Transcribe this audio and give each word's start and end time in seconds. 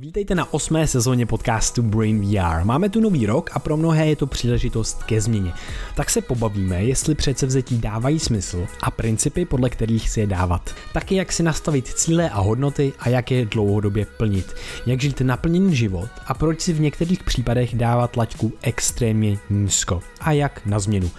Vítejte 0.00 0.34
na 0.34 0.52
osmé 0.54 0.86
sezóně 0.86 1.26
podcastu 1.26 1.82
Brain 1.82 2.20
VR. 2.20 2.64
Máme 2.64 2.88
tu 2.88 3.00
nový 3.00 3.26
rok 3.26 3.50
a 3.52 3.58
pro 3.58 3.76
mnohé 3.76 4.06
je 4.06 4.16
to 4.16 4.26
příležitost 4.26 5.02
ke 5.02 5.20
změně. 5.20 5.52
Tak 5.96 6.10
se 6.10 6.20
pobavíme, 6.22 6.84
jestli 6.84 7.14
předsevzetí 7.14 7.78
dávají 7.78 8.18
smysl 8.18 8.66
a 8.82 8.90
principy, 8.90 9.44
podle 9.44 9.70
kterých 9.70 10.10
si 10.10 10.20
je 10.20 10.26
dávat. 10.26 10.74
Taky 10.92 11.14
jak 11.14 11.32
si 11.32 11.42
nastavit 11.42 11.88
cíle 11.88 12.30
a 12.30 12.40
hodnoty 12.40 12.92
a 12.98 13.08
jak 13.08 13.30
je 13.30 13.44
dlouhodobě 13.44 14.06
plnit. 14.16 14.54
Jak 14.86 15.00
žít 15.00 15.20
naplněný 15.20 15.76
život 15.76 16.08
a 16.26 16.34
proč 16.34 16.60
si 16.60 16.72
v 16.72 16.80
některých 16.80 17.22
případech 17.22 17.74
dávat 17.74 18.16
laťku 18.16 18.52
extrémně 18.62 19.38
nízko. 19.50 20.00
A 20.20 20.32
jak 20.32 20.66
na 20.66 20.78
změnu. 20.78 21.10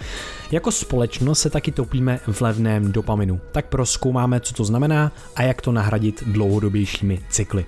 Jako 0.50 0.70
společnost 0.70 1.40
se 1.40 1.50
taky 1.50 1.72
topíme 1.72 2.20
v 2.26 2.40
levném 2.40 2.92
dopaminu, 2.92 3.40
tak 3.52 3.66
proskoumáme, 3.66 4.40
co 4.40 4.54
to 4.54 4.64
znamená 4.64 5.12
a 5.36 5.42
jak 5.42 5.60
to 5.60 5.72
nahradit 5.72 6.22
dlouhodobějšími 6.26 7.20
cykly. 7.30 7.64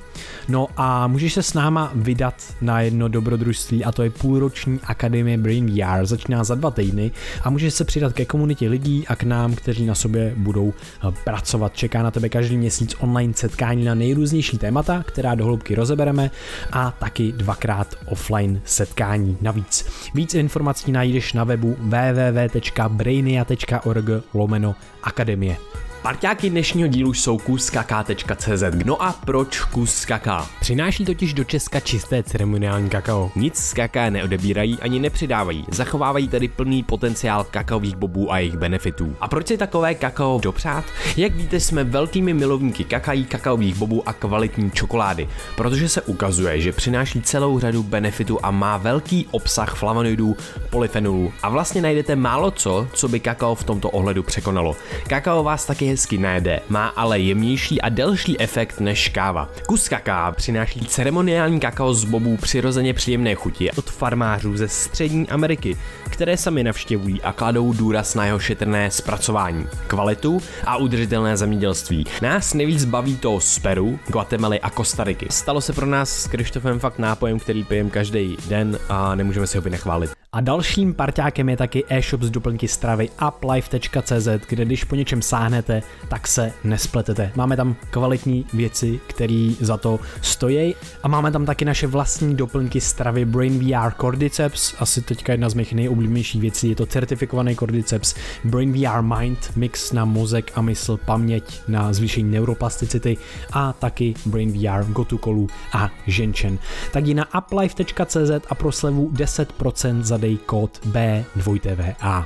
No 0.49 0.69
a 0.77 1.04
můžeš 1.07 1.35
se 1.35 1.43
s 1.43 1.55
náma 1.55 1.93
vydat 1.95 2.35
na 2.61 2.81
jedno 2.81 3.09
dobrodružství 3.09 3.85
a 3.85 3.93
to 3.93 4.03
je 4.03 4.11
půlroční 4.11 4.81
akademie 4.85 5.39
Brain 5.39 5.67
VR, 5.67 6.07
začíná 6.07 6.45
za 6.45 6.55
dva 6.55 6.71
týdny 6.71 7.11
a 7.43 7.51
můžeš 7.51 7.75
se 7.75 7.85
přidat 7.85 8.13
ke 8.13 8.25
komunitě 8.25 8.69
lidí 8.69 9.07
a 9.09 9.17
k 9.17 9.23
nám, 9.23 9.55
kteří 9.55 9.87
na 9.87 9.95
sobě 9.95 10.35
budou 10.37 10.73
eh, 10.73 11.13
pracovat. 11.25 11.77
Čeká 11.77 12.03
na 12.03 12.11
tebe 12.11 12.29
každý 12.29 12.57
měsíc 12.57 12.97
online 12.99 13.35
setkání 13.37 13.85
na 13.85 13.95
nejrůznější 13.95 14.59
témata, 14.59 15.03
která 15.07 15.35
do 15.35 15.45
hloubky 15.45 15.75
rozebereme 15.75 16.31
a 16.73 16.91
taky 16.91 17.33
dvakrát 17.33 17.95
offline 18.07 18.61
setkání 18.65 19.37
navíc. 19.41 19.87
Víc 20.15 20.35
informací 20.35 20.93
najdeš 20.93 21.33
na 21.33 21.45
webu 21.45 21.77
www 21.81 22.35
www.brainia.org 22.35 24.25
lomeno 24.35 24.75
akademie. 25.03 25.57
Parťáky 26.05 26.51
dnešního 26.51 26.89
dílu 26.89 27.15
jsou 27.15 27.39
kuskaka.cz. 27.39 28.63
No 28.85 29.03
a 29.03 29.13
proč 29.13 29.61
kus 29.61 30.05
kaká? 30.05 30.49
Přináší 30.61 31.05
totiž 31.05 31.35
do 31.35 31.45
Česka 31.45 31.81
čisté 31.81 32.23
ceremoniální 32.23 32.91
kakao. 32.91 33.31
Nic 33.37 33.57
z 33.57 33.75
kaká 33.75 34.11
neodebírají 34.11 34.79
ani 34.81 34.99
nepřidávají, 34.99 35.65
zachovávají 35.71 36.29
tedy 36.29 36.49
plný 36.49 36.83
potenciál 36.83 37.45
kakaových 37.45 37.97
bobů 37.97 38.33
a 38.33 38.39
jejich 38.39 38.57
benefitů. 38.57 39.17
A 39.21 39.29
proč 39.29 39.49
si 39.49 39.59
takové 39.59 39.95
kakao 39.95 40.41
dopřát? 40.43 40.85
Jak 41.17 41.35
víte, 41.35 41.61
jsme 41.61 41.85
velkými 41.85 42.35
milovníky 42.35 42.85
kakají, 42.85 43.25
kakaových 43.25 43.77
bobů 43.77 44.09
a 44.09 44.13
kvalitní 44.13 44.71
čokolády, 44.71 45.29
protože 45.57 45.89
se 45.89 46.03
ukazuje, 46.03 46.61
že 46.61 46.73
přináší 46.73 47.23
celou 47.23 47.59
řadu 47.59 47.83
benefitů 47.83 48.39
a 48.43 48.51
má 48.51 48.77
velký 48.77 49.27
obsah 49.31 49.77
flavonoidů, 49.77 50.37
polyfenolů 50.71 51.33
a 51.43 51.49
vlastně 51.49 51.83
najdete 51.83 52.17
málo 52.17 52.51
co, 52.51 52.89
co 52.93 53.09
by 53.09 53.21
kakao 53.21 53.55
v 53.55 53.65
tomto 53.65 53.91
ohledu 53.91 54.23
překonalo. 54.23 54.77
Kakao 55.09 55.43
vás 55.43 55.67
taky 55.67 55.94
hezky 55.95 56.19
najede, 56.19 56.61
má 56.69 56.87
ale 56.87 57.21
jemnější 57.21 57.81
a 57.81 57.89
delší 57.89 58.41
efekt 58.41 58.81
než 58.81 59.09
káva. 59.09 59.49
Kus 59.67 59.89
kaká 59.89 60.33
přináší 60.33 60.81
ceremoniální 60.81 61.61
kakao 61.61 61.95
z 61.95 62.05
bobů 62.05 62.37
přirozeně 62.37 62.95
příjemné 62.95 63.35
chuti 63.35 63.71
od 63.71 63.91
farmářů 63.91 64.57
ze 64.57 64.69
střední 64.69 65.29
Ameriky, 65.29 65.77
které 66.11 66.37
sami 66.37 66.65
navštěvují 66.65 67.23
a 67.23 67.33
kladou 67.33 67.73
důraz 67.73 68.15
na 68.15 68.27
jeho 68.27 68.39
šetrné 68.39 68.91
zpracování, 68.91 69.67
kvalitu 69.87 70.43
a 70.65 70.77
udržitelné 70.77 71.37
zemědělství. 71.37 72.07
Nás 72.23 72.55
nejvíc 72.55 72.85
baví 72.85 73.17
to 73.17 73.41
z 73.41 73.59
Peru, 73.59 73.99
Guatemaly 74.09 74.61
a 74.61 74.71
Kostariky. 74.71 75.27
Stalo 75.31 75.61
se 75.61 75.73
pro 75.73 75.87
nás 75.87 76.23
s 76.23 76.27
Krištofem 76.27 76.79
fakt 76.79 76.99
nápojem, 76.99 77.39
který 77.39 77.65
pijeme 77.65 77.91
každý 77.91 78.37
den 78.49 78.79
a 78.89 79.15
nemůžeme 79.15 79.47
si 79.47 79.59
ho 79.59 79.63
vynechválit. 79.63 80.24
A 80.35 80.41
dalším 80.41 80.95
parťákem 80.95 81.49
je 81.49 81.57
taky 81.57 81.85
e-shop 81.89 82.23
z 82.23 82.31
doplňky 82.31 82.69
stravy 82.69 83.09
uplife.cz, 83.29 84.29
kde 84.49 84.65
když 84.65 84.85
po 84.85 84.95
něčem 84.95 85.23
sáhnete, 85.23 85.83
tak 86.09 86.29
se 86.29 86.53
nespletete. 86.65 87.33
Máme 87.37 87.57
tam 87.57 87.77
kvalitní 87.91 88.47
věci, 88.53 89.01
které 89.07 89.53
za 89.61 89.77
to 89.77 90.01
stojí 90.23 90.75
a 91.03 91.09
máme 91.09 91.33
tam 91.33 91.47
taky 91.47 91.65
naše 91.65 91.87
vlastní 91.87 92.35
doplňky 92.35 92.81
stravy 92.81 93.25
Brain 93.25 93.59
VR 93.59 93.93
Cordyceps, 94.01 94.75
asi 94.79 95.03
teďka 95.03 95.33
jedna 95.33 95.49
z 95.49 95.55
mých 95.55 95.73
nejoblíbenějších 95.73 96.41
věcí, 96.41 96.69
je 96.69 96.77
to 96.77 96.87
certifikovaný 96.87 97.57
Cordyceps 97.57 98.15
Brain 98.45 98.73
VR 98.73 99.03
Mind, 99.03 99.57
mix 99.57 99.93
na 99.93 100.05
mozek 100.05 100.53
a 100.55 100.63
mysl, 100.63 100.97
paměť 100.97 101.61
na 101.69 101.93
zvýšení 101.93 102.31
neuroplasticity 102.31 103.17
a 103.53 103.73
taky 103.73 104.15
Brain 104.27 104.53
VR 104.53 104.85
Gotukolu 104.93 105.47
a 105.73 105.91
Ženčen. 106.07 106.59
Tak 106.93 107.07
na 107.07 107.39
uplife.cz 107.39 108.31
a 108.49 108.55
pro 108.55 108.73
slevu 108.73 109.11
10% 109.11 110.03
za 110.03 110.24
zadej 110.25 110.39
kód 110.47 110.81
B2TVA. 110.87 112.25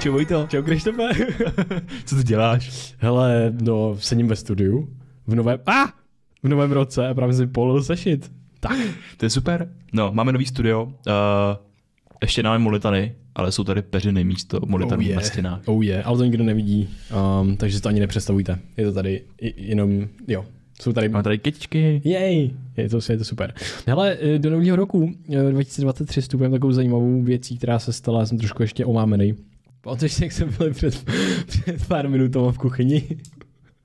Čau 0.00 0.12
Vojto. 0.12 0.46
Čau 0.48 0.62
Krištofe. 0.62 1.08
Co 2.04 2.16
tu 2.16 2.22
děláš? 2.22 2.94
Hele, 2.98 3.52
no, 3.60 3.96
sedím 3.98 4.28
ve 4.28 4.36
studiu 4.36 4.88
v 5.26 5.34
novém, 5.34 5.58
a! 5.66 5.82
Ah! 5.82 5.90
v 6.42 6.48
novém 6.48 6.72
roce 6.72 7.08
a 7.08 7.14
právě 7.14 7.34
si 7.34 7.46
polil 7.46 7.82
sešit. 7.82 8.32
Tak. 8.60 8.78
To 9.16 9.26
je 9.26 9.30
super. 9.30 9.68
No, 9.92 10.10
máme 10.12 10.32
nový 10.32 10.46
studio. 10.46 10.84
Uh, 10.84 10.92
ještě 12.22 12.42
máme 12.42 12.58
molitany, 12.58 13.14
ale 13.34 13.52
jsou 13.52 13.64
tady 13.64 13.82
peřiny 13.82 14.24
místo 14.24 14.60
molitanů 14.66 15.00
oh 15.00 15.06
yeah. 15.06 15.16
na 15.16 15.28
stěnách. 15.28 15.60
Oh 15.66 15.82
je, 15.84 15.88
yeah. 15.88 16.06
ale 16.06 16.18
to 16.18 16.24
nikdo 16.24 16.44
nevidí, 16.44 16.88
um, 17.42 17.56
takže 17.56 17.80
to 17.80 17.88
ani 17.88 18.00
nepředstavujte. 18.00 18.58
Je 18.76 18.86
to 18.86 18.92
tady 18.92 19.22
jenom, 19.56 20.08
jo, 20.28 20.44
jsou 20.80 20.92
tady... 20.92 21.08
Máme 21.08 21.22
tady 21.22 21.38
kytičky. 21.38 22.00
Jej, 22.04 22.54
je 22.76 22.88
to, 22.88 22.98
je 23.08 23.18
to 23.18 23.24
super. 23.24 23.54
Hele, 23.86 24.16
eh, 24.20 24.38
do 24.38 24.50
nového 24.50 24.76
roku 24.76 25.12
2023 25.50 26.18
eh, 26.18 26.22
vstupujeme 26.22 26.52
takovou 26.52 26.72
zajímavou 26.72 27.22
věcí, 27.22 27.58
která 27.58 27.78
se 27.78 27.92
stala, 27.92 28.26
jsem 28.26 28.38
trošku 28.38 28.62
ještě 28.62 28.84
omámený. 28.84 29.34
Pamatuješ, 29.80 30.20
jak 30.20 30.32
jsem 30.32 30.54
byl 30.58 30.74
před, 30.74 31.04
před 31.46 31.86
pár 31.88 32.08
minutama 32.08 32.52
v 32.52 32.58
kuchyni? 32.58 33.04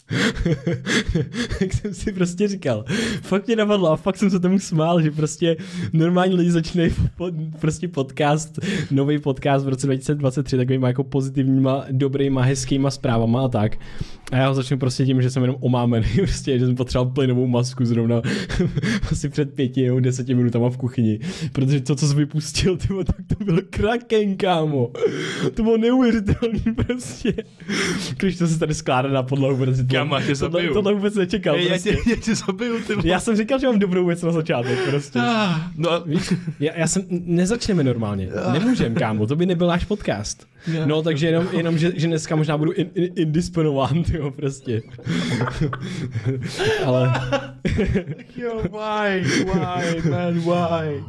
tak 1.59 1.73
jsem 1.73 1.93
si 1.93 2.13
prostě 2.13 2.47
říkal, 2.47 2.85
fakt 3.21 3.47
mě 3.47 3.55
napadlo 3.55 3.91
a 3.91 3.95
fakt 3.95 4.17
jsem 4.17 4.29
se 4.29 4.39
tomu 4.39 4.59
smál, 4.59 5.01
že 5.01 5.11
prostě 5.11 5.57
normální 5.93 6.35
lidi 6.35 6.51
začínají 6.51 6.93
pod, 7.17 7.33
prostě 7.59 7.87
podcast, 7.87 8.59
nový 8.91 9.19
podcast 9.19 9.65
v 9.65 9.69
roce 9.69 9.87
2023 9.87 10.57
takovýma 10.57 10.87
jako 10.87 11.03
pozitivníma, 11.03 11.85
dobrýma, 11.91 12.41
hezkýma 12.41 12.91
zprávama 12.91 13.45
a 13.45 13.47
tak. 13.47 13.77
A 14.31 14.35
já 14.35 14.47
ho 14.47 14.53
začnu 14.53 14.77
prostě 14.77 15.05
tím, 15.05 15.21
že 15.21 15.29
jsem 15.29 15.43
jenom 15.43 15.57
omámený, 15.59 16.07
prostě, 16.17 16.59
že 16.59 16.65
jsem 16.65 16.75
potřeboval 16.75 17.11
plynovou 17.13 17.47
masku 17.47 17.85
zrovna 17.85 18.21
asi 19.11 19.29
před 19.29 19.53
pěti 19.53 19.85
nebo 19.85 19.99
deseti 19.99 20.35
minutama 20.35 20.69
v 20.69 20.77
kuchyni. 20.77 21.19
Protože 21.51 21.81
to, 21.81 21.95
co 21.95 22.07
jsi 22.07 22.15
vypustil, 22.15 22.77
tymo, 22.77 23.03
tak 23.03 23.15
to 23.37 23.43
byl 23.43 23.59
kraken, 23.69 24.37
kámo. 24.37 24.91
To 25.53 25.63
bylo 25.63 25.77
neuvěřitelný 25.77 26.63
prostě. 26.85 27.33
Když 28.17 28.37
to 28.37 28.47
se 28.47 28.59
tady 28.59 28.73
skládá 28.73 29.09
na 29.09 29.23
podlahu, 29.23 29.57
protože 29.57 29.83
Kámo, 29.83 30.21
tě 30.21 30.35
zabiju. 30.35 30.67
Tohle, 30.67 30.73
tohle 30.73 30.93
vůbec 30.93 31.15
nečekal. 31.15 31.55
Já, 31.55 31.69
prostě. 31.69 31.89
já, 31.89 31.95
tě, 31.95 32.09
já 32.09 32.15
tě 32.15 32.35
zabiju, 32.35 32.79
ty 32.79 33.09
Já 33.09 33.19
jsem 33.19 33.35
říkal, 33.35 33.59
že 33.59 33.67
mám 33.67 33.79
dobrou 33.79 34.05
věc 34.05 34.21
na 34.21 34.31
začátek, 34.31 34.79
prostě. 34.89 35.19
Ah, 35.19 35.71
no. 35.77 36.03
Víš, 36.05 36.33
já, 36.59 36.77
já 36.77 36.87
jsem, 36.87 37.03
nezačneme 37.09 37.83
normálně. 37.83 38.29
Ah. 38.29 38.53
Nemůžem, 38.53 38.95
kámo, 38.95 39.27
to 39.27 39.35
by 39.35 39.45
nebyl 39.45 39.67
náš 39.67 39.85
podcast. 39.85 40.47
No, 40.85 41.01
takže 41.01 41.27
jenom, 41.27 41.47
jenom 41.51 41.77
že, 41.77 41.91
že 41.95 42.07
dneska 42.07 42.35
možná 42.35 42.57
budu 42.57 42.71
in, 42.71 42.89
in, 42.95 43.11
indisponován, 43.15 44.03
tyjo, 44.03 44.31
prostě. 44.31 44.81
Ale... 46.85 47.13
Yo, 48.37 48.61
why, 48.61 49.21
why, 49.45 50.09
man, 50.09 50.39
why? 50.39 51.03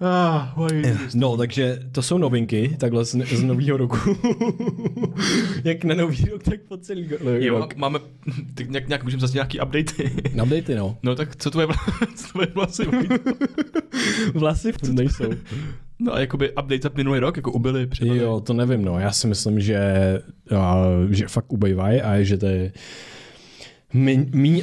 Ah, 0.00 0.54
no, 1.14 1.36
takže 1.36 1.78
to 1.92 2.02
jsou 2.02 2.18
novinky, 2.18 2.76
takhle 2.78 3.04
z, 3.04 3.14
z 3.14 3.42
nového 3.42 3.76
roku. 3.76 3.96
Jak 5.64 5.84
na 5.84 5.94
nový 5.94 6.24
rok, 6.24 6.42
tak 6.42 6.60
po 6.60 6.76
celý 6.76 7.08
rok. 7.08 7.20
Jo, 7.38 7.68
máme, 7.76 7.98
tak 8.54 8.70
nějak, 8.70 8.88
nějak 8.88 9.04
můžeme 9.04 9.20
zase 9.20 9.34
nějaký 9.34 9.60
updaty. 9.60 10.10
updaty, 10.42 10.74
no. 10.74 10.98
No 11.02 11.14
tak 11.14 11.36
co 11.36 11.50
tvoje, 11.50 11.66
co 12.14 12.28
tvoje 12.28 12.46
vlasy? 12.54 12.82
vlasy 14.34 14.72
v 14.72 14.78
tom 14.78 14.94
nejsou. 14.94 15.30
No 15.98 16.14
a 16.14 16.20
jakoby 16.20 16.50
update 16.50 16.82
za 16.82 16.90
minulý 16.94 17.18
rok, 17.18 17.36
jako 17.36 17.52
ubyly 17.52 17.86
případně. 17.86 18.22
Jo, 18.22 18.40
to 18.40 18.52
nevím, 18.52 18.84
no. 18.84 18.98
Já 18.98 19.12
si 19.12 19.26
myslím, 19.26 19.60
že, 19.60 19.80
že 21.10 21.28
fakt 21.28 21.52
ubejvají 21.52 22.00
a 22.00 22.22
že 22.22 22.38
to 22.38 22.46
je 22.46 22.72
míň, 23.94 24.26
míň, 24.32 24.62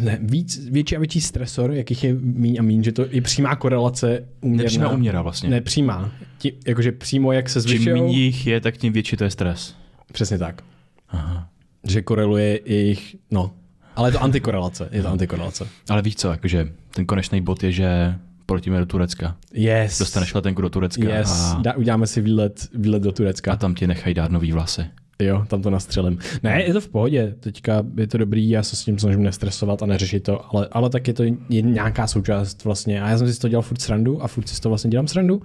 ne, 0.00 0.18
víc, 0.22 0.68
větší 0.68 0.96
a 0.96 0.98
větší 0.98 1.20
stresor, 1.20 1.72
jakých 1.72 2.04
je 2.04 2.14
míň 2.14 2.56
a 2.58 2.62
míň, 2.62 2.82
že 2.82 2.92
to 2.92 3.06
je 3.10 3.22
přímá 3.22 3.56
korelace 3.56 4.24
uměrná. 4.40 4.62
Nepřímá 4.62 4.90
uměra 4.90 5.22
vlastně. 5.22 5.50
Nepřímá. 5.50 6.12
Tí, 6.38 6.52
jakože 6.66 6.92
přímo 6.92 7.32
jak 7.32 7.48
se 7.48 7.60
zvyšují. 7.60 7.84
Čím 7.84 7.94
méně 7.94 8.18
jich 8.18 8.46
je, 8.46 8.60
tak 8.60 8.76
tím 8.76 8.92
větší 8.92 9.16
to 9.16 9.24
je 9.24 9.30
stres. 9.30 9.74
Přesně 10.12 10.38
tak. 10.38 10.62
Aha. 11.08 11.48
Že 11.84 12.02
koreluje 12.02 12.60
jejich, 12.64 13.16
no. 13.30 13.50
Ale 13.96 14.08
je 14.08 14.12
to 14.12 14.22
antikorelace, 14.22 14.88
je 14.92 15.02
to 15.02 15.08
antikorelace. 15.08 15.68
Ale 15.88 16.02
víš 16.02 16.16
co, 16.16 16.30
jakože 16.30 16.68
ten 16.90 17.06
konečný 17.06 17.40
bod 17.40 17.62
je, 17.62 17.72
že 17.72 18.14
poletíme 18.46 18.78
do 18.78 18.86
Turecka. 18.86 19.36
Yes. 19.52 19.98
Dostaneš 19.98 20.34
letenku 20.34 20.62
do 20.62 20.70
Turecka. 20.70 21.08
Yes. 21.08 21.40
A... 21.40 21.58
Da, 21.62 21.74
uděláme 21.74 22.06
si 22.06 22.20
výlet, 22.20 22.68
výlet 22.74 23.02
do 23.02 23.12
Turecka. 23.12 23.52
A 23.52 23.56
tam 23.56 23.74
ti 23.74 23.86
nechají 23.86 24.14
dát 24.14 24.30
nový 24.30 24.52
vlasy. 24.52 24.84
Jo, 25.18 25.44
tam 25.48 25.62
to 25.62 25.70
nastřelím. 25.70 26.18
Ne, 26.42 26.62
je 26.62 26.72
to 26.72 26.80
v 26.80 26.88
pohodě, 26.88 27.34
teďka 27.40 27.82
je 27.96 28.06
to 28.06 28.18
dobrý, 28.18 28.50
já 28.50 28.62
se 28.62 28.76
s 28.76 28.84
tím 28.84 28.98
snažím 28.98 29.22
nestresovat 29.22 29.82
a 29.82 29.86
neřešit 29.86 30.22
to, 30.22 30.54
ale, 30.54 30.68
ale 30.72 30.90
tak 30.90 31.08
je 31.08 31.14
to 31.14 31.24
nějaká 31.48 32.06
součást 32.06 32.64
vlastně. 32.64 33.02
A 33.02 33.08
já 33.08 33.18
jsem 33.18 33.32
si 33.32 33.40
to 33.40 33.48
dělal 33.48 33.62
furt 33.62 33.80
srandu 33.80 34.22
a 34.22 34.28
furt 34.28 34.48
si 34.48 34.60
to 34.60 34.68
vlastně 34.68 34.90
dělám 34.90 35.08
srandu. 35.08 35.42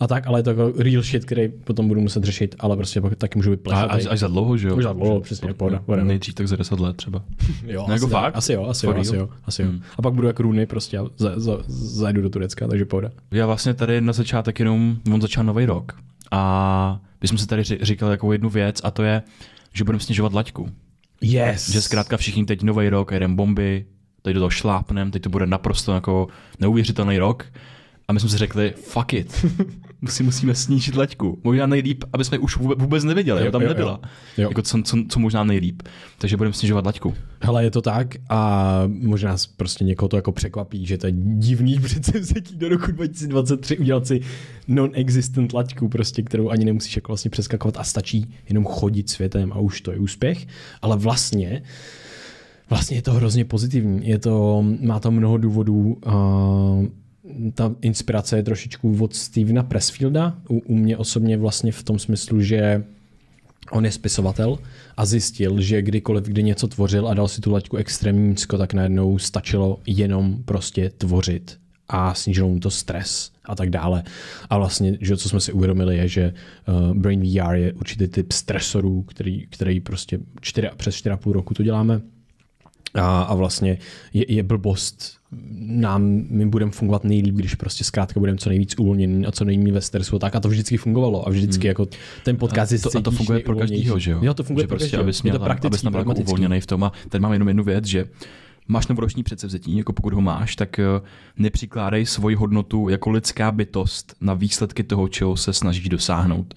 A 0.00 0.06
tak, 0.06 0.26
ale 0.26 0.38
je 0.38 0.42
to 0.42 0.50
jako 0.50 0.72
real 0.78 1.02
shit, 1.02 1.24
který 1.24 1.48
potom 1.48 1.88
budu 1.88 2.00
muset 2.00 2.24
řešit, 2.24 2.54
ale 2.58 2.76
prostě 2.76 3.00
pak 3.00 3.16
taky 3.16 3.38
můžu 3.38 3.50
být 3.50 3.60
až, 3.72 4.06
až, 4.10 4.18
za 4.18 4.28
dlouho, 4.28 4.56
že 4.56 4.68
jo? 4.68 4.76
Už 4.76 4.84
za 4.84 4.92
dlouho, 4.92 5.20
přesně, 5.20 5.54
pohoda. 5.54 5.82
Nejdřív 6.02 6.34
tak 6.34 6.48
za 6.48 6.56
10 6.56 6.80
let 6.80 6.96
třeba. 6.96 7.22
jo, 7.66 7.84
no, 7.88 7.94
jako 7.94 8.06
asi, 8.06 8.12
fakt? 8.12 8.36
asi 8.36 8.52
jo, 8.52 8.64
asi 8.64 8.86
jo, 8.86 8.94
asi 8.96 9.16
jo, 9.16 9.28
asi 9.44 9.62
jo. 9.62 9.68
Hmm. 9.68 9.82
A 9.96 10.02
pak 10.02 10.14
budu 10.14 10.26
jako 10.26 10.42
runy 10.42 10.66
prostě 10.66 10.98
a 10.98 11.06
zajdu 11.68 12.22
do 12.22 12.30
Turecka, 12.30 12.68
takže 12.68 12.84
pohoda. 12.84 13.10
Já 13.30 13.46
vlastně 13.46 13.74
tady 13.74 14.00
na 14.00 14.12
začátek 14.12 14.58
jenom, 14.58 14.96
on 15.14 15.20
začal 15.20 15.44
nový 15.44 15.66
rok 15.66 15.92
a 16.30 17.00
my 17.22 17.28
jsme 17.28 17.38
se 17.38 17.46
tady 17.46 17.62
říkali 17.64 18.12
jako 18.12 18.32
jednu 18.32 18.50
věc 18.50 18.80
a 18.84 18.90
to 18.90 19.02
je, 19.02 19.22
že 19.72 19.84
budeme 19.84 20.00
snižovat 20.00 20.32
laťku. 20.32 20.70
Yes. 21.20 21.70
Že 21.70 21.82
zkrátka 21.82 22.16
všichni 22.16 22.44
teď 22.44 22.62
nový 22.62 22.88
rok, 22.88 23.12
jeden 23.12 23.36
bomby, 23.36 23.86
teď 24.22 24.34
do 24.34 24.40
toho 24.40 24.50
šlápnem, 24.50 25.10
teď 25.10 25.22
to 25.22 25.30
bude 25.30 25.46
naprosto 25.46 25.94
jako 25.94 26.28
neuvěřitelný 26.60 27.18
rok. 27.18 27.46
A 28.08 28.12
my 28.12 28.20
jsme 28.20 28.28
si 28.28 28.38
řekli, 28.38 28.74
fuck 28.76 29.12
it, 29.12 29.46
musí, 30.02 30.22
musíme 30.22 30.54
snížit 30.54 30.96
laťku. 30.96 31.40
Možná 31.44 31.66
nejlíp, 31.66 32.04
aby 32.12 32.24
jsme 32.24 32.38
už 32.38 32.56
vůbec 32.56 33.04
nevěděli, 33.04 33.44
jo, 33.44 33.52
tam 33.52 33.62
jo, 33.62 33.68
nebyla. 33.68 34.00
Jo. 34.02 34.08
Jo. 34.42 34.48
Jako 34.48 34.62
co, 34.62 34.82
co, 34.82 34.96
co, 35.08 35.20
možná 35.20 35.44
nejlíp. 35.44 35.82
Takže 36.18 36.36
budeme 36.36 36.52
snižovat 36.52 36.86
laťku. 36.86 37.14
Hele, 37.40 37.64
je 37.64 37.70
to 37.70 37.82
tak 37.82 38.16
a 38.28 38.82
možná 38.86 39.36
prostě 39.56 39.84
někoho 39.84 40.08
to 40.08 40.16
jako 40.16 40.32
překvapí, 40.32 40.86
že 40.86 40.98
to 40.98 41.06
je 41.06 41.12
divný 41.16 41.78
předsevzetí 41.82 42.56
do 42.56 42.68
roku 42.68 42.92
2023 42.92 43.78
udělat 43.78 44.06
si 44.06 44.20
non-existent 44.68 45.52
laťku, 45.52 45.88
prostě, 45.88 46.22
kterou 46.22 46.50
ani 46.50 46.64
nemusíš 46.64 46.96
jako 46.96 47.12
vlastně 47.12 47.30
přeskakovat 47.30 47.76
a 47.76 47.84
stačí 47.84 48.34
jenom 48.48 48.64
chodit 48.64 49.10
světem 49.10 49.52
a 49.52 49.58
už 49.58 49.80
to 49.80 49.92
je 49.92 49.98
úspěch. 49.98 50.46
Ale 50.82 50.96
vlastně 50.96 51.62
Vlastně 52.70 52.96
je 52.96 53.02
to 53.02 53.12
hrozně 53.12 53.44
pozitivní. 53.44 54.08
Je 54.08 54.18
to, 54.18 54.64
má 54.80 55.00
to 55.00 55.10
mnoho 55.10 55.36
důvodů. 55.36 55.98
Uh, 56.06 56.86
ta 57.54 57.74
inspirace 57.82 58.36
je 58.36 58.42
trošičku 58.42 58.96
od 59.00 59.14
Stevena 59.14 59.62
Pressfielda. 59.62 60.38
U, 60.48 60.58
u 60.58 60.76
mě 60.76 60.96
osobně 60.96 61.36
vlastně 61.36 61.72
v 61.72 61.82
tom 61.82 61.98
smyslu, 61.98 62.40
že 62.40 62.84
on 63.70 63.84
je 63.84 63.92
spisovatel 63.92 64.58
a 64.96 65.06
zjistil, 65.06 65.60
že 65.60 65.82
kdykoliv, 65.82 66.24
kdy 66.24 66.42
něco 66.42 66.68
tvořil 66.68 67.08
a 67.08 67.14
dal 67.14 67.28
si 67.28 67.40
tu 67.40 67.52
laťku 67.52 67.76
extrémně 67.76 68.28
nízko, 68.28 68.58
tak 68.58 68.74
najednou 68.74 69.18
stačilo 69.18 69.80
jenom 69.86 70.42
prostě 70.44 70.90
tvořit 70.90 71.58
a 71.88 72.14
snížilo 72.14 72.48
mu 72.48 72.60
to 72.60 72.70
stres 72.70 73.32
a 73.44 73.54
tak 73.54 73.70
dále. 73.70 74.02
A 74.50 74.58
vlastně, 74.58 74.98
že 75.00 75.16
co 75.16 75.28
jsme 75.28 75.40
si 75.40 75.52
uvědomili, 75.52 75.96
je, 75.96 76.08
že 76.08 76.34
uh, 76.68 76.96
Brain 76.96 77.20
VR 77.20 77.54
je 77.54 77.72
určitý 77.72 78.08
typ 78.08 78.32
stresorů, 78.32 79.02
který, 79.02 79.46
který 79.46 79.80
prostě 79.80 80.18
čtyři, 80.40 80.68
přes 80.76 80.94
4,5 80.94 81.32
roku 81.32 81.54
to 81.54 81.62
děláme. 81.62 82.00
A, 82.94 83.22
a 83.22 83.34
vlastně 83.34 83.78
je, 84.12 84.32
je 84.32 84.42
blbost. 84.42 85.20
Nám, 85.60 86.02
my 86.30 86.46
budeme 86.46 86.72
fungovat 86.72 87.04
nejlíp, 87.04 87.34
když 87.34 87.54
prostě 87.54 87.84
zkrátka 87.84 88.20
budeme 88.20 88.38
co 88.38 88.48
nejvíc 88.48 88.74
uvolněný 88.78 89.26
a 89.26 89.32
co 89.32 89.44
nejméně 89.44 89.72
ve 89.72 89.80
stresu. 89.80 90.18
Tak. 90.18 90.36
A 90.36 90.40
to 90.40 90.48
vždycky 90.48 90.76
fungovalo. 90.76 91.26
A 91.26 91.30
vždycky 91.30 91.62
hmm. 91.62 91.68
jako 91.68 91.86
ten 92.24 92.36
podcast 92.36 92.72
a 92.72 92.90
to, 92.90 92.98
a 92.98 93.00
to 93.00 93.10
funguje 93.10 93.40
pro 93.40 93.56
každýho, 93.56 93.98
že 93.98 94.10
jo? 94.10 94.18
Jo, 94.22 94.34
to 94.34 94.42
funguje 94.42 94.62
že 94.62 94.68
pro 94.68 94.78
prostě, 94.78 94.96
abys 94.96 95.22
měl, 95.22 95.38
to 95.38 95.66
abys 95.66 95.82
tam 95.82 95.94
jako 95.94 96.14
uvolněný 96.14 96.60
v 96.60 96.66
tom. 96.66 96.84
A 96.84 96.92
teď 97.08 97.20
mám 97.20 97.32
jenom 97.32 97.48
jednu 97.48 97.64
věc, 97.64 97.84
že 97.84 98.08
máš 98.68 98.86
novoroční 98.86 99.22
předsevzetí, 99.22 99.76
jako 99.76 99.92
pokud 99.92 100.12
ho 100.12 100.20
máš, 100.20 100.56
tak 100.56 100.78
eh, 100.78 100.84
nepřikládej 101.38 102.06
svoji 102.06 102.36
hodnotu 102.36 102.88
jako 102.88 103.10
lidská 103.10 103.52
bytost 103.52 104.14
na 104.20 104.34
výsledky 104.34 104.82
toho, 104.82 105.08
čeho 105.08 105.36
se 105.36 105.52
snažíš 105.52 105.88
dosáhnout 105.88 106.54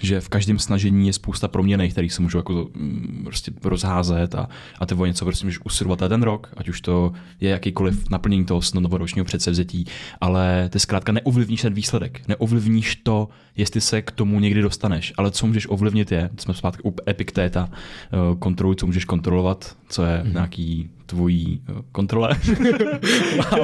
že 0.00 0.20
v 0.20 0.28
každém 0.28 0.58
snažení 0.58 1.06
je 1.06 1.12
spousta 1.12 1.48
proměny, 1.48 1.90
které 1.90 2.10
se 2.10 2.22
můžou 2.22 2.38
jako 2.38 2.68
mm, 2.74 3.20
prostě 3.24 3.52
rozházet 3.64 4.34
a, 4.34 4.48
a 4.78 4.86
ty 4.86 4.94
o 4.94 5.06
něco 5.06 5.24
prostě 5.24 5.46
můžeš 5.46 5.60
usilovat 5.64 5.98
ten 6.08 6.22
rok, 6.22 6.52
ať 6.56 6.68
už 6.68 6.80
to 6.80 7.12
je 7.40 7.50
jakýkoliv 7.50 8.10
naplnění 8.10 8.44
toho 8.44 8.60
novoročního 8.80 9.24
předsevzetí, 9.24 9.84
ale 10.20 10.68
ty 10.68 10.78
zkrátka 10.80 11.12
neovlivníš 11.12 11.62
ten 11.62 11.74
výsledek, 11.74 12.28
neovlivníš 12.28 12.96
to, 12.96 13.28
jestli 13.56 13.80
se 13.80 14.02
k 14.02 14.10
tomu 14.10 14.40
někdy 14.40 14.62
dostaneš, 14.62 15.12
ale 15.16 15.30
co 15.30 15.46
můžeš 15.46 15.66
ovlivnit 15.70 16.12
je, 16.12 16.30
jsme 16.38 16.54
zpátky 16.54 16.82
u 16.84 16.94
Epicteta, 17.08 17.68
eh, 17.72 18.16
kontroluj, 18.38 18.76
co 18.76 18.86
můžeš 18.86 19.04
kontrolovat, 19.04 19.76
co 19.88 20.04
je 20.04 20.18
mm-hmm. 20.18 20.32
nějaký 20.32 20.90
tvojí 21.06 21.62
eh, 21.68 21.72
kontrole. 21.92 22.30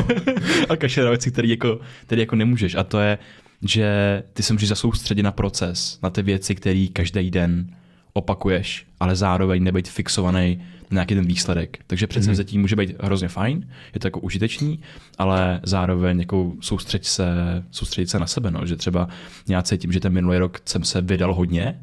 a 0.68 0.76
kašera 0.76 1.10
věci, 1.10 1.30
které 1.30 1.48
jako, 1.48 1.80
který 2.06 2.20
jako 2.20 2.36
nemůžeš. 2.36 2.74
A 2.74 2.84
to 2.84 3.00
je, 3.00 3.18
že 3.62 4.22
ty 4.32 4.42
se 4.42 4.52
můžeš 4.52 4.68
zasoustředit 4.68 5.22
na 5.22 5.32
proces, 5.32 5.98
na 6.02 6.10
ty 6.10 6.22
věci, 6.22 6.54
které 6.54 6.86
každý 6.92 7.30
den 7.30 7.66
opakuješ, 8.12 8.86
ale 9.00 9.16
zároveň 9.16 9.62
nebyt 9.62 9.88
fixovaný 9.88 10.58
na 10.90 10.94
nějaký 10.94 11.14
ten 11.14 11.26
výsledek. 11.26 11.78
Takže 11.86 12.06
přece 12.06 12.30
mm-hmm. 12.30 12.34
zatím 12.34 12.60
může 12.60 12.76
být 12.76 12.94
hrozně 13.02 13.28
fajn, 13.28 13.68
je 13.94 14.00
to 14.00 14.06
jako 14.06 14.20
užitečný, 14.20 14.80
ale 15.18 15.60
zároveň 15.62 16.18
jako 16.18 16.52
soustředit 16.60 17.04
se, 17.04 17.26
soustředit 17.70 18.10
se 18.10 18.18
na 18.18 18.26
sebe, 18.26 18.50
no. 18.50 18.66
že 18.66 18.76
třeba 18.76 19.08
já 19.48 19.62
cítím, 19.62 19.92
že 19.92 20.00
ten 20.00 20.12
minulý 20.12 20.38
rok 20.38 20.60
jsem 20.64 20.84
se 20.84 21.00
vydal 21.00 21.34
hodně, 21.34 21.80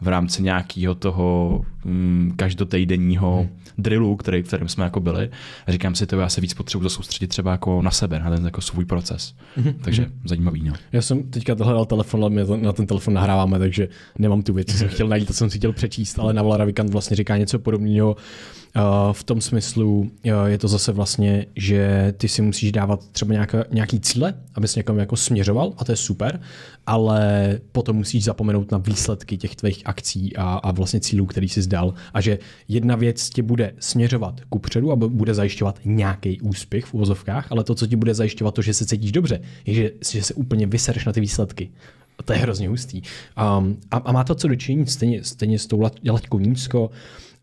v 0.00 0.08
rámci 0.08 0.42
nějakého 0.42 0.94
toho 0.94 1.60
mm, 1.84 2.32
každotejdenního 2.36 3.36
hmm. 3.36 3.48
drillu, 3.78 4.16
který, 4.16 4.42
v 4.42 4.46
kterém 4.46 4.68
jsme 4.68 4.84
jako 4.84 5.00
byli. 5.00 5.30
A 5.66 5.72
říkám 5.72 5.94
si 5.94 6.06
to, 6.06 6.20
já 6.20 6.28
se 6.28 6.40
víc 6.40 6.54
potřebuji 6.54 6.88
soustředit 6.88 7.26
třeba 7.26 7.50
jako 7.52 7.82
na 7.82 7.90
sebe, 7.90 8.18
na 8.18 8.30
ten 8.30 8.44
jako 8.44 8.60
svůj 8.60 8.84
proces. 8.84 9.34
Hmm. 9.56 9.72
Takže 9.72 10.02
hmm. 10.02 10.12
zajímavý. 10.24 10.62
No. 10.62 10.72
Já 10.92 11.02
jsem 11.02 11.22
teďka 11.22 11.56
hledal 11.64 11.84
telefon, 11.84 12.20
ale 12.20 12.30
my 12.30 12.42
na 12.60 12.72
ten 12.72 12.86
telefon 12.86 13.14
nahráváme, 13.14 13.58
takže 13.58 13.88
nemám 14.18 14.42
tu 14.42 14.52
věc, 14.52 14.72
co 14.72 14.78
jsem 14.78 14.88
chtěl 14.94 15.08
najít, 15.08 15.26
to 15.26 15.32
jsem 15.32 15.50
si 15.50 15.58
chtěl 15.58 15.72
přečíst, 15.72 16.18
ale 16.18 16.32
Naval 16.32 16.56
Ravikant 16.56 16.90
vlastně 16.90 17.16
říká 17.16 17.36
něco 17.36 17.58
podobného 17.58 18.16
v 19.12 19.24
tom 19.24 19.40
smyslu 19.40 20.10
je 20.46 20.58
to 20.58 20.68
zase 20.68 20.92
vlastně, 20.92 21.46
že 21.56 22.14
ty 22.16 22.28
si 22.28 22.42
musíš 22.42 22.72
dávat 22.72 23.08
třeba 23.12 23.32
nějaká, 23.32 23.64
nějaký 23.72 24.00
cíle, 24.00 24.34
abys 24.54 24.76
někam 24.76 24.98
jako 24.98 25.16
směřoval 25.16 25.72
a 25.78 25.84
to 25.84 25.92
je 25.92 25.96
super, 25.96 26.40
ale 26.86 27.58
potom 27.72 27.96
musíš 27.96 28.24
zapomenout 28.24 28.72
na 28.72 28.78
výsledky 28.78 29.36
těch 29.36 29.56
tvých 29.56 29.82
akcí 29.84 30.36
a, 30.36 30.54
a 30.54 30.72
vlastně 30.72 31.00
cílů, 31.00 31.26
který 31.26 31.48
jsi 31.48 31.62
zdal 31.62 31.94
a 32.14 32.20
že 32.20 32.38
jedna 32.68 32.96
věc 32.96 33.30
tě 33.30 33.42
bude 33.42 33.74
směřovat 33.78 34.40
ku 34.48 34.58
předu 34.58 34.92
a 34.92 34.96
bude 34.96 35.34
zajišťovat 35.34 35.80
nějaký 35.84 36.40
úspěch 36.40 36.84
v 36.84 36.94
uvozovkách, 36.94 37.52
ale 37.52 37.64
to, 37.64 37.74
co 37.74 37.86
ti 37.86 37.96
bude 37.96 38.14
zajišťovat 38.14 38.54
to, 38.54 38.62
že 38.62 38.74
se 38.74 38.86
cítíš 38.86 39.12
dobře, 39.12 39.40
je, 39.66 39.74
že, 39.74 39.90
že 40.12 40.22
se 40.22 40.34
úplně 40.34 40.66
vysereš 40.66 41.04
na 41.04 41.12
ty 41.12 41.20
výsledky. 41.20 41.70
To 42.24 42.32
je 42.32 42.38
hrozně 42.38 42.68
hustý. 42.68 43.02
Um, 43.58 43.76
a, 43.90 43.96
a 43.96 44.12
má 44.12 44.24
to 44.24 44.34
co 44.34 44.48
dočinit 44.48 44.90
stejně, 44.90 45.24
stejně 45.24 45.58
s 45.58 45.66
tou 45.66 45.80
laťkou 46.10 46.38
nízko. 46.38 46.90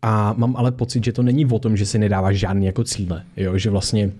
A 0.04 0.34
mám 0.36 0.56
ale 0.56 0.72
pocit, 0.72 1.04
že 1.04 1.12
to 1.12 1.22
není 1.22 1.46
o 1.46 1.58
tom, 1.58 1.76
že 1.76 1.86
si 1.86 1.98
nedáváš 1.98 2.36
žádný 2.36 2.66
jako 2.66 2.84
cíle. 2.84 3.24
Jo? 3.36 3.58
Že 3.58 3.70
vlastně 3.70 4.12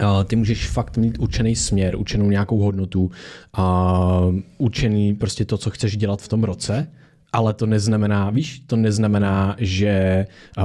Uh, 0.00 0.24
ty 0.24 0.36
můžeš 0.36 0.68
fakt 0.68 0.96
mít 0.96 1.18
určený 1.18 1.56
směr, 1.56 1.96
určenou 1.96 2.30
nějakou 2.30 2.58
hodnotu, 2.58 3.10
uh, 3.58 4.34
určený 4.58 5.14
prostě 5.14 5.44
to, 5.44 5.58
co 5.58 5.70
chceš 5.70 5.96
dělat 5.96 6.22
v 6.22 6.28
tom 6.28 6.44
roce, 6.44 6.88
ale 7.32 7.54
to 7.54 7.66
neznamená, 7.66 8.30
víš, 8.30 8.62
to 8.66 8.76
neznamená, 8.76 9.56
že 9.58 10.26
uh, 10.58 10.64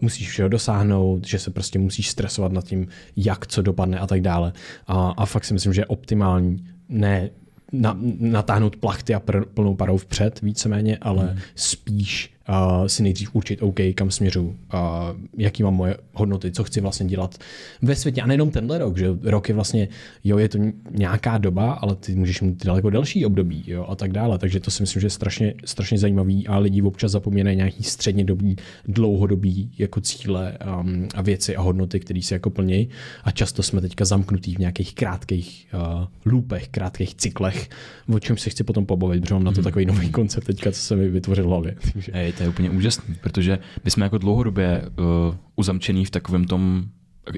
musíš 0.00 0.28
všeho 0.28 0.48
dosáhnout, 0.48 1.26
že 1.26 1.38
se 1.38 1.50
prostě 1.50 1.78
musíš 1.78 2.08
stresovat 2.10 2.52
nad 2.52 2.64
tím, 2.64 2.86
jak 3.16 3.46
co 3.46 3.62
dopadne 3.62 3.98
a 3.98 4.06
tak 4.06 4.20
dále. 4.20 4.52
Uh, 4.90 5.12
a 5.16 5.26
fakt 5.26 5.44
si 5.44 5.54
myslím, 5.54 5.72
že 5.72 5.80
je 5.80 5.86
optimální 5.86 6.64
ne 6.88 7.30
na, 7.72 7.98
natáhnout 8.20 8.76
plachty 8.76 9.14
a 9.14 9.20
pr, 9.20 9.44
plnou 9.44 9.74
parou 9.74 9.96
vpřed 9.96 10.40
víceméně, 10.40 10.98
ale 11.00 11.24
hmm. 11.24 11.38
spíš 11.54 12.31
uh, 12.48 12.86
si 12.86 13.02
nejdřív 13.02 13.34
určit, 13.34 13.62
OK, 13.62 13.80
kam 13.94 14.10
směřu, 14.10 14.42
uh, 14.46 14.80
jaký 15.38 15.62
mám 15.62 15.74
moje 15.74 15.96
hodnoty, 16.12 16.52
co 16.52 16.64
chci 16.64 16.80
vlastně 16.80 17.06
dělat 17.06 17.38
ve 17.82 17.96
světě. 17.96 18.22
A 18.22 18.26
nejenom 18.26 18.50
tenhle 18.50 18.78
rok, 18.78 18.98
že 18.98 19.06
rok 19.22 19.48
je 19.48 19.54
vlastně, 19.54 19.88
jo, 20.24 20.38
je 20.38 20.48
to 20.48 20.58
nějaká 20.90 21.38
doba, 21.38 21.72
ale 21.72 21.96
ty 21.96 22.14
můžeš 22.14 22.40
mít 22.40 22.64
daleko 22.64 22.90
delší 22.90 23.26
období 23.26 23.64
jo, 23.66 23.86
a 23.88 23.96
tak 23.96 24.12
dále. 24.12 24.38
Takže 24.38 24.60
to 24.60 24.70
si 24.70 24.82
myslím, 24.82 25.00
že 25.00 25.06
je 25.06 25.10
strašně, 25.10 25.54
strašně 25.64 25.98
zajímavý 25.98 26.48
a 26.48 26.58
lidi 26.58 26.82
občas 26.82 27.12
zapomínají 27.12 27.56
nějaký 27.56 27.82
středně 27.82 28.24
dobí, 28.24 28.56
dlouhodobý 28.86 29.70
jako 29.78 30.00
cíle 30.00 30.58
um, 30.80 31.08
a 31.14 31.22
věci 31.22 31.56
a 31.56 31.60
hodnoty, 31.60 32.00
které 32.00 32.22
se 32.22 32.34
jako 32.34 32.50
plní. 32.50 32.88
A 33.24 33.30
často 33.30 33.62
jsme 33.62 33.80
teďka 33.80 34.04
zamknutí 34.04 34.54
v 34.54 34.58
nějakých 34.58 34.94
krátkých 34.94 35.66
uh, 35.74 36.32
loopech, 36.32 36.68
krátkých 36.68 37.14
cyklech, 37.14 37.68
o 38.14 38.18
čem 38.18 38.36
se 38.36 38.50
chci 38.50 38.64
potom 38.64 38.86
pobavit, 38.86 39.22
protože 39.22 39.34
mám 39.34 39.44
na 39.44 39.50
to 39.50 39.56
hmm. 39.56 39.64
takový 39.64 39.86
nový 39.86 40.10
koncept 40.10 40.44
teďka, 40.44 40.72
co 40.72 40.80
se 40.80 40.96
mi 40.96 41.08
vytvořil 41.08 41.44
v 41.44 41.48
hlavě. 41.48 41.76
Hey, 42.32 42.36
to 42.36 42.42
je 42.42 42.48
úplně 42.48 42.70
úžasný, 42.70 43.14
protože 43.20 43.58
my 43.84 43.90
jsme 43.90 44.04
jako 44.04 44.18
dlouhodobě 44.18 44.82
uh, 44.98 45.34
uzamčený 45.56 46.04
v 46.04 46.10
takovém 46.10 46.44
tom 46.44 46.84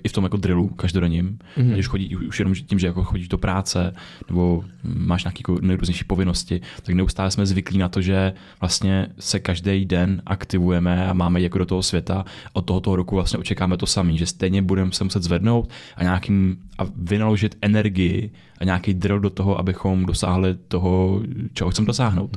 i 0.04 0.08
v 0.08 0.12
tom 0.12 0.24
jako 0.24 0.36
drillu 0.36 0.68
každodenním, 0.68 1.38
mm-hmm. 1.56 1.72
když 1.72 1.86
chodí, 1.86 2.16
už 2.16 2.38
jenom 2.38 2.54
tím, 2.54 2.78
že 2.78 2.86
jako 2.86 3.04
chodíš 3.04 3.28
do 3.28 3.38
práce 3.38 3.94
nebo 4.28 4.64
máš 4.84 5.24
nějaké 5.24 5.38
jako 5.38 5.58
nejrůznější 5.60 6.04
povinnosti, 6.04 6.60
tak 6.82 6.94
neustále 6.94 7.30
jsme 7.30 7.46
zvyklí 7.46 7.78
na 7.78 7.88
to, 7.88 8.00
že 8.00 8.32
vlastně 8.60 9.06
se 9.18 9.40
každý 9.40 9.84
den 9.84 10.22
aktivujeme 10.26 11.06
a 11.06 11.12
máme 11.12 11.40
jako 11.40 11.58
do 11.58 11.66
toho 11.66 11.82
světa. 11.82 12.24
Od 12.52 12.62
tohoto 12.62 12.96
roku 12.96 13.14
vlastně 13.14 13.38
očekáme 13.38 13.76
to 13.76 13.86
samé, 13.86 14.16
že 14.16 14.26
stejně 14.26 14.62
budeme 14.62 14.92
se 14.92 15.04
muset 15.04 15.22
zvednout 15.22 15.70
a 15.96 16.02
nějakým 16.02 16.56
a 16.78 16.82
vynaložit 16.96 17.56
energii 17.62 18.30
a 18.58 18.64
nějaký 18.64 18.94
drill 18.94 19.20
do 19.20 19.30
toho, 19.30 19.58
abychom 19.58 20.06
dosáhli 20.06 20.54
toho, 20.68 21.22
čeho 21.52 21.70
chceme 21.70 21.86
dosáhnout. 21.86 22.36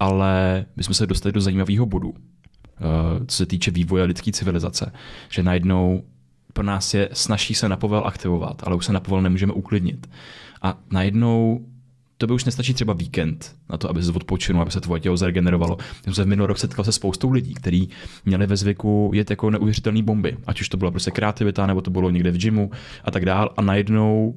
Ale 0.00 0.64
my 0.76 0.82
jsme 0.82 0.94
se 0.94 1.06
dostali 1.06 1.32
do 1.32 1.40
zajímavého 1.40 1.86
bodu, 1.86 2.14
eh, 2.16 3.26
co 3.26 3.36
se 3.36 3.46
týče 3.46 3.70
vývoje 3.70 4.04
lidské 4.04 4.32
civilizace, 4.32 4.92
že 5.28 5.42
najednou 5.42 6.02
pro 6.52 6.64
nás 6.64 6.94
je 6.94 7.08
snaží 7.12 7.54
se 7.54 7.68
napovel 7.68 8.02
aktivovat, 8.06 8.62
ale 8.66 8.76
už 8.76 8.86
se 8.86 8.92
napovel 8.92 9.22
nemůžeme 9.22 9.52
uklidnit. 9.52 10.10
A 10.62 10.78
najednou 10.90 11.66
to 12.18 12.26
by 12.26 12.32
už 12.32 12.44
nestačí 12.44 12.74
třeba 12.74 12.92
víkend 12.92 13.56
na 13.70 13.78
to, 13.78 13.90
aby 13.90 14.02
se 14.02 14.12
odpočinul, 14.12 14.62
aby 14.62 14.70
se 14.70 14.80
tvoje 14.80 15.00
tělo 15.00 15.16
zregenerovalo. 15.16 15.76
Já 15.80 16.02
jsem 16.04 16.14
se 16.14 16.24
v 16.24 16.26
minulý 16.26 16.46
rok 16.46 16.58
setkal 16.58 16.84
se 16.84 16.92
spoustou 16.92 17.30
lidí, 17.30 17.54
kteří 17.54 17.88
měli 18.24 18.46
ve 18.46 18.56
zvyku 18.56 19.10
jet 19.14 19.30
jako 19.30 19.50
neuvěřitelné 19.50 20.02
bomby. 20.02 20.36
Ať 20.46 20.60
už 20.60 20.68
to 20.68 20.76
byla 20.76 20.90
prostě 20.90 21.10
kreativita, 21.10 21.66
nebo 21.66 21.80
to 21.80 21.90
bylo 21.90 22.10
někde 22.10 22.30
v 22.30 22.36
gymu 22.36 22.70
a 23.04 23.10
tak 23.10 23.24
dál. 23.24 23.54
A 23.56 23.62
najednou 23.62 24.34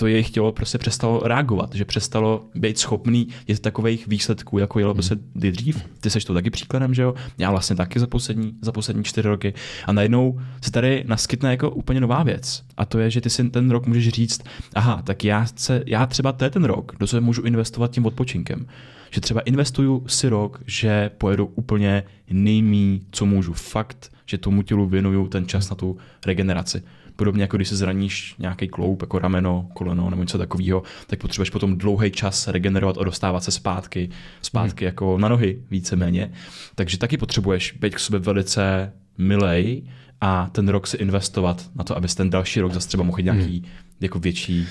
to 0.00 0.06
jejich 0.06 0.30
tělo 0.30 0.52
prostě 0.52 0.78
přestalo 0.78 1.20
reagovat, 1.24 1.74
že 1.74 1.84
přestalo 1.84 2.44
být 2.54 2.78
schopný 2.78 3.28
jít 3.48 3.60
takových 3.60 4.06
výsledků, 4.06 4.58
jako 4.58 4.78
jelo 4.78 4.94
prostě 4.94 5.16
dřív. 5.34 5.84
Ty 6.00 6.10
seš 6.10 6.24
to 6.24 6.34
taky 6.34 6.50
příkladem, 6.50 6.94
že 6.94 7.02
jo? 7.02 7.14
Já 7.38 7.50
vlastně 7.50 7.76
taky 7.76 8.00
za 8.00 8.06
poslední, 8.06 8.52
za 8.62 8.72
poslední 8.72 9.04
čtyři 9.04 9.28
roky. 9.28 9.54
A 9.86 9.92
najednou 9.92 10.40
se 10.60 10.70
tady 10.70 11.04
naskytne 11.06 11.50
jako 11.50 11.70
úplně 11.70 12.00
nová 12.00 12.22
věc. 12.22 12.62
A 12.76 12.84
to 12.84 12.98
je, 12.98 13.10
že 13.10 13.20
ty 13.20 13.30
si 13.30 13.50
ten 13.50 13.70
rok 13.70 13.86
můžeš 13.86 14.08
říct, 14.08 14.40
aha, 14.74 15.02
tak 15.02 15.24
já, 15.24 15.46
se, 15.56 15.82
já 15.86 16.06
třeba 16.06 16.32
to 16.32 16.44
je 16.44 16.50
ten 16.50 16.64
rok, 16.64 16.92
do 17.00 17.06
sebe 17.06 17.20
můžu 17.20 17.42
investovat 17.42 17.90
tím 17.90 18.06
odpočinkem. 18.06 18.66
Že 19.10 19.20
třeba 19.20 19.40
investuju 19.40 20.04
si 20.06 20.28
rok, 20.28 20.62
že 20.66 21.10
pojedu 21.18 21.46
úplně 21.54 22.02
nejmí, 22.30 23.02
co 23.10 23.26
můžu. 23.26 23.52
Fakt, 23.52 24.12
že 24.26 24.38
tomu 24.38 24.62
tělu 24.62 24.86
věnuju 24.86 25.28
ten 25.28 25.46
čas 25.46 25.70
na 25.70 25.76
tu 25.76 25.96
regeneraci. 26.26 26.82
Podobně 27.18 27.42
jako 27.42 27.56
když 27.56 27.68
se 27.68 27.76
zraníš 27.76 28.34
nějaký 28.38 28.68
kloup, 28.68 29.02
jako 29.02 29.18
rameno, 29.18 29.68
koleno 29.74 30.10
nebo 30.10 30.22
něco 30.22 30.38
takového, 30.38 30.82
tak 31.06 31.20
potřebuješ 31.20 31.50
potom 31.50 31.78
dlouhý 31.78 32.10
čas 32.10 32.48
regenerovat 32.48 32.98
a 32.98 33.04
dostávat 33.04 33.44
se 33.44 33.50
zpátky, 33.50 34.08
zpátky 34.42 34.84
hmm. 34.84 34.86
jako 34.86 35.18
na 35.18 35.28
nohy 35.28 35.62
víceméně. 35.70 36.32
Takže 36.74 36.98
taky 36.98 37.16
potřebuješ 37.16 37.72
být 37.72 37.94
k 37.94 37.98
sobě 37.98 38.20
velice 38.20 38.92
milej 39.18 39.82
a 40.20 40.48
ten 40.52 40.68
rok 40.68 40.86
si 40.86 40.96
investovat 40.96 41.70
na 41.74 41.84
to, 41.84 41.96
abys 41.96 42.14
ten 42.14 42.30
další 42.30 42.60
rok 42.60 42.72
zase 42.72 42.88
třeba 42.88 43.04
mohl 43.04 43.22
nějaký 43.22 43.58
hmm. 43.58 43.70
jako 44.00 44.18
větší 44.18 44.66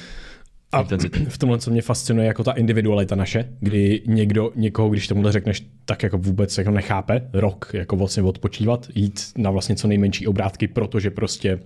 a 0.72 0.84
v 1.30 1.38
tomhle, 1.38 1.60
co 1.60 1.72
mě 1.72 1.82
fascinuje, 1.82 2.27
jako 2.27 2.44
ta 2.44 2.51
individualita 2.51 3.16
naše, 3.16 3.50
kdy 3.60 4.01
někdo, 4.06 4.51
někoho, 4.56 4.89
když 4.89 5.08
tomu 5.08 5.32
řekneš, 5.32 5.66
tak 5.86 6.04
jako 6.04 6.18
vůbec 6.18 6.58
jako 6.58 6.72
nechápe, 6.72 7.30
rok 7.34 7.72
jako 7.74 7.96
vlastně 7.96 8.24
odpočívat, 8.24 8.88
jít 8.96 9.32
na 9.38 9.51
vlastně 9.51 9.75
co 9.75 9.88
nejmenší 9.88 10.27
obrátky, 10.27 10.68
protože 10.68 11.12
prostě 11.12 11.60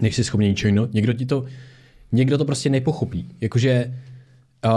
než 0.00 0.16
si 0.16 0.24
schopný 0.24 0.54
jiného. 0.64 0.88
Někdo 0.92 1.12
ti 1.12 1.26
to, 1.26 1.44
někdo 2.12 2.38
to 2.38 2.44
prostě 2.44 2.70
nepochopí. 2.70 3.26
Jakože 3.40 3.94
uh, 4.64 4.70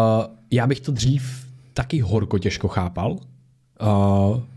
já 0.51 0.68
bych 0.68 0.80
to 0.80 0.92
dřív 0.92 1.48
taky 1.74 2.00
horko 2.00 2.39
těžko 2.39 2.68
chápal, 2.68 3.12
uh, 3.12 3.20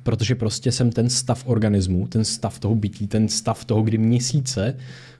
protože 0.02 0.34
prostě 0.34 0.72
jsem 0.72 0.90
ten 0.90 1.10
stav 1.10 1.46
organismu, 1.46 2.06
ten 2.06 2.24
stav 2.24 2.58
toho 2.58 2.74
bytí, 2.74 3.06
ten 3.06 3.28
stav 3.28 3.64
toho, 3.64 3.82
kdy 3.82 3.98
měsíce 3.98 4.76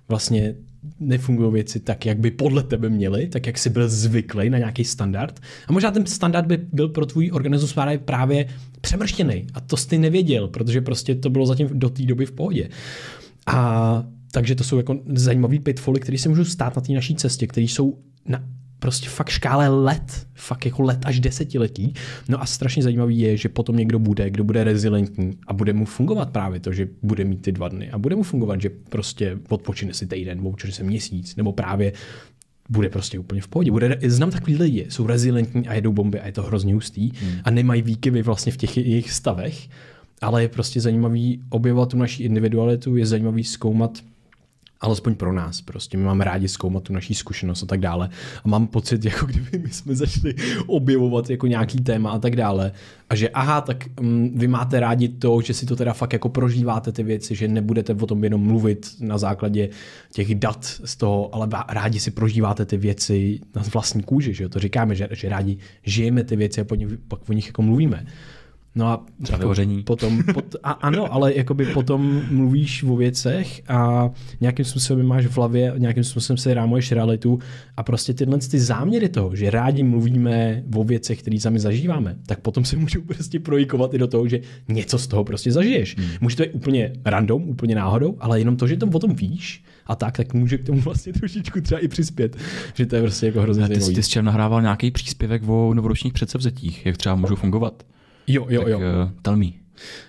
vlastně 0.09 0.55
nefungují 1.01 1.53
věci 1.53 1.81
tak, 1.81 2.07
jak 2.07 2.19
by 2.19 2.31
podle 2.31 2.63
tebe 2.63 2.89
měly, 2.89 3.27
tak 3.27 3.47
jak 3.47 3.59
jsi 3.59 3.71
byl 3.71 3.89
zvyklý 3.89 4.51
na 4.51 4.59
nějaký 4.59 4.85
standard. 4.85 5.41
A 5.69 5.73
možná 5.73 5.91
ten 5.91 6.07
standard 6.07 6.47
by 6.47 6.57
byl 6.73 6.89
pro 6.89 7.07
tvůj 7.07 7.31
organismus 7.33 7.75
právě 8.05 8.49
přemrštěný. 8.81 9.47
A 9.55 9.61
to 9.61 9.77
jsi 9.77 9.99
nevěděl, 9.99 10.49
protože 10.49 10.81
prostě 10.81 11.15
to 11.15 11.31
bylo 11.31 11.47
zatím 11.47 11.69
do 11.73 11.91
té 11.91 12.03
doby 12.03 12.27
v 12.27 12.33
pohodě. 12.33 12.69
A 13.47 14.05
takže 14.37 14.55
to 14.55 14.65
jsou 14.65 14.77
jako 14.77 14.99
zajímavý 15.15 15.59
pitfally, 15.59 16.01
které 16.01 16.19
se 16.19 16.29
můžou 16.29 16.45
stát 16.45 16.77
na 16.77 16.83
té 16.83 16.93
naší 16.93 17.15
cestě, 17.15 17.47
které 17.47 17.65
jsou 17.65 17.99
na 18.29 18.45
prostě 18.79 19.09
fakt 19.09 19.29
škále 19.29 19.69
let, 19.69 20.27
fakt 20.35 20.65
jako 20.65 20.83
let 20.83 20.99
až 21.05 21.21
desetiletí. 21.21 21.95
No 22.29 22.43
a 22.43 22.47
strašně 22.47 22.83
zajímavý 22.83 23.19
je, 23.19 23.37
že 23.37 23.49
potom 23.49 23.77
někdo 23.77 23.99
bude, 23.99 24.31
kdo 24.31 24.45
bude 24.45 24.65
rezilentní 24.65 25.39
a 25.47 25.53
bude 25.53 25.73
mu 25.73 25.85
fungovat 25.85 26.31
právě 26.31 26.61
to, 26.61 26.73
že 26.73 26.89
bude 27.03 27.25
mít 27.25 27.43
ty 27.43 27.53
dva 27.53 27.69
dny 27.69 27.91
a 27.91 27.99
bude 27.99 28.17
mu 28.17 28.23
fungovat, 28.23 28.61
že 28.61 28.71
prostě 28.89 29.39
odpočine 29.49 29.95
si 29.95 30.07
týden, 30.07 30.41
odpočine 30.47 30.73
se 30.73 30.83
měsíc, 30.83 31.37
nebo 31.37 31.53
právě 31.53 31.93
bude 32.69 32.89
prostě 32.89 33.19
úplně 33.19 33.41
v 33.41 33.49
pohodě. 33.49 33.71
Bude, 33.71 33.99
znám 34.07 34.31
takový 34.31 34.57
lidi, 34.57 34.87
jsou 34.89 35.07
rezilentní 35.07 35.69
a 35.69 35.75
jedou 35.75 35.93
bomby 35.93 36.21
a 36.21 36.27
je 36.27 36.33
to 36.33 36.43
hrozně 36.43 36.75
hustý 36.75 37.11
hmm. 37.21 37.39
a 37.45 37.51
nemají 37.51 37.83
výkyvy 37.83 38.23
vlastně 38.23 38.53
v 38.53 38.57
těch 38.57 38.77
jejich 38.77 39.13
stavech, 39.13 39.69
ale 40.21 40.43
je 40.43 40.49
prostě 40.49 40.81
zajímavý 40.81 41.41
objevovat 41.51 41.89
tu 41.89 41.97
naší 41.97 42.23
individualitu, 42.23 42.97
je 42.97 43.07
zajímavý 43.07 43.45
zkoumat 43.45 43.99
alespoň 44.81 45.15
pro 45.15 45.33
nás. 45.33 45.61
Prostě 45.61 45.97
my 45.97 46.05
máme 46.05 46.25
rádi 46.25 46.49
zkoumat 46.49 46.83
tu 46.83 46.93
naší 46.93 47.15
zkušenost 47.15 47.63
a 47.63 47.67
tak 47.67 47.81
dále. 47.81 48.09
A 48.45 48.49
mám 48.49 48.67
pocit, 48.67 49.05
jako 49.05 49.27
kdyby 49.27 49.59
my 49.59 49.69
jsme 49.69 49.95
začali 49.95 50.35
objevovat 50.67 51.31
jako 51.31 51.47
nějaký 51.47 51.81
téma 51.81 52.11
a 52.11 52.19
tak 52.19 52.37
dále. 52.37 52.73
A 53.11 53.15
že 53.15 53.29
aha, 53.29 53.61
tak 53.61 53.85
um, 54.01 54.39
vy 54.39 54.49
máte 54.49 54.81
rádi 54.81 55.09
to, 55.09 55.41
že 55.41 55.55
si 55.55 55.67
to 55.67 55.77
teda 55.77 55.93
fakt 55.93 56.13
jako 56.13 56.29
prožíváte 56.29 56.93
ty 56.93 57.03
věci, 57.03 57.35
že 57.35 57.49
nebudete 57.49 57.95
o 57.95 58.07
tom 58.07 58.25
jenom 58.25 58.41
mluvit 58.41 58.97
na 59.01 59.19
základě 59.19 59.69
těch 60.13 60.35
dat 60.35 60.65
z 60.65 60.97
toho, 60.97 61.35
ale 61.35 61.49
rádi 61.69 62.01
si 62.01 62.11
prožíváte 62.11 62.65
ty 62.65 62.77
věci 62.77 63.41
na 63.55 63.63
vlastní 63.73 64.03
kůži, 64.03 64.35
že 64.35 64.43
jo? 64.45 64.49
To 64.49 64.59
říkáme, 64.59 64.95
že, 64.95 65.09
že 65.11 65.29
rádi 65.29 65.59
žijeme 65.83 66.25
ty 66.25 66.37
věci 66.37 66.61
a 66.61 66.65
pak 67.09 67.29
o 67.29 67.33
nich 67.33 67.47
jako 67.47 67.63
mluvíme. 67.63 68.07
No 68.77 68.87
a 68.87 69.05
Třeba 69.23 69.39
jako 69.39 69.83
potom, 69.85 70.23
pot, 70.35 70.57
a 70.63 70.71
ano, 70.71 71.13
ale 71.13 71.35
jakoby 71.35 71.67
potom 71.67 72.23
mluvíš 72.31 72.83
o 72.83 72.97
věcech 72.97 73.63
a 73.69 74.11
nějakým 74.41 74.65
způsobem 74.65 75.07
máš 75.07 75.27
v 75.27 75.37
hlavě, 75.37 75.75
nějakým 75.79 76.05
způsobem 76.05 76.37
se 76.37 76.55
rámuješ 76.55 76.93
realitu 76.93 77.39
a 77.77 77.83
prostě 77.83 78.15
tyhle 78.15 78.39
ty 78.39 78.61
záměry 78.61 79.09
toho, 79.09 79.37
že 79.37 79.51
rádi 79.51 79.83
mluvíme 79.83 80.63
o 80.75 80.85
věcech, 80.85 81.19
které 81.19 81.41
sami 81.41 81.59
zažíváme, 81.59 82.17
tak 82.27 82.41
potom 82.41 82.65
se 82.65 82.77
můžou 82.77 83.01
prostě 83.01 83.41
projikovat 83.41 83.95
i 83.95 83.99
do 83.99 84.07
toho, 84.07 84.29
že 84.29 84.41
něco 84.69 84.99
z 84.99 85.07
toho 85.07 85.25
prostě 85.25 85.53
zažiješ. 85.53 85.97
Hmm. 85.97 86.09
Může 86.21 86.37
to 86.37 86.43
být 86.43 86.53
úplně 86.53 86.93
random, 87.05 87.49
úplně 87.49 87.75
náhodou, 87.75 88.17
ale 88.21 88.39
jenom 88.39 88.57
to, 88.57 88.67
že 88.67 88.77
to 88.77 88.87
o 88.87 88.99
tom 88.99 89.15
víš 89.15 89.65
a 89.87 89.97
tak, 89.97 90.17
tak 90.17 90.35
může 90.35 90.59
k 90.59 90.67
tomu 90.67 90.81
vlastně 90.81 91.13
trošičku 91.13 91.61
třeba 91.61 91.79
i 91.79 91.89
přispět, 91.89 92.37
že 92.75 92.87
to 92.87 92.97
je 92.97 93.03
prostě 93.03 93.27
jako 93.27 93.41
hrozně 93.41 93.67
zajímavé. 93.67 93.93
Ty 93.93 94.03
jsi 94.03 94.23
nahrával 94.23 94.63
nějaký 94.63 94.91
příspěvek 94.91 95.43
o 95.47 95.75
novoročních 95.75 96.13
předsevzetích, 96.13 96.87
jak 96.87 96.97
třeba 96.97 97.15
můžou 97.15 97.37
fungovat? 97.37 97.83
Jo, 98.27 98.47
jo, 98.49 98.61
tak, 98.61 98.71
jo. 98.71 98.79
Uh, 98.79 99.11
tell 99.23 99.37
me. 99.37 99.47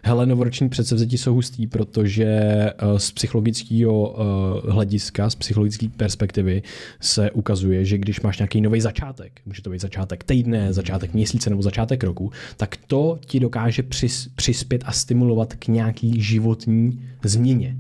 Hele, 0.04 0.26
novoroční 0.26 0.70
předsevzetí 0.70 1.18
jsou 1.18 1.34
hustý, 1.34 1.68
protože 1.68 2.40
uh, 2.84 2.98
z 2.98 3.12
psychologického 3.12 4.10
uh, 4.10 4.72
hlediska, 4.72 5.30
z 5.30 5.36
psychologické 5.36 5.90
perspektivy 5.90 6.64
se 7.02 7.32
ukazuje, 7.32 7.86
že 7.86 7.98
když 7.98 8.22
máš 8.22 8.38
nějaký 8.40 8.62
nový 8.62 8.82
začátek, 8.82 9.42
může 9.46 9.62
to 9.62 9.70
být 9.70 9.82
začátek 9.82 10.24
týdne, 10.24 10.74
začátek 10.74 11.14
měsíce 11.14 11.50
nebo 11.50 11.62
začátek 11.62 12.04
roku, 12.04 12.32
tak 12.58 12.78
to 12.88 13.20
ti 13.26 13.40
dokáže 13.40 13.84
přis, 13.84 14.30
přispět 14.36 14.84
a 14.86 14.92
stimulovat 14.92 15.54
k 15.54 15.68
nějaký 15.68 16.22
životní 16.22 17.02
změně. 17.24 17.78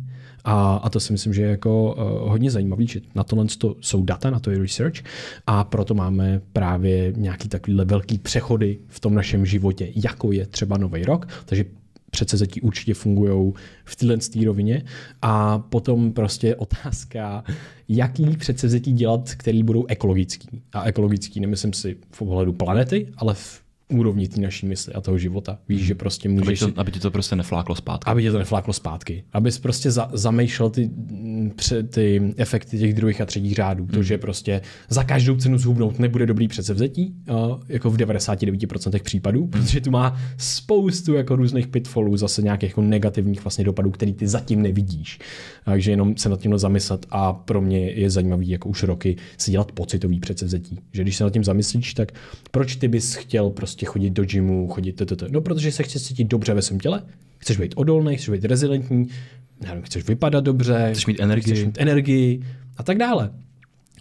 A, 0.50 0.76
a 0.76 0.90
to 0.90 1.00
si 1.00 1.14
myslím, 1.14 1.34
že 1.34 1.42
je 1.42 1.50
jako 1.50 1.94
uh, 1.94 2.30
hodně 2.30 2.52
zajímavý, 2.52 2.88
že 2.88 3.02
na 3.16 3.24
tohle 3.24 3.46
to 3.58 3.76
jsou 3.82 4.04
data, 4.04 4.30
na 4.30 4.40
to 4.40 4.52
je 4.52 4.60
research 4.60 5.04
a 5.48 5.64
proto 5.64 5.94
máme 5.94 6.42
právě 6.54 7.14
nějaký 7.18 7.50
takovýhle 7.50 7.86
velký 7.86 8.18
přechody 8.18 8.78
v 8.88 9.00
tom 9.00 9.16
našem 9.16 9.46
životě, 9.46 9.92
jako 9.96 10.32
je 10.32 10.46
třeba 10.46 10.78
nový 10.78 11.04
rok, 11.04 11.28
takže 11.46 11.66
předsezetí 12.12 12.62
určitě 12.62 12.94
fungují 12.94 13.54
v 13.86 13.96
téhle 13.96 14.18
rovině. 14.46 14.84
A 15.22 15.60
potom 15.60 16.14
prostě 16.14 16.56
otázka, 16.56 17.44
jaký 17.90 18.38
předsezetí 18.38 18.94
dělat, 18.94 19.30
který 19.38 19.64
budou 19.64 19.86
ekologický. 19.86 20.62
A 20.74 20.84
ekologický 20.84 21.40
nemyslím 21.40 21.74
si 21.74 21.98
v 22.12 22.22
ohledu 22.22 22.54
planety, 22.54 23.08
ale 23.18 23.34
v 23.34 23.67
úrovni 23.90 24.28
té 24.28 24.42
naší 24.42 24.66
mysli 24.66 24.94
a 24.94 25.02
toho 25.02 25.18
života. 25.18 25.60
Víš, 25.70 25.82
že 25.82 25.96
prostě 25.96 26.30
můžeš... 26.30 26.62
Aby, 26.62 26.72
to, 26.72 26.80
aby 26.80 26.92
ti 26.92 27.00
to 27.00 27.12
prostě 27.12 27.36
nefláklo 27.36 27.76
zpátky. 27.76 28.12
Aby 28.12 28.22
ti 28.22 28.32
to 28.32 28.38
nefláklo 28.38 28.74
zpátky. 28.74 29.24
Abys 29.34 29.60
prostě 29.60 29.92
za, 29.92 30.10
zamýšlel 30.14 30.70
ty, 30.70 30.90
ty 31.90 32.34
efekty 32.38 32.80
těch 32.80 32.94
druhých 32.94 33.22
a 33.22 33.26
třetích 33.26 33.56
řádů. 33.56 33.84
Hmm. 33.84 33.94
To, 33.94 34.04
že 34.04 34.18
prostě 34.18 34.62
za 34.90 35.04
každou 35.04 35.38
cenu 35.38 35.58
zhubnout 35.58 36.00
nebude 36.00 36.26
dobrý 36.26 36.48
předsevzetí, 36.48 37.14
uh, 37.30 37.60
jako 37.68 37.90
v 37.90 37.98
99% 37.98 39.04
případů, 39.04 39.42
hmm. 39.42 39.50
protože 39.50 39.82
tu 39.82 39.92
má 39.92 40.20
spoustu 40.38 41.14
jako 41.14 41.36
různých 41.36 41.68
pitfallů, 41.68 42.18
zase 42.18 42.42
nějakých 42.42 42.70
jako 42.70 42.82
negativních 42.82 43.44
vlastně 43.44 43.66
dopadů, 43.66 43.92
který 43.92 44.14
ty 44.14 44.28
zatím 44.28 44.62
nevidíš. 44.62 45.20
Takže 45.66 45.92
jenom 45.92 46.18
se 46.18 46.30
nad 46.30 46.40
tím 46.40 46.58
zamyslet 46.58 47.06
a 47.10 47.34
pro 47.34 47.62
mě 47.62 47.92
je 47.92 48.10
zajímavý 48.10 48.50
jako 48.50 48.70
už 48.70 48.84
roky 48.84 49.16
si 49.38 49.52
dělat 49.52 49.72
pocitový 49.72 50.20
předsevzetí. 50.20 50.80
Že 50.94 51.02
když 51.02 51.18
se 51.18 51.24
nad 51.24 51.34
tím 51.34 51.44
zamyslíš, 51.44 51.94
tak 51.94 52.12
proč 52.52 52.76
ty 52.76 52.88
bys 52.88 53.16
chtěl 53.16 53.50
prostě 53.50 53.77
prostě 53.78 53.86
chodit 53.86 54.10
do 54.10 54.26
gymu, 54.26 54.68
chodit 54.68 55.02
to. 55.06 55.16
No, 55.30 55.42
protože 55.42 55.72
se 55.72 55.84
chceš 55.84 56.04
cítit 56.04 56.28
dobře 56.28 56.54
ve 56.54 56.62
svém 56.62 56.80
těle, 56.80 57.04
chceš 57.38 57.58
být 57.58 57.74
odolný, 57.76 58.16
chceš 58.16 58.30
být 58.30 58.46
rezilentní, 58.46 59.08
nevím, 59.62 59.84
chceš 59.84 60.08
vypadat 60.08 60.44
dobře, 60.44 60.90
chceš 60.92 61.06
mít 61.06 61.20
energii, 61.20 61.54
chceš 61.54 61.66
mít 61.66 61.78
energii 61.78 62.42
a 62.78 62.84
tak 62.84 62.98
dále. 62.98 63.30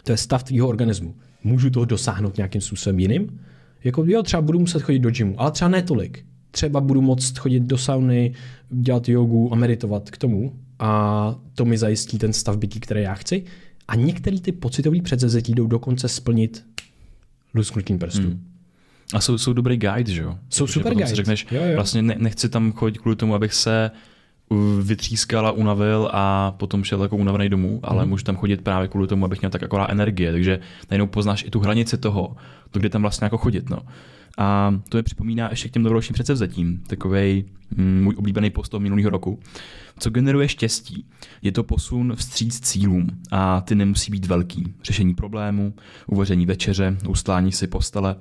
To 0.05 0.13
je 0.13 0.17
stav 0.17 0.43
tvýho 0.43 0.69
organismu. 0.69 1.15
Můžu 1.45 1.71
toho 1.71 1.85
dosáhnout 1.85 2.37
nějakým 2.37 2.61
způsobem 2.61 2.99
jiným? 2.99 3.41
Jako 3.85 4.05
jo, 4.07 4.23
třeba 4.23 4.43
budu 4.43 4.59
muset 4.59 4.83
chodit 4.83 4.99
do 4.99 5.11
gymu, 5.11 5.35
ale 5.41 5.51
třeba 5.51 5.69
ne 5.69 5.83
tolik. 5.83 6.25
Třeba 6.51 6.81
budu 6.81 7.01
moct 7.01 7.39
chodit 7.39 7.61
do 7.61 7.79
sauny, 7.79 8.35
dělat 8.71 9.09
jogu 9.09 9.53
a 9.53 9.57
meditovat 9.57 10.11
k 10.11 10.19
tomu 10.19 10.53
a 10.79 11.35
to 11.55 11.65
mi 11.65 11.79
zajistí 11.79 12.19
ten 12.19 12.33
stav 12.33 12.57
bytí, 12.57 12.81
který 12.81 13.03
já 13.03 13.15
chci. 13.15 13.45
A 13.89 13.95
některé 13.95 14.41
ty 14.41 14.53
pocitové 14.53 15.03
předzezetí 15.03 15.55
jdou 15.55 15.67
dokonce 15.67 16.09
splnit 16.09 16.65
lusknutím 17.55 17.99
prstů. 17.99 18.23
Hmm. 18.23 18.56
A 19.15 19.21
jsou, 19.21 19.39
jsou 19.39 19.53
dobrý 19.53 19.77
guide, 19.77 20.13
že 20.13 20.23
jo? 20.23 20.39
Jsou 20.51 20.67
super 20.67 20.95
guide. 20.95 21.15
řekneš, 21.15 21.47
jo, 21.51 21.63
jo. 21.65 21.75
vlastně 21.75 22.03
ne, 22.03 22.15
nechci 22.19 22.49
tam 22.49 22.73
chodit 22.73 22.99
kvůli 22.99 23.17
tomu, 23.17 23.35
abych 23.35 23.55
se 23.55 23.91
vytřískal 24.83 25.47
a 25.47 25.51
unavil 25.51 26.11
a 26.13 26.55
potom 26.57 26.85
šel 26.85 27.03
jako 27.03 27.17
unavený 27.17 27.49
domů, 27.49 27.81
ale 27.83 28.05
mm. 28.05 28.11
můžu 28.11 28.25
tam 28.25 28.37
chodit 28.37 28.61
právě 28.61 28.89
kvůli 28.89 29.09
tomu, 29.09 29.25
abych 29.25 29.41
měl 29.41 29.51
tak 29.51 29.63
akorát 29.63 29.91
energie, 29.91 30.33
takže 30.33 30.59
najednou 30.91 31.07
poznáš 31.07 31.45
i 31.45 31.51
tu 31.51 31.61
hranici 31.61 31.99
toho, 31.99 32.37
to, 32.71 32.79
kde 32.79 32.89
tam 32.89 33.03
vlastně 33.03 33.25
jako 33.25 33.39
chodit. 33.39 33.71
No. 33.71 33.79
A 34.39 34.75
to 34.89 34.97
mi 34.97 35.03
připomíná 35.03 35.51
ještě 35.51 35.69
k 35.69 35.73
těm 35.73 35.83
dobročním 35.83 36.15
předsevzetím, 36.15 36.83
takový 36.87 37.45
mm, 37.77 38.03
můj 38.03 38.15
oblíbený 38.19 38.51
post 38.51 38.75
minulého 38.79 39.11
roku. 39.11 39.39
Co 39.99 40.11
generuje 40.11 40.49
štěstí? 40.49 41.05
Je 41.43 41.53
to 41.53 41.65
posun 41.65 42.13
vstříc 42.17 42.61
cílům 42.61 43.07
a 43.31 43.61
ty 43.61 43.75
nemusí 43.75 44.11
být 44.11 44.27
velký. 44.27 44.75
Řešení 44.85 45.15
problému, 45.15 45.75
uvaření 46.07 46.47
večeře, 46.47 46.97
ustlání 47.09 47.53
si 47.53 47.67
postele. 47.67 48.17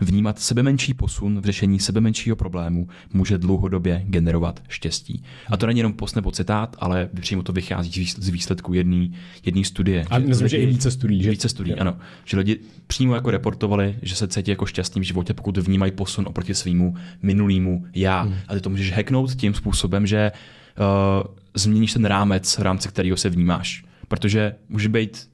Vnímat 0.00 0.38
sebe 0.38 0.62
menší 0.62 0.94
posun 0.94 1.40
v 1.40 1.44
řešení 1.44 1.78
sebe 1.78 2.00
menšího 2.00 2.36
problému 2.36 2.88
může 3.12 3.38
dlouhodobě 3.38 4.02
generovat 4.06 4.62
štěstí. 4.68 5.22
A 5.50 5.56
to 5.56 5.66
není 5.66 5.78
jenom 5.78 5.92
post 5.92 6.14
nebo 6.14 6.30
citát, 6.30 6.76
ale 6.78 7.08
přímo 7.20 7.42
to 7.42 7.52
vychází 7.52 8.06
z 8.06 8.28
výsledku 8.28 8.74
jedné 8.74 9.64
studie. 9.64 10.04
A 10.10 10.18
myslím, 10.18 10.48
že 10.48 10.56
i 10.56 10.66
více 10.66 10.90
studií. 10.90 11.22
Že? 11.22 11.30
Více 11.30 11.48
studií, 11.48 11.74
ano. 11.74 11.96
Že 12.24 12.36
lidi 12.36 12.60
přímo 12.86 13.14
jako 13.14 13.30
reportovali, 13.30 13.96
že 14.02 14.14
se 14.14 14.28
cítí 14.28 14.50
jako 14.50 14.66
šťastný 14.66 15.00
v 15.00 15.04
životě, 15.04 15.34
pokud 15.34 15.56
vnímají 15.56 15.92
posun 15.92 16.26
oproti 16.28 16.54
svýmu 16.54 16.94
minulýmu 17.22 17.86
já. 17.94 18.22
Hmm. 18.22 18.34
A 18.48 18.54
ty 18.54 18.60
to 18.60 18.70
můžeš 18.70 18.92
hacknout 18.92 19.34
tím 19.34 19.54
způsobem, 19.54 20.06
že 20.06 20.32
uh, 20.80 21.34
změníš 21.54 21.92
ten 21.92 22.04
rámec, 22.04 22.58
v 22.58 22.62
rámci 22.62 22.88
kterého 22.88 23.16
se 23.16 23.28
vnímáš. 23.28 23.84
Protože 24.08 24.54
může 24.68 24.88
být 24.88 25.30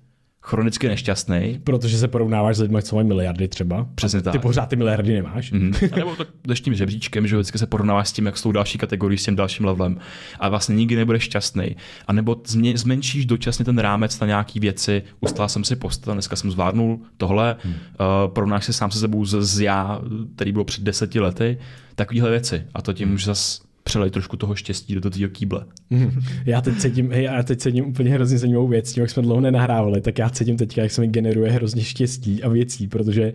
chronicky 0.47 0.89
nešťastný. 0.89 1.61
Protože 1.65 1.99
se 1.99 2.09
porovnáváš 2.09 2.57
s 2.57 2.61
lidmi, 2.61 2.83
co 2.83 2.97
mají 2.97 3.09
miliardy 3.09 3.49
třeba. 3.49 3.87
Přesně 3.95 4.23
tak. 4.23 4.33
Ty 4.33 4.39
pořád 4.39 4.67
ty 4.67 4.77
miliardy 4.77 5.15
nemáš. 5.15 5.53
Mm-hmm. 5.53 5.89
A 5.93 5.97
nebo 5.99 6.17
to 6.17 6.25
jdeš 6.47 6.61
tím 6.61 6.75
žebříčkem, 6.75 7.27
že 7.27 7.37
vždycky 7.37 7.59
se 7.59 7.67
porovnáváš 7.67 8.09
s 8.09 8.13
tím, 8.13 8.27
jak 8.27 8.37
s 8.37 8.43
tou 8.43 8.53
další 8.53 8.79
kategorií, 8.79 9.19
s 9.19 9.25
tím 9.25 9.37
dalším 9.37 9.67
levelem. 9.67 9.99
A 10.41 10.49
vlastně 10.49 10.77
nikdy 10.77 10.97
nebudeš 10.97 11.23
šťastný. 11.23 11.77
A 12.07 12.13
nebo 12.13 12.37
zmenšíš 12.75 13.27
dočasně 13.27 13.65
ten 13.65 13.79
rámec 13.79 14.21
na 14.21 14.27
nějaké 14.27 14.61
věci. 14.61 15.03
Ustál 15.21 15.49
jsem 15.49 15.65
si 15.65 15.77
postel, 15.77 16.13
dneska 16.13 16.37
jsem 16.37 16.51
zvládnul 16.51 17.01
tohle. 17.17 17.57
Hmm. 17.63 17.75
Uh, 17.75 17.79
porovnáš 18.33 18.65
se 18.65 18.73
sám 18.73 18.91
se 18.91 18.99
sebou 18.99 19.25
z, 19.25 19.43
z 19.43 19.61
já, 19.61 20.01
který 20.35 20.53
byl 20.53 20.65
před 20.65 20.85
deseti 20.85 21.21
lety. 21.21 21.59
Takovéhle 21.95 22.31
věci. 22.31 22.65
A 22.75 22.83
to 22.83 22.93
tím 22.93 23.09
může 23.09 23.27
zase 23.27 23.66
přelej 23.87 24.11
trošku 24.11 24.37
toho 24.37 24.55
štěstí 24.55 24.95
do 24.95 25.01
toho 25.01 25.29
kýble. 25.29 25.65
Já 26.47 26.61
teď 26.61 26.79
cítím, 26.79 27.11
hej, 27.11 27.25
já 27.25 27.43
teď 27.43 27.59
cítím 27.59 27.87
úplně 27.87 28.11
hrozně 28.11 28.39
zajímavou 28.39 28.69
věc, 28.69 28.93
tím, 28.93 29.01
jak 29.01 29.11
jsme 29.11 29.23
dlouho 29.23 29.41
nenahrávali, 29.41 30.01
tak 30.01 30.19
já 30.19 30.31
cítím 30.31 30.57
teď, 30.57 30.79
jak 30.79 30.91
se 30.91 31.01
mi 31.01 31.09
generuje 31.09 31.51
hrozně 31.51 31.85
štěstí 31.85 32.43
a 32.43 32.49
věcí, 32.49 32.89
protože 32.89 33.33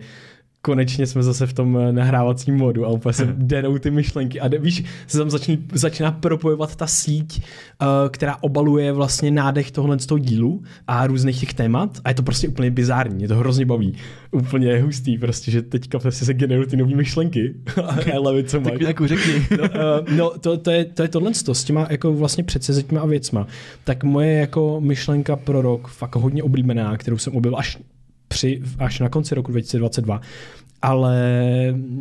konečně 0.62 1.06
jsme 1.06 1.22
zase 1.22 1.46
v 1.46 1.52
tom 1.52 1.78
eh, 1.78 1.92
nahrávacím 1.92 2.56
modu 2.56 2.86
a 2.86 2.88
úplně 2.88 3.12
se 3.12 3.34
denou 3.36 3.78
ty 3.78 3.90
myšlenky 3.90 4.40
a 4.40 4.48
víš, 4.58 4.84
se 5.06 5.18
tam 5.18 5.30
začíná, 5.30 5.58
začíná 5.72 6.12
propojovat 6.12 6.76
ta 6.76 6.86
síť, 6.86 7.42
uh, 7.42 7.88
která 8.10 8.36
obaluje 8.40 8.92
vlastně 8.92 9.30
nádech 9.30 9.70
tohle 9.70 9.98
z 9.98 10.06
toho 10.06 10.18
dílu 10.18 10.62
a 10.86 11.06
různých 11.06 11.40
těch 11.40 11.54
témat 11.54 11.98
a 12.04 12.08
je 12.08 12.14
to 12.14 12.22
prostě 12.22 12.48
úplně 12.48 12.70
bizární, 12.70 13.14
mě 13.14 13.28
to 13.28 13.36
hrozně 13.36 13.66
baví. 13.66 13.94
Úplně 14.30 14.82
hustý 14.82 15.18
prostě, 15.18 15.50
že 15.50 15.62
teďka 15.62 15.98
prostě 15.98 16.24
se 16.24 16.34
generují 16.34 16.68
ty 16.68 16.76
nové 16.76 16.94
myšlenky. 16.94 17.54
I 18.12 18.18
love 18.18 18.40
it 18.40 18.50
so 18.50 18.70
much. 18.70 18.78
tak 18.78 18.88
jako 18.88 19.06
řekni. 19.06 19.32
no, 19.50 19.64
uh, 19.64 20.16
no 20.16 20.30
to, 20.40 20.56
to, 20.56 20.70
je, 20.70 20.84
to 20.84 21.02
je 21.02 21.08
tohle 21.08 21.34
s 21.34 21.64
těma 21.64 21.86
jako 21.90 22.12
vlastně 22.12 22.44
předsezeťma 22.44 23.00
a 23.00 23.06
věcma. 23.06 23.46
Tak 23.84 24.04
moje 24.04 24.32
jako 24.32 24.80
myšlenka 24.80 25.36
pro 25.36 25.62
rok, 25.62 25.88
fakt 25.88 26.16
hodně 26.16 26.42
oblíbená, 26.42 26.96
kterou 26.96 27.18
jsem 27.18 27.36
objevil 27.36 27.58
až 27.58 27.78
při, 28.32 28.62
až 28.78 29.00
na 29.00 29.08
konci 29.08 29.34
roku 29.34 29.50
2022, 29.52 30.20
ale 30.82 31.16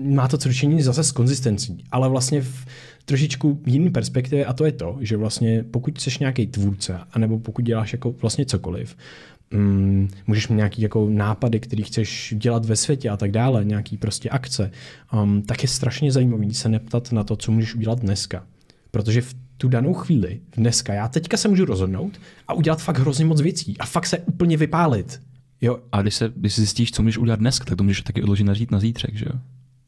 má 0.03 0.27
to 0.27 0.37
co 0.37 0.49
zase 0.79 1.03
s 1.03 1.11
konzistencí, 1.11 1.83
ale 1.91 2.09
vlastně 2.09 2.41
v 2.41 2.65
trošičku 3.05 3.61
jiný 3.65 3.89
perspektivě 3.89 4.45
a 4.45 4.53
to 4.53 4.65
je 4.65 4.71
to, 4.71 4.97
že 5.01 5.17
vlastně 5.17 5.65
pokud 5.71 6.01
jsi 6.01 6.09
nějaký 6.19 6.47
tvůrce, 6.47 6.99
anebo 7.11 7.39
pokud 7.39 7.65
děláš 7.65 7.93
jako 7.93 8.11
vlastně 8.11 8.45
cokoliv, 8.45 8.95
um, 9.53 10.07
můžeš 10.27 10.47
mít 10.47 10.55
nějaký 10.55 10.81
jako 10.81 11.09
nápady, 11.09 11.59
který 11.59 11.83
chceš 11.83 12.33
dělat 12.37 12.65
ve 12.65 12.75
světě 12.75 13.09
a 13.09 13.17
tak 13.17 13.31
dále, 13.31 13.65
nějaký 13.65 13.97
prostě 13.97 14.29
akce, 14.29 14.71
um, 15.13 15.41
tak 15.41 15.63
je 15.63 15.69
strašně 15.69 16.11
zajímavý 16.11 16.53
se 16.53 16.69
neptat 16.69 17.11
na 17.11 17.23
to, 17.23 17.35
co 17.35 17.51
můžeš 17.51 17.75
udělat 17.75 17.99
dneska. 17.99 18.43
Protože 18.91 19.21
v 19.21 19.35
tu 19.57 19.67
danou 19.67 19.93
chvíli, 19.93 20.39
dneska, 20.57 20.93
já 20.93 21.07
teďka 21.07 21.37
se 21.37 21.47
můžu 21.47 21.65
rozhodnout 21.65 22.19
a 22.47 22.53
udělat 22.53 22.81
fakt 22.81 22.97
hrozně 22.97 23.25
moc 23.25 23.41
věcí 23.41 23.77
a 23.79 23.85
fakt 23.85 24.07
se 24.07 24.17
úplně 24.17 24.57
vypálit. 24.57 25.21
Jo. 25.61 25.79
A 25.91 26.01
když, 26.01 26.15
se, 26.15 26.31
když 26.35 26.53
si 26.53 26.61
zjistíš, 26.61 26.91
co 26.91 27.03
můžeš 27.03 27.17
udělat 27.17 27.39
dnes, 27.39 27.59
tak 27.59 27.77
to 27.77 27.83
můžeš 27.83 28.01
taky 28.01 28.23
odložit 28.23 28.43
na, 28.43 28.53
na 28.71 28.79
zítřek, 28.79 29.15
že 29.15 29.25
jo? 29.25 29.39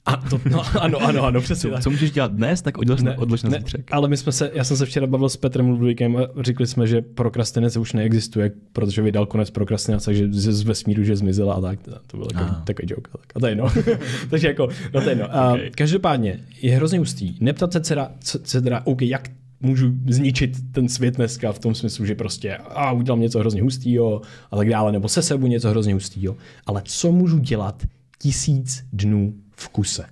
A 0.06 0.18
to, 0.18 0.42
no, 0.50 0.64
ano, 0.82 0.98
ano, 1.02 1.24
ano, 1.24 1.42
přesně 1.42 1.72
co, 1.72 1.78
co 1.82 1.90
můžeš 1.90 2.12
dělat 2.12 2.32
dnes, 2.32 2.62
tak 2.62 2.78
odlož, 2.78 3.02
ne, 3.02 3.18
odlož 3.18 3.44
na 3.44 3.50
ne, 3.50 3.58
zítřek. 3.58 3.90
Ale 3.92 4.08
my 4.08 4.18
jsme 4.18 4.32
se, 4.32 4.52
já 4.54 4.64
jsem 4.64 4.78
se 4.78 4.86
včera 4.86 5.08
bavil 5.08 5.30
s 5.30 5.38
Petrem 5.38 5.70
Ludvíkem 5.70 6.18
a 6.18 6.22
řekli 6.40 6.68
jsme, 6.68 6.88
že 6.88 7.02
prokrastinace 7.02 7.80
už 7.80 7.94
neexistuje, 7.94 8.52
protože 8.74 9.02
vydal 9.02 9.26
konec 9.26 9.50
prokrastinace, 9.50 10.14
že 10.14 10.34
z, 10.34 10.52
z 10.52 10.64
vesmíru, 10.64 11.04
že 11.04 11.16
zmizela 11.16 11.54
a 11.54 11.62
tak. 11.62 11.80
To 12.08 12.18
byl 12.18 12.28
jako, 12.34 12.56
takový 12.64 12.88
joke. 12.92 13.12
A, 13.14 13.18
tak. 13.18 13.28
a 13.36 13.40
to 13.40 13.48
je 13.48 13.56
no. 13.56 13.68
Takže 14.30 14.48
jako, 14.48 14.68
no 14.94 15.02
to 15.02 15.10
je 15.10 15.16
no. 15.16 15.36
A, 15.36 15.54
okay. 15.54 15.72
Každopádně 15.76 16.40
je 16.62 16.76
hrozně 16.76 17.00
hustý. 17.00 17.38
Neptat 17.40 17.86
se 17.86 17.96
se 18.44 18.62
teda, 18.62 18.82
OK, 18.86 19.02
jak 19.02 19.30
můžu 19.64 19.94
zničit 20.10 20.72
ten 20.72 20.90
svět 20.90 21.16
dneska 21.16 21.52
v 21.52 21.60
tom 21.60 21.76
smyslu, 21.76 22.06
že 22.06 22.16
prostě 22.16 22.56
a 22.58 22.92
udělám 22.92 23.20
něco 23.20 23.40
hrozně 23.40 23.62
hustýho 23.62 24.22
a 24.52 24.58
tak 24.58 24.70
dále, 24.70 24.92
nebo 24.92 25.10
se 25.10 25.22
sebou 25.22 25.48
něco 25.48 25.70
hrozně 25.70 25.94
hustýho. 25.94 26.38
Ale 26.66 26.82
co 26.86 27.12
můžu 27.12 27.40
dělat 27.40 27.84
tisíc 28.20 28.86
dnů 28.94 29.34
v 29.56 29.70
kuse? 29.70 30.06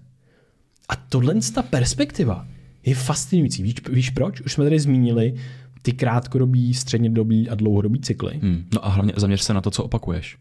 A 0.90 0.96
tohle 0.96 1.36
ta 1.54 1.62
perspektiva 1.62 2.48
je 2.86 2.96
fascinující. 2.96 3.64
Víš, 3.64 3.76
víš 3.90 4.10
proč? 4.10 4.42
Už 4.42 4.54
jsme 4.54 4.64
tady 4.64 4.80
zmínili 4.80 5.34
ty 5.82 5.92
krátkodobí, 5.92 6.74
střednědobí 6.74 7.50
a 7.50 7.56
dlouhodobý 7.56 8.00
cykly. 8.00 8.40
Hmm. 8.42 8.64
No 8.74 8.86
a 8.86 8.90
hlavně 8.90 9.14
zaměř 9.16 9.42
se 9.42 9.54
na 9.54 9.62
to, 9.62 9.72
co 9.72 9.84
opakuješ. 9.84 10.38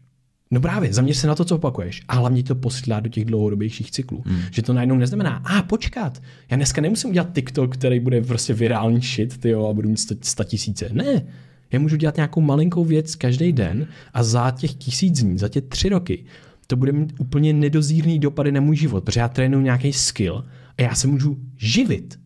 No 0.51 0.61
právě, 0.61 0.93
zaměř 0.93 1.17
se 1.17 1.27
na 1.27 1.35
to, 1.35 1.45
co 1.45 1.55
opakuješ. 1.55 2.01
A 2.07 2.15
hlavně 2.15 2.43
to 2.43 2.55
posílá 2.55 2.99
do 2.99 3.09
těch 3.09 3.25
dlouhodobějších 3.25 3.91
cyklů. 3.91 4.23
Hmm. 4.25 4.41
Že 4.51 4.61
to 4.61 4.73
najednou 4.73 4.97
neznamená, 4.97 5.35
a 5.35 5.63
počkat, 5.63 6.21
já 6.49 6.57
dneska 6.57 6.81
nemusím 6.81 7.09
udělat 7.09 7.33
TikTok, 7.33 7.73
který 7.73 7.99
bude 7.99 8.21
prostě 8.21 8.53
virální 8.53 9.01
shit, 9.01 9.37
tyjo, 9.37 9.69
a 9.69 9.73
budu 9.73 9.89
mít 9.89 9.99
100 10.21 10.43
tisíce. 10.43 10.89
Ne, 10.93 11.25
já 11.71 11.79
můžu 11.79 11.95
dělat 11.95 12.15
nějakou 12.15 12.41
malinkou 12.41 12.85
věc 12.85 13.15
každý 13.15 13.53
den 13.53 13.87
a 14.13 14.23
za 14.23 14.51
těch 14.51 14.73
tisíc 14.73 15.21
dní, 15.21 15.37
za 15.37 15.49
těch 15.49 15.63
tři 15.63 15.89
roky, 15.89 16.25
to 16.67 16.75
bude 16.75 16.91
mít 16.91 17.13
úplně 17.19 17.53
nedozírný 17.53 18.19
dopady 18.19 18.51
na 18.51 18.61
můj 18.61 18.75
život, 18.75 19.03
protože 19.03 19.19
já 19.19 19.27
trénuji 19.27 19.63
nějaký 19.63 19.93
skill 19.93 20.45
a 20.77 20.81
já 20.81 20.95
se 20.95 21.07
můžu 21.07 21.37
živit 21.57 22.19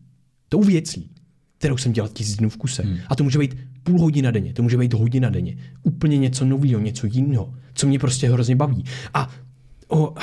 tou 0.48 0.62
věcí, 0.62 1.10
kterou 1.66 1.76
jsem 1.76 1.92
dělal 1.92 2.08
tisíc 2.08 2.36
dnů 2.36 2.48
v 2.48 2.56
kuse. 2.56 2.82
Hmm. 2.82 2.98
A 3.08 3.16
to 3.16 3.24
může 3.24 3.38
být 3.38 3.56
půl 3.82 4.00
hodina 4.00 4.30
denně, 4.30 4.52
to 4.52 4.62
může 4.62 4.76
být 4.76 4.94
hodina 4.94 5.30
denně. 5.30 5.56
Úplně 5.82 6.18
něco 6.18 6.44
nového, 6.44 6.80
něco 6.80 7.06
jiného, 7.06 7.54
co 7.74 7.86
mě 7.86 7.98
prostě 7.98 8.30
hrozně 8.30 8.56
baví. 8.56 8.84
A 9.14 9.30
o, 9.88 10.14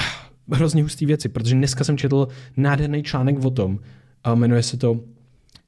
hrozně 0.51 0.83
hustý 0.83 1.05
věci, 1.05 1.29
protože 1.29 1.55
dneska 1.55 1.83
jsem 1.83 1.97
četl 1.97 2.27
nádherný 2.57 3.03
článek 3.03 3.45
o 3.45 3.49
tom, 3.49 3.79
a 4.23 4.35
jmenuje 4.35 4.63
se 4.63 4.77
to 4.77 4.99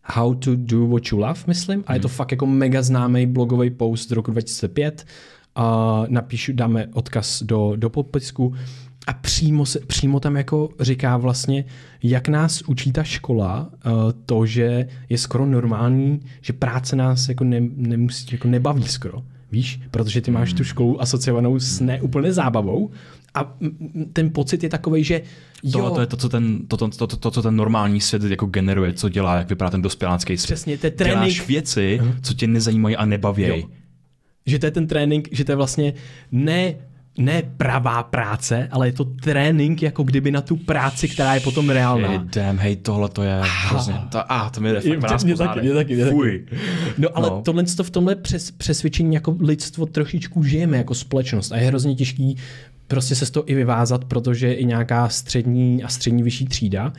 How 0.03 0.35
to 0.35 0.55
do 0.55 0.87
what 0.87 1.03
you 1.11 1.19
love, 1.19 1.39
myslím, 1.47 1.83
a 1.87 1.93
je 1.93 1.99
to 1.99 2.07
hmm. 2.07 2.15
fakt 2.15 2.31
jako 2.31 2.45
mega 2.45 2.81
známý 2.81 3.25
blogový 3.25 3.69
post 3.69 4.09
z 4.09 4.11
roku 4.11 4.31
2005. 4.31 5.05
A 5.55 6.03
napíšu, 6.07 6.53
dáme 6.53 6.87
odkaz 6.93 7.43
do, 7.43 7.73
do 7.75 7.89
popisku 7.89 8.53
a 9.07 9.13
přímo, 9.13 9.65
se, 9.65 9.79
přímo 9.79 10.19
tam 10.19 10.35
jako 10.35 10.69
říká 10.79 11.17
vlastně, 11.17 11.65
jak 12.03 12.27
nás 12.27 12.61
učí 12.61 12.91
ta 12.91 13.03
škola 13.03 13.69
uh, 13.85 13.91
to, 14.25 14.45
že 14.45 14.87
je 15.09 15.17
skoro 15.17 15.45
normální, 15.45 16.19
že 16.41 16.53
práce 16.53 16.95
nás 16.95 17.29
jako 17.29 17.43
ne, 17.43 17.61
nemusí, 17.75 18.27
jako 18.31 18.47
nebaví 18.47 18.83
skoro. 18.83 19.23
Víš, 19.51 19.81
protože 19.91 20.21
ty 20.21 20.31
máš 20.31 20.53
tu 20.53 20.57
hmm. 20.57 20.65
školu 20.65 21.01
asociovanou 21.01 21.59
s 21.59 21.79
neúplně 21.79 22.33
zábavou 22.33 22.91
a 23.33 23.55
ten 24.13 24.29
pocit 24.29 24.63
je 24.63 24.69
takový, 24.69 25.03
že 25.03 25.21
jo. 25.63 25.71
Tohle 25.71 25.91
to 25.91 26.01
je 26.01 26.07
to, 26.07 26.17
co 26.17 26.29
ten, 26.29 26.67
to, 26.67 26.77
to, 26.77 26.87
to, 26.87 27.07
to, 27.07 27.17
to, 27.17 27.31
co 27.31 27.41
ten 27.41 27.55
normální 27.55 28.01
svět 28.01 28.23
jako 28.23 28.45
generuje, 28.45 28.93
co 28.93 29.09
dělá, 29.09 29.35
jak 29.35 29.49
vypadá 29.49 29.71
ten 29.71 29.81
dospělácký 29.81 30.37
svět. 30.37 30.55
Přesně, 30.55 30.77
to 30.77 30.87
je 30.87 30.91
trénink. 30.91 31.19
Děláš 31.19 31.47
věci, 31.47 31.99
uh-huh. 32.01 32.15
co 32.21 32.33
tě 32.33 32.47
nezajímají 32.47 32.95
a 32.95 33.05
nebaví. 33.05 33.67
Že 34.45 34.59
to 34.59 34.65
je 34.65 34.71
ten 34.71 34.87
trénink, 34.87 35.29
že 35.31 35.43
to 35.43 35.51
je 35.51 35.55
vlastně 35.55 35.93
ne 36.31 36.75
ne 37.17 37.43
pravá 37.57 38.03
práce, 38.03 38.67
ale 38.71 38.87
je 38.87 38.91
to 38.91 39.05
trénink 39.05 39.81
jako 39.81 40.03
kdyby 40.03 40.31
na 40.31 40.41
tu 40.41 40.55
práci, 40.55 41.07
která 41.07 41.33
je 41.33 41.39
potom 41.39 41.69
reálná. 41.69 42.09
Shit, 42.09 42.35
damn, 42.35 42.57
hej, 42.57 42.75
tohle 42.75 43.09
to 43.09 43.23
je 43.23 43.41
hrozně, 43.41 43.93
to, 44.11 44.31
ah, 44.31 44.49
to 44.49 44.61
mi 44.61 44.71
jde 44.71 44.81
fakt 44.81 45.23
mě, 45.23 45.35
taky, 45.35 45.61
mě 45.61 45.73
taky, 45.73 45.95
mě 45.95 46.05
taky. 46.05 46.45
No 46.97 47.09
ale 47.13 47.29
no. 47.29 47.41
tohle 47.41 47.63
to 47.63 47.83
v 47.83 47.89
tomhle 47.89 48.15
přes, 48.15 48.51
přesvědčení 48.51 49.13
jako 49.13 49.37
lidstvo 49.39 49.85
trošičku 49.85 50.43
žijeme 50.43 50.77
jako 50.77 50.95
společnost 50.95 51.51
a 51.51 51.57
je 51.57 51.67
hrozně 51.67 51.95
těžký 51.95 52.37
prostě 52.87 53.15
se 53.15 53.25
z 53.25 53.31
toho 53.31 53.51
i 53.51 53.55
vyvázat, 53.55 54.05
protože 54.05 54.53
i 54.53 54.65
nějaká 54.65 55.09
střední 55.09 55.83
a 55.83 55.87
střední 55.87 56.23
vyšší 56.23 56.45
třída 56.45 56.85
uh, 56.85 56.91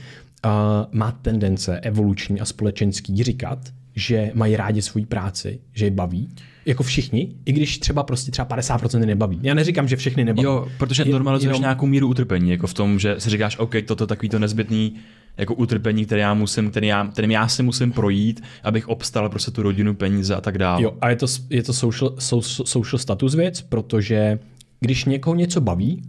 má 0.91 1.13
tendence 1.13 1.81
evoluční 1.81 2.41
a 2.41 2.45
společenský 2.45 3.23
říkat, 3.23 3.59
že 3.97 4.31
mají 4.35 4.57
rádi 4.57 4.83
svoji 4.83 5.07
práci, 5.07 5.61
že 5.73 5.85
je 5.85 5.91
baví, 5.91 6.29
jako 6.67 6.83
všichni, 6.83 7.35
i 7.45 7.53
když 7.53 7.79
třeba 7.79 8.03
prostě 8.03 8.31
třeba 8.31 8.49
50% 8.49 9.07
nebaví. 9.07 9.39
Já 9.43 9.55
neříkám, 9.55 9.89
že 9.89 9.97
všechny 9.97 10.25
nebaví. 10.25 10.45
Jo, 10.45 10.69
protože 10.79 11.05
normalizuješ 11.05 11.51
jenom... 11.51 11.63
nějakou 11.63 11.87
míru 11.87 12.09
utrpení, 12.09 12.51
jako 12.51 12.67
v 12.67 12.75
tom, 12.75 12.99
že 12.99 13.15
si 13.19 13.31
říkáš, 13.31 13.59
OK, 13.59 13.75
toto 13.87 14.07
takový 14.07 14.29
to 14.29 14.39
nezbytný 14.39 14.95
jako 15.37 15.55
utrpení, 15.55 16.05
které 16.05 16.21
já 16.21 16.35
musím, 16.35 16.71
který 16.71 16.87
já, 16.87 17.07
kterým 17.07 17.31
já 17.31 17.49
si 17.49 17.63
musím 17.63 17.93
projít, 17.93 18.43
abych 18.63 18.89
obstal 18.89 19.29
prostě 19.29 19.51
tu 19.51 19.63
rodinu, 19.63 19.95
peníze 19.95 20.35
a 20.35 20.41
tak 20.41 20.59
dále. 20.59 20.83
Jo, 20.83 20.93
a 21.01 21.11
je 21.11 21.17
to, 21.17 21.27
je 21.51 21.63
to 21.63 21.73
social, 21.73 22.15
social 22.65 22.99
status 22.99 23.35
věc, 23.35 23.63
protože 23.63 24.39
když 24.81 25.05
někoho 25.05 25.35
něco 25.35 25.61
baví, 25.61 26.03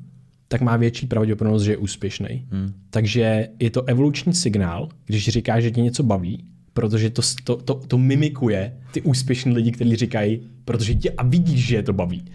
tak 0.48 0.62
má 0.62 0.78
větší 0.78 1.08
pravděpodobnost, 1.08 1.64
že 1.64 1.72
je 1.72 1.78
úspěšný. 1.78 2.48
Hmm. 2.52 2.74
Takže 2.90 3.48
je 3.60 3.70
to 3.70 3.84
evoluční 3.84 4.34
signál, 4.34 4.90
když 5.06 5.30
říká, 5.30 5.60
že 5.60 5.72
tě 5.72 5.82
něco 5.82 6.04
baví, 6.04 6.46
protože 6.78 7.10
to, 7.10 7.22
to, 7.44 7.56
to, 7.56 7.74
to 7.88 7.98
mimikuje 7.98 8.74
ty 8.92 9.02
úspěšní 9.02 9.54
lidi, 9.54 9.72
kteří 9.72 9.96
říkají, 9.96 10.42
protože 10.66 10.96
tě 10.96 11.12
a 11.12 11.24
vidíš, 11.24 11.68
že 11.68 11.76
je 11.76 11.84
to 11.84 11.94
baví. 11.94 12.26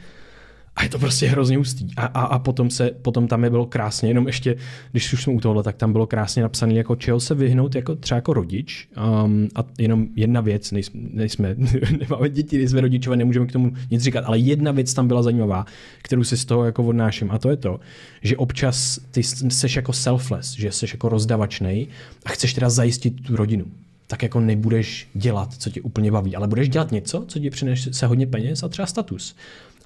A 0.77 0.83
je 0.83 0.89
to 0.89 0.99
prostě 0.99 1.27
hrozně 1.27 1.57
hustý. 1.57 1.87
A, 1.97 2.07
a, 2.07 2.23
a 2.23 2.39
potom, 2.39 2.71
se, 2.71 2.91
potom 2.91 3.29
tam 3.29 3.45
je 3.45 3.51
bylo 3.51 3.67
krásně, 3.67 4.11
jenom 4.11 4.27
ještě, 4.27 4.57
když 4.93 5.13
už 5.13 5.23
jsme 5.23 5.33
u 5.33 5.41
tohohle, 5.41 5.63
tak 5.63 5.77
tam 5.77 5.93
bylo 5.93 6.07
krásně 6.07 6.43
napsané, 6.43 6.75
jako 6.75 6.97
čeho 6.97 7.21
se 7.21 7.35
vyhnout 7.35 7.75
jako 7.75 7.95
třeba 7.95 8.17
jako 8.17 8.33
rodič. 8.33 8.89
Um, 9.25 9.49
a 9.55 9.65
jenom 9.79 10.07
jedna 10.17 10.41
věc, 10.41 10.73
nejsme, 10.73 11.01
nejsme 11.13 11.57
nemáme 12.01 12.29
děti, 12.29 12.59
nejsme 12.59 12.81
rodičové, 12.81 13.17
nemůžeme 13.17 13.47
k 13.47 13.53
tomu 13.53 13.73
nic 13.91 14.03
říkat, 14.03 14.25
ale 14.25 14.39
jedna 14.39 14.73
věc 14.73 14.95
tam 14.95 15.09
byla 15.09 15.23
zajímavá, 15.23 15.67
kterou 16.03 16.25
si 16.25 16.37
z 16.37 16.45
toho 16.45 16.65
jako 16.65 16.85
odnáším. 16.85 17.31
A 17.31 17.39
to 17.39 17.51
je 17.51 17.57
to, 17.57 17.81
že 18.23 18.37
občas 18.37 19.01
ty 19.11 19.23
seš 19.23 19.77
jako 19.77 19.93
selfless, 19.93 20.53
že 20.53 20.73
jsi 20.73 20.87
jako 20.93 21.09
rozdavačnej 21.09 21.87
a 22.25 22.29
chceš 22.29 22.55
teda 22.55 22.71
zajistit 22.71 23.23
tu 23.23 23.37
rodinu 23.37 23.65
tak 24.07 24.23
jako 24.23 24.41
nebudeš 24.41 25.09
dělat, 25.15 25.55
co 25.55 25.71
tě 25.71 25.81
úplně 25.81 26.13
baví, 26.13 26.37
ale 26.37 26.49
budeš 26.49 26.69
dělat 26.69 26.93
něco, 26.93 27.25
co 27.29 27.39
ti 27.39 27.51
přinese 27.51 28.07
hodně 28.07 28.27
peněz 28.27 28.63
a 28.63 28.69
třeba 28.69 28.87
status. 28.87 29.37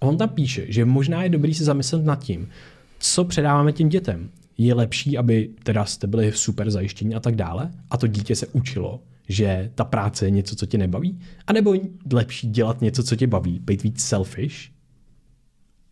A 0.01 0.03
on 0.03 0.17
tam 0.17 0.29
píše, 0.29 0.67
že 0.69 0.85
možná 0.85 1.23
je 1.23 1.29
dobrý 1.29 1.55
se 1.55 1.65
zamyslet 1.65 2.05
nad 2.05 2.25
tím, 2.25 2.49
co 2.99 3.25
předáváme 3.25 3.73
těm 3.73 3.89
dětem. 3.89 4.31
Je 4.59 4.75
lepší, 4.75 5.19
aby 5.19 5.51
teda 5.63 5.85
jste 5.85 6.07
byli 6.07 6.33
super 6.33 6.71
zajištění 6.71 7.15
a 7.15 7.21
tak 7.21 7.37
dále, 7.37 7.71
a 7.91 7.97
to 7.97 8.07
dítě 8.07 8.37
se 8.37 8.47
učilo, 8.47 9.01
že 9.29 9.71
ta 9.75 9.85
práce 9.85 10.27
je 10.27 10.31
něco, 10.31 10.57
co 10.57 10.67
tě 10.67 10.79
nebaví, 10.79 11.19
a 11.47 11.53
nebo 11.53 11.75
lepší 12.13 12.51
dělat 12.51 12.81
něco, 12.81 13.03
co 13.03 13.17
tě 13.17 13.27
baví, 13.27 13.59
být 13.59 13.83
víc 13.83 14.01
selfish, 14.01 14.57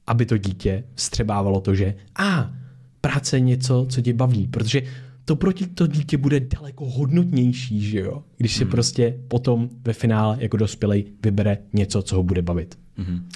aby 0.06 0.26
to 0.26 0.38
dítě 0.38 0.84
střebávalo 0.96 1.60
to, 1.60 1.74
že 1.74 1.94
a 2.16 2.54
práce 3.00 3.36
je 3.36 3.40
něco, 3.40 3.86
co 3.88 4.00
tě 4.00 4.12
baví, 4.12 4.46
protože 4.46 4.82
to 5.24 5.36
proti 5.36 5.66
to 5.66 5.86
dítě 5.86 6.16
bude 6.16 6.40
daleko 6.40 6.90
hodnotnější, 6.90 7.80
že 7.80 8.00
jo? 8.00 8.24
Když 8.36 8.54
si 8.54 8.64
hmm. 8.64 8.70
prostě 8.70 9.20
potom 9.28 9.68
ve 9.84 9.92
finále 9.92 10.36
jako 10.40 10.56
dospělej 10.56 11.04
vybere 11.22 11.58
něco, 11.72 12.02
co 12.02 12.16
ho 12.16 12.22
bude 12.22 12.42
bavit. 12.42 12.78
Hmm. 12.96 13.28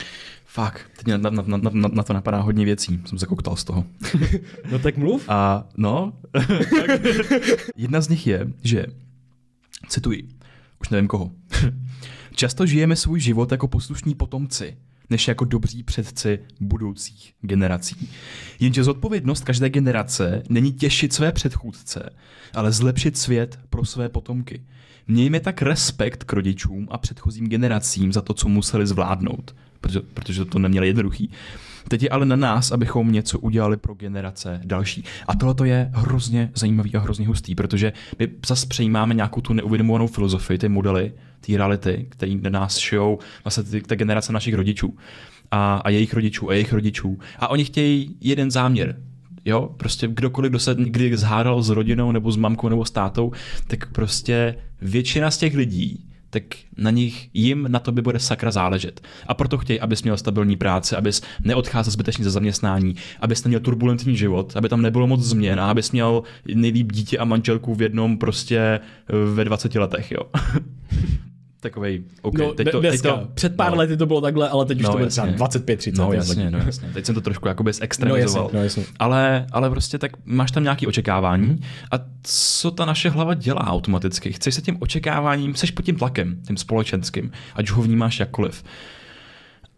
Fakt, 0.45 0.91
teď 0.97 1.07
na, 1.07 1.31
na, 1.31 1.43
na, 1.47 1.71
na, 1.73 1.89
na 1.93 2.03
to 2.03 2.13
napadá 2.13 2.41
hodně 2.41 2.65
věcí, 2.65 3.01
jsem 3.05 3.19
se 3.19 3.27
koktal 3.27 3.57
z 3.57 3.65
toho. 3.65 3.85
no 4.73 4.79
tak 4.79 4.97
mluv. 4.97 5.25
A 5.29 5.69
no, 5.77 6.13
jedna 7.77 8.01
z 8.01 8.09
nich 8.09 8.27
je, 8.27 8.53
že, 8.63 8.87
cituji, 9.89 10.29
už 10.81 10.89
nevím 10.89 11.09
koho, 11.09 11.31
často 12.35 12.67
žijeme 12.67 12.97
svůj 12.97 13.21
život 13.21 13.53
jako 13.53 13.69
poslušní 13.69 14.15
potomci, 14.15 14.77
než 15.11 15.29
jako 15.29 15.45
dobří 15.45 15.83
předci 15.83 16.39
budoucích 16.61 17.35
generací. 17.41 18.11
Jenže 18.61 18.85
zodpovědnost 18.85 19.45
každé 19.45 19.71
generace 19.71 20.43
není 20.49 20.73
těšit 20.73 21.13
své 21.13 21.33
předchůdce, 21.33 22.11
ale 22.55 22.73
zlepšit 22.73 23.19
svět 23.19 23.59
pro 23.71 23.85
své 23.85 24.09
potomky. 24.09 24.63
Mějme 25.09 25.41
tak 25.41 25.63
respekt 25.63 26.25
k 26.25 26.33
rodičům 26.33 26.89
a 26.91 26.99
předchozím 26.99 27.49
generacím 27.49 28.13
za 28.13 28.21
to, 28.21 28.35
co 28.35 28.49
museli 28.49 28.87
zvládnout, 28.87 29.57
protože, 29.81 30.01
protože 30.01 30.45
to 30.45 30.59
neměli 30.59 30.87
jednoduchý. 30.87 31.31
Teď 31.89 32.03
je 32.03 32.09
ale 32.09 32.27
na 32.27 32.37
nás, 32.37 32.73
abychom 32.73 33.13
něco 33.13 33.39
udělali 33.39 33.77
pro 33.77 33.95
generace 33.95 34.61
další. 34.65 35.05
A 35.29 35.37
tohle 35.37 35.69
je 35.69 35.91
hrozně 35.95 36.51
zajímavý 36.55 36.95
a 36.95 37.01
hrozně 37.01 37.27
hustý, 37.27 37.55
protože 37.55 37.93
my 38.19 38.29
zase 38.47 38.67
přejímáme 38.67 39.15
nějakou 39.15 39.41
tu 39.41 39.53
neuvědomovanou 39.53 40.07
filozofii, 40.07 40.59
ty 40.59 40.69
modely, 40.69 41.13
ty 41.41 41.57
reality, 41.57 42.07
které 42.09 42.35
na 42.35 42.51
nás 42.51 42.79
šijou 42.79 43.19
vlastně 43.45 43.63
ty, 43.63 43.81
ty 43.81 43.97
generace 43.97 44.33
našich 44.33 44.55
rodičů 44.55 44.97
a, 45.51 45.77
a 45.77 45.91
jejich 45.91 46.15
rodičů 46.15 46.51
a 46.51 46.53
jejich 46.53 46.73
rodičů. 46.73 47.19
A 47.39 47.49
oni 47.49 47.65
chtějí 47.65 48.17
jeden 48.21 48.51
záměr, 48.51 48.97
Jo, 49.45 49.75
prostě 49.77 50.09
kdokoliv, 50.09 50.51
kdo 50.51 50.59
se 50.59 50.75
kdy 50.79 51.17
zhádal 51.17 51.63
s 51.63 51.69
rodinou 51.69 52.13
nebo 52.13 52.33
s 52.33 52.37
mamkou 52.37 52.69
nebo 52.69 52.85
s 52.85 52.91
tátou, 52.91 53.33
tak 53.67 53.93
prostě 53.93 54.55
většina 54.83 55.31
z 55.31 55.39
těch 55.39 55.55
lidí 55.55 56.08
tak 56.31 56.43
na 56.77 56.91
nich, 56.91 57.31
jim 57.35 57.67
na 57.69 57.79
to 57.79 57.93
by 57.93 58.03
bude 58.03 58.19
sakra 58.19 58.51
záležet. 58.51 59.01
A 59.27 59.35
proto 59.35 59.59
chtějí, 59.59 59.81
abys 59.81 60.03
měl 60.03 60.17
stabilní 60.17 60.57
práci, 60.57 60.97
abys 60.97 61.23
neodcházel 61.45 61.93
zbytečně 61.93 62.25
ze 62.25 62.31
zaměstnání, 62.31 62.95
abys 63.21 63.45
neměl 63.45 63.61
turbulentní 63.61 64.17
život, 64.17 64.57
aby 64.57 64.69
tam 64.69 64.83
nebylo 64.83 65.07
moc 65.07 65.21
změn 65.21 65.61
a 65.61 65.71
abys 65.71 65.93
měl 65.93 66.23
nejlíp 66.55 66.93
dítě 66.93 67.19
a 67.19 67.25
manželku 67.25 67.75
v 67.75 67.83
jednom 67.83 68.19
prostě 68.19 68.59
eh, 68.59 68.81
ve 69.35 69.45
20 69.45 69.75
letech, 69.75 70.13
jo. 70.13 70.21
Takovej, 71.61 72.03
okay, 72.23 72.47
no, 72.47 72.55
teď 72.55 72.71
to, 72.71 72.81
teď 72.81 73.03
to, 73.03 73.29
před 73.35 73.57
pár 73.57 73.71
no. 73.73 73.79
lety 73.79 73.97
to 73.97 74.07
bylo 74.07 74.21
takhle, 74.21 74.49
ale 74.49 74.67
teď 74.67 74.79
už 74.79 74.85
no, 74.85 74.91
to 74.93 74.99
bude 74.99 75.11
třeba 75.11 75.27
25, 75.27 75.77
30. 75.77 75.99
No 75.99 76.13
jasně, 76.13 76.51
no 76.51 76.59
jasně. 76.59 76.91
Teď 76.95 77.07
jsem 77.07 77.15
to 77.15 77.21
trošku 77.21 77.49
jakoby 77.49 77.73
zextremizoval. 77.73 78.51
No, 78.53 78.63
jasně, 78.63 78.81
no, 78.81 78.83
jasně. 78.83 78.85
Ale, 78.99 79.47
ale 79.53 79.71
prostě 79.71 79.99
tak 79.99 80.13
máš 80.25 80.51
tam 80.51 80.63
nějaké 80.63 80.87
očekávání 80.87 81.47
mm. 81.47 81.63
a 81.93 81.97
co 82.23 82.71
ta 82.71 82.85
naše 82.85 83.11
hlava 83.11 83.35
dělá 83.35 83.67
automaticky? 83.67 84.33
Chceš 84.33 84.55
se 84.55 84.63
tím 84.63 84.77
očekáváním, 84.81 85.55
seš 85.55 85.71
pod 85.71 85.83
tím 85.83 85.97
tlakem, 85.97 86.41
tím 86.47 86.57
společenským, 86.57 87.31
ať 87.55 87.71
ho 87.71 87.83
vnímáš 87.83 88.21
jakkoliv. 88.21 88.65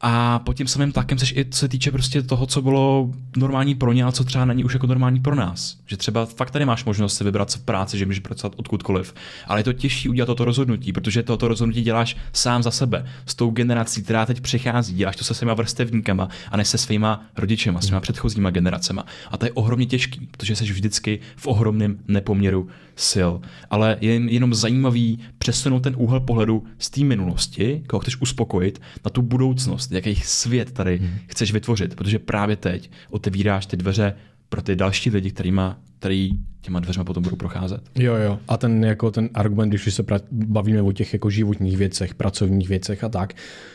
A 0.00 0.38
pod 0.38 0.56
tím 0.56 0.66
samým 0.66 0.92
tlakem 0.92 1.18
seš 1.18 1.34
i 1.36 1.44
co 1.50 1.58
se 1.58 1.68
týče 1.68 1.90
prostě 1.90 2.22
toho, 2.22 2.46
co 2.46 2.62
bylo 2.62 3.10
normální 3.36 3.74
pro 3.74 3.92
ně, 3.92 4.04
a 4.04 4.12
co 4.12 4.24
třeba 4.24 4.44
není 4.44 4.64
už 4.64 4.74
jako 4.74 4.86
normální 4.86 5.20
pro 5.20 5.34
nás. 5.34 5.76
Že 5.86 5.96
třeba 5.96 6.26
fakt 6.26 6.50
tady 6.50 6.64
máš 6.64 6.84
možnost 6.84 7.16
si 7.16 7.24
vybrat 7.24 7.54
v 7.54 7.60
práci, 7.60 7.98
že 7.98 8.06
můžeš 8.06 8.20
pracovat 8.20 8.54
odkudkoliv. 8.56 9.14
Ale 9.46 9.60
je 9.60 9.64
to 9.64 9.72
těžší 9.72 10.08
udělat 10.08 10.26
toto 10.26 10.44
rozhodnutí, 10.44 10.92
protože 10.92 11.22
toto 11.22 11.48
rozhodnutí 11.48 11.82
děláš 11.82 12.16
sám 12.32 12.62
za 12.62 12.70
sebe, 12.70 13.06
s 13.26 13.34
tou 13.34 13.50
generací, 13.50 14.02
která 14.02 14.26
teď 14.26 14.40
přichází. 14.40 14.94
Děláš 14.94 15.16
to 15.16 15.24
se 15.24 15.34
svýma 15.34 15.54
vrstevníkama 15.54 16.28
a 16.50 16.56
ne 16.56 16.64
se 16.64 16.78
svýma 16.78 17.24
rodičema, 17.36 17.80
svýma 17.80 18.00
předchozíma 18.00 18.50
generacema. 18.50 19.06
A 19.30 19.36
to 19.36 19.46
je 19.46 19.52
ohromně 19.52 19.86
těžký, 19.86 20.28
protože 20.30 20.56
jsi 20.56 20.64
vždycky 20.64 21.20
v 21.36 21.46
ohromném 21.46 21.98
nepoměru 22.08 22.68
sil. 23.10 23.32
Ale 23.70 23.96
je 24.00 24.14
jenom 24.14 24.54
zajímavý 24.54 25.18
přesunout 25.38 25.80
ten 25.80 25.94
úhel 25.98 26.20
pohledu 26.20 26.64
z 26.78 26.90
té 26.90 27.04
minulosti, 27.04 27.82
koho 27.86 28.00
chceš 28.00 28.20
uspokojit, 28.20 28.80
na 29.04 29.10
tu 29.10 29.22
budoucnost, 29.22 29.92
jaký 29.92 30.14
svět 30.14 30.72
tady 30.72 30.98
hmm. 30.98 31.10
chceš 31.26 31.52
vytvořit, 31.52 31.94
protože 31.94 32.18
právě 32.18 32.56
teď 32.56 32.90
otevíráš 33.10 33.66
ty 33.66 33.76
dveře 33.76 34.14
pro 34.48 34.62
ty 34.62 34.76
další 34.76 35.10
lidi, 35.10 35.30
kterýma, 35.30 35.78
který 35.98 36.30
těma 36.60 36.80
dveřma 36.80 37.04
potom 37.04 37.22
budou 37.22 37.36
procházet. 37.36 37.82
Jo, 37.94 38.14
jo. 38.14 38.38
A 38.48 38.56
ten, 38.56 38.84
jako 38.84 39.10
ten 39.10 39.28
argument, 39.34 39.68
když 39.68 39.94
se 39.94 40.02
pra- 40.02 40.20
bavíme 40.32 40.82
o 40.82 40.92
těch 40.92 41.12
jako 41.12 41.30
životních 41.30 41.76
věcech, 41.76 42.14
pracovních 42.14 42.68
věcech 42.68 43.04
a 43.04 43.08
tak, 43.08 43.34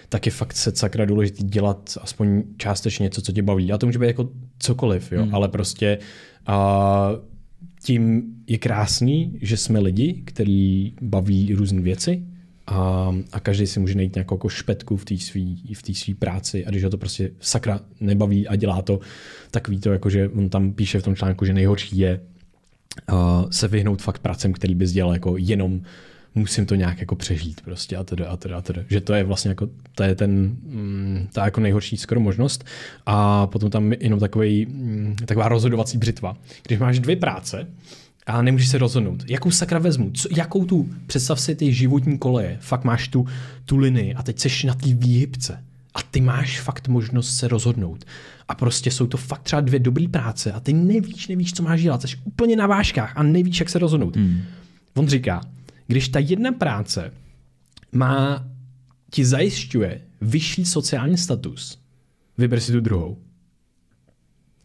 tak 0.10 0.26
je 0.26 0.32
fakt 0.32 0.54
se 0.54 0.72
sakra 0.76 1.06
důležitý 1.06 1.44
dělat 1.44 1.98
aspoň 2.02 2.44
částečně 2.58 3.04
něco, 3.04 3.22
co 3.22 3.32
tě 3.32 3.42
baví. 3.42 3.72
A 3.72 3.78
to 3.78 3.86
může 3.86 4.00
být 4.00 4.08
jako 4.08 4.30
cokoliv, 4.60 5.12
jo. 5.12 5.24
Hmm. 5.24 5.36
Ale 5.36 5.48
prostě 5.48 5.98
uh, 6.50 6.56
tím 7.86 8.24
je 8.48 8.58
krásný, 8.58 9.38
že 9.42 9.58
jsme 9.58 9.80
lidi, 9.80 10.22
který 10.26 10.94
baví 11.02 11.54
různé 11.54 11.82
věci 11.82 12.24
a, 12.68 13.12
a 13.32 13.40
každý 13.40 13.68
si 13.68 13.80
může 13.80 13.96
najít 13.96 14.16
nějakou 14.16 14.36
jako 14.36 14.50
špetku 14.50 14.98
v 14.98 15.06
té 15.06 15.16
v 15.74 15.84
té 15.84 16.14
práci. 16.20 16.66
A 16.66 16.70
když 16.70 16.84
ho 16.84 16.90
to 16.90 16.98
prostě 16.98 17.32
sakra 17.40 17.80
nebaví 18.00 18.48
a 18.48 18.56
dělá 18.56 18.82
to, 18.82 19.00
tak 19.52 19.68
ví 19.68 19.80
to, 19.80 19.92
jako, 19.92 20.10
že 20.10 20.30
on 20.30 20.50
tam 20.50 20.74
píše 20.74 21.00
v 21.00 21.04
tom 21.04 21.16
článku, 21.16 21.46
že 21.46 21.54
nejhorší 21.54 21.98
je 21.98 22.22
uh, 23.12 23.50
se 23.50 23.68
vyhnout 23.68 24.02
fakt 24.02 24.20
pracem, 24.20 24.54
který 24.54 24.76
bys 24.76 24.92
dělal 24.92 25.14
jako 25.14 25.38
jenom 25.38 25.82
musím 26.36 26.66
to 26.66 26.76
nějak 26.76 27.00
jako 27.00 27.16
přežít 27.16 27.62
prostě 27.62 27.98
a 27.98 28.04
teda 28.04 28.28
a 28.28 28.38
teda 28.38 28.58
a 28.58 28.62
teda. 28.62 28.82
Že 28.90 29.02
to 29.02 29.14
je 29.14 29.24
vlastně 29.24 29.50
jako, 29.50 29.70
to 29.96 30.04
je 30.04 30.16
ten, 30.16 30.32
mm, 30.64 31.28
ta 31.34 31.46
jako 31.46 31.62
nejhorší 31.62 31.98
skoro 31.98 32.20
možnost. 32.20 32.66
A 33.06 33.48
potom 33.48 33.70
tam 33.70 33.94
jenom 33.94 34.20
takový, 34.20 34.66
mm, 34.66 35.16
taková 35.26 35.50
rozhodovací 35.50 35.98
břitva. 35.98 36.38
Když 36.68 36.80
máš 36.80 37.00
dvě 37.00 37.16
práce, 37.16 37.68
a 38.26 38.42
nemůžeš 38.42 38.68
se 38.68 38.78
rozhodnout. 38.78 39.24
Jakou 39.28 39.52
sakra 39.52 39.80
vezmu? 39.80 40.12
Co, 40.14 40.30
jakou 40.36 40.66
tu, 40.66 40.90
představ 41.08 41.42
si 41.42 41.56
ty 41.56 41.74
životní 41.74 42.18
koleje, 42.18 42.58
fakt 42.62 42.84
máš 42.84 43.08
tu, 43.08 43.26
tu 43.66 43.78
linii 43.78 44.14
a 44.14 44.24
teď 44.24 44.40
seš 44.40 44.64
na 44.64 44.74
té 44.74 44.94
výhybce. 44.94 45.64
A 45.94 46.02
ty 46.12 46.22
máš 46.22 46.62
fakt 46.62 46.88
možnost 46.88 47.38
se 47.38 47.48
rozhodnout. 47.48 48.06
A 48.48 48.56
prostě 48.56 48.92
jsou 48.92 49.08
to 49.08 49.18
fakt 49.18 49.44
třeba 49.44 49.62
dvě 49.62 49.80
dobré 49.80 50.08
práce 50.08 50.52
a 50.52 50.60
ty 50.60 50.74
nevíš, 50.74 51.28
nevíš, 51.28 51.54
co 51.54 51.64
máš 51.64 51.82
dělat. 51.82 52.02
Jsi 52.02 52.18
úplně 52.24 52.56
na 52.56 52.68
váškách 52.68 53.14
a 53.16 53.24
nevíš, 53.24 53.60
jak 53.60 53.70
se 53.70 53.80
rozhodnout. 53.80 54.16
Hmm. 54.16 54.42
On 54.96 55.08
říká, 55.08 55.42
když 55.88 56.10
ta 56.10 56.20
jedna 56.20 56.52
práce 56.52 57.12
má, 57.92 58.48
ti 59.12 59.26
zajišťuje 59.26 60.02
vyšší 60.22 60.66
sociální 60.66 61.18
status, 61.18 61.78
vyber 62.38 62.60
si 62.60 62.72
tu 62.72 62.80
druhou. 62.80 63.18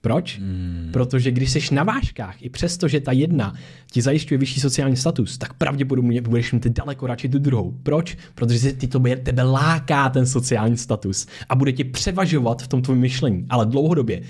Proč? 0.01 0.39
Hmm. 0.39 0.89
Protože 0.93 1.31
když 1.31 1.51
jsi 1.51 1.75
na 1.75 1.85
vážkách, 1.85 2.43
i 2.43 2.51
přesto, 2.51 2.89
že 2.89 3.01
ta 3.01 3.13
jedna 3.13 3.55
ti 3.91 4.03
zajišťuje 4.03 4.39
vyšší 4.39 4.61
sociální 4.61 4.97
status, 4.97 5.39
tak 5.39 5.55
pravděpodobně 5.55 6.23
budeš 6.23 6.53
mít 6.53 6.67
daleko 6.67 7.07
radši 7.07 7.29
tu 7.29 7.39
druhou. 7.39 7.79
Proč? 7.83 8.17
Protože 8.35 8.73
ty 8.73 8.89
to 8.89 9.03
tebe 9.23 9.43
láká 9.43 10.09
ten 10.09 10.27
sociální 10.27 10.77
status 10.77 11.27
a 11.49 11.55
bude 11.55 11.73
ti 11.73 11.85
převažovat 11.85 12.63
v 12.63 12.69
tom 12.69 12.83
tvém 12.83 12.99
myšlení. 12.99 13.47
Ale 13.49 13.67
dlouhodobě 13.67 14.23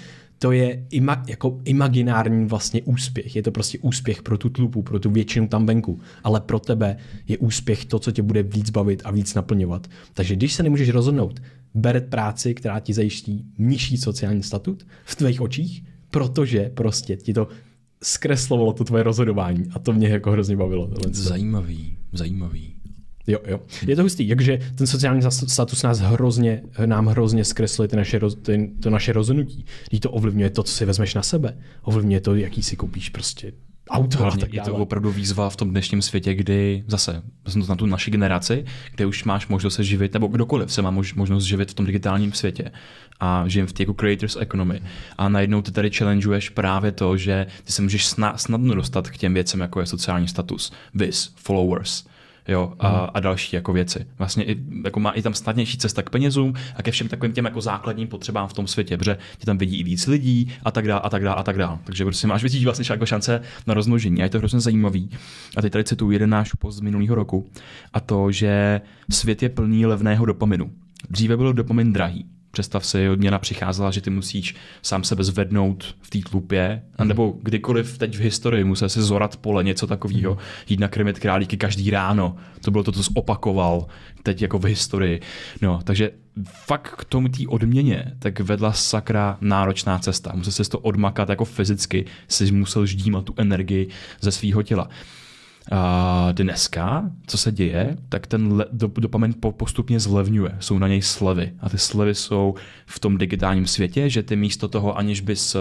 to 0.43 0.53
je 0.53 0.87
ima, 0.91 1.25
jako 1.29 1.61
imaginární 1.65 2.47
vlastně 2.47 2.83
úspěch. 2.83 3.37
Je 3.37 3.43
to 3.43 3.51
prostě 3.51 3.79
úspěch 3.79 4.23
pro 4.23 4.39
tu 4.39 4.49
tlupu, 4.49 4.83
pro 4.83 5.01
tu 5.01 5.11
většinu 5.11 5.49
tam 5.49 5.67
venku. 5.67 6.01
Ale 6.25 6.41
pro 6.41 6.59
tebe 6.59 6.97
je 7.29 7.39
úspěch 7.39 7.85
to, 7.85 7.99
co 7.99 8.13
tě 8.13 8.23
bude 8.23 8.43
víc 8.43 8.71
bavit 8.71 9.03
a 9.05 9.11
víc 9.11 9.35
naplňovat. 9.35 9.87
Takže 10.15 10.37
když 10.37 10.53
se 10.53 10.63
nemůžeš 10.63 10.89
rozhodnout, 10.89 11.43
beret 11.75 12.11
práci, 12.11 12.55
která 12.55 12.81
ti 12.81 12.93
zajistí 12.93 13.45
nižší 13.59 13.97
sociální 13.97 14.43
statut 14.43 14.87
v 15.05 15.15
tvých 15.17 15.41
očích, 15.41 15.85
protože 16.11 16.71
prostě 16.75 17.17
ti 17.17 17.35
to 17.35 17.49
zkreslovalo 18.03 18.73
to 18.73 18.85
tvoje 18.85 19.03
rozhodování 19.03 19.65
a 19.75 19.79
to 19.79 19.93
mě 19.93 20.09
jako 20.09 20.31
hrozně 20.31 20.57
bavilo. 20.57 20.91
Zajímavý, 21.11 21.97
zajímavý. 22.13 22.80
Jo, 23.31 23.39
jo. 23.47 23.61
Je 23.87 23.97
to 23.97 24.03
hustý, 24.03 24.29
jakže 24.29 24.59
ten 24.75 24.87
sociální 24.87 25.23
status 25.47 25.83
nás 25.83 25.99
hrozně, 26.01 26.63
nám 26.87 27.07
hrozně 27.07 27.45
zkresluje 27.45 27.89
ty 27.89 27.97
naše, 27.97 28.21
ty, 28.43 28.71
to 28.83 28.91
naše 28.91 29.13
rozhodnutí. 29.13 29.65
Když 29.89 30.01
to 30.01 30.11
ovlivňuje 30.11 30.51
to, 30.51 30.63
co 30.63 30.75
si 30.75 30.85
vezmeš 30.85 31.15
na 31.15 31.23
sebe. 31.23 31.57
Ovlivňuje 31.83 32.21
to, 32.21 32.35
jaký 32.35 32.63
si 32.63 32.77
koupíš 32.77 33.09
prostě 33.09 33.53
auto. 33.91 34.19
Hlavně 34.19 34.47
je 34.53 34.61
to 34.61 34.75
opravdu 34.75 35.13
výzva 35.13 35.51
v 35.51 35.57
tom 35.57 35.71
dnešním 35.71 36.03
světě, 36.03 36.35
kdy 36.35 36.85
zase 36.87 37.23
na 37.69 37.77
tu 37.77 37.87
naši 37.87 38.11
generaci, 38.11 38.65
kde 38.95 39.07
už 39.07 39.25
máš 39.25 39.49
možnost 39.49 39.75
se 39.75 39.85
živit, 39.85 40.15
nebo 40.15 40.27
kdokoliv 40.27 40.73
se 40.73 40.83
má 40.83 40.91
možnost 40.91 41.45
živit 41.45 41.71
v 41.71 41.75
tom 41.75 41.87
digitálním 41.87 42.33
světě 42.33 42.71
a 43.21 43.49
žijem 43.49 43.67
v 43.67 43.73
té 43.73 43.83
jako 43.83 43.95
creators 43.95 44.37
economy. 44.41 44.81
A 45.19 45.29
najednou 45.29 45.63
ty 45.63 45.73
tady 45.73 45.91
challengeuješ 45.91 46.49
právě 46.49 46.93
to, 46.93 47.17
že 47.17 47.47
ty 47.65 47.73
se 47.73 47.83
můžeš 47.83 48.07
snadno 48.37 48.75
dostat 48.75 49.11
k 49.11 49.17
těm 49.17 49.35
věcem, 49.35 49.61
jako 49.61 49.81
je 49.81 49.87
sociální 49.87 50.29
status, 50.29 50.73
vis, 50.95 51.33
followers, 51.37 52.05
jo, 52.49 52.73
a, 52.79 52.89
hmm. 52.89 53.09
a 53.15 53.21
další 53.21 53.57
jako 53.57 53.73
věci. 53.73 54.07
Vlastně 54.19 54.45
i, 54.45 54.57
jako 54.85 55.01
má 55.01 55.11
i 55.11 55.23
tam 55.23 55.35
snadnější 55.35 55.79
cesta 55.79 56.03
k 56.03 56.11
penězům 56.11 56.55
a 56.77 56.83
ke 56.83 56.91
všem 56.91 57.09
takovým 57.09 57.33
těm 57.33 57.45
jako 57.45 57.61
základním 57.61 58.09
potřebám 58.09 58.49
v 58.49 58.53
tom 58.53 58.67
světě, 58.67 58.97
protože 58.97 59.19
ti 59.39 59.47
tam 59.47 59.59
vidí 59.59 59.81
i 59.81 59.85
víc 59.85 60.07
lidí 60.07 60.53
a 60.65 60.71
tak 60.71 60.87
dále 60.87 61.01
a 61.01 61.11
tak 61.11 61.25
dále 61.25 61.37
a 61.37 61.43
tak 61.43 61.59
dále. 61.59 61.79
Takže 61.85 62.05
prostě 62.05 62.27
máš 62.27 62.43
větší 62.43 62.65
vlastně 62.65 62.85
jako 62.91 63.07
šance 63.07 63.43
na 63.67 63.75
rozmnožení 63.75 64.21
a 64.21 64.25
je 64.25 64.31
to 64.31 64.39
hrozně 64.39 64.61
zajímavý. 64.61 65.11
A 65.57 65.63
teď 65.63 65.73
tady 65.73 65.85
cituju 65.85 66.11
jeden 66.11 66.31
náš 66.31 66.53
post 66.53 66.77
z 66.77 66.81
minulého 66.81 67.15
roku 67.15 67.51
a 67.93 68.01
to, 68.01 68.33
že 68.33 68.81
svět 69.11 69.43
je 69.43 69.49
plný 69.49 69.87
levného 69.87 70.27
dopaminu. 70.27 70.71
Dříve 71.11 71.37
byl 71.37 71.53
dopamin 71.53 71.93
drahý, 71.93 72.27
Představ 72.51 72.87
si, 72.87 73.09
odměna 73.09 73.39
přicházela, 73.39 73.91
že 73.91 74.01
ty 74.01 74.11
musíš 74.11 74.55
sám 74.83 75.05
sebe 75.05 75.25
zvednout 75.25 75.97
v 76.01 76.11
té 76.11 76.19
tlupě, 76.31 76.83
mm. 76.99 77.09
nebo 77.09 77.35
kdykoliv 77.43 77.99
teď 77.99 78.17
v 78.17 78.21
historii 78.21 78.65
musel 78.65 78.89
si 78.89 79.03
zorat 79.03 79.37
pole, 79.37 79.65
něco 79.65 79.87
takového, 79.87 80.33
mm. 80.33 80.39
jít 80.69 80.81
nakrmit 80.81 81.19
králíky 81.19 81.57
každý 81.57 81.91
ráno. 81.91 82.37
To 82.65 82.71
bylo 82.71 82.85
to, 82.85 82.93
co 82.93 83.05
jsi 83.05 83.11
opakoval 83.15 83.87
teď 84.23 84.43
jako 84.43 84.59
v 84.59 84.65
historii. 84.65 85.21
No, 85.63 85.81
takže 85.85 86.11
fakt 86.67 86.89
k 86.89 87.05
tomu 87.05 87.29
té 87.29 87.43
odměně, 87.49 88.13
tak 88.19 88.41
vedla 88.41 88.73
sakra 88.73 89.39
náročná 89.41 89.99
cesta. 89.99 90.33
Musel 90.35 90.53
si 90.53 90.71
to 90.71 90.79
odmakat 90.79 91.29
jako 91.29 91.45
fyzicky, 91.45 92.05
si 92.29 92.53
musel 92.53 92.87
ždímat 92.87 93.25
tu 93.25 93.35
energii 93.37 93.89
ze 94.21 94.33
svého 94.33 94.63
těla. 94.63 94.89
A 95.73 96.29
dneska, 96.33 97.11
co 97.27 97.39
se 97.39 97.53
děje, 97.53 97.97
tak 98.09 98.27
ten 98.27 98.53
le, 98.53 98.67
do, 98.73 98.91
dopamin 98.99 99.35
postupně 99.57 100.01
zlevňuje. 100.01 100.57
Jsou 100.61 100.79
na 100.79 100.89
něj 100.89 101.03
slevy. 101.03 101.53
A 101.61 101.69
ty 101.69 101.79
slevy 101.79 102.15
jsou 102.15 102.55
v 102.87 102.99
tom 102.99 103.19
digitálním 103.19 103.67
světě, 103.67 104.11
že 104.11 104.23
ty 104.23 104.37
místo 104.37 104.69
toho, 104.69 104.99
aniž 104.99 105.21
bys 105.21 105.55
eh, 105.55 105.61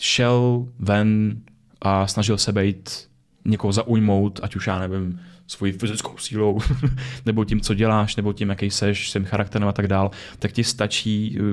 šel 0.00 0.68
ven 0.78 1.38
a 1.82 2.06
snažil 2.06 2.38
se 2.38 2.52
být 2.52 3.08
někoho 3.44 3.72
zaujmout, 3.72 4.40
ať 4.42 4.56
už 4.56 4.66
já 4.66 4.78
nevím, 4.78 5.20
svojí 5.46 5.72
fyzickou 5.72 6.18
sílou, 6.18 6.58
nebo 7.26 7.44
tím, 7.44 7.60
co 7.60 7.74
děláš, 7.74 8.16
nebo 8.16 8.32
tím, 8.32 8.48
jaký 8.48 8.70
seš, 8.70 9.10
svým 9.10 9.24
charakterem 9.24 9.68
a 9.68 9.72
tak 9.72 9.86
dál, 9.88 10.10
tak 10.38 10.52
ti 10.52 10.64
stačí 10.64 11.38
uh, 11.40 11.46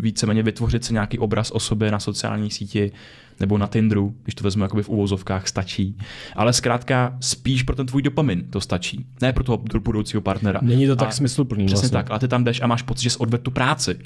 víceméně 0.00 0.42
vytvořit 0.42 0.84
si 0.84 0.92
nějaký 0.92 1.18
obraz 1.18 1.50
o 1.50 1.60
sobě 1.60 1.90
na 1.90 2.00
sociální 2.00 2.50
síti, 2.50 2.92
nebo 3.40 3.58
na 3.58 3.66
Tinderu, 3.66 4.14
když 4.22 4.34
to 4.34 4.44
vezmu 4.44 4.62
jakoby 4.62 4.82
v 4.82 4.88
uvozovkách, 4.88 5.48
stačí. 5.48 5.96
Ale 6.36 6.52
zkrátka 6.52 7.16
spíš 7.20 7.62
pro 7.62 7.76
ten 7.76 7.86
tvůj 7.86 8.02
dopamin 8.02 8.44
to 8.50 8.60
stačí, 8.60 9.06
ne 9.22 9.32
pro 9.32 9.44
toho 9.44 9.58
budoucího 9.58 10.20
partnera. 10.20 10.60
Není 10.62 10.86
to 10.86 10.96
tak 10.96 11.08
a 11.08 11.12
smysluplný. 11.12 11.66
Přesně 11.66 11.80
vlastně. 11.80 11.96
tak, 11.96 12.10
ale 12.10 12.18
ty 12.18 12.28
tam 12.28 12.44
jdeš 12.44 12.60
a 12.60 12.66
máš 12.66 12.82
pocit, 12.82 13.02
že 13.02 13.10
jsi 13.10 13.18
odvedl 13.18 13.42
tu 13.42 13.50
práci. 13.50 13.98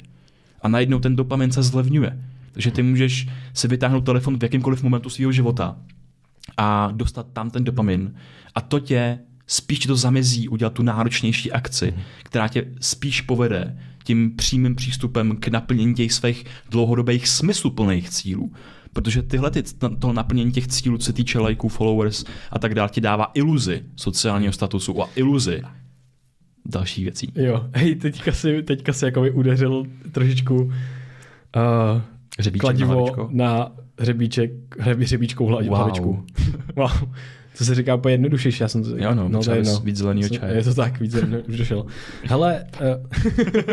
A 0.61 0.67
najednou 0.67 0.99
ten 0.99 1.15
dopamin 1.15 1.51
se 1.51 1.63
zlevňuje. 1.63 2.23
Takže 2.51 2.71
ty 2.71 2.83
můžeš 2.83 3.27
si 3.53 3.67
vytáhnout 3.67 4.05
telefon 4.05 4.39
v 4.39 4.43
jakýmkoliv 4.43 4.83
momentu 4.83 5.09
svého 5.09 5.31
života 5.31 5.77
a 6.57 6.91
dostat 6.91 7.27
tam 7.33 7.49
ten 7.49 7.63
dopamin. 7.63 8.15
A 8.55 8.61
to 8.61 8.79
tě 8.79 9.19
spíš 9.47 9.79
to 9.79 9.95
zamezí 9.95 10.49
udělat 10.49 10.73
tu 10.73 10.83
náročnější 10.83 11.51
akci, 11.51 11.93
mm. 11.97 12.01
která 12.23 12.47
tě 12.47 12.65
spíš 12.79 13.21
povede 13.21 13.77
tím 14.09 14.35
přímým 14.35 14.75
přístupem 14.75 15.35
k 15.35 15.47
naplnění 15.47 15.93
těch 15.93 16.13
svých 16.13 16.45
dlouhodobých 16.69 17.27
smysluplných 17.27 18.09
cílů. 18.09 18.53
Protože 18.93 19.21
tyhle 19.21 19.51
ty, 19.51 19.63
to 19.99 20.13
naplnění 20.13 20.51
těch 20.51 20.67
cílů, 20.67 20.97
co 20.97 21.05
se 21.05 21.13
týče 21.13 21.39
lajků, 21.39 21.69
followers 21.69 22.25
a 22.51 22.59
tak 22.59 22.75
dále, 22.75 22.89
ti 22.89 23.01
dává 23.01 23.31
iluzi 23.33 23.83
sociálního 23.95 24.53
statusu 24.53 25.03
a 25.03 25.09
iluzi 25.15 25.61
dalších 26.65 27.03
věcí. 27.03 27.31
Jo, 27.35 27.69
hej, 27.73 27.95
teďka 27.95 28.31
si, 28.31 28.63
teďka 28.63 28.93
si 28.93 29.05
jako 29.05 29.21
udeřil 29.33 29.85
trošičku 30.11 30.55
uh, 30.55 30.71
kladivo 32.59 33.05
na, 33.29 33.47
na 33.47 33.71
hřebíček, 33.99 34.51
hřebíčkou 34.79 35.45
hlavičku. 35.45 36.25
Wow. 36.75 36.89
wow. 37.01 37.09
To 37.59 37.65
se 37.65 37.75
říká 37.75 37.95
úplně 37.95 38.13
jednodušší, 38.13 38.49
já 38.59 38.67
jsem 38.67 38.83
to... 38.83 38.97
Jo, 38.97 39.15
no, 39.15 39.29
no 39.29 39.43
to 39.43 39.51
je 39.51 39.63
no. 39.63 39.79
víc 39.79 39.97
zeleného 39.97 40.29
čaje. 40.29 40.55
Je 40.55 40.63
to 40.63 40.73
tak, 40.73 40.99
víc 40.99 41.11
zeleného, 41.11 41.43
už 41.47 41.57
došel. 41.57 41.85
Hele, 42.23 42.65
uh, 42.81 42.87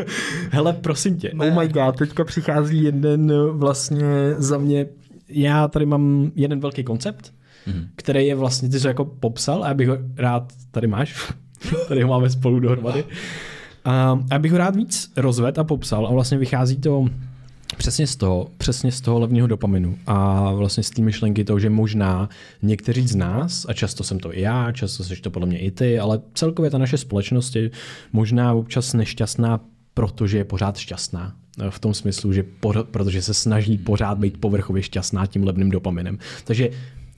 hele, 0.51 0.72
prosím 0.72 1.16
tě, 1.18 1.33
oh 1.33 1.61
my 1.61 1.68
god, 1.68 1.96
teďka 1.96 2.25
přichází 2.25 2.83
jeden 2.83 3.33
vlastně 3.51 4.35
za 4.38 4.59
mě 4.59 4.87
já 5.29 5.68
tady 5.68 5.87
mám 5.87 6.33
jeden 6.35 6.61
velký 6.61 6.85
koncept, 6.85 7.35
mm-hmm. 7.66 7.87
který 7.96 8.27
je 8.27 8.35
vlastně, 8.35 8.68
ty 8.68 8.81
jsi 8.81 8.87
jako 8.87 9.05
popsal 9.05 9.64
a 9.64 9.68
já 9.68 9.75
bych 9.75 9.88
ho 9.88 9.96
rád, 10.16 10.53
tady 10.70 10.87
máš, 10.87 11.33
tady 11.88 12.03
ho 12.03 12.09
máme 12.09 12.31
spolu 12.31 12.61
dohromady, 12.61 13.05
a 13.85 14.18
já 14.31 14.38
bych 14.38 14.53
ho 14.53 14.59
rád 14.59 14.77
víc 14.77 15.12
rozvedl 15.16 15.61
a 15.61 15.64
popsal 15.64 16.07
a 16.07 16.11
vlastně 16.11 16.38
vychází 16.38 16.77
to 16.77 17.07
Přesně 17.76 18.07
z 18.07 18.16
toho, 18.16 18.50
přesně 18.59 18.92
z 18.92 19.00
toho 19.00 19.18
levního 19.18 19.46
dopaminu 19.46 19.98
a 20.07 20.52
vlastně 20.52 20.83
z 20.83 20.90
té 20.90 21.02
myšlenky 21.02 21.44
toho, 21.44 21.59
že 21.59 21.70
možná 21.70 22.29
někteří 22.62 23.09
z 23.09 23.14
nás, 23.14 23.66
a 23.68 23.72
často 23.72 24.05
jsem 24.05 24.18
to 24.18 24.38
i 24.38 24.40
já, 24.40 24.72
často 24.72 25.05
jsi 25.05 25.16
to 25.16 25.31
podle 25.31 25.48
mě 25.48 25.59
i 25.59 25.70
ty, 25.70 25.98
ale 25.98 26.20
celkově 26.35 26.70
ta 26.70 26.79
naše 26.79 26.98
společnost 26.98 27.57
je 27.57 27.70
možná 28.12 28.55
občas 28.55 28.94
nešťastná, 28.94 29.61
protože 29.94 30.38
je 30.38 30.44
pořád 30.44 30.76
šťastná 30.76 31.37
v 31.70 31.79
tom 31.79 31.94
smyslu, 31.94 32.33
že 32.33 32.42
po, 32.42 32.72
protože 32.90 33.22
se 33.22 33.35
snaží 33.35 33.79
pořád 33.79 34.18
být 34.18 34.40
povrchově 34.40 34.83
šťastná 34.83 35.26
tím 35.26 35.44
levným 35.44 35.70
dopaminem. 35.70 36.18
Takže 36.44 36.70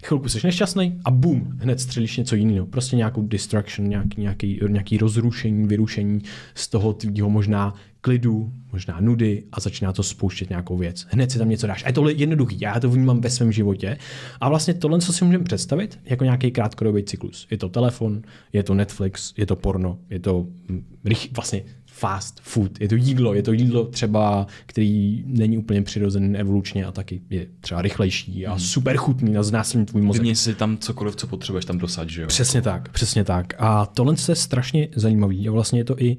chvilku 0.04 0.28
jsi 0.28 0.38
nešťastný 0.44 1.00
a 1.04 1.10
bum, 1.10 1.58
hned 1.60 1.80
střelíš 1.80 2.16
něco 2.16 2.36
jiného. 2.36 2.66
Prostě 2.66 2.96
nějakou 2.96 3.22
distraction, 3.22 3.88
nějaký, 3.88 4.20
nějaký, 4.20 4.60
nějaký 4.68 4.98
rozrušení, 4.98 5.66
vyrušení 5.66 6.22
z 6.54 6.68
toho 6.68 6.92
tvýho 6.92 7.30
možná 7.30 7.74
klidu, 8.00 8.52
možná 8.72 9.00
nudy 9.00 9.44
a 9.52 9.60
začíná 9.60 9.92
to 9.92 10.02
spouštět 10.02 10.48
nějakou 10.48 10.76
věc. 10.76 11.06
Hned 11.10 11.30
si 11.30 11.38
tam 11.38 11.48
něco 11.48 11.66
dáš. 11.66 11.84
A 11.84 11.88
je 11.88 11.92
to 11.92 12.08
jednoduchý, 12.08 12.60
já 12.60 12.80
to 12.80 12.90
vnímám 12.90 13.20
ve 13.20 13.30
svém 13.30 13.52
životě. 13.52 13.98
A 14.40 14.48
vlastně 14.48 14.74
tohle, 14.74 15.00
co 15.00 15.12
si 15.12 15.24
můžeme 15.24 15.44
představit, 15.44 15.98
jako 16.04 16.24
nějaký 16.24 16.50
krátkodobý 16.50 17.02
cyklus. 17.02 17.46
Je 17.50 17.58
to 17.58 17.68
telefon, 17.68 18.22
je 18.52 18.62
to 18.62 18.74
Netflix, 18.74 19.34
je 19.36 19.46
to 19.46 19.56
porno, 19.56 19.98
je 20.10 20.20
to 20.20 20.46
hm, 20.68 20.84
vlastně 21.32 21.62
fast 21.98 22.40
food. 22.40 22.80
Je 22.80 22.88
to 22.88 22.94
jídlo, 22.94 23.34
je 23.34 23.42
to 23.42 23.52
jídlo 23.52 23.84
třeba, 23.84 24.46
který 24.66 25.22
není 25.26 25.58
úplně 25.58 25.82
přirozený 25.82 26.38
evolučně 26.38 26.84
a 26.84 26.92
taky 26.92 27.20
je 27.30 27.46
třeba 27.60 27.82
rychlejší 27.82 28.46
a 28.46 28.50
hmm. 28.50 28.60
super 28.60 28.96
chutný 28.96 29.32
na 29.32 29.42
znásilní 29.42 29.86
tvůj 29.86 30.02
mozek. 30.02 30.22
Vyměň 30.22 30.34
si 30.34 30.54
tam 30.54 30.78
cokoliv, 30.78 31.16
co 31.16 31.26
potřebuješ 31.26 31.64
tam 31.64 31.78
dosad, 31.78 32.10
že 32.10 32.22
jo? 32.22 32.28
Přesně 32.28 32.62
tak, 32.62 32.88
přesně 32.88 33.24
tak. 33.24 33.54
A 33.58 33.86
tohle 33.86 34.14
je 34.28 34.34
strašně 34.34 34.88
zajímavý 34.96 35.48
a 35.48 35.52
vlastně 35.52 35.80
je 35.80 35.84
to 35.84 36.02
i 36.02 36.16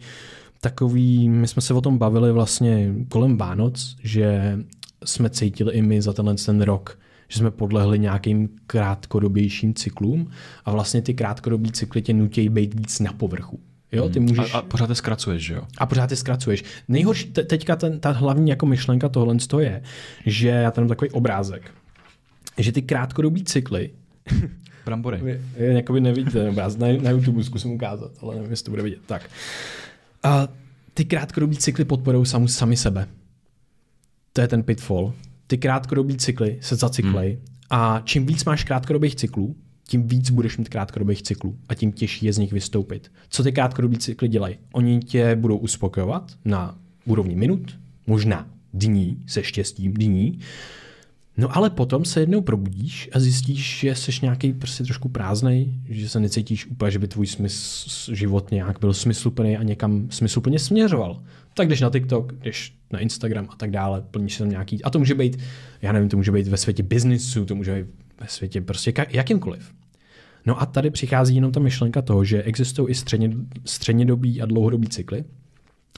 takový, 0.61 1.29
my 1.29 1.47
jsme 1.47 1.61
se 1.61 1.73
o 1.73 1.81
tom 1.81 1.97
bavili 1.97 2.31
vlastně 2.31 2.93
kolem 3.09 3.37
Vánoc, 3.37 3.95
že 4.03 4.57
jsme 5.05 5.29
cítili 5.29 5.73
i 5.73 5.81
my 5.81 6.01
za 6.01 6.13
tenhle 6.13 6.35
ten 6.35 6.61
rok, 6.61 6.99
že 7.27 7.39
jsme 7.39 7.51
podlehli 7.51 7.99
nějakým 7.99 8.49
krátkodobějším 8.67 9.73
cyklům 9.73 10.31
a 10.65 10.71
vlastně 10.71 11.01
ty 11.01 11.13
krátkodobý 11.13 11.71
cykly 11.71 12.01
tě 12.01 12.13
nutí 12.13 12.49
být 12.49 12.73
víc 12.73 12.99
na 12.99 13.13
povrchu. 13.13 13.59
Jo, 13.91 14.09
ty 14.09 14.19
hmm. 14.19 14.27
můžeš... 14.27 14.53
a, 14.53 14.57
a 14.57 14.61
pořád 14.61 14.89
je 14.89 14.95
zkracuješ, 14.95 15.43
že 15.43 15.53
jo? 15.53 15.61
A 15.77 15.85
pořád 15.85 16.11
je 16.11 16.17
zkracuješ. 16.17 16.63
Nejhorší, 16.87 17.25
te, 17.25 17.43
teďka 17.43 17.75
ten, 17.75 17.99
ta 17.99 18.11
hlavní 18.11 18.49
jako 18.49 18.65
myšlenka 18.65 19.09
tohle 19.09 19.35
je, 19.59 19.81
že 20.25 20.47
já 20.47 20.71
tam 20.71 20.87
takový 20.87 21.11
obrázek, 21.11 21.71
že 22.57 22.71
ty 22.71 22.81
krátkodobý 22.81 23.43
cykly 23.43 23.91
Brambory. 24.85 25.17
Vy, 25.17 25.41
jakoby 25.57 26.01
nevidíte 26.01 26.31
ten 26.31 26.49
obráz, 26.49 26.77
na, 26.77 26.87
na 27.01 27.09
YouTube 27.09 27.43
zkusím 27.43 27.71
ukázat, 27.71 28.11
ale 28.21 28.35
nevím, 28.35 28.51
jestli 28.51 28.65
to 28.65 28.71
bude 28.71 28.83
vidět. 28.83 28.99
Tak. 29.05 29.29
A 30.23 30.47
ty 30.93 31.05
krátkodobý 31.05 31.57
cykly 31.57 31.85
podporují 31.85 32.25
sami, 32.25 32.47
sami 32.47 32.77
sebe. 32.77 33.07
To 34.33 34.41
je 34.41 34.47
ten 34.47 34.63
pitfall. 34.63 35.13
ty 35.47 35.57
krátkodobý 35.57 36.17
cykly 36.17 36.57
se 36.61 36.75
zacyklej 36.75 37.29
hmm. 37.31 37.41
a 37.69 38.01
čím 38.05 38.25
víc 38.25 38.45
máš 38.45 38.63
krátkodobých 38.63 39.15
cyklů, 39.15 39.55
tím 39.89 40.07
víc 40.07 40.29
budeš 40.29 40.57
mít 40.57 40.69
krátkodobých 40.69 41.21
cyklů 41.21 41.57
a 41.69 41.75
tím 41.75 41.91
těžší 41.91 42.25
je 42.25 42.33
z 42.33 42.37
nich 42.37 42.53
vystoupit. 42.53 43.11
Co 43.29 43.43
ty 43.43 43.51
krátkodobí 43.51 43.97
cykly 43.97 44.27
dělají? 44.27 44.57
Oni 44.73 44.99
tě 44.99 45.35
budou 45.35 45.57
uspokojovat 45.57 46.31
na 46.45 46.77
úrovni 47.05 47.35
minut, 47.35 47.79
možná 48.07 48.47
dní, 48.73 49.17
se 49.25 49.43
štěstím 49.43 49.93
dní, 49.93 50.39
No 51.39 51.57
ale 51.57 51.69
potom 51.69 52.05
se 52.05 52.19
jednou 52.19 52.41
probudíš 52.41 53.09
a 53.13 53.19
zjistíš, 53.19 53.79
že 53.79 53.95
jsi 53.95 54.11
nějaký 54.21 54.53
prostě 54.53 54.83
trošku 54.83 55.09
prázdnej, 55.09 55.73
že 55.89 56.09
se 56.09 56.19
necítíš 56.19 56.65
úplně, 56.65 56.91
že 56.91 56.99
by 56.99 57.07
tvůj 57.07 57.27
smysl, 57.27 58.15
život 58.15 58.51
nějak 58.51 58.79
byl 58.79 58.93
smysluplný 58.93 59.57
a 59.57 59.63
někam 59.63 60.07
smysluplně 60.11 60.59
směřoval. 60.59 61.23
Tak 61.53 61.67
jdeš 61.67 61.81
na 61.81 61.89
TikTok, 61.89 62.33
jdeš 62.33 62.73
na 62.91 62.99
Instagram 62.99 63.47
a 63.49 63.55
tak 63.55 63.71
dále, 63.71 64.03
plníš 64.11 64.33
se 64.33 64.39
tam 64.39 64.49
nějaký, 64.49 64.83
a 64.83 64.89
to 64.89 64.99
může 64.99 65.15
být, 65.15 65.37
já 65.81 65.91
nevím, 65.91 66.09
to 66.09 66.17
může 66.17 66.31
být 66.31 66.47
ve 66.47 66.57
světě 66.57 66.83
biznisu, 66.83 67.45
to 67.45 67.55
může 67.55 67.75
být 67.75 67.91
ve 68.21 68.27
světě 68.27 68.61
prostě 68.61 68.93
jakýmkoliv. 69.09 69.71
No 70.45 70.61
a 70.61 70.65
tady 70.65 70.89
přichází 70.89 71.35
jenom 71.35 71.51
ta 71.51 71.59
myšlenka 71.59 72.01
toho, 72.01 72.23
že 72.23 72.43
existují 72.43 72.89
i 72.91 72.95
středně, 72.95 73.31
střednědobí 73.65 74.41
a 74.41 74.45
dlouhodobí 74.45 74.87
cykly, 74.87 75.23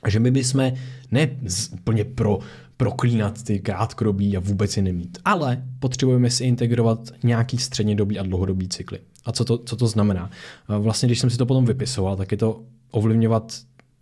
a 0.04 0.10
že 0.10 0.20
my 0.20 0.32
bychom 0.32 0.72
ne 1.12 1.30
úplně 1.74 2.04
pro, 2.04 2.40
proklínat 2.78 3.44
ty 3.44 3.60
krátkodobí 3.60 4.38
a 4.38 4.40
vůbec 4.40 4.78
je 4.78 4.84
nemít, 4.84 5.18
ale 5.26 5.64
potřebujeme 5.80 6.30
si 6.30 6.44
integrovat 6.44 7.10
nějaký 7.24 7.58
střednědobí 7.58 8.20
a 8.20 8.24
dlouhodobý 8.24 8.68
cykly. 8.68 9.00
A 9.26 9.32
co 9.32 9.46
to, 9.46 9.58
co 9.58 9.76
to 9.76 9.88
znamená? 9.88 10.32
Vlastně, 10.68 11.08
když 11.08 11.20
jsem 11.20 11.30
si 11.30 11.38
to 11.38 11.46
potom 11.46 11.66
vypisoval, 11.66 12.16
tak 12.16 12.32
je 12.32 12.38
to 12.38 12.62
ovlivňovat 12.92 13.54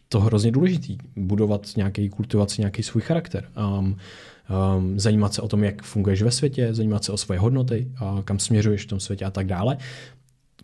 to 0.09 0.19
hrozně 0.19 0.51
důležitý. 0.51 0.97
Budovat 1.15 1.67
nějaký, 1.77 2.09
kultivovat 2.09 2.51
si 2.51 2.61
nějaký 2.61 2.83
svůj 2.83 3.01
charakter. 3.01 3.49
Um, 3.79 3.97
um, 4.77 4.99
zajímat 4.99 5.33
se 5.33 5.41
o 5.41 5.47
tom, 5.47 5.63
jak 5.63 5.83
funguješ 5.83 6.21
ve 6.21 6.31
světě, 6.31 6.73
zajímat 6.73 7.03
se 7.03 7.11
o 7.11 7.17
svoje 7.17 7.39
hodnoty, 7.39 7.91
uh, 8.01 8.21
kam 8.21 8.39
směřuješ 8.39 8.83
v 8.83 8.87
tom 8.87 8.99
světě 8.99 9.25
a 9.25 9.31
tak 9.31 9.47
dále 9.47 9.77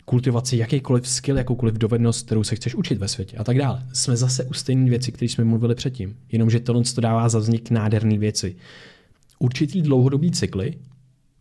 kultivaci 0.06 0.56
jakýkoliv 0.56 1.08
skill, 1.08 1.38
jakoukoliv 1.38 1.74
dovednost, 1.74 2.26
kterou 2.26 2.44
se 2.44 2.56
chceš 2.56 2.74
učit 2.74 2.98
ve 2.98 3.08
světě 3.08 3.36
a 3.36 3.44
tak 3.44 3.58
dále. 3.58 3.86
Jsme 3.92 4.16
zase 4.16 4.44
u 4.44 4.52
stejné 4.52 4.90
věci, 4.90 5.12
které 5.12 5.28
jsme 5.28 5.44
mluvili 5.44 5.74
předtím. 5.74 6.16
Jenomže 6.32 6.60
tohle 6.60 6.82
to 6.94 7.00
dává 7.00 7.28
za 7.28 7.38
vznik 7.38 7.70
nádherné 7.70 8.18
věci. 8.18 8.56
Určitý 9.38 9.82
dlouhodobý 9.82 10.30
cykly 10.30 10.74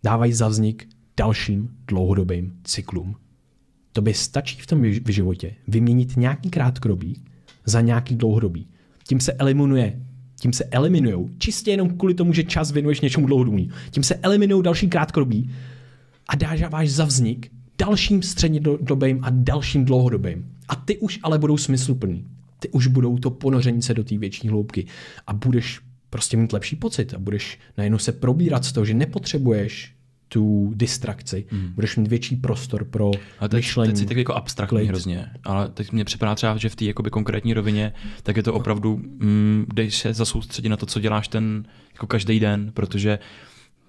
dávají 0.04 0.34
za 0.34 0.48
vznik 0.48 0.88
dalším 1.18 1.70
dlouhodobým 1.88 2.54
cyklům. 2.64 3.16
To 3.94 4.02
by 4.02 4.14
stačí 4.14 4.62
v 4.62 4.68
tom 4.68 4.82
v 4.82 5.10
životě 5.10 5.56
vyměnit 5.68 6.18
nějaký 6.18 6.50
krátkodobý 6.50 7.24
za 7.66 7.82
nějaký 7.82 8.16
dlouhodobý. 8.16 8.68
Tím 9.08 9.20
se 9.20 9.34
eliminuje 9.34 10.02
tím 10.40 10.54
se 10.54 10.64
eliminují, 10.64 11.30
čistě 11.38 11.72
jenom 11.72 11.98
kvůli 11.98 12.14
tomu, 12.14 12.34
že 12.34 12.44
čas 12.44 12.72
věnuješ 12.72 13.02
něčemu 13.02 13.28
dlouhodobý. 13.28 13.72
Tím 13.92 14.04
se 14.04 14.16
eliminují 14.16 14.64
další 14.64 14.88
krátkodobí 14.88 15.52
a 16.28 16.36
dáváš 16.36 16.90
za 16.90 17.06
vznik 17.06 17.52
dalším 17.78 18.22
střednědobým 18.22 19.20
a 19.24 19.30
dalším 19.30 19.86
dlouhodobým. 19.86 20.52
A 20.70 20.76
ty 20.76 20.98
už 20.98 21.20
ale 21.24 21.40
budou 21.40 21.58
smysluplný. 21.58 22.26
Ty 22.60 22.70
už 22.70 22.88
budou 22.88 23.18
to 23.18 23.30
ponoření 23.30 23.82
se 23.82 23.94
do 23.94 24.04
té 24.04 24.18
větší 24.18 24.48
hloubky 24.48 24.86
a 25.28 25.34
budeš 25.34 25.82
prostě 26.10 26.38
mít 26.38 26.54
lepší 26.54 26.76
pocit 26.76 27.14
a 27.14 27.20
budeš 27.20 27.60
najednou 27.78 27.98
se 27.98 28.12
probírat 28.12 28.66
z 28.66 28.72
toho, 28.72 28.86
že 28.86 28.94
nepotřebuješ 28.94 29.96
tu 30.28 30.74
distrakci, 30.76 31.46
mm. 31.52 31.72
budeš 31.76 31.98
mít 31.98 32.08
větší 32.08 32.36
prostor 32.36 32.86
pro 32.86 33.12
ale 33.40 33.50
teď, 33.50 33.58
myšlení. 33.58 33.94
Teď 33.94 34.00
si 34.00 34.06
tak 34.06 34.18
jako 34.18 34.34
abstraktní 34.34 34.78
klid. 34.78 34.88
hrozně, 34.88 35.30
ale 35.44 35.70
teď 35.70 35.92
mě 35.92 36.06
připadá 36.06 36.36
třeba, 36.36 36.58
že 36.58 36.70
v 36.70 36.76
té 36.76 36.94
konkrétní 36.94 37.54
rovině, 37.54 37.94
tak 38.24 38.38
je 38.38 38.44
to 38.44 38.54
opravdu, 38.54 38.98
mm, 38.98 39.66
dej 39.74 39.92
se 39.92 40.14
zasoustředit 40.14 40.70
na 40.70 40.78
to, 40.78 40.86
co 40.86 41.00
děláš 41.00 41.28
ten 41.28 41.66
jako 41.94 42.08
každý 42.08 42.40
den, 42.40 42.72
protože 42.74 43.20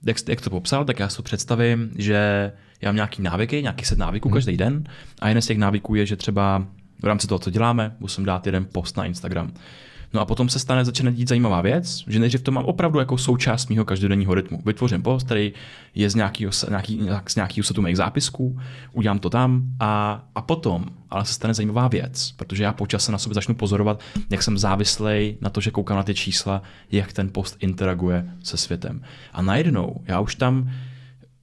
jak, 0.04 0.16
jak 0.28 0.40
to 0.40 0.50
popsal, 0.50 0.84
tak 0.84 0.98
já 0.98 1.08
si 1.08 1.16
to 1.16 1.22
představím, 1.22 1.90
že 1.96 2.52
já 2.82 2.88
mám 2.88 2.96
nějaký 2.96 3.22
návyky, 3.22 3.62
nějaký 3.62 3.84
set 3.84 3.98
návyků 3.98 4.28
hmm. 4.28 4.34
každý 4.34 4.56
den 4.56 4.84
a 5.20 5.28
jeden 5.28 5.42
z 5.42 5.46
těch 5.46 5.58
návyků 5.58 5.94
je, 5.94 6.06
že 6.06 6.16
třeba 6.16 6.66
v 7.02 7.04
rámci 7.04 7.26
toho, 7.26 7.38
co 7.38 7.50
děláme, 7.50 7.96
musím 8.00 8.24
dát 8.24 8.46
jeden 8.46 8.66
post 8.72 8.96
na 8.96 9.04
Instagram. 9.04 9.52
No 10.14 10.20
a 10.20 10.24
potom 10.24 10.48
se 10.48 10.58
stane, 10.58 10.84
začne 10.84 11.12
dít 11.12 11.28
zajímavá 11.28 11.60
věc, 11.60 12.04
že 12.06 12.18
nejdřív 12.18 12.42
to 12.42 12.52
mám 12.52 12.64
opravdu 12.64 12.98
jako 12.98 13.18
součást 13.18 13.70
mého 13.70 13.84
každodenního 13.84 14.34
rytmu. 14.34 14.62
Vytvořím 14.66 15.02
post, 15.02 15.26
který 15.26 15.52
je 15.94 16.10
z 16.10 16.14
nějakého, 16.14 16.52
nějaký, 16.68 17.08
z 17.28 17.36
nějakého 17.36 17.64
setu 17.64 17.82
mých 17.82 17.96
zápisků, 17.96 18.58
udělám 18.92 19.18
to 19.18 19.30
tam 19.30 19.62
a, 19.80 20.24
a 20.34 20.42
potom 20.42 20.84
ale 21.10 21.24
se 21.24 21.32
stane 21.32 21.54
zajímavá 21.54 21.88
věc, 21.88 22.32
protože 22.36 22.62
já 22.62 22.72
po 22.72 22.86
čase 22.86 23.12
na 23.12 23.18
sobě 23.18 23.34
začnu 23.34 23.54
pozorovat, 23.54 24.00
jak 24.30 24.42
jsem 24.42 24.58
závislej 24.58 25.38
na 25.40 25.50
to, 25.50 25.60
že 25.60 25.70
koukám 25.70 25.96
na 25.96 26.02
ty 26.02 26.14
čísla, 26.14 26.62
jak 26.92 27.12
ten 27.12 27.30
post 27.32 27.56
interaguje 27.60 28.30
se 28.42 28.56
světem. 28.56 29.02
A 29.32 29.42
najednou 29.42 30.00
já 30.04 30.20
už 30.20 30.34
tam 30.34 30.70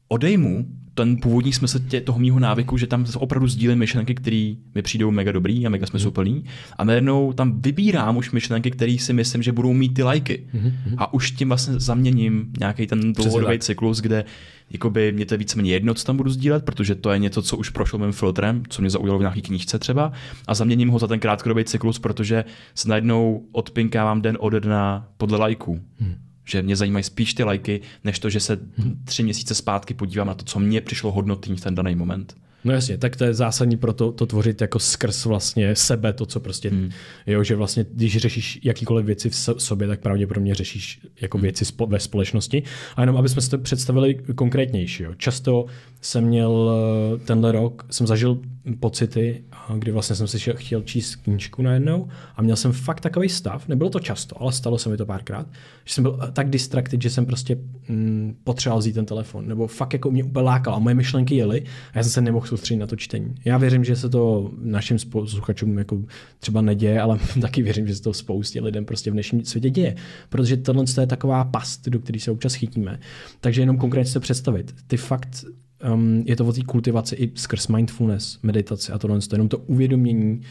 odejmu 0.08 0.66
ten 0.94 1.18
původní 1.18 1.54
smysl 1.54 1.80
tě, 1.80 2.02
toho 2.02 2.20
mýho 2.20 2.40
návyku, 2.40 2.78
že 2.78 2.88
tam 2.88 3.06
opravdu 3.16 3.48
sdílím 3.48 3.80
myšlenky, 3.80 4.16
které 4.16 4.54
mi 4.76 4.82
přijdou 4.82 5.12
mega 5.12 5.32
dobrý 5.32 5.66
a 5.66 5.70
mega 5.70 5.86
smysluplný. 5.86 6.46
A 6.78 6.84
najednou 6.84 7.34
tam 7.34 7.62
vybírám 7.62 8.18
už 8.18 8.32
myšlenky, 8.32 8.72
které 8.72 8.98
si 9.00 9.14
myslím, 9.14 9.44
že 9.44 9.52
budou 9.52 9.74
mít 9.74 9.94
ty 9.94 10.04
lajky. 10.04 10.44
Mm-hmm. 10.56 10.96
A 10.98 11.14
už 11.14 11.32
tím 11.32 11.48
vlastně 11.48 11.80
zaměním 11.80 12.54
nějaký 12.60 12.88
ten 12.88 13.14
dlouhodobý 13.14 13.60
cyklus, 13.60 14.02
kde 14.02 14.26
jakoby 14.70 15.12
mě 15.12 15.26
to 15.26 15.34
je 15.34 15.38
víceméně 15.38 15.72
jedno, 15.72 15.94
co 15.94 16.06
tam 16.06 16.18
budu 16.18 16.30
sdílet, 16.30 16.66
protože 16.66 16.96
to 16.96 17.12
je 17.12 17.20
něco, 17.20 17.42
co 17.42 17.58
už 17.58 17.70
prošlo 17.70 18.00
mým 18.00 18.12
filtrem, 18.12 18.64
co 18.70 18.82
mě 18.82 18.90
zaujalo 18.90 19.20
v 19.20 19.22
nějaké 19.22 19.42
knížce 19.42 19.80
třeba, 19.80 20.12
a 20.48 20.54
zaměním 20.54 20.90
ho 20.90 21.00
za 21.00 21.08
ten 21.08 21.20
krátkodobý 21.20 21.64
cyklus, 21.64 22.00
protože 22.00 22.46
se 22.76 22.90
najednou 22.90 23.46
odpinkávám 23.52 24.22
den 24.22 24.38
ode 24.40 24.60
dna 24.60 25.08
podle 25.18 25.38
lajků. 25.38 25.80
Mm. 26.00 26.16
Že 26.46 26.62
mě 26.62 26.76
zajímají 26.76 27.04
spíš 27.04 27.34
ty 27.34 27.44
lajky, 27.44 27.82
než 28.04 28.20
to, 28.20 28.30
že 28.30 28.40
se 28.40 28.60
tři 29.06 29.24
měsíce 29.24 29.56
zpátky 29.56 29.94
podívám 29.94 30.28
na 30.28 30.34
to, 30.34 30.46
co 30.46 30.60
mě 30.60 30.82
přišlo 30.82 31.12
hodnotný 31.12 31.56
v 31.56 31.62
ten 31.62 31.76
daný 31.76 31.96
moment. 31.96 32.36
No 32.64 32.74
jasně, 32.74 32.98
tak 32.98 33.16
to 33.16 33.24
je 33.24 33.34
zásadní 33.34 33.78
pro 33.78 33.94
to, 33.94 34.12
to 34.12 34.26
tvořit 34.26 34.62
jako 34.62 34.80
skrz 34.80 35.26
vlastně 35.26 35.76
sebe, 35.76 36.14
to, 36.14 36.26
co 36.26 36.40
prostě, 36.40 36.70
hmm. 36.70 36.90
jo, 37.28 37.44
že 37.44 37.56
vlastně, 37.56 37.86
když 37.92 38.18
řešíš 38.18 38.60
jakýkoliv 38.64 39.06
věci 39.06 39.30
v 39.30 39.36
sobě, 39.58 39.88
tak 39.88 40.00
pravděpodobně 40.00 40.56
řešíš 40.56 41.00
jako 41.22 41.38
hmm. 41.38 41.44
věci 41.44 41.66
spo, 41.66 41.88
ve 41.88 42.00
společnosti. 42.00 42.64
A 42.96 43.02
jenom, 43.02 43.18
aby 43.18 43.30
jsme 43.30 43.42
si 43.42 43.50
to 43.50 43.58
představili 43.58 44.16
konkrétnější. 44.36 45.04
Jo. 45.04 45.14
Často 45.18 45.66
jsem 46.04 46.24
měl 46.24 46.72
eh, 46.72 47.18
tenhle 47.18 47.52
rok, 47.52 47.86
jsem 47.90 48.08
zažil 48.08 48.40
pocity, 48.80 49.44
kdy 49.78 49.92
vlastně 49.92 50.16
jsem 50.16 50.28
si 50.28 50.40
chtěl 50.56 50.82
číst 50.82 51.16
knížku 51.16 51.62
najednou 51.62 52.08
a 52.36 52.42
měl 52.42 52.56
jsem 52.56 52.72
fakt 52.72 53.00
takový 53.00 53.30
stav, 53.30 53.68
nebylo 53.68 53.90
to 53.90 54.00
často, 54.00 54.42
ale 54.42 54.52
stalo 54.52 54.78
se 54.78 54.90
mi 54.90 54.98
to 54.98 55.06
párkrát, 55.06 55.48
že 55.86 55.94
jsem 55.94 56.04
byl 56.04 56.20
eh, 56.24 56.32
tak 56.32 56.50
distracted, 56.50 57.02
že 57.02 57.10
jsem 57.10 57.26
prostě 57.26 57.58
mm, 57.90 58.36
potřeboval 58.44 58.80
vzít 58.80 58.94
ten 58.94 59.06
telefon, 59.06 59.48
nebo 59.48 59.68
fakt 59.68 59.94
jako 59.94 60.12
mě 60.12 60.24
úplně 60.24 60.46
lákal 60.46 60.76
a 60.76 60.80
moje 60.80 60.96
myšlenky 60.96 61.36
jely 61.36 61.64
a 61.94 61.98
já 61.98 62.04
jsem 62.04 62.12
se 62.12 62.22
nemohl 62.22 62.48
soustředit 62.48 62.80
na 62.80 62.88
to 62.88 62.96
čtení. 62.96 63.36
Já 63.46 63.58
věřím, 63.58 63.84
že 63.84 63.96
se 63.96 64.10
to 64.10 64.52
našim 64.62 64.98
posluchačům 65.10 65.78
jako 65.78 66.04
třeba 66.40 66.62
neděje, 66.62 67.02
ale 67.02 67.20
taky 67.42 67.62
věřím, 67.62 67.88
že 67.88 67.96
se 67.96 68.02
to 68.02 68.14
spoustě 68.14 68.62
lidem 68.62 68.86
prostě 68.86 69.10
v 69.10 69.14
dnešním 69.14 69.46
světě 69.46 69.70
děje, 69.70 69.96
protože 70.30 70.58
tohle 70.58 70.84
je 71.02 71.08
taková 71.08 71.44
past, 71.44 71.90
do 71.90 72.00
které 72.00 72.20
se 72.20 72.32
občas 72.32 72.54
chytíme. 72.54 73.00
Takže 73.42 73.62
jenom 73.62 73.78
konkrétně 73.78 74.12
se 74.12 74.20
představit. 74.20 74.76
Ty 74.88 74.98
fakt 74.98 75.46
um, 75.94 76.24
je 76.26 76.36
to 76.36 76.46
o 76.46 76.54
té 76.54 76.62
kultivaci 76.62 77.16
i 77.16 77.32
skrz 77.36 77.68
mindfulness, 77.68 78.40
meditaci 78.44 78.92
a 78.92 78.98
tohle, 78.98 79.20
to 79.20 79.36
jenom 79.36 79.50
to 79.50 79.58
uvědomění 79.58 80.42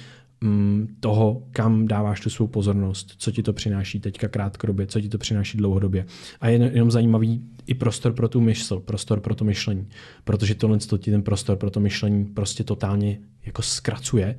um, 0.43 0.89
toho, 1.01 1.43
kam 1.51 1.89
dáváš 1.89 2.21
tu 2.21 2.31
svou 2.31 2.47
pozornost, 2.47 3.15
co 3.17 3.31
ti 3.31 3.43
to 3.43 3.53
přináší 3.53 4.01
teďka 4.01 4.29
krátkodobě, 4.29 4.87
co 4.87 5.01
ti 5.01 5.09
to 5.09 5.19
přináší 5.19 5.59
dlouhodobě. 5.59 6.07
A 6.41 6.49
je 6.49 6.71
jenom 6.73 6.91
zajímavý 6.91 7.43
i 7.67 7.75
prostor 7.75 8.13
pro 8.13 8.29
tu 8.29 8.41
mysl, 8.41 8.81
prostor 8.81 9.21
pro 9.21 9.35
to 9.35 9.45
myšlení, 9.45 9.89
protože 10.25 10.55
tohle 10.55 10.79
to 10.79 10.99
ti 10.99 11.11
ten 11.11 11.23
prostor 11.23 11.57
pro 11.57 11.71
to 11.71 11.81
myšlení 11.81 12.25
prostě 12.25 12.65
totálně 12.65 13.19
jako 13.47 13.63
zkracuje 13.63 14.37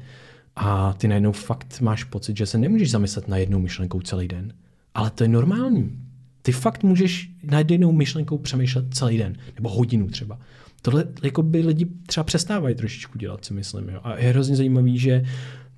a 0.55 0.93
ty 0.93 1.07
najednou 1.07 1.31
fakt 1.31 1.81
máš 1.81 2.03
pocit, 2.03 2.37
že 2.37 2.45
se 2.45 2.57
nemůžeš 2.57 2.91
zamyslet 2.91 3.27
na 3.27 3.37
jednou 3.37 3.59
myšlenkou 3.59 4.01
celý 4.01 4.27
den. 4.27 4.53
Ale 4.93 5.11
to 5.11 5.23
je 5.23 5.27
normální. 5.27 5.99
Ty 6.41 6.51
fakt 6.51 6.83
můžeš 6.83 7.31
na 7.43 7.59
jednou 7.59 7.91
myšlenkou 7.91 8.37
přemýšlet 8.37 8.85
celý 8.93 9.17
den, 9.17 9.37
nebo 9.55 9.69
hodinu 9.69 10.07
třeba. 10.07 10.39
Tohle 10.85 11.05
jako 11.23 11.43
by 11.43 11.61
lidi 11.61 11.87
třeba 12.05 12.23
přestávají 12.23 12.75
trošičku 12.75 13.17
dělat, 13.17 13.45
si 13.45 13.53
myslím. 13.53 13.89
Jo? 13.89 13.99
A 14.03 14.17
je 14.17 14.29
hrozně 14.29 14.55
zajímavý, 14.55 14.97
že 14.97 15.23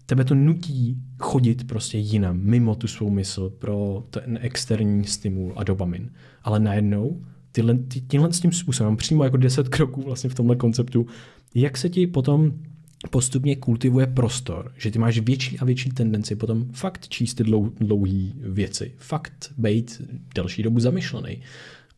tebe 0.06 0.24
to 0.24 0.36
nutí 0.36 0.98
chodit 1.20 1.68
prostě 1.68 1.98
jinam, 1.98 2.40
mimo 2.40 2.76
tu 2.76 2.88
svou 2.88 3.10
mysl 3.10 3.50
pro 3.50 4.04
ten 4.10 4.40
externí 4.42 5.04
stimul 5.04 5.54
a 5.56 5.64
dopamin. 5.64 6.12
Ale 6.44 6.60
najednou 6.60 7.22
tyhle, 7.52 7.78
ty, 7.78 8.02
tímhle 8.02 8.34
s 8.34 8.40
tím 8.40 8.52
způsobem, 8.52 8.98
přímo 8.98 9.24
jako 9.24 9.38
deset 9.38 9.70
kroků 9.70 10.02
vlastně 10.02 10.30
v 10.30 10.36
tomhle 10.36 10.56
konceptu, 10.56 11.08
jak 11.56 11.78
se 11.78 11.90
ti 11.90 12.08
potom 12.08 12.52
postupně 13.10 13.56
kultivuje 13.56 14.08
prostor, 14.08 14.72
že 14.78 14.92
ty 14.92 15.00
máš 15.00 15.20
větší 15.20 15.60
a 15.60 15.66
větší 15.66 15.90
tendenci 15.90 16.36
potom 16.36 16.66
fakt 16.72 17.08
číst 17.08 17.34
ty 17.34 17.44
dlou, 17.44 17.70
dlouhé 17.80 18.32
věci, 18.36 18.94
fakt 18.98 19.54
být 19.58 20.02
delší 20.36 20.64
dobu 20.64 20.80
zamyšlený 20.80 21.42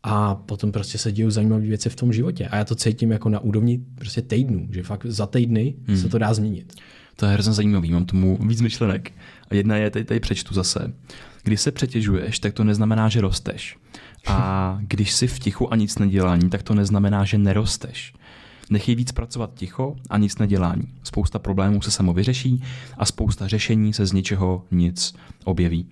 a 0.04 0.36
potom 0.36 0.72
prostě 0.72 0.98
se 0.98 1.12
dějí 1.12 1.32
zajímavé 1.32 1.62
věci 1.62 1.90
v 1.90 1.96
tom 1.96 2.14
životě. 2.14 2.48
A 2.48 2.56
já 2.56 2.66
to 2.66 2.76
cítím 2.76 3.12
jako 3.12 3.30
na 3.30 3.40
úrovni 3.40 3.82
prostě 3.96 4.22
týdnů, 4.22 4.68
že 4.72 4.84
fakt 4.84 5.06
za 5.06 5.28
týdny 5.28 5.76
hmm. 5.88 5.98
se 5.98 6.10
to 6.10 6.18
dá 6.18 6.34
změnit. 6.34 6.74
To 7.16 7.26
je 7.26 7.34
hrozně 7.34 7.54
zajímavý, 7.54 7.92
mám 7.92 8.06
tomu 8.06 8.38
víc 8.48 8.62
myšlenek. 8.62 9.12
A 9.50 9.56
jedna 9.56 9.78
je, 9.78 9.90
tady, 9.90 10.06
tady 10.06 10.20
přečtu 10.20 10.54
zase. 10.54 10.94
Když 11.44 11.62
se 11.62 11.72
přetěžuješ, 11.72 12.40
tak 12.40 12.54
to 12.54 12.64
neznamená, 12.64 13.10
že 13.10 13.22
rosteš. 13.22 13.78
A 14.28 14.78
když 14.82 15.14
jsi 15.14 15.28
v 15.28 15.40
tichu 15.40 15.74
a 15.74 15.76
nic 15.76 15.98
nedělání, 15.98 16.50
tak 16.50 16.64
to 16.64 16.74
neznamená, 16.74 17.26
že 17.26 17.38
nerosteš. 17.38 18.14
Nechej 18.70 18.96
víc 18.96 19.12
pracovat 19.12 19.54
ticho 19.54 19.96
a 20.10 20.18
nic 20.18 20.38
nedělání. 20.38 20.84
Spousta 21.04 21.40
problémů 21.40 21.82
se 21.82 21.92
samo 21.92 22.14
vyřeší 22.14 22.64
a 22.98 23.06
spousta 23.06 23.48
řešení 23.48 23.94
se 23.94 24.06
z 24.06 24.12
ničeho 24.12 24.64
nic 24.72 25.16
objeví. 25.44 25.86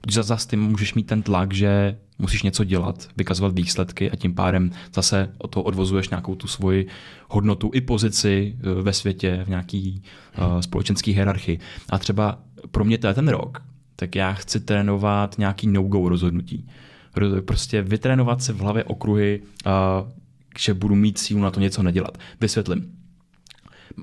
Protože 0.00 0.22
zase 0.22 0.48
ty 0.48 0.56
můžeš 0.56 0.94
mít 0.94 1.06
ten 1.06 1.22
tlak, 1.22 1.54
že 1.54 1.96
musíš 2.18 2.42
něco 2.42 2.64
dělat, 2.64 3.08
vykazovat 3.16 3.54
výsledky 3.54 4.10
a 4.10 4.16
tím 4.16 4.34
pádem 4.34 4.70
zase 4.94 5.30
o 5.38 5.48
to 5.48 5.62
odvozuješ 5.62 6.08
nějakou 6.08 6.34
tu 6.34 6.46
svoji 6.46 6.86
hodnotu 7.28 7.70
i 7.74 7.80
pozici 7.80 8.56
eh, 8.58 8.82
ve 8.82 8.92
světě, 8.92 9.40
v 9.44 9.48
nějaký 9.48 10.02
uh, 10.38 10.60
společenský 10.60 11.12
hierarchii. 11.12 11.58
A 11.90 11.98
třeba 11.98 12.38
pro 12.70 12.84
mě 12.84 12.98
to 12.98 13.06
je 13.06 13.14
ten 13.14 13.28
rok, 13.28 13.62
tak 13.96 14.16
já 14.16 14.32
chci 14.32 14.60
trénovat 14.60 15.38
nějaký 15.38 15.66
no-go 15.66 16.08
rozhodnutí. 16.08 16.68
Prostě 17.44 17.82
vytrénovat 17.82 18.42
se 18.42 18.52
v 18.52 18.58
hlavě 18.58 18.84
okruhy, 18.84 19.42
uh, 19.66 19.72
že 20.58 20.74
budu 20.74 20.94
mít 20.94 21.18
sílu 21.18 21.40
na 21.40 21.50
to 21.50 21.60
něco 21.60 21.82
nedělat. 21.82 22.18
Vysvětlím. 22.40 22.97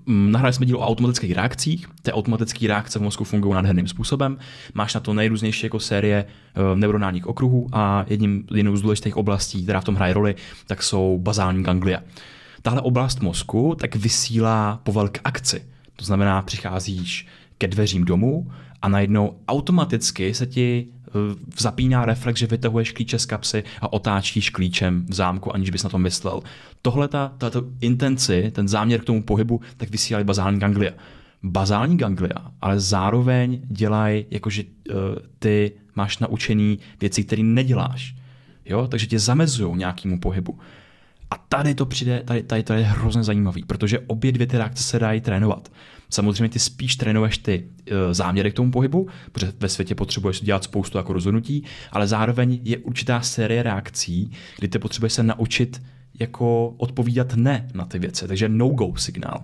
Mm, 0.06 0.32
nahráli 0.32 0.54
jsme 0.54 0.66
díl 0.66 0.78
o 0.78 0.88
automatických 0.88 1.32
reakcích. 1.32 1.88
Ty 2.02 2.12
automatické 2.12 2.68
reakce 2.68 3.00
v 3.00 3.02
mozku 3.02 3.24
fungují 3.24 3.54
nádherným 3.54 3.88
způsobem. 3.88 4.38
Máš 4.74 4.94
na 4.94 5.00
to 5.00 5.14
nejrůznější 5.14 5.66
jako 5.66 5.80
série 5.80 6.26
uh, 6.26 6.80
neuronálních 6.80 7.28
okruhů 7.28 7.68
a 7.72 8.06
jedním, 8.08 8.44
jednou 8.54 8.76
z 8.76 8.82
důležitých 8.82 9.18
oblastí, 9.18 9.64
která 9.64 9.82
v 9.82 9.84
tom 9.84 9.96
hraje 9.96 10.14
roli, 10.14 10.36
tak 10.68 10.84
jsou 10.84 11.20
bazální 11.22 11.64
ganglia. 11.64 12.00
Tahle 12.62 12.82
oblast 12.82 13.22
mozku 13.22 13.76
tak 13.80 13.96
vysílá 13.96 14.80
povel 14.84 15.10
k 15.10 15.20
akci. 15.24 15.66
To 15.96 16.06
znamená, 16.06 16.42
přicházíš 16.42 17.28
ke 17.58 17.68
dveřím 17.68 18.06
domu 18.06 18.52
a 18.82 18.90
najednou 18.90 19.38
automaticky 19.48 20.34
se 20.34 20.46
ti 20.46 20.88
Eh, 20.88 20.95
zapíná 21.58 22.06
reflex, 22.06 22.40
že 22.40 22.48
vytahuješ 22.48 22.92
klíče 22.92 23.20
z 23.20 23.26
kapsy 23.26 23.64
a 23.82 23.94
otáčíš 23.94 24.50
klíčem 24.50 25.06
v 25.10 25.14
zámku, 25.14 25.56
aniž 25.56 25.70
bys 25.70 25.84
na 25.84 25.90
to 25.90 25.98
myslel. 25.98 26.42
Tohle 26.82 27.08
ta, 27.08 27.32
tato 27.38 27.64
intenci, 27.82 28.52
ten 28.56 28.68
záměr 28.68 29.02
k 29.02 29.04
tomu 29.04 29.24
pohybu, 29.24 29.62
tak 29.78 29.90
vysílají 29.90 30.26
bazální 30.26 30.60
ganglia. 30.60 30.92
Bazální 31.44 31.98
ganglia, 31.98 32.52
ale 32.62 32.80
zároveň 32.80 33.62
dělají, 33.68 34.26
jakože 34.32 34.64
uh, 34.64 34.96
ty 35.40 35.72
máš 35.96 36.18
naučený 36.18 36.80
věci, 37.02 37.24
které 37.24 37.44
neděláš. 37.44 38.16
Jo? 38.66 38.88
Takže 38.88 39.08
tě 39.08 39.20
zamezují 39.20 39.78
nějakému 39.78 40.20
pohybu. 40.20 40.60
A 41.36 41.38
tady 41.50 41.76
to 41.76 41.86
přijde, 41.86 42.24
tady, 42.26 42.44
tady 42.44 42.64
to 42.64 42.74
je 42.74 42.84
hrozně 42.84 43.24
zajímavý, 43.24 43.64
protože 43.64 44.00
obě 44.00 44.32
dvě 44.32 44.48
ty 44.48 44.58
reakce 44.58 44.84
se 44.84 45.00
dají 45.00 45.22
trénovat. 45.22 45.72
Samozřejmě 46.10 46.50
ty 46.50 46.60
spíš 46.60 46.96
trénuješ 46.96 47.38
ty 47.38 47.68
e, 47.92 48.14
záměry 48.14 48.52
k 48.52 48.54
tomu 48.54 48.72
pohybu, 48.72 49.08
protože 49.32 49.54
ve 49.60 49.70
světě 49.70 49.96
potřebuješ 49.96 50.42
dělat 50.42 50.64
spoustu 50.64 50.98
jako 50.98 51.14
rozhodnutí, 51.14 51.64
ale 51.92 52.08
zároveň 52.08 52.60
je 52.64 52.78
určitá 52.78 53.22
série 53.22 53.64
reakcí, 53.64 54.32
kdy 54.58 54.68
ty 54.68 54.80
potřebuješ 54.80 55.14
se 55.14 55.24
naučit 55.24 55.82
jako 56.20 56.70
odpovídat 56.78 57.36
ne 57.36 57.68
na 57.74 57.86
ty 57.86 58.00
věci, 58.00 58.28
takže 58.28 58.50
no-go 58.50 58.96
signál. 58.96 59.44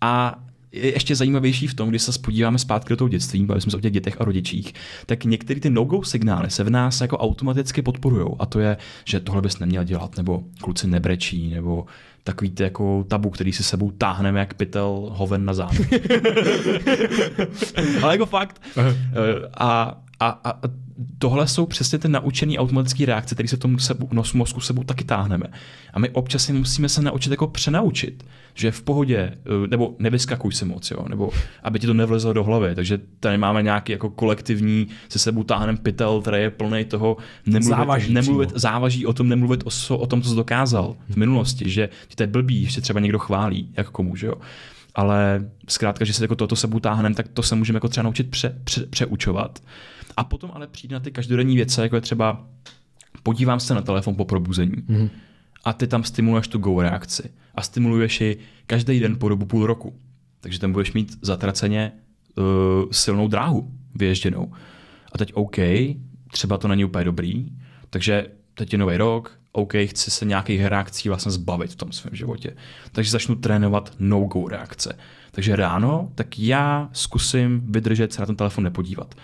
A 0.00 0.42
je 0.72 0.92
ještě 0.92 1.16
zajímavější 1.16 1.66
v 1.66 1.74
tom, 1.74 1.88
když 1.88 2.02
se 2.02 2.18
podíváme 2.18 2.58
zpátky 2.58 2.88
do 2.88 2.96
toho 2.96 3.08
dětství, 3.08 3.44
bavili 3.44 3.60
jsme 3.60 3.70
se 3.70 3.76
o 3.76 3.80
těch 3.80 3.92
dětech 3.92 4.20
a 4.20 4.24
rodičích, 4.24 4.74
tak 5.06 5.24
některé 5.24 5.60
ty 5.60 5.70
no-go 5.70 6.02
signály 6.02 6.50
se 6.50 6.64
v 6.64 6.70
nás 6.70 7.00
jako 7.00 7.18
automaticky 7.18 7.82
podporují. 7.82 8.26
A 8.38 8.46
to 8.46 8.60
je, 8.60 8.76
že 9.04 9.20
tohle 9.20 9.42
bys 9.42 9.58
neměl 9.58 9.84
dělat, 9.84 10.16
nebo 10.16 10.42
kluci 10.60 10.86
nebrečí, 10.86 11.50
nebo 11.50 11.86
takový 12.24 12.50
ty 12.50 12.62
jako 12.62 13.04
tabu, 13.08 13.30
který 13.30 13.52
si 13.52 13.62
sebou 13.62 13.90
táhneme 13.90 14.40
jak 14.40 14.54
pytel 14.54 15.08
hoven 15.12 15.44
na 15.44 15.54
zámek. 15.54 15.90
Ale 18.02 18.14
jako 18.14 18.26
fakt. 18.26 18.62
Eh, 18.76 18.94
a, 19.54 19.98
a, 20.20 20.28
a 20.44 20.60
tohle 21.18 21.48
jsou 21.48 21.66
přesně 21.66 21.98
ty 21.98 22.08
naučené 22.08 22.58
automatické 22.58 23.06
reakce, 23.06 23.34
které 23.34 23.48
se 23.48 23.56
tomu 23.56 23.78
sebu, 23.78 24.08
nos, 24.12 24.32
mozku 24.32 24.60
sebou 24.60 24.84
taky 24.84 25.04
táhneme. 25.04 25.46
A 25.92 25.98
my 25.98 26.10
občas 26.10 26.44
si 26.44 26.52
musíme 26.52 26.88
se 26.88 27.02
naučit 27.02 27.30
jako 27.30 27.46
přenaučit, 27.46 28.24
že 28.54 28.70
v 28.70 28.82
pohodě, 28.82 29.18
eh, 29.18 29.66
nebo 29.66 29.94
nevyskakuj 29.98 30.52
si 30.52 30.64
moc, 30.64 30.90
jo, 30.90 31.08
nebo 31.08 31.30
aby 31.62 31.78
ti 31.78 31.86
to 31.86 31.94
nevlezlo 31.94 32.32
do 32.32 32.44
hlavy. 32.44 32.74
Takže 32.74 33.00
tady 33.20 33.38
máme 33.38 33.62
nějaký 33.62 33.92
jako 33.92 34.10
kolektivní, 34.10 34.88
se 35.08 35.18
sebou 35.18 35.44
táhnem 35.44 35.76
pytel, 35.76 36.20
který 36.20 36.42
je 36.42 36.50
plný 36.50 36.84
toho 36.84 37.16
nemluvit, 37.46 37.76
závaží, 37.76 38.14
nemluvit 38.14 38.52
závaží 38.54 39.06
o 39.06 39.12
tom, 39.12 39.28
nemluvit 39.28 39.64
o, 39.64 39.96
o 39.96 40.06
tom, 40.06 40.22
co 40.22 40.28
jsi 40.28 40.36
dokázal 40.36 40.96
v 41.08 41.16
minulosti, 41.16 41.70
že 41.70 41.88
ti 42.08 42.16
to 42.16 42.22
je 42.22 42.26
blbý, 42.26 42.66
že 42.66 42.80
třeba 42.80 43.00
někdo 43.00 43.18
chválí, 43.18 43.68
jak 43.76 43.90
komu, 43.90 44.16
že 44.16 44.26
jo 44.26 44.34
ale 44.94 45.44
zkrátka, 45.68 46.04
že 46.04 46.12
se 46.12 46.24
jako 46.24 46.36
toto 46.36 46.56
sebou 46.56 46.80
táhneme, 46.80 47.14
tak 47.14 47.28
to 47.28 47.42
se 47.42 47.54
můžeme 47.54 47.76
jako 47.76 47.88
třeba 47.88 48.04
naučit 48.04 48.30
pře, 48.30 48.58
pře, 48.64 48.86
přeučovat. 48.86 49.58
A 50.16 50.24
potom 50.24 50.50
ale 50.54 50.66
přijde 50.66 50.94
na 50.94 51.00
ty 51.00 51.10
každodenní 51.10 51.56
věci, 51.56 51.80
jako 51.80 51.96
je 51.96 52.00
třeba 52.00 52.46
podívám 53.22 53.60
se 53.60 53.74
na 53.74 53.82
telefon 53.82 54.14
po 54.14 54.24
probuzení. 54.24 54.76
Mm-hmm. 54.76 55.10
A 55.64 55.72
ty 55.72 55.86
tam 55.86 56.04
stimuluješ 56.04 56.48
tu 56.48 56.58
go 56.58 56.82
reakci. 56.82 57.30
A 57.54 57.62
stimuluješ 57.62 58.20
ji 58.20 58.38
každý 58.66 59.00
den 59.00 59.18
po 59.18 59.28
dobu 59.28 59.46
půl 59.46 59.66
roku. 59.66 59.94
Takže 60.40 60.58
tam 60.58 60.72
budeš 60.72 60.92
mít 60.92 61.18
zatraceně 61.22 61.92
uh, 62.36 62.44
silnou 62.90 63.28
dráhu 63.28 63.72
vyježděnou. 63.94 64.52
A 65.12 65.18
teď 65.18 65.32
OK, 65.34 65.56
třeba 66.32 66.58
to 66.58 66.68
není 66.68 66.84
úplně 66.84 67.04
dobrý, 67.04 67.46
takže 67.90 68.26
teď 68.54 68.72
je 68.72 68.78
nový 68.78 68.96
rok, 68.96 69.38
OK, 69.52 69.72
chci 69.84 70.10
se 70.10 70.24
nějakých 70.24 70.64
reakcí 70.64 71.08
vlastně 71.08 71.32
zbavit 71.32 71.70
v 71.70 71.76
tom 71.76 71.92
svém 71.92 72.14
životě. 72.14 72.56
Takže 72.92 73.10
začnu 73.10 73.36
trénovat 73.36 73.92
no-go 73.98 74.48
reakce. 74.48 74.98
Takže 75.30 75.56
ráno, 75.56 76.12
tak 76.14 76.38
já 76.38 76.88
zkusím 76.92 77.62
vydržet 77.64 78.12
se 78.12 78.22
na 78.22 78.26
ten 78.26 78.36
telefon 78.36 78.64
nepodívat. 78.64 79.14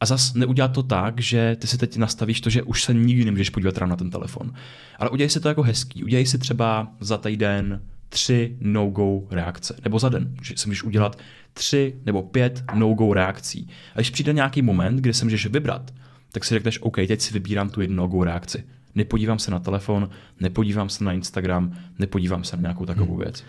A 0.00 0.06
zas 0.06 0.34
neudělat 0.34 0.72
to 0.72 0.82
tak, 0.82 1.20
že 1.20 1.56
ty 1.60 1.66
si 1.66 1.78
teď 1.78 1.96
nastavíš 1.96 2.40
to, 2.40 2.50
že 2.50 2.62
už 2.62 2.84
se 2.84 2.94
nikdy 2.94 3.24
nemůžeš 3.24 3.50
podívat 3.50 3.78
ráno 3.78 3.90
na 3.90 3.96
ten 3.96 4.10
telefon. 4.10 4.52
Ale 4.98 5.10
udělej 5.10 5.30
si 5.30 5.40
to 5.40 5.48
jako 5.48 5.62
hezký. 5.62 6.04
Udělej 6.04 6.26
si 6.26 6.38
třeba 6.38 6.88
za 7.00 7.18
týden 7.18 7.82
tři 8.08 8.56
no-go 8.60 9.22
reakce. 9.30 9.76
Nebo 9.84 9.98
za 9.98 10.08
den. 10.08 10.34
Že 10.42 10.54
si 10.56 10.68
můžeš 10.68 10.82
udělat 10.82 11.18
tři 11.52 11.94
nebo 12.06 12.22
pět 12.22 12.64
no-go 12.74 13.14
reakcí. 13.14 13.68
A 13.94 13.98
když 13.98 14.10
přijde 14.10 14.32
nějaký 14.32 14.62
moment, 14.62 14.96
kdy 14.96 15.14
se 15.14 15.24
můžeš 15.24 15.46
vybrat, 15.46 15.94
tak 16.32 16.44
si 16.44 16.54
řekneš, 16.54 16.82
OK, 16.82 16.96
teď 16.96 17.20
si 17.20 17.34
vybírám 17.34 17.70
tu 17.70 17.80
jednu 17.80 17.96
no-go 17.96 18.24
reakci. 18.24 18.64
Nepodívám 18.94 19.38
se 19.38 19.50
na 19.50 19.58
telefon, 19.58 20.10
nepodívám 20.40 20.88
se 20.88 21.04
na 21.04 21.12
Instagram, 21.12 21.76
nepodívám 21.98 22.44
se 22.44 22.56
na 22.56 22.62
nějakou 22.62 22.86
takovou 22.86 23.14
hmm. 23.14 23.22
věc. 23.22 23.44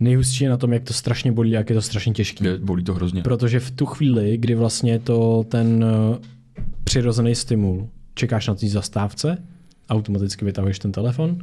Nejhustší 0.00 0.44
je 0.44 0.50
na 0.50 0.56
tom, 0.56 0.72
jak 0.72 0.84
to 0.84 0.92
strašně 0.92 1.32
bolí, 1.32 1.50
jak 1.50 1.70
je 1.70 1.76
to 1.76 1.82
strašně 1.82 2.12
těžké. 2.12 2.58
Bolí 2.58 2.84
to 2.84 2.94
hrozně. 2.94 3.22
Protože 3.22 3.60
v 3.60 3.70
tu 3.70 3.86
chvíli, 3.86 4.36
kdy 4.36 4.54
vlastně 4.54 4.98
to 4.98 5.44
ten 5.48 5.84
eh, 5.84 6.62
přirozený 6.84 7.34
stimul, 7.34 7.88
čekáš 8.14 8.46
na 8.46 8.54
té 8.54 8.68
zastávce, 8.68 9.38
automaticky 9.88 10.44
vytahuješ 10.44 10.78
ten 10.78 10.92
telefon, 10.92 11.38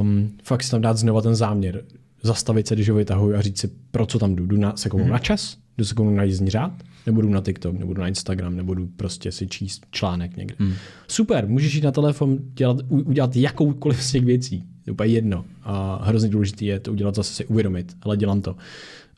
um, 0.00 0.30
fakt 0.42 0.62
si 0.62 0.70
tam 0.70 0.80
dát 0.80 0.96
znova 0.96 1.22
ten 1.22 1.34
záměr, 1.34 1.84
zastavit 2.22 2.66
se, 2.66 2.74
když 2.74 2.88
ho 2.88 2.96
vytahuji 2.96 3.36
a 3.36 3.40
říct 3.40 3.58
si, 3.58 3.70
pro 3.90 4.06
co 4.06 4.18
tam 4.18 4.36
jdu. 4.36 4.46
Jdu 4.46 4.56
na, 4.56 4.76
se 4.76 4.88
hmm. 4.92 5.08
na 5.08 5.18
čas, 5.18 5.56
jdu 5.78 5.84
se 5.84 5.94
na 5.94 6.22
jízdní 6.22 6.50
řád, 6.50 6.72
nebudu 7.06 7.28
na 7.28 7.40
TikTok, 7.40 7.78
nebudu 7.78 8.00
na 8.00 8.08
Instagram, 8.08 8.56
nebudu 8.56 8.88
prostě 8.96 9.32
si 9.32 9.46
číst 9.46 9.86
článek 9.90 10.36
někde. 10.36 10.54
Hmm. 10.58 10.74
Super, 11.08 11.48
můžeš 11.48 11.74
jít 11.74 11.84
na 11.84 11.92
telefon, 11.92 12.38
dělat, 12.40 12.76
udělat 12.88 13.36
jakoukoliv 13.36 14.02
z 14.02 14.12
těch 14.12 14.24
věcí. 14.24 14.64
Je 14.88 14.92
úplně 14.92 15.12
jedno. 15.12 15.44
A 15.62 16.00
hrozně 16.02 16.28
důležité 16.28 16.64
je 16.64 16.80
to 16.80 16.92
udělat 16.92 17.14
zase 17.14 17.34
si 17.34 17.46
uvědomit, 17.46 17.96
ale 18.02 18.16
dělám 18.16 18.42
to. 18.42 18.56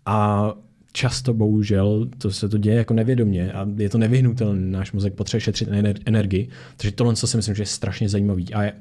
A 0.07 0.53
často 0.93 1.35
bohužel 1.35 2.09
to 2.19 2.31
se 2.31 2.49
to 2.49 2.59
děje 2.59 2.77
jako 2.77 2.95
nevědomě 2.95 3.53
a 3.53 3.67
je 3.77 3.89
to 3.89 3.99
nevyhnutelné. 3.99 4.79
Náš 4.79 4.93
mozek 4.93 5.15
potřebuje 5.15 5.41
šetřit 5.41 5.69
energii, 6.07 6.49
takže 6.77 6.93
tohle 6.93 7.15
co 7.15 7.27
si 7.27 7.37
myslím, 7.37 7.55
že 7.55 7.63
je 7.63 7.67
strašně 7.67 8.09
zajímavý. 8.09 8.55
A 8.55 8.63
je 8.63 8.73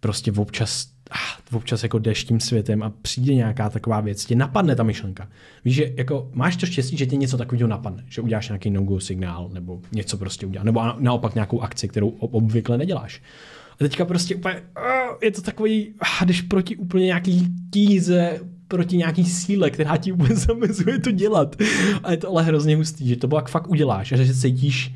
prostě 0.00 0.32
občas 0.32 0.86
ah, 1.10 1.56
občas 1.56 1.82
jako 1.82 1.98
jdeš 1.98 2.24
tím 2.24 2.40
světem 2.40 2.82
a 2.82 2.92
přijde 3.02 3.34
nějaká 3.34 3.70
taková 3.70 4.00
věc, 4.00 4.24
tě 4.24 4.34
napadne 4.34 4.76
ta 4.76 4.82
myšlenka. 4.82 5.28
Víš, 5.64 5.74
že 5.74 5.92
jako 5.96 6.30
máš 6.32 6.56
to 6.56 6.66
štěstí, 6.66 6.96
že 6.96 7.06
tě 7.06 7.16
něco 7.16 7.36
takového 7.36 7.68
napadne, 7.68 8.04
že 8.08 8.20
uděláš 8.20 8.48
nějaký 8.48 8.70
no 8.70 9.00
signál 9.00 9.50
nebo 9.52 9.80
něco 9.92 10.18
prostě 10.18 10.46
uděláš, 10.46 10.64
nebo 10.64 10.80
naopak 10.98 11.34
nějakou 11.34 11.60
akci, 11.60 11.88
kterou 11.88 12.08
obvykle 12.08 12.78
neděláš. 12.78 13.22
A 13.82 13.88
teďka 13.88 14.04
prostě 14.04 14.36
úplně, 14.36 14.62
je 15.22 15.30
to 15.30 15.42
takový, 15.42 15.94
jdeš 16.24 16.42
proti 16.42 16.76
úplně 16.76 17.06
nějaký 17.06 17.48
tíze, 17.72 18.40
proti 18.68 18.96
nějaký 18.96 19.24
síle, 19.24 19.70
která 19.70 19.96
ti 19.96 20.12
úplně 20.12 20.36
zamezuje 20.36 20.98
to 20.98 21.10
dělat. 21.10 21.56
A 22.02 22.10
je 22.10 22.16
to 22.16 22.28
ale 22.28 22.42
hrozně 22.42 22.76
hustý, 22.76 23.08
že 23.08 23.16
to 23.16 23.28
bylo 23.28 23.38
jak 23.38 23.48
fakt 23.48 23.70
uděláš 23.70 24.12
a 24.12 24.16
že 24.16 24.26
se 24.26 24.40
cítíš 24.40 24.94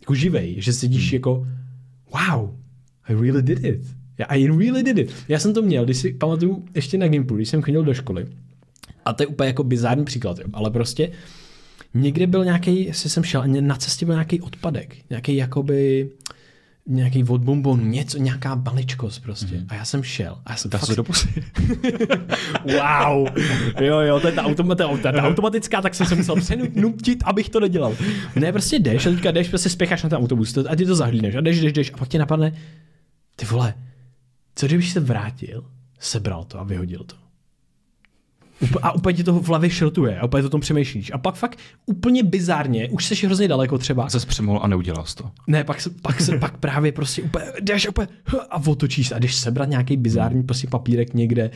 jako 0.00 0.14
živej, 0.14 0.54
že 0.58 0.72
se 0.72 0.80
cítíš 0.80 1.08
hmm. 1.08 1.14
jako 1.14 1.46
wow, 2.12 2.50
I 3.08 3.14
really 3.14 3.42
did 3.42 3.64
it. 3.64 3.80
I 4.28 4.46
really 4.46 4.82
did 4.82 4.98
it. 4.98 5.14
Já 5.28 5.38
jsem 5.38 5.54
to 5.54 5.62
měl, 5.62 5.84
když 5.84 5.96
si 5.96 6.12
pamatuju 6.12 6.64
ještě 6.74 6.98
na 6.98 7.08
Gimplu, 7.08 7.36
když 7.36 7.48
jsem 7.48 7.62
chodil 7.62 7.84
do 7.84 7.94
školy. 7.94 8.26
A 9.04 9.12
to 9.12 9.22
je 9.22 9.26
úplně 9.26 9.46
jako 9.46 9.64
bizární 9.64 10.04
příklad, 10.04 10.38
jo. 10.38 10.44
ale 10.52 10.70
prostě 10.70 11.10
někde 11.94 12.26
byl 12.26 12.44
nějaký, 12.44 12.84
jestli 12.84 13.10
jsem 13.10 13.24
šel, 13.24 13.44
na 13.46 13.76
cestě 13.76 14.06
byl 14.06 14.14
nějaký 14.14 14.40
odpadek, 14.40 14.96
nějaký 15.10 15.36
jakoby 15.36 16.10
nějaký 16.86 17.24
od 17.24 17.40
bombonu, 17.40 17.84
něco, 17.84 18.18
nějaká 18.18 18.54
maličkost 18.54 19.22
prostě. 19.22 19.54
Mm. 19.54 19.66
A 19.68 19.74
já 19.74 19.84
jsem 19.84 20.02
šel. 20.02 20.38
A 20.46 20.52
já 20.52 20.56
jsem 20.56 20.70
fakt... 20.70 20.86
se 20.86 20.96
do 20.96 21.04
pusy. 21.04 21.44
wow. 22.64 23.28
Jo, 23.80 24.00
jo, 24.00 24.20
to 24.20 24.26
je 24.26 24.32
ta, 24.32 24.42
automa, 24.42 24.74
ta, 24.74 24.96
ta, 24.96 25.12
ta 25.12 25.22
automatická, 25.22 25.82
tak 25.82 25.94
jsem 25.94 26.06
se 26.06 26.14
musel 26.14 26.36
přenutit, 26.36 27.22
abych 27.24 27.48
to 27.48 27.60
nedělal. 27.60 27.96
Ne, 28.36 28.52
prostě 28.52 28.78
jdeš 28.78 29.06
a 29.06 29.10
teďka 29.10 29.30
jdeš, 29.30 29.48
prostě 29.48 29.68
spěcháš 29.68 30.02
na 30.02 30.08
ten 30.08 30.18
autobus 30.18 30.58
a 30.68 30.76
ty 30.76 30.86
to 30.86 30.94
zahlídneš 30.94 31.34
a 31.34 31.40
jdeš, 31.40 31.60
jdeš, 31.60 31.72
jdeš 31.72 31.92
a 31.94 31.96
pak 31.96 32.08
tě 32.08 32.18
napadne, 32.18 32.52
ty 33.36 33.46
vole, 33.46 33.74
co 34.54 34.66
kdybych 34.66 34.92
se 34.92 35.00
vrátil, 35.00 35.64
sebral 35.98 36.44
to 36.44 36.60
a 36.60 36.64
vyhodil 36.64 37.04
to. 37.04 37.16
A 38.82 38.92
úplně 38.92 39.16
ti 39.16 39.24
to 39.24 39.32
v 39.32 39.48
hlavě 39.48 39.70
šrotuje 39.70 40.18
a 40.18 40.24
úplně 40.24 40.42
to 40.42 40.46
o 40.46 40.50
tom 40.50 40.60
přemýšlíš. 40.60 41.12
A 41.14 41.18
pak 41.18 41.34
fakt 41.34 41.58
úplně 41.86 42.22
bizárně, 42.22 42.88
už 42.88 43.04
jsi 43.04 43.26
hrozně 43.26 43.48
daleko 43.48 43.78
třeba. 43.78 44.08
Se 44.08 44.26
přemohl 44.26 44.60
a 44.62 44.68
neudělal 44.68 45.04
to. 45.14 45.30
Ne, 45.46 45.64
pak, 45.64 45.80
se, 45.80 45.90
pak, 46.02 46.20
se, 46.20 46.38
pak 46.38 46.56
právě 46.56 46.92
prostě 46.92 47.22
úplně, 47.22 47.44
jdeš 47.60 47.88
úplně 47.88 48.08
a 48.50 48.62
otočíš 48.66 49.08
se 49.08 49.14
a 49.14 49.18
jdeš 49.18 49.34
sebrat 49.34 49.68
nějaký 49.68 49.96
bizární 49.96 50.42
prostě 50.42 50.66
papírek 50.68 51.14
někde, 51.14 51.50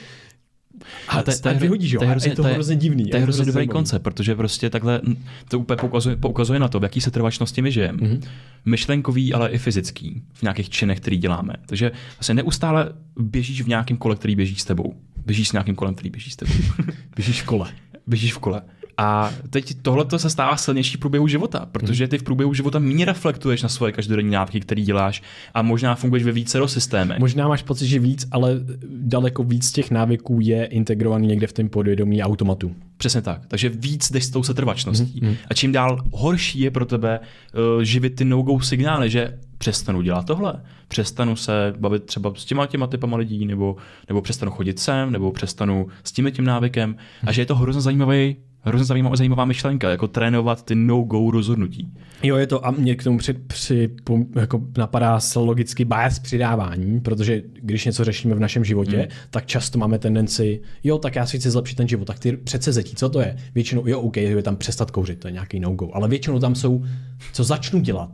a, 1.09 1.23
to, 1.23 1.33
to, 1.43 1.55
vyhodíš, 1.55 1.93
jo? 1.93 1.99
To 1.99 2.05
je, 2.05 2.11
hrozně, 2.11 2.31
je 2.31 2.37
to, 2.37 2.43
hrozně 2.43 2.77
divný. 2.77 3.11
To 3.11 3.17
je 3.17 3.23
hrozně 3.23 3.45
dobrý 3.45 3.69
koncept, 3.69 4.03
protože 4.03 4.35
prostě 4.35 4.71
takhle 4.71 5.01
to 5.49 5.59
úplně 5.59 5.77
poukazuje, 5.77 6.17
poukazuje 6.17 6.59
na 6.59 6.69
to, 6.69 6.81
v 6.81 6.83
jaký 6.83 7.01
se 7.01 7.11
trvačnosti 7.11 7.63
my 7.63 7.73
žijeme. 7.73 7.99
Mm-hmm. 7.99 8.29
Myšlenkový, 8.65 9.35
ale 9.35 9.51
i 9.51 9.59
fyzický 9.59 10.23
v 10.33 10.43
nějakých 10.43 10.71
činech, 10.71 11.01
který 11.01 11.17
děláme. 11.17 11.55
Takže 11.67 11.93
vlastně 12.19 12.35
neustále 12.35 12.93
běžíš 13.21 13.63
v 13.63 13.69
nějakém 13.69 13.97
kole, 13.97 14.17
který 14.17 14.37
běží 14.37 14.57
s 14.57 14.65
tebou. 14.65 14.95
Běžíš 15.27 15.49
s 15.49 15.53
nějakým 15.53 15.75
kolem, 15.75 15.95
který 15.95 16.11
běží 16.11 16.31
s 16.31 16.37
tebou. 16.37 16.53
běžíš 17.17 17.43
v 17.43 17.47
kole. 17.47 17.71
Běžíš 18.07 18.33
v 18.33 18.39
kole. 18.39 18.63
A 18.97 19.33
teď 19.51 19.75
tohle 19.83 20.07
se 20.17 20.31
stává 20.31 20.57
silnější 20.57 20.97
v 20.97 21.01
průběhu 21.01 21.29
života, 21.29 21.67
protože 21.73 22.09
ty 22.09 22.19
v 22.19 22.23
průběhu 22.23 22.55
života 22.55 22.79
méně 22.79 23.05
reflektuješ 23.05 23.63
na 23.63 23.69
svoje 23.69 23.93
každodenní 23.93 24.31
návyky, 24.31 24.61
které 24.61 24.83
děláš 24.83 25.23
a 25.55 25.63
možná 25.63 25.95
funguješ 25.95 26.25
ve 26.25 26.33
více 26.33 26.69
systémech. 26.69 27.19
Možná 27.19 27.49
máš 27.49 27.63
pocit, 27.63 27.87
že 27.87 27.99
víc, 27.99 28.27
ale 28.31 28.61
daleko 28.87 29.45
víc 29.45 29.73
těch 29.73 29.91
návyků 29.91 30.39
je 30.43 30.65
integrovaný 30.65 31.29
někde 31.29 31.47
v 31.47 31.53
tom 31.53 31.69
podvědomí 31.69 32.23
automatu. 32.23 32.75
Přesně 32.97 33.23
tak. 33.23 33.47
Takže 33.47 33.69
víc 33.69 34.11
jdeš 34.11 34.25
s 34.25 34.31
tou 34.31 34.43
setrvačností. 34.43 35.21
Mm-hmm. 35.21 35.37
A 35.51 35.55
čím 35.55 35.73
dál 35.73 35.99
horší 36.13 36.61
je 36.61 36.71
pro 36.71 36.87
tebe 36.87 37.21
uh, 37.21 37.83
živit 37.83 38.11
ty 38.11 38.25
no-go 38.25 38.61
signály, 38.61 39.11
že 39.11 39.39
přestanu 39.59 40.03
dělat 40.03 40.27
tohle, 40.27 40.63
přestanu 40.89 41.37
se 41.37 41.75
bavit 41.79 42.05
třeba 42.05 42.33
s 42.37 42.45
těma 42.45 42.67
těma 42.67 42.87
typama 42.87 43.17
lidí, 43.17 43.47
nebo, 43.47 43.77
nebo 44.09 44.23
přestanu 44.23 44.51
chodit 44.51 44.79
sem, 44.79 45.13
nebo 45.13 45.33
přestanu 45.33 45.87
s 46.05 46.13
tím 46.13 46.31
tím 46.31 46.45
návykem. 46.45 46.97
A 47.27 47.33
že 47.33 47.43
je 47.43 47.47
to 47.47 47.57
hrozně 47.57 47.83
zajímavý 47.83 48.37
hrozně 48.65 48.85
zajímavá, 48.85 49.17
zajímavá 49.17 49.45
myšlenka, 49.45 49.91
jako 49.91 50.09
trénovat 50.09 50.63
ty 50.63 50.75
no-go 50.75 51.31
rozhodnutí. 51.31 51.93
Jo, 52.23 52.37
je 52.37 52.47
to 52.47 52.67
a 52.67 52.71
mě 52.71 52.95
k 52.95 53.05
tomu 53.05 53.19
při, 53.19 53.33
při, 53.33 53.91
jako 54.37 54.61
napadá 54.79 55.21
se 55.21 55.39
logicky 55.39 55.85
bias 55.85 56.19
přidávání, 56.19 57.01
protože 57.01 57.43
když 57.55 57.85
něco 57.85 58.05
řešíme 58.05 58.35
v 58.35 58.41
našem 58.41 58.65
životě, 58.65 58.97
hmm. 58.97 59.09
tak 59.31 59.47
často 59.47 59.79
máme 59.79 59.99
tendenci, 59.99 60.61
jo, 60.85 60.99
tak 60.99 61.17
já 61.17 61.27
si 61.27 61.39
chci 61.39 61.51
zlepšit 61.51 61.75
ten 61.75 61.89
život, 61.89 62.05
tak 62.05 62.19
ty 62.19 62.37
předsezetí, 62.37 62.97
co 62.97 63.09
to 63.09 63.21
je? 63.21 63.37
Většinou, 63.55 63.87
jo, 63.87 64.01
OK, 64.01 64.17
je 64.17 64.43
tam 64.43 64.57
přestat 64.57 64.91
kouřit, 64.91 65.21
to 65.21 65.29
je 65.29 65.33
nějaký 65.33 65.61
no-go, 65.61 65.91
ale 65.93 66.09
většinou 66.09 66.39
tam 66.39 66.55
jsou, 66.55 66.85
co 67.33 67.45
začnu 67.45 67.81
dělat. 67.81 68.11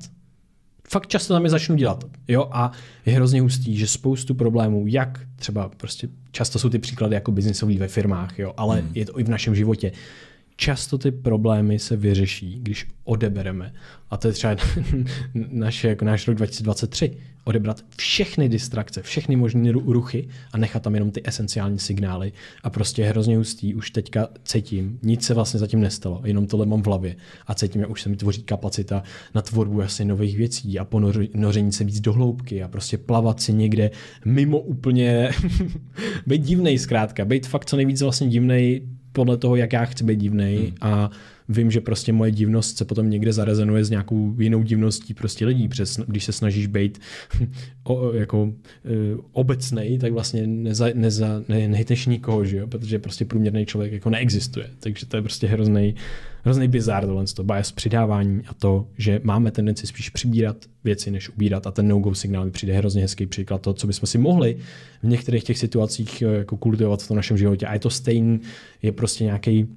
Fakt 0.93 1.07
často 1.07 1.35
tam 1.35 1.45
je 1.45 1.51
začnu 1.51 1.77
dělat. 1.77 2.05
Jo, 2.29 2.49
a 2.53 2.73
je 3.07 3.13
hrozně 3.13 3.41
hustý, 3.41 3.77
že 3.77 3.87
spoustu 3.87 4.35
problémů, 4.35 4.85
jak 4.87 5.21
třeba 5.37 5.69
prostě 5.77 6.09
často 6.31 6.59
jsou 6.59 6.69
ty 6.69 6.79
příklady 6.79 7.15
jako 7.15 7.33
biznisový 7.33 7.79
ve 7.79 7.89
firmách, 7.89 8.39
jo, 8.39 8.55
ale 8.57 8.81
hmm. 8.81 8.91
je 8.95 9.07
to 9.07 9.21
i 9.21 9.25
v 9.25 9.29
našem 9.29 9.55
životě 9.55 9.93
často 10.61 10.99
ty 10.99 11.11
problémy 11.11 11.79
se 11.79 11.97
vyřeší, 11.97 12.59
když 12.63 12.87
odebereme, 13.05 13.73
a 14.11 14.17
to 14.17 14.29
je 14.29 14.33
třeba 14.33 14.57
naše, 15.35 15.89
jako 15.89 16.05
náš 16.05 16.29
rok 16.29 16.37
2023, 16.37 17.17
odebrat 17.45 17.85
všechny 17.97 18.49
distrakce, 18.49 19.03
všechny 19.03 19.37
možné 19.37 19.73
ruchy 19.73 20.29
a 20.53 20.59
nechat 20.59 20.83
tam 20.83 20.95
jenom 20.95 21.11
ty 21.11 21.23
esenciální 21.25 21.79
signály. 21.79 22.33
A 22.63 22.71
prostě 22.71 23.05
hrozně 23.05 23.37
hustý, 23.37 23.75
už 23.75 23.91
teďka 23.91 24.29
cítím, 24.45 24.99
nic 25.03 25.25
se 25.25 25.35
vlastně 25.35 25.61
zatím 25.61 25.81
nestalo, 25.81 26.21
jenom 26.25 26.47
tohle 26.47 26.67
mám 26.67 26.83
v 26.83 26.87
hlavě 26.87 27.17
a 27.47 27.55
cítím, 27.55 27.81
jak 27.81 27.91
už 27.91 28.03
se 28.03 28.09
mi 28.09 28.17
tvoří 28.17 28.43
kapacita 28.43 29.03
na 29.35 29.43
tvorbu 29.43 29.83
asi 29.83 30.05
nových 30.05 30.37
věcí 30.37 30.79
a 30.79 30.85
ponoření 30.85 31.73
se 31.73 31.85
víc 31.85 32.01
do 32.01 32.13
hloubky 32.13 32.63
a 32.63 32.69
prostě 32.69 32.99
plavat 32.99 33.41
si 33.41 33.53
někde 33.53 33.91
mimo 34.25 34.59
úplně, 34.59 35.31
být 36.27 36.43
divnej 36.43 36.79
zkrátka, 36.79 37.25
být 37.25 37.47
fakt 37.47 37.69
co 37.69 37.77
nejvíc 37.77 38.03
vlastně 38.03 38.29
divnej, 38.29 38.83
podle 39.13 39.37
toho, 39.37 39.57
jak 39.57 39.73
já 39.73 39.85
chci 39.85 40.05
být 40.05 40.21
divný 40.21 40.57
hmm. 40.57 40.75
a 40.81 41.11
vím, 41.51 41.71
že 41.71 41.81
prostě 41.81 42.13
moje 42.13 42.31
divnost 42.31 42.79
se 42.79 42.85
potom 42.85 43.11
někde 43.11 43.33
zarezonuje 43.33 43.85
s 43.85 43.91
nějakou 43.91 44.35
jinou 44.39 44.63
divností 44.63 45.15
prostě 45.15 45.47
lidí, 45.47 45.69
přes, 45.69 46.01
když 46.07 46.25
se 46.25 46.33
snažíš 46.33 46.67
být 46.67 46.99
jako 48.15 48.53
e, 48.85 49.17
obecnej, 49.33 49.99
tak 49.99 50.13
vlastně 50.13 50.47
neza, 50.47 50.87
neza, 50.95 51.43
ne, 51.49 51.69
nejteš 51.69 52.07
nikoho, 52.07 52.45
že 52.45 52.57
jo? 52.57 52.67
protože 52.67 52.99
prostě 52.99 53.25
průměrný 53.25 53.67
člověk 53.67 53.93
jako 53.93 54.11
neexistuje, 54.11 54.71
takže 54.81 55.07
to 55.07 55.17
je 55.17 55.23
prostě 55.23 55.47
hrozný, 55.47 55.95
hrozný 56.45 56.69
bizár 56.69 57.07
tohle, 57.07 57.25
to 57.35 57.45
bias 57.45 57.73
přidávání 57.73 58.43
a 58.47 58.55
to, 58.55 58.87
že 58.99 59.21
máme 59.25 59.51
tendenci 59.51 59.87
spíš 59.87 60.11
přibírat 60.11 60.57
věci, 60.85 61.11
než 61.11 61.29
ubírat. 61.29 61.67
A 61.67 61.71
ten 61.71 61.89
no-go 61.89 62.15
signál 62.15 62.45
mi 62.45 62.51
přijde 62.51 62.77
hrozně 62.77 63.03
hezký 63.03 63.27
příklad 63.27 63.63
to, 63.63 63.75
co 63.75 63.87
bychom 63.87 64.07
si 64.07 64.19
mohli 64.19 64.57
v 65.03 65.09
některých 65.09 65.45
těch 65.45 65.59
situacích 65.59 66.23
e, 66.23 66.27
jako 66.27 66.57
kultivovat 66.57 67.03
v 67.03 67.09
tom 67.09 67.17
našem 67.17 67.37
životě. 67.37 67.67
A 67.67 67.75
je 67.75 67.81
to 67.81 67.91
stejný, 67.91 68.41
je 68.83 68.93
prostě 68.93 69.25
nějaký 69.25 69.69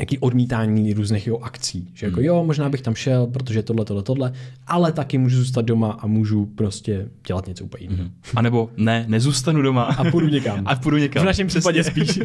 jaký 0.00 0.18
odmítání 0.18 0.92
různých 0.92 1.26
jeho 1.26 1.44
akcí. 1.44 1.88
Že 1.94 2.06
jako 2.06 2.16
hmm. 2.16 2.24
jo, 2.24 2.44
možná 2.44 2.68
bych 2.68 2.82
tam 2.82 2.94
šel, 2.94 3.26
protože 3.26 3.62
tohle, 3.62 3.84
tohle, 3.84 4.02
tohle, 4.02 4.32
ale 4.66 4.92
taky 4.92 5.18
můžu 5.18 5.36
zůstat 5.36 5.64
doma 5.64 5.98
a 6.00 6.06
můžu 6.06 6.46
prostě 6.46 7.08
dělat 7.26 7.46
něco 7.46 7.64
úplně 7.64 7.84
jiného. 7.84 8.02
Hmm. 8.02 8.12
A 8.34 8.42
nebo 8.42 8.70
ne, 8.76 9.04
nezůstanu 9.08 9.62
doma. 9.62 9.82
A 9.82 10.10
půjdu 10.10 10.28
někam. 10.28 10.62
A 10.66 10.76
půjdu 10.76 10.96
někam. 10.96 11.22
V 11.22 11.26
našem 11.26 11.46
případě 11.46 11.84
spíš. 11.84 12.20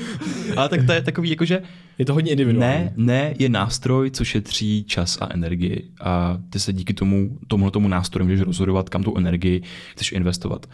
ale 0.56 0.68
tak 0.68 0.86
to 0.86 0.92
je 0.92 1.02
takový, 1.02 1.30
jakože... 1.30 1.62
Je 2.00 2.06
to 2.06 2.14
hodně 2.14 2.30
individuální. 2.30 2.84
Ne, 2.84 2.92
ne 2.96 3.34
je 3.38 3.48
nástroj, 3.48 4.10
co 4.10 4.24
šetří 4.24 4.84
čas 4.84 5.18
a 5.20 5.34
energii. 5.34 5.90
A 6.00 6.38
ty 6.50 6.60
se 6.60 6.72
díky 6.72 6.94
tomu, 6.94 7.38
tomuhle 7.46 7.70
tomu 7.70 7.88
nástroji 7.88 8.24
můžeš 8.24 8.40
rozhodovat, 8.40 8.88
kam 8.88 9.02
tu 9.02 9.16
energii 9.16 9.62
chceš 9.92 10.12
investovat. 10.12 10.66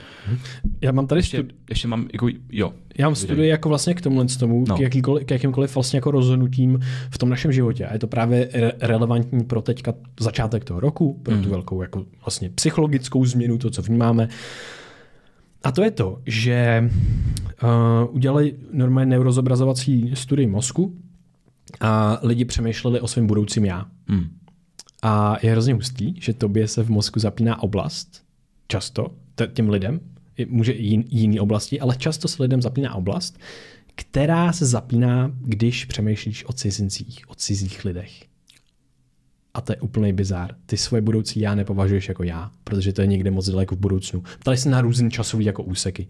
Já 0.80 0.92
mám 0.92 1.06
tady 1.06 1.18
ještě, 1.18 1.44
ještě 1.68 1.88
mám, 1.88 2.08
jako, 2.12 2.28
jo. 2.52 2.72
Já 2.98 3.06
mám 3.06 3.14
studii 3.14 3.48
jako 3.48 3.68
vlastně 3.68 3.94
k 3.94 4.00
tomu, 4.00 4.24
tomu 4.38 4.64
no. 4.68 4.76
k, 4.76 4.80
jakýkoliv, 4.80 5.24
k 5.26 5.30
jakýmkoliv 5.30 5.74
vlastně 5.74 5.96
jako 5.96 6.10
rozhodnutím 6.10 6.80
v 7.10 7.18
tom 7.18 7.28
našem 7.28 7.52
životě. 7.52 7.86
A 7.86 7.92
je 7.92 7.98
to 7.98 8.06
právě 8.06 8.48
re- 8.52 8.72
relevantní 8.80 9.44
pro 9.44 9.62
teďka 9.62 9.94
začátek 10.20 10.64
toho 10.64 10.80
roku, 10.80 11.20
pro 11.22 11.34
mm. 11.34 11.42
tu 11.42 11.50
velkou 11.50 11.82
jako 11.82 12.04
vlastně 12.24 12.50
psychologickou 12.50 13.24
změnu, 13.24 13.58
to, 13.58 13.70
co 13.70 13.82
vnímáme. 13.82 14.28
A 15.62 15.72
to 15.72 15.82
je 15.82 15.90
to, 15.90 16.18
že 16.26 16.90
uh, 17.62 18.14
udělali 18.14 18.54
normálně 18.72 19.10
neurozobrazovací 19.10 20.10
studii 20.14 20.46
mozku 20.46 20.94
a 21.80 22.18
lidi 22.22 22.44
přemýšleli 22.44 23.00
o 23.00 23.08
svém 23.08 23.26
budoucím 23.26 23.64
já. 23.64 23.86
Mm. 24.08 24.38
A 25.02 25.36
je 25.42 25.50
hrozně 25.50 25.74
hustý, 25.74 26.14
že 26.20 26.32
tobě 26.32 26.68
se 26.68 26.82
v 26.82 26.90
mozku 26.90 27.20
zapíná 27.20 27.62
oblast, 27.62 28.24
často, 28.68 29.14
těm 29.52 29.68
lidem, 29.68 30.00
může 30.46 30.72
i 30.72 31.04
jiný 31.08 31.40
oblasti, 31.40 31.80
ale 31.80 31.96
často 31.96 32.28
se 32.28 32.42
lidem 32.42 32.62
zapíná 32.62 32.94
oblast, 32.94 33.38
která 33.94 34.52
se 34.52 34.66
zapíná, 34.66 35.32
když 35.40 35.84
přemýšlíš 35.84 36.44
o 36.44 36.52
cizincích, 36.52 37.30
o 37.30 37.34
cizích 37.34 37.84
lidech. 37.84 38.24
A 39.56 39.60
to 39.60 39.72
je 39.72 39.76
úplný 39.80 40.12
bizár. 40.12 40.54
Ty 40.66 40.76
svoje 40.76 41.00
budoucí 41.02 41.40
já 41.40 41.54
nepovažuješ 41.54 42.08
jako 42.08 42.22
já, 42.22 42.50
protože 42.64 42.92
to 42.92 43.00
je 43.00 43.06
někde 43.06 43.30
moc 43.30 43.48
daleko 43.48 43.76
v 43.76 43.78
budoucnu. 43.78 44.22
Ptali 44.38 44.56
se 44.56 44.70
na 44.70 44.80
různý 44.80 45.10
časový 45.10 45.44
jako 45.44 45.62
úseky. 45.62 46.08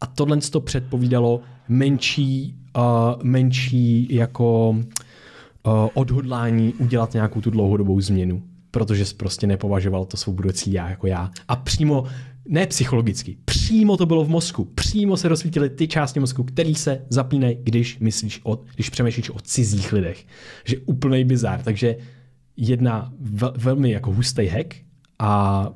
A 0.00 0.06
tohle 0.06 0.36
to 0.36 0.60
předpovídalo 0.60 1.40
menší, 1.68 2.56
uh, 2.76 2.82
menší 3.22 4.14
jako 4.14 4.70
uh, 4.70 5.72
odhodlání 5.94 6.74
udělat 6.74 7.14
nějakou 7.14 7.40
tu 7.40 7.50
dlouhodobou 7.50 8.00
změnu 8.00 8.42
protože 8.70 9.04
jsi 9.04 9.14
prostě 9.14 9.46
nepovažoval 9.46 10.04
to 10.04 10.16
svou 10.16 10.32
budoucí 10.32 10.72
já 10.72 10.88
jako 10.88 11.06
já. 11.06 11.30
A 11.48 11.56
přímo 11.56 12.04
ne 12.48 12.66
psychologicky, 12.66 13.36
přímo 13.44 13.96
to 13.96 14.06
bylo 14.06 14.24
v 14.24 14.28
mozku. 14.28 14.64
Přímo 14.64 15.16
se 15.16 15.28
rozsvítily 15.28 15.70
ty 15.70 15.88
části 15.88 16.20
mozku, 16.20 16.44
které 16.44 16.74
se 16.74 17.02
zapínají, 17.08 17.58
když 17.62 17.98
myslíš 17.98 18.40
o, 18.44 18.58
když 18.74 18.90
přemýšlíš 18.90 19.30
o 19.30 19.40
cizích 19.42 19.92
lidech. 19.92 20.26
Že 20.64 20.76
úplný 20.78 21.24
bizár. 21.24 21.62
Takže 21.62 21.96
jedna 22.56 23.12
vel, 23.20 23.54
velmi 23.56 23.90
jako 23.90 24.12
hustý 24.12 24.46
hack 24.46 24.74
a 25.18 25.70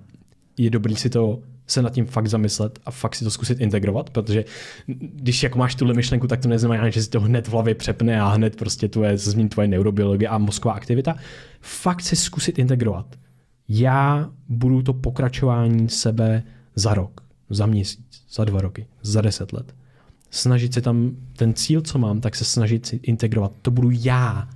je 0.57 0.71
dobrý 0.71 0.97
si 0.97 1.11
to 1.11 1.43
se 1.67 1.83
nad 1.83 1.93
tím 1.93 2.07
fakt 2.07 2.27
zamyslet 2.27 2.79
a 2.85 2.91
fakt 2.91 3.15
si 3.15 3.25
to 3.25 3.31
zkusit 3.31 3.61
integrovat, 3.61 4.11
protože 4.11 4.45
když 4.87 5.43
jako 5.43 5.59
máš 5.59 5.75
tuhle 5.75 5.95
myšlenku, 5.95 6.27
tak 6.27 6.41
to 6.41 6.49
neznamená, 6.49 6.91
že 6.91 7.03
si 7.03 7.11
to 7.11 7.21
hned 7.21 7.49
v 7.49 7.53
hlavě 7.53 7.75
přepne 7.75 8.21
a 8.21 8.29
hned 8.29 8.57
prostě 8.57 8.89
tvoje, 8.89 9.19
změní 9.19 9.49
tvoje 9.49 9.69
neurobiologie 9.69 10.29
a 10.29 10.39
mozková 10.39 10.75
aktivita. 10.75 11.17
Fakt 11.61 12.01
si 12.01 12.17
zkusit 12.17 12.59
integrovat. 12.59 13.17
Já 13.69 14.31
budu 14.49 14.83
to 14.83 14.93
pokračování 14.93 15.89
sebe 15.89 16.43
za 16.75 16.95
rok, 16.95 17.21
za 17.51 17.67
měsíc, 17.67 18.25
za 18.31 18.45
dva 18.45 18.61
roky, 18.61 18.87
za 19.03 19.21
deset 19.21 19.53
let. 19.53 19.75
Snažit 20.31 20.75
se 20.75 20.81
tam 20.81 21.11
ten 21.37 21.55
cíl, 21.55 21.81
co 21.81 21.99
mám, 21.99 22.21
tak 22.21 22.37
se 22.37 22.45
snažit 22.45 22.87
si 22.87 23.01
integrovat. 23.03 23.53
To 23.63 23.71
budu 23.71 23.91
já. 23.93 24.49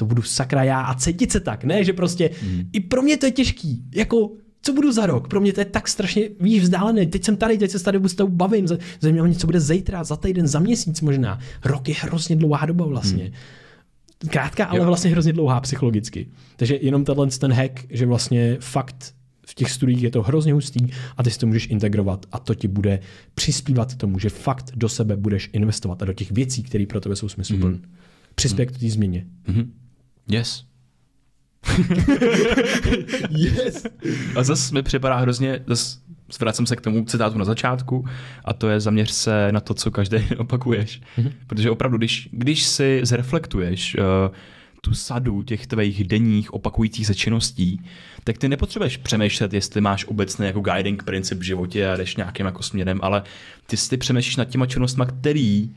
To 0.00 0.06
budu 0.06 0.22
sakra 0.22 0.64
já 0.64 0.80
a 0.80 0.94
cítit 0.94 1.32
se 1.32 1.40
tak, 1.40 1.64
ne, 1.64 1.84
že 1.84 1.92
prostě 1.92 2.30
mm. 2.42 2.62
i 2.72 2.80
pro 2.80 3.02
mě 3.02 3.16
to 3.16 3.26
je 3.26 3.32
těžký. 3.32 3.84
Jako 3.94 4.30
co 4.62 4.72
budu 4.72 4.92
za 4.92 5.06
rok? 5.06 5.28
Pro 5.28 5.40
mě 5.40 5.52
to 5.52 5.60
je 5.60 5.64
tak 5.64 5.88
strašně, 5.88 6.28
víš, 6.40 6.62
vzdálené. 6.62 7.06
Teď 7.06 7.24
jsem 7.24 7.36
tady, 7.36 7.58
teď 7.58 7.70
se 7.70 7.84
tady 7.84 8.08
s 8.08 8.14
tou 8.14 8.28
bavím. 8.28 8.66
Zajímavé 9.00 9.28
mě, 9.28 9.36
co 9.36 9.46
bude 9.46 9.60
zítra, 9.60 10.04
za 10.04 10.16
týden, 10.16 10.46
za 10.46 10.58
měsíc 10.58 11.00
možná. 11.00 11.38
Rok 11.64 11.88
je 11.88 11.94
hrozně 11.94 12.36
dlouhá 12.36 12.66
doba 12.66 12.86
vlastně. 12.86 13.24
Hmm. 13.24 14.30
Krátká, 14.30 14.64
ale 14.64 14.78
jo. 14.78 14.84
vlastně 14.84 15.10
hrozně 15.10 15.32
dlouhá 15.32 15.60
psychologicky. 15.60 16.28
Takže 16.56 16.78
jenom 16.82 17.04
tenhle 17.04 17.26
ten 17.26 17.52
hack, 17.52 17.80
že 17.90 18.06
vlastně 18.06 18.56
fakt 18.60 19.14
v 19.46 19.54
těch 19.54 19.70
studiích 19.70 20.02
je 20.02 20.10
to 20.10 20.22
hrozně 20.22 20.52
hustý 20.52 20.80
a 21.16 21.22
ty 21.22 21.30
si 21.30 21.38
to 21.38 21.46
můžeš 21.46 21.66
integrovat 21.66 22.26
a 22.32 22.38
to 22.38 22.54
ti 22.54 22.68
bude 22.68 23.00
přispívat 23.34 23.94
tomu, 23.94 24.18
že 24.18 24.28
fakt 24.28 24.72
do 24.74 24.88
sebe 24.88 25.16
budeš 25.16 25.50
investovat 25.52 26.02
a 26.02 26.04
do 26.04 26.12
těch 26.12 26.32
věcí, 26.32 26.62
které 26.62 26.86
pro 26.86 27.00
tebe 27.00 27.16
jsou 27.16 27.28
smysluplné. 27.28 27.76
Mm-hmm. 27.76 27.88
Přispěje 28.34 28.66
mm-hmm. 28.66 28.76
k 28.76 28.80
té 28.80 28.90
změně. 28.90 29.26
Mm-hmm. 29.48 29.66
Yes. 30.28 30.64
yes. 33.30 33.86
A 34.36 34.42
zase 34.42 34.74
mi 34.74 34.82
připadá 34.82 35.16
hrozně, 35.16 35.60
zase 35.66 35.98
vracím 36.40 36.66
se 36.66 36.76
k 36.76 36.80
tomu 36.80 37.04
citátu 37.04 37.38
na 37.38 37.44
začátku 37.44 38.04
a 38.44 38.52
to 38.52 38.68
je 38.68 38.80
zaměř 38.80 39.10
se 39.10 39.52
na 39.52 39.60
to, 39.60 39.74
co 39.74 39.90
každý 39.90 40.18
opakuješ. 40.38 41.00
Mm-hmm. 41.18 41.32
Protože 41.46 41.70
opravdu, 41.70 41.98
když, 41.98 42.28
když 42.32 42.62
si 42.62 43.00
zreflektuješ 43.02 43.96
uh, 43.96 44.04
tu 44.80 44.94
sadu 44.94 45.42
těch 45.42 45.66
tvých 45.66 46.04
denních 46.04 46.54
opakujících 46.54 47.06
se 47.06 47.14
činností, 47.14 47.82
tak 48.24 48.38
ty 48.38 48.48
nepotřebuješ 48.48 48.96
přemýšlet, 48.96 49.52
jestli 49.52 49.80
máš 49.80 50.04
obecný 50.04 50.46
jako 50.46 50.60
guiding 50.60 51.02
princip 51.02 51.38
v 51.38 51.42
životě 51.42 51.90
a 51.90 51.96
jdeš 51.96 52.16
nějakým 52.16 52.46
jako 52.46 52.62
směrem, 52.62 52.98
ale 53.02 53.22
ty 53.66 53.76
si 53.76 53.96
přemýšlíš 53.96 54.36
nad 54.36 54.48
těma 54.48 54.66
činnostmi, 54.66 55.04
který 55.18 55.70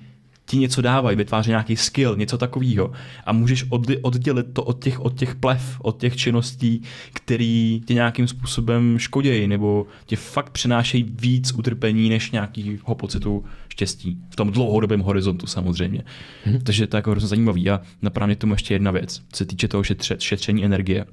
ti 0.45 0.57
něco 0.57 0.81
dávají, 0.81 1.17
vytváří 1.17 1.49
nějaký 1.49 1.75
skill, 1.75 2.15
něco 2.15 2.37
takového. 2.37 2.91
A 3.25 3.33
můžeš 3.33 3.65
oddělit 4.01 4.45
to 4.53 4.63
od 4.63 4.83
těch, 4.83 4.99
od 4.99 5.19
těch 5.19 5.35
plev, 5.35 5.77
od 5.81 5.99
těch 5.99 6.15
činností, 6.15 6.81
které 7.13 7.79
ti 7.85 7.93
nějakým 7.93 8.27
způsobem 8.27 8.99
škodějí, 8.99 9.47
nebo 9.47 9.87
ti 10.05 10.15
fakt 10.15 10.49
přinášejí 10.49 11.03
víc 11.03 11.53
utrpení 11.53 12.09
než 12.09 12.31
nějakého 12.31 12.95
pocitu 12.95 13.45
štěstí. 13.69 14.17
V 14.29 14.35
tom 14.35 14.51
dlouhodobém 14.51 14.99
horizontu 14.99 15.47
samozřejmě. 15.47 16.03
Hmm. 16.45 16.59
Takže 16.61 16.87
to 16.87 16.95
je 16.95 16.97
jako 16.97 17.11
hrozně 17.11 17.27
zajímavý. 17.27 17.69
A 17.69 17.81
napadá 18.01 18.25
mě 18.25 18.35
tomu 18.35 18.53
ještě 18.53 18.73
jedna 18.73 18.91
věc, 18.91 19.21
co 19.31 19.37
se 19.37 19.45
týče 19.45 19.67
toho 19.67 19.83
šetře, 19.83 20.15
šetření 20.19 20.65
energie 20.65 21.05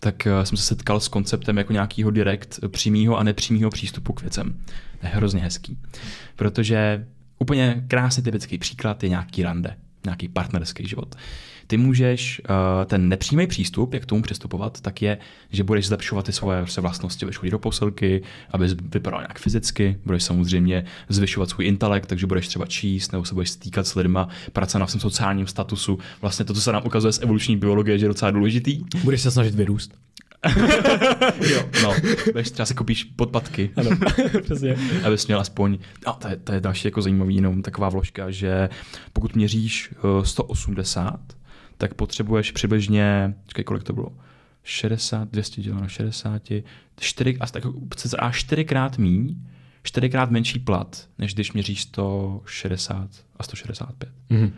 tak 0.00 0.26
eh, 0.26 0.46
jsem 0.46 0.56
se 0.56 0.64
setkal 0.64 1.00
s 1.00 1.08
konceptem 1.08 1.56
jako 1.58 1.72
nějakého 1.72 2.10
direkt 2.10 2.60
přímého 2.68 3.18
a 3.18 3.22
nepřímého 3.22 3.70
přístupu 3.70 4.12
k 4.12 4.20
věcem. 4.20 4.56
To 5.00 5.06
je 5.06 5.12
hrozně 5.12 5.40
hezký. 5.40 5.78
Protože 6.36 7.06
Úplně 7.38 7.84
krásný 7.88 8.22
typický 8.22 8.58
příklad 8.58 9.02
je 9.02 9.08
nějaký 9.08 9.42
rande, 9.42 9.76
nějaký 10.04 10.28
partnerský 10.28 10.88
život. 10.88 11.14
Ty 11.66 11.76
můžeš, 11.76 12.40
uh, 12.50 12.84
ten 12.84 13.08
nepřímý 13.08 13.46
přístup, 13.46 13.94
jak 13.94 14.02
k 14.02 14.06
tomu 14.06 14.22
přistupovat, 14.22 14.80
tak 14.80 15.02
je, 15.02 15.18
že 15.50 15.64
budeš 15.64 15.86
zlepšovat 15.86 16.24
ty 16.26 16.32
svoje 16.32 16.62
prostě 16.62 16.80
vlastnosti, 16.80 17.26
budeš 17.26 17.36
chodit 17.36 17.50
do 17.50 17.58
posilky, 17.58 18.22
aby 18.50 18.68
vypadal 18.92 19.20
nějak 19.20 19.38
fyzicky, 19.38 19.98
budeš 20.04 20.22
samozřejmě 20.22 20.84
zvyšovat 21.08 21.50
svůj 21.50 21.66
intelekt, 21.66 22.06
takže 22.06 22.26
budeš 22.26 22.48
třeba 22.48 22.66
číst, 22.66 23.12
nebo 23.12 23.24
se 23.24 23.34
budeš 23.34 23.50
stýkat 23.50 23.86
s 23.86 23.94
lidma, 23.94 24.28
pracovat 24.52 24.80
na 24.80 24.86
svém 24.86 25.00
sociálním 25.00 25.46
statusu. 25.46 25.98
Vlastně 26.20 26.44
to, 26.44 26.54
co 26.54 26.60
se 26.60 26.72
nám 26.72 26.82
ukazuje 26.86 27.12
z 27.12 27.22
evoluční 27.22 27.56
biologie, 27.56 27.98
že 27.98 28.04
je 28.04 28.08
docela 28.08 28.30
důležitý. 28.30 28.80
Budeš 29.04 29.22
se 29.22 29.30
snažit 29.30 29.54
vyrůst. 29.54 30.05
jo, 31.50 31.68
no. 31.82 31.94
Budeš 32.32 32.50
třeba 32.50 32.66
si 32.66 32.74
koupíš 32.74 33.04
podpatky. 33.04 33.70
Ano, 33.76 33.90
přesně. 34.42 34.76
Abys 35.04 35.26
měl 35.26 35.40
aspoň, 35.40 35.78
no, 36.06 36.12
to 36.12 36.28
je, 36.28 36.36
to 36.36 36.52
je 36.52 36.60
další 36.60 36.88
jako 36.88 37.02
zajímavý 37.02 37.36
jenom 37.36 37.62
taková 37.62 37.88
vložka, 37.88 38.30
že 38.30 38.68
pokud 39.12 39.36
měříš 39.36 39.94
180, 40.22 41.20
eh, 41.30 41.34
tak 41.78 41.94
potřebuješ 41.94 42.52
přibližně, 42.52 43.34
čekaj, 43.46 43.64
kolik 43.64 43.82
to 43.82 43.92
bylo, 43.92 44.12
60, 44.62 45.28
200 45.28 45.62
děleno 45.62 45.82
na 45.82 45.88
60, 45.88 46.42
4, 47.00 47.36
a 47.40 47.46
tak, 47.46 47.62
a 48.18 48.30
4 48.30 48.64
krát 48.64 48.98
míň, 48.98 49.36
čtyřikrát 49.82 50.30
menší 50.30 50.58
plat, 50.58 51.08
než 51.18 51.34
když 51.34 51.52
měříš 51.52 51.82
160 51.82 53.08
a 53.36 53.42
165. 53.42 54.10
Mm-hmm. 54.30 54.50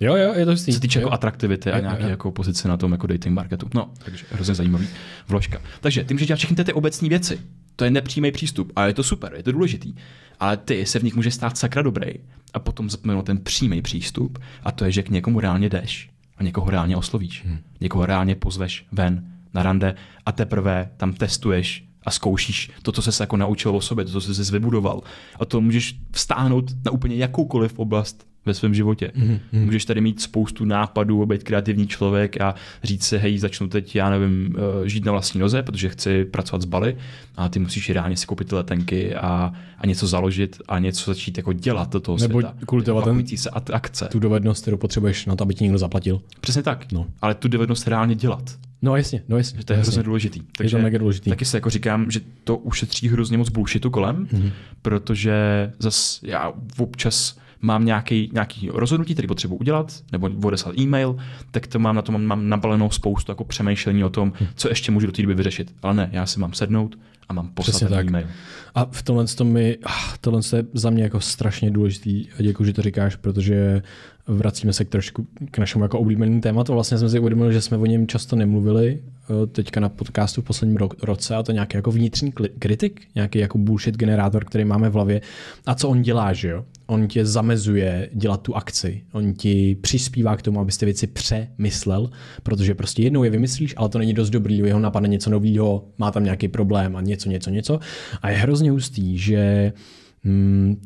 Jo, 0.00 0.16
jo, 0.16 0.34
je 0.36 0.46
to. 0.46 0.56
Co 0.56 0.72
se 0.72 0.80
týče 0.80 0.98
jako 0.98 1.12
atraktivity 1.12 1.72
a 1.72 1.80
nějaké 1.80 2.10
jako 2.10 2.30
pozice 2.30 2.68
na 2.68 2.76
tom 2.76 2.92
jako 2.92 3.06
dating 3.06 3.34
marketu. 3.34 3.68
No, 3.74 3.90
takže 4.04 4.24
hrozně 4.32 4.54
zajímavý 4.54 4.88
vložka. 5.28 5.60
Takže 5.80 6.04
ty 6.04 6.14
můžeš 6.14 6.26
dělat 6.28 6.38
všechny 6.38 6.64
ty 6.64 6.72
obecní 6.72 7.08
věci. 7.08 7.40
To 7.76 7.84
je 7.84 7.90
nepřímý 7.90 8.32
přístup 8.32 8.72
a 8.76 8.86
je 8.86 8.94
to 8.94 9.02
super, 9.02 9.32
je 9.36 9.42
to 9.42 9.52
důležitý. 9.52 9.94
Ale 10.40 10.56
ty 10.56 10.86
se 10.86 10.98
v 10.98 11.02
nich 11.02 11.14
může 11.14 11.30
stát 11.30 11.58
sakra 11.58 11.82
dobrý 11.82 12.10
a 12.54 12.58
potom 12.58 12.90
zapomenout 12.90 13.26
ten 13.26 13.38
přímý 13.38 13.82
přístup 13.82 14.38
a 14.62 14.72
to 14.72 14.84
je, 14.84 14.92
že 14.92 15.02
k 15.02 15.10
někomu 15.10 15.40
reálně 15.40 15.68
jdeš 15.68 16.10
a 16.36 16.42
někoho 16.42 16.70
reálně 16.70 16.96
oslovíš. 16.96 17.44
Hmm. 17.44 17.58
Někoho 17.80 18.06
reálně 18.06 18.34
pozveš 18.34 18.86
ven 18.92 19.24
na 19.54 19.62
rande 19.62 19.94
a 20.26 20.32
teprve 20.32 20.90
tam 20.96 21.12
testuješ 21.12 21.84
a 22.06 22.10
zkoušíš 22.10 22.70
to, 22.82 22.92
co 22.92 23.12
se 23.12 23.22
jako 23.22 23.36
naučil 23.36 23.76
o 23.76 23.80
sobě, 23.80 24.04
to, 24.04 24.20
co 24.20 24.34
jsi 24.34 24.52
vybudoval. 24.52 25.02
A 25.40 25.44
to 25.44 25.60
můžeš 25.60 25.96
vstáhnout 26.12 26.70
na 26.84 26.90
úplně 26.90 27.16
jakoukoliv 27.16 27.78
oblast 27.78 28.29
ve 28.46 28.54
svém 28.54 28.74
životě. 28.74 29.12
Mm-hmm. 29.16 29.40
Můžeš 29.52 29.84
tady 29.84 30.00
mít 30.00 30.20
spoustu 30.20 30.64
nápadů, 30.64 31.26
být 31.26 31.42
kreativní 31.42 31.86
člověk 31.86 32.40
a 32.40 32.54
říct 32.82 33.04
si, 33.04 33.18
hej, 33.18 33.38
začnu 33.38 33.68
teď, 33.68 33.96
já 33.96 34.10
nevím, 34.10 34.56
eh, 34.84 34.88
žít 34.88 35.04
na 35.04 35.12
vlastní 35.12 35.40
noze, 35.40 35.62
protože 35.62 35.88
chci 35.88 36.24
pracovat 36.24 36.62
s 36.62 36.64
Bali 36.64 36.96
a 37.36 37.48
ty 37.48 37.58
musíš 37.58 37.90
reálně 37.90 38.16
si 38.16 38.26
koupit 38.26 38.48
ty 38.48 38.54
letenky 38.54 39.14
a, 39.14 39.52
a 39.78 39.86
něco 39.86 40.06
založit 40.06 40.62
a 40.68 40.78
něco 40.78 41.10
začít 41.10 41.36
jako 41.36 41.52
dělat 41.52 41.92
do 41.92 42.00
toho 42.00 42.18
Nebo 42.18 42.40
světa. 42.40 42.56
kultivovat 42.66 43.04
ten, 43.04 43.26
se 43.36 43.50
akce. 43.50 44.08
Tu 44.12 44.18
dovednost, 44.18 44.62
kterou 44.62 44.76
potřebuješ 44.76 45.26
na 45.26 45.36
to, 45.36 45.44
aby 45.44 45.54
ti 45.54 45.64
někdo 45.64 45.78
zaplatil. 45.78 46.20
Přesně 46.40 46.62
tak, 46.62 46.92
no. 46.92 47.06
ale 47.22 47.34
tu 47.34 47.48
dovednost 47.48 47.88
reálně 47.88 48.14
dělat. 48.14 48.58
No 48.82 48.96
jasně, 48.96 49.22
no 49.28 49.36
jasně. 49.36 49.64
To 49.64 49.72
je 49.72 49.78
hrozně 49.78 50.02
důležitý. 50.02 50.40
Takže 50.56 50.76
je 50.76 50.80
to 50.80 50.82
mega 50.82 50.98
důležitý. 50.98 51.30
Taky 51.30 51.44
se 51.44 51.56
jako 51.56 51.70
říkám, 51.70 52.10
že 52.10 52.20
to 52.44 52.56
ušetří 52.56 53.08
hrozně 53.08 53.38
moc 53.38 53.48
bullshitu 53.48 53.90
kolem, 53.90 54.26
mm-hmm. 54.26 54.52
protože 54.82 55.32
zas 55.78 56.20
já 56.22 56.52
občas 56.78 57.38
mám 57.62 57.84
nějaký, 57.84 58.30
nějaký 58.32 58.70
rozhodnutí, 58.72 59.12
který 59.12 59.28
potřebuji 59.28 59.56
udělat, 59.56 60.02
nebo 60.12 60.30
odeslat 60.44 60.78
e-mail, 60.78 61.16
tak 61.50 61.66
to 61.66 61.78
mám 61.78 61.96
na 61.96 62.02
to 62.02 62.12
mám, 62.12 62.24
mám 62.24 62.48
nabalenou 62.48 62.90
spoustu 62.90 63.32
jako 63.32 63.44
přemýšlení 63.44 64.04
o 64.04 64.10
tom, 64.10 64.32
hm. 64.40 64.46
co 64.54 64.68
ještě 64.68 64.92
můžu 64.92 65.06
do 65.06 65.12
té 65.12 65.22
doby 65.22 65.34
vyřešit. 65.34 65.74
Ale 65.82 65.94
ne, 65.94 66.10
já 66.12 66.26
si 66.26 66.40
mám 66.40 66.52
sednout 66.52 66.98
a 67.28 67.32
mám 67.32 67.48
poslat 67.48 67.88
ten 67.88 68.08
e-mail. 68.08 68.26
A 68.74 68.84
v 68.84 69.02
tomhle 69.02 69.26
to 69.26 69.44
mi, 69.44 69.78
ah, 69.84 70.16
tohle 70.20 70.40
je 70.56 70.64
za 70.72 70.90
mě 70.90 71.02
jako 71.02 71.20
strašně 71.20 71.70
důležitý 71.70 72.26
a 72.38 72.42
děkuji, 72.42 72.64
že 72.64 72.72
to 72.72 72.82
říkáš, 72.82 73.16
protože 73.16 73.82
vracíme 74.30 74.72
se 74.72 74.84
k 74.84 74.88
trošku 74.88 75.26
k 75.50 75.58
našemu 75.58 75.84
jako 75.84 75.98
oblíbenému 75.98 76.40
tématu. 76.40 76.72
Vlastně 76.72 76.98
jsme 76.98 77.08
si 77.10 77.18
uvědomili, 77.18 77.52
že 77.52 77.60
jsme 77.60 77.76
o 77.76 77.86
něm 77.86 78.06
často 78.06 78.36
nemluvili 78.36 78.98
eh, 78.98 79.46
teďka 79.46 79.80
na 79.80 79.88
podcastu 79.88 80.42
v 80.42 80.44
posledním 80.44 80.78
roce 81.02 81.36
a 81.36 81.42
to 81.42 81.52
nějaký 81.52 81.76
jako 81.76 81.90
vnitřní 81.90 82.32
kritik, 82.58 83.00
nějaký 83.14 83.38
jako 83.38 83.58
bullshit 83.58 83.96
generátor, 83.96 84.44
který 84.44 84.64
máme 84.64 84.90
v 84.90 84.92
hlavě. 84.92 85.20
A 85.66 85.74
co 85.74 85.88
on 85.88 86.02
dělá, 86.02 86.32
že 86.32 86.48
jo? 86.48 86.64
On 86.86 87.08
tě 87.08 87.26
zamezuje 87.26 88.10
dělat 88.12 88.42
tu 88.42 88.56
akci. 88.56 89.02
On 89.12 89.34
ti 89.34 89.76
přispívá 89.80 90.36
k 90.36 90.42
tomu, 90.42 90.60
abyste 90.60 90.86
věci 90.86 91.06
přemyslel, 91.06 92.10
protože 92.42 92.74
prostě 92.74 93.02
jednou 93.02 93.24
je 93.24 93.30
vymyslíš, 93.30 93.74
ale 93.76 93.88
to 93.88 93.98
není 93.98 94.14
dost 94.14 94.30
dobrý, 94.30 94.58
jeho 94.58 94.80
napadne 94.80 95.08
něco 95.08 95.30
nového, 95.30 95.84
má 95.98 96.10
tam 96.10 96.24
nějaký 96.24 96.48
problém 96.48 96.96
a 96.96 97.00
něco, 97.00 97.28
něco, 97.28 97.50
něco. 97.50 97.80
A 98.22 98.30
je 98.30 98.36
hrozně 98.36 98.70
hustý, 98.70 99.18
že 99.18 99.72
Mm, 99.72 99.99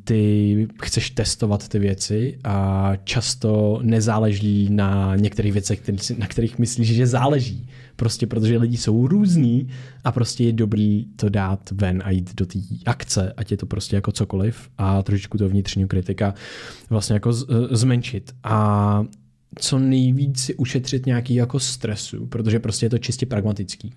ty 0.05 0.68
chceš 0.82 1.11
testovat 1.11 1.68
ty 1.68 1.78
věci 1.78 2.39
a 2.45 2.93
často 3.05 3.80
nezáleží 3.82 4.68
na 4.70 5.16
některých 5.16 5.53
věcech, 5.53 5.82
na 6.18 6.26
kterých 6.26 6.59
myslíš, 6.59 6.95
že 6.95 7.07
záleží. 7.07 7.68
Prostě 7.97 8.26
protože 8.26 8.59
lidi 8.59 8.76
jsou 8.76 9.07
různí 9.07 9.68
a 10.05 10.12
prostě 10.12 10.45
je 10.45 10.53
dobrý 10.53 11.05
to 11.16 11.28
dát 11.28 11.70
ven 11.70 12.03
a 12.05 12.11
jít 12.11 12.35
do 12.35 12.47
té 12.47 12.59
akce, 12.87 13.32
ať 13.37 13.51
je 13.51 13.57
to 13.57 13.66
prostě 13.66 13.97
jako 13.97 14.12
cokoliv 14.12 14.68
a 14.78 15.03
trošičku 15.03 15.39
to 15.39 15.49
vnitřního 15.49 15.89
kritika 15.89 16.35
vlastně 16.91 17.14
jako 17.14 17.32
zmenšit. 17.70 18.35
A 18.45 19.05
co 19.59 19.78
nejvíc 19.78 20.41
si 20.41 20.55
ušetřit 20.55 21.07
nějaký 21.07 21.35
jako 21.35 21.61
stresu, 21.61 22.26
protože 22.26 22.59
prostě 22.59 22.87
je 22.87 22.91
to 22.91 22.99
čistě 22.99 23.26
pragmatický 23.26 23.93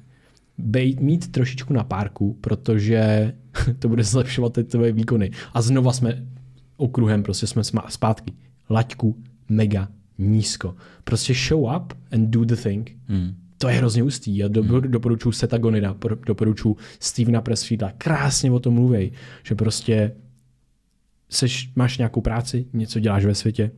bejt, 0.57 0.99
mít 0.99 1.31
trošičku 1.31 1.73
na 1.73 1.83
párku, 1.83 2.37
protože 2.41 3.33
to 3.79 3.89
bude 3.89 4.03
zlepšovat 4.03 4.53
ty 4.53 4.63
tvoje 4.63 4.91
výkony. 4.91 5.31
A 5.53 5.61
znova 5.61 5.93
jsme 5.93 6.25
okruhem, 6.77 7.23
prostě 7.23 7.47
jsme 7.47 7.63
zpátky. 7.89 8.33
Laťku 8.69 9.23
mega 9.49 9.87
nízko. 10.17 10.75
Prostě 11.03 11.33
show 11.33 11.75
up 11.75 11.93
and 12.11 12.29
do 12.29 12.45
the 12.45 12.55
thing. 12.55 12.97
Hmm. 13.07 13.35
To 13.57 13.69
je 13.69 13.75
hrozně 13.75 14.03
ústý. 14.03 14.37
Já 14.37 14.47
do, 14.47 14.63
hmm. 14.63 14.81
doporučuji 14.81 15.31
Seta 15.31 15.57
Gonida, 15.57 15.95
doporučuji 16.25 16.75
Stevena 16.99 17.41
Pressfielda. 17.41 17.91
Krásně 17.97 18.51
o 18.51 18.59
tom 18.59 18.73
mluví, 18.73 19.11
že 19.43 19.55
prostě 19.55 20.11
seš, 21.29 21.71
máš 21.75 21.97
nějakou 21.97 22.21
práci, 22.21 22.65
něco 22.73 22.99
děláš 22.99 23.25
ve 23.25 23.35
světě, 23.35 23.71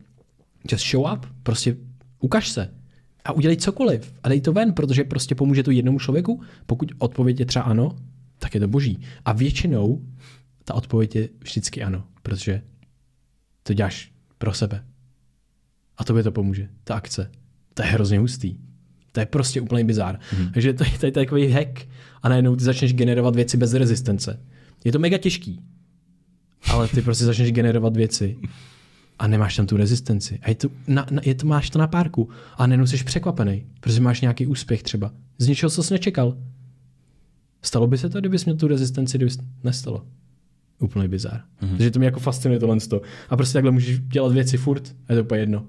just 0.72 0.90
show 0.90 1.12
up, 1.12 1.26
prostě 1.42 1.76
ukaž 2.20 2.48
se 2.48 2.79
a 3.24 3.32
udělej 3.32 3.56
cokoliv 3.56 4.12
a 4.22 4.28
dej 4.28 4.40
to 4.40 4.52
ven, 4.52 4.72
protože 4.72 5.04
prostě 5.04 5.34
pomůže 5.34 5.62
to 5.62 5.70
jednomu 5.70 5.98
člověku. 5.98 6.42
Pokud 6.66 6.92
odpověď 6.98 7.40
je 7.40 7.46
třeba 7.46 7.64
ano, 7.64 7.96
tak 8.38 8.54
je 8.54 8.60
to 8.60 8.68
boží. 8.68 9.00
A 9.24 9.32
většinou 9.32 10.02
ta 10.64 10.74
odpověď 10.74 11.16
je 11.16 11.28
vždycky 11.40 11.82
ano, 11.82 12.04
protože 12.22 12.62
to 13.62 13.74
děláš 13.74 14.12
pro 14.38 14.54
sebe. 14.54 14.84
A 15.96 16.04
tobě 16.04 16.22
to 16.22 16.32
pomůže, 16.32 16.68
ta 16.84 16.94
akce. 16.94 17.30
To 17.74 17.82
je 17.82 17.88
hrozně 17.88 18.18
hustý. 18.18 18.56
To 19.12 19.20
je 19.20 19.26
prostě 19.26 19.60
úplný 19.60 19.84
bizár. 19.84 20.20
Hmm. 20.30 20.52
Takže 20.52 20.72
to, 20.72 20.84
to 21.00 21.06
je 21.06 21.12
takový 21.12 21.50
hack 21.50 21.88
a 22.22 22.28
najednou 22.28 22.56
ty 22.56 22.64
začneš 22.64 22.94
generovat 22.94 23.36
věci 23.36 23.56
bez 23.56 23.74
rezistence. 23.74 24.40
Je 24.84 24.92
to 24.92 24.98
mega 24.98 25.18
těžký, 25.18 25.60
ale 26.68 26.88
ty 26.88 27.02
prostě 27.02 27.24
začneš 27.24 27.52
generovat 27.52 27.96
věci 27.96 28.36
a 29.20 29.26
nemáš 29.26 29.56
tam 29.56 29.66
tu 29.66 29.76
rezistenci. 29.76 30.38
A 30.42 30.48
je 30.48 30.54
to, 30.54 30.68
na, 30.88 31.06
na, 31.10 31.22
je 31.24 31.34
to, 31.34 31.46
máš 31.46 31.70
to 31.70 31.78
na 31.78 31.86
párku 31.86 32.28
a 32.56 32.66
najednou 32.66 32.86
jsi 32.86 33.04
překvapený, 33.04 33.66
protože 33.80 34.00
máš 34.00 34.20
nějaký 34.20 34.46
úspěch 34.46 34.82
třeba. 34.82 35.12
Z 35.38 35.46
něčeho, 35.46 35.70
co 35.70 35.82
jsi 35.82 35.94
nečekal. 35.94 36.36
Stalo 37.62 37.86
by 37.86 37.98
se 37.98 38.08
to, 38.08 38.20
kdybys 38.20 38.44
měl 38.44 38.56
tu 38.56 38.68
rezistenci, 38.68 39.18
kdybys 39.18 39.38
nestalo. 39.64 40.06
Úplný 40.78 41.08
bizar. 41.08 41.40
Mm-hmm. 41.62 41.76
Takže 41.76 41.90
to 41.90 41.98
mě 41.98 42.06
jako 42.06 42.20
fascinuje 42.20 42.60
tohle. 42.60 42.76
A 43.28 43.36
prostě 43.36 43.52
takhle 43.52 43.70
můžeš 43.70 44.00
dělat 44.00 44.32
věci 44.32 44.56
furt 44.56 44.96
a 45.08 45.12
je 45.12 45.18
to 45.18 45.24
úplně 45.24 45.40
jedno. 45.40 45.66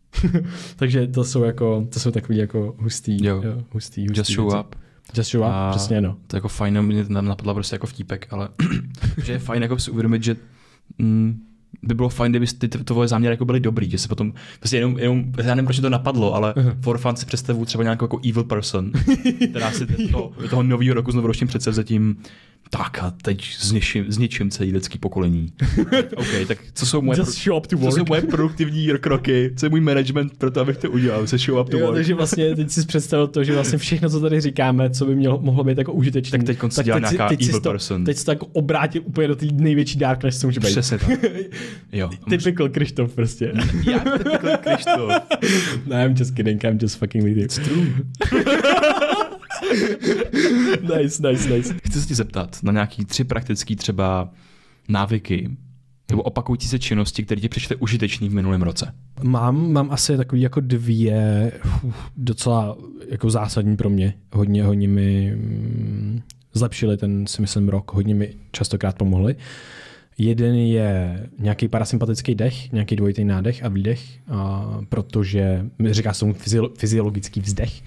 Takže 0.76 1.06
to 1.06 1.24
jsou 1.24 1.42
jako, 1.42 1.88
to 1.92 2.00
jsou 2.00 2.10
takový 2.10 2.38
jako 2.38 2.76
hustý, 2.78 3.26
jo. 3.26 3.42
Jo, 3.44 3.62
hustý, 3.70 4.06
hustý 4.06 4.20
Just 4.20 4.30
show 4.30 4.52
věci. 4.52 4.66
up. 4.66 4.74
Just 5.16 5.30
show 5.30 5.42
up, 5.42 5.52
a 5.52 5.70
přesně 5.70 6.00
no. 6.00 6.16
To 6.26 6.36
je 6.36 6.38
jako 6.38 6.48
fajn, 6.48 6.82
mě 6.82 7.04
napadla 7.08 7.54
prostě 7.54 7.74
jako 7.74 7.86
vtípek, 7.86 8.26
ale 8.30 8.48
že 9.24 9.32
je 9.32 9.38
fajn 9.38 9.62
jako 9.62 9.78
si 9.78 9.90
uvědomit, 9.90 10.24
že 10.24 10.36
mm, 10.98 11.53
by 11.82 11.94
bylo 11.94 12.08
fajn, 12.08 12.32
kdyby 12.32 12.46
ty 12.46 12.68
tvoje 12.68 13.08
záměry 13.08 13.32
jako 13.32 13.44
byly 13.44 13.60
dobrý, 13.60 13.90
že 13.90 13.98
se 13.98 14.08
potom, 14.08 14.32
prostě 14.58 14.76
jenom, 14.76 14.98
jenom 14.98 15.24
já 15.36 15.54
nevím, 15.54 15.64
proč 15.66 15.80
to 15.80 15.90
napadlo, 15.90 16.34
ale 16.34 16.52
uh-huh. 16.52 16.76
for 16.80 16.98
fun 16.98 17.16
si 17.16 17.26
představu 17.26 17.64
třeba 17.64 17.84
nějakou 17.84 18.04
jako 18.04 18.20
evil 18.28 18.44
person, 18.44 18.92
která 19.50 19.70
si 19.70 19.86
to, 19.86 20.32
toho 20.50 20.62
nového 20.62 20.94
roku 20.94 21.12
s 21.12 21.14
novoročním 21.14 21.48
předsevzetím 21.48 22.16
tak 22.78 22.98
a 23.02 23.14
teď 23.22 23.56
zničím, 23.58 24.04
zničím 24.08 24.50
celý 24.50 24.72
lidský 24.72 24.98
pokolení. 24.98 25.52
OK, 26.16 26.26
tak 26.48 26.58
co 26.74 26.86
jsou 26.86 27.02
moje, 27.02 27.18
Just 27.18 27.44
show 27.44 27.56
up 27.58 27.66
to 27.66 27.76
work. 27.76 27.92
co 27.94 27.98
jsou 27.98 28.04
moje 28.08 28.22
produktivní 28.22 28.88
kroky, 29.00 29.52
co 29.56 29.66
je 29.66 29.70
můj 29.70 29.80
management 29.80 30.38
pro 30.38 30.50
to, 30.50 30.60
abych 30.60 30.76
to 30.76 30.90
udělal, 30.90 31.26
se 31.26 31.38
show 31.38 31.60
up 31.60 31.70
to 31.70 31.78
Jo, 31.78 31.86
work. 31.86 31.96
takže 31.96 32.14
vlastně 32.14 32.56
teď 32.56 32.70
si 32.70 32.86
představil 32.86 33.26
to, 33.26 33.44
že 33.44 33.52
vlastně 33.52 33.78
všechno, 33.78 34.10
co 34.10 34.20
tady 34.20 34.40
říkáme, 34.40 34.90
co 34.90 35.06
by 35.06 35.14
mělo, 35.14 35.38
mohlo 35.42 35.64
být 35.64 35.78
jako 35.78 35.92
užitečné. 35.92 36.38
Tak 36.38 36.46
teď 36.46 36.58
konci 36.58 36.82
dělá 36.82 36.98
nějaká 36.98 37.28
teď 37.28 37.42
evil 37.48 37.60
to, 37.60 37.70
person. 37.70 38.04
Teď 38.04 38.16
se 38.16 38.24
to 38.24 38.30
jako 38.30 38.46
obrátil 38.46 39.02
úplně 39.04 39.28
do 39.28 39.36
té 39.36 39.46
největší 39.52 39.98
darkness, 39.98 40.40
co 40.40 40.46
může 40.46 40.60
být. 40.60 40.66
Přesně 40.66 40.98
tak. 40.98 41.08
Jo. 41.92 42.10
Typical 42.30 42.68
Krištof 42.68 43.14
prostě. 43.14 43.52
Jak 43.90 44.02
typical 44.18 44.56
Krištof? 44.62 45.12
no, 45.86 45.96
I'm 45.96 46.14
just 46.18 46.34
kidding, 46.34 46.64
I'm 46.64 46.78
just 46.82 46.98
fucking 46.98 47.24
with 47.24 47.36
you. 47.36 47.44
It's 47.44 47.58
true. 47.58 47.86
nice, 50.96 51.28
nice, 51.28 51.48
nice. 51.48 51.74
Chci 51.84 52.00
se 52.00 52.06
ti 52.06 52.14
zeptat 52.14 52.58
na 52.62 52.72
nějaký 52.72 53.04
tři 53.04 53.24
praktický 53.24 53.76
třeba 53.76 54.28
návyky 54.88 55.50
nebo 56.10 56.22
opakující 56.22 56.68
se 56.68 56.78
činnosti, 56.78 57.22
které 57.22 57.40
ti 57.40 57.48
přišly 57.48 57.76
užitečný 57.76 58.28
v 58.28 58.34
minulém 58.34 58.62
roce. 58.62 58.94
Mám, 59.22 59.72
mám 59.72 59.90
asi 59.90 60.16
takový 60.16 60.40
jako 60.40 60.60
dvě 60.60 61.52
uf, 61.82 62.10
docela 62.16 62.76
jako 63.08 63.30
zásadní 63.30 63.76
pro 63.76 63.90
mě. 63.90 64.14
Hodně, 64.32 64.64
hodně 64.64 64.88
mi 64.88 65.36
mm, 65.36 66.20
zlepšili 66.54 66.96
ten, 66.96 67.26
si 67.26 67.42
myslím, 67.42 67.68
rok. 67.68 67.92
Hodně 67.92 68.14
mi 68.14 68.34
častokrát 68.52 68.96
pomohli. 68.98 69.36
Jeden 70.18 70.54
je 70.54 71.20
nějaký 71.38 71.68
parasympatický 71.68 72.34
dech, 72.34 72.72
nějaký 72.72 72.96
dvojitý 72.96 73.24
nádech 73.24 73.64
a 73.64 73.68
výdech, 73.68 74.00
a 74.28 74.70
protože 74.88 75.66
říká 75.90 76.12
se 76.12 76.26
fyzio- 76.26 76.70
fyziologický 76.78 77.40
vzdech. 77.40 77.82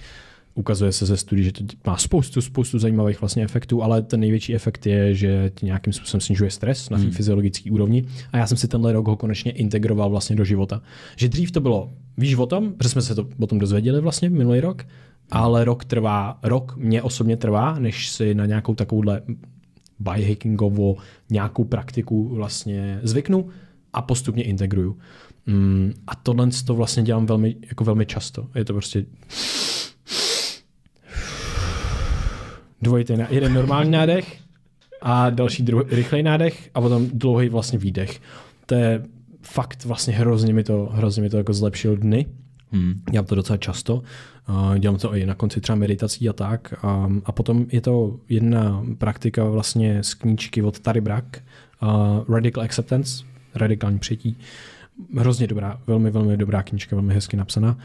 Ukazuje 0.58 0.92
se 0.92 1.06
ze 1.06 1.18
studií, 1.18 1.46
že 1.46 1.52
to 1.52 1.64
má 1.88 1.98
spoustu, 1.98 2.42
spoustu 2.42 2.80
zajímavých 2.80 3.22
vlastně 3.22 3.44
efektů, 3.44 3.84
ale 3.84 4.02
ten 4.02 4.20
největší 4.20 4.56
efekt 4.56 4.86
je, 4.86 5.16
že 5.16 5.52
ti 5.56 5.66
nějakým 5.66 5.94
způsobem 5.94 6.22
snižuje 6.22 6.52
stres 6.52 6.90
na 6.90 6.98
hmm. 6.98 7.12
fyziologické 7.12 7.72
úrovni. 7.72 8.06
A 8.32 8.38
já 8.38 8.48
jsem 8.48 8.58
si 8.58 8.68
tenhle 8.68 8.94
rok 8.94 9.08
ho 9.08 9.16
konečně 9.16 9.52
integroval 9.52 10.10
vlastně 10.10 10.36
do 10.36 10.46
života. 10.46 10.82
Že 11.16 11.30
dřív 11.30 11.52
to 11.52 11.62
bylo, 11.62 11.92
víš 12.18 12.36
o 12.36 12.46
tom, 12.46 12.74
protože 12.74 12.90
jsme 12.90 13.02
se 13.02 13.16
to 13.16 13.28
o 13.40 13.48
tom 13.48 13.60
dozvěděli 13.60 14.02
vlastně 14.02 14.30
minulý 14.30 14.60
rok, 14.60 14.86
ale 15.32 15.66
rok 15.66 15.86
trvá, 15.86 16.40
rok 16.44 16.78
mě 16.78 17.02
osobně 17.02 17.38
trvá, 17.38 17.80
než 17.80 18.10
si 18.10 18.36
na 18.36 18.46
nějakou 18.46 18.76
takovouhle 18.76 19.22
biohackingovou 20.00 20.98
nějakou 21.30 21.64
praktiku 21.64 22.28
vlastně 22.36 23.00
zvyknu 23.04 23.50
a 23.94 24.02
postupně 24.02 24.44
integruju. 24.44 24.98
Mm, 25.46 25.94
a 26.08 26.16
tohle 26.16 26.50
to 26.66 26.76
vlastně 26.76 27.04
dělám 27.04 27.26
velmi, 27.26 27.56
jako 27.70 27.84
velmi 27.84 28.06
často. 28.06 28.48
Je 28.56 28.66
to 28.66 28.74
prostě 28.74 29.06
dvojitý, 32.82 33.14
jeden 33.30 33.54
normální 33.54 33.92
nádech 33.92 34.38
a 35.02 35.30
další 35.30 35.64
dru- 35.64 35.86
rychlej 35.90 36.24
nádech 36.24 36.70
a 36.74 36.82
potom 36.82 37.10
dlouhý 37.14 37.50
vlastně 37.50 37.80
výdech. 37.80 38.22
To 38.66 38.76
je 38.76 39.04
fakt 39.42 39.86
vlastně 39.86 40.14
hrozně 40.14 40.54
mi 40.54 40.64
to, 40.64 40.90
hrozně 40.92 41.22
mi 41.22 41.30
to 41.30 41.38
jako 41.38 41.54
zlepšil 41.54 41.98
dny. 41.98 42.26
Hmm. 42.72 43.02
Dělám 43.12 43.26
to 43.26 43.36
docela 43.36 43.58
často. 43.58 44.04
Uh, 44.50 44.78
Dělám 44.78 44.98
to 44.98 45.16
i 45.16 45.26
na 45.26 45.36
konci 45.36 45.62
třeba 45.62 45.76
meditací 45.76 46.30
a 46.30 46.34
tak. 46.34 46.74
A, 46.86 47.10
a 47.26 47.32
potom 47.32 47.66
je 47.72 47.82
to 47.82 48.20
jedna 48.30 48.84
praktika 48.98 49.44
vlastně 49.44 50.04
z 50.04 50.14
knížky 50.14 50.62
od 50.62 50.80
Tary 50.80 51.02
uh, 51.02 52.36
Radical 52.36 52.64
Acceptance, 52.64 53.24
radikální 53.56 54.00
přijetí. 54.00 54.38
Hrozně 55.18 55.48
dobrá, 55.48 55.82
velmi, 55.88 56.12
velmi 56.12 56.38
dobrá 56.38 56.64
knížka, 56.64 56.96
velmi 56.96 57.14
hezky 57.14 57.38
napsaná. 57.38 57.78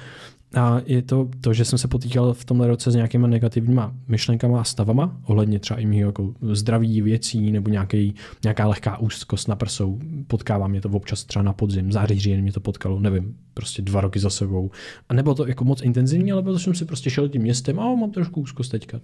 A 0.55 0.81
je 0.87 1.03
to 1.03 1.29
to, 1.41 1.53
že 1.53 1.65
jsem 1.65 1.79
se 1.79 1.89
potýkal 1.89 2.35
v 2.35 2.45
tomhle 2.45 2.67
roce 2.67 2.91
s 2.91 2.95
nějakýma 2.95 3.29
negativníma 3.29 3.95
myšlenkama 4.09 4.61
a 4.61 4.65
stavama, 4.65 5.17
ohledně 5.25 5.59
třeba 5.59 5.81
i 5.81 5.87
mého 5.87 6.09
jako 6.09 6.35
zdraví 6.53 7.03
věcí 7.03 7.53
nebo 7.53 7.71
nějaký, 7.71 8.15
nějaká 8.45 8.67
lehká 8.67 8.99
úzkost 8.99 9.49
na 9.49 9.57
prsou. 9.57 9.99
Potkává 10.27 10.69
mě 10.69 10.81
to 10.81 10.89
občas 10.89 11.25
třeba 11.25 11.43
na 11.43 11.53
podzim, 11.53 11.93
září, 11.93 12.21
říjen 12.21 12.43
mě 12.43 12.53
to 12.53 12.61
potkalo, 12.61 13.01
nevím, 13.01 13.37
prostě 13.55 13.83
dva 13.83 14.01
roky 14.01 14.19
za 14.19 14.31
sebou. 14.31 14.71
A 15.09 15.15
nebylo 15.15 15.35
to 15.35 15.47
jako 15.47 15.65
moc 15.65 15.83
intenzivní, 15.83 16.33
ale 16.33 16.43
protože 16.43 16.65
jsem 16.65 16.75
si 16.75 16.85
prostě 16.85 17.11
šel 17.11 17.29
tím 17.29 17.43
městem 17.43 17.81
a 17.81 17.95
mám 17.95 18.11
trošku 18.11 18.41
úzkost 18.41 18.71
teďka. 18.71 19.01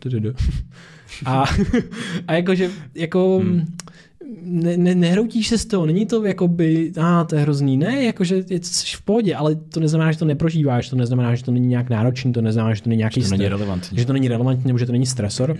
A, 1.24 1.44
a 2.26 2.32
jakože, 2.34 2.70
jako, 2.94 3.38
hmm 3.38 3.66
ne, 4.42 4.76
ne, 4.76 4.94
nehroutíš 4.94 5.48
se 5.48 5.58
z 5.58 5.66
toho, 5.66 5.86
není 5.86 6.06
to 6.06 6.24
jako 6.24 6.48
by, 6.48 6.92
a 7.00 7.20
ah, 7.20 7.24
to 7.24 7.36
je 7.36 7.42
hrozný, 7.42 7.76
ne, 7.76 8.04
jakože 8.04 8.44
je 8.50 8.60
jsi 8.62 8.96
v 8.96 9.02
pohodě, 9.02 9.34
ale 9.34 9.54
to 9.54 9.80
neznamená, 9.80 10.12
že 10.12 10.18
to 10.18 10.24
neprožíváš, 10.24 10.88
to 10.88 10.96
neznamená, 10.96 11.34
že 11.34 11.44
to 11.44 11.50
není 11.50 11.66
nějak 11.66 11.90
náročný, 11.90 12.32
to 12.32 12.42
neznamená, 12.42 12.74
že 12.74 12.82
to 12.82 12.88
není 12.88 12.98
nějaký 12.98 13.20
Že 13.20 13.28
to 13.28 13.36
není 13.36 13.48
relevantní. 13.48 13.98
že 13.98 14.06
to 14.06 14.12
není 14.12 14.28
relevantní 14.28 14.66
nebo 14.66 14.78
že 14.78 14.86
to 14.86 14.92
není 14.92 15.06
stresor. 15.06 15.56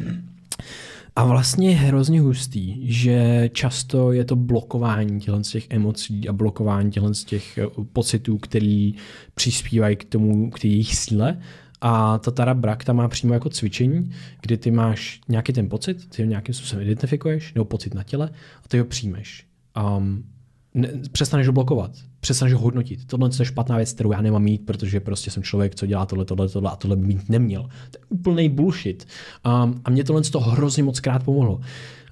A 1.16 1.25
vlastně 1.25 1.71
je 1.71 1.77
hrozně 1.77 2.21
hustý, 2.21 2.93
že 2.93 3.51
často 3.53 4.12
je 4.12 4.25
to 4.25 4.37
blokování 4.37 5.21
těchto 5.21 5.45
z 5.45 5.51
těch 5.51 5.66
emocí 5.71 6.29
a 6.29 6.33
blokování 6.33 6.91
těchto 6.91 7.14
z 7.14 7.25
těch 7.25 7.59
eh, 7.59 7.66
pocitů, 7.93 8.39
který 8.39 8.95
přispívají 9.35 9.97
k 9.97 10.05
tomu, 10.05 10.51
k 10.51 10.59
té 10.59 10.69
jejich 10.69 10.97
síle. 10.97 11.39
A 11.81 12.18
ta 12.18 12.31
Tara 12.31 12.55
Brak 12.55 12.85
tam 12.85 12.97
má 12.97 13.09
přímo 13.09 13.35
jako 13.35 13.49
cvičení, 13.49 14.11
kdy 14.41 14.57
ty 14.57 14.70
máš 14.70 15.20
nějaký 15.29 15.53
ten 15.53 15.68
pocit, 15.68 16.11
ty 16.11 16.22
ho 16.22 16.29
nějakým 16.29 16.55
způsobem 16.55 16.85
identifikuješ, 16.85 17.55
nebo 17.55 17.64
pocit 17.64 17.95
na 17.95 18.03
těle 18.03 18.31
a 18.64 18.68
ty 18.68 18.79
ho 18.79 18.85
přijmeš. 18.85 19.47
Um, 19.97 20.24
ne, 20.74 20.89
přestaneš 21.12 21.47
ho 21.47 21.53
blokovat, 21.53 21.91
přestaneš 22.20 22.55
ho 22.55 22.61
hodnotit. 22.61 23.05
Tohle 23.07 23.31
je 23.39 23.45
špatná 23.45 23.76
věc, 23.76 23.93
kterou 23.93 24.12
já 24.12 24.20
nemám 24.20 24.43
mít, 24.43 24.66
protože 24.66 25.01
prostě 25.01 25.31
jsem 25.31 25.43
člověk, 25.43 25.74
co 25.74 25.87
dělá 25.87 26.07
tohle, 26.07 26.24
tohle, 26.24 26.49
tohle 26.49 26.70
a 26.70 26.76
tohle 26.76 26.97
by 26.97 27.07
mít 27.07 27.29
neměl. 27.29 27.62
To 27.62 27.99
je 27.99 28.05
úplný 28.09 28.49
bullshit. 28.49 29.07
Um, 29.47 29.81
a 29.85 29.91
mě 29.91 30.05
tohle 30.05 30.22
toho 30.22 30.51
hrozně 30.51 30.83
moc 30.83 31.01
krát 31.01 31.24
pomohlo. 31.24 31.61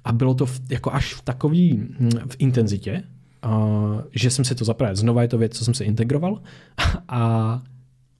A 0.03 0.11
bylo 0.11 0.33
to 0.33 0.45
v, 0.45 0.61
jako 0.69 0.93
až 0.93 1.13
v 1.13 1.21
takový 1.21 1.73
hm, 1.73 2.09
v 2.27 2.35
intenzitě, 2.39 3.03
uh, 3.45 4.01
že 4.11 4.29
jsem 4.29 4.45
si 4.45 4.55
to 4.55 4.65
zaprvé, 4.65 4.95
znova 4.95 5.21
je 5.21 5.27
to 5.27 5.37
věc, 5.37 5.57
co 5.57 5.65
jsem 5.65 5.73
se 5.73 5.85
integroval 5.85 6.41
a 7.07 7.61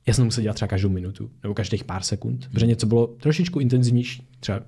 já 0.07 0.13
jsem 0.13 0.21
to 0.21 0.25
musel 0.25 0.41
dělat 0.41 0.53
třeba 0.53 0.67
každou 0.67 0.89
minutu 0.89 1.29
nebo 1.43 1.53
každých 1.53 1.83
pár 1.83 2.03
sekund, 2.03 2.47
protože 2.51 2.65
něco 2.65 2.87
bylo 2.87 3.07
trošičku 3.07 3.59
intenzivnější, 3.59 4.27
třeba 4.39 4.61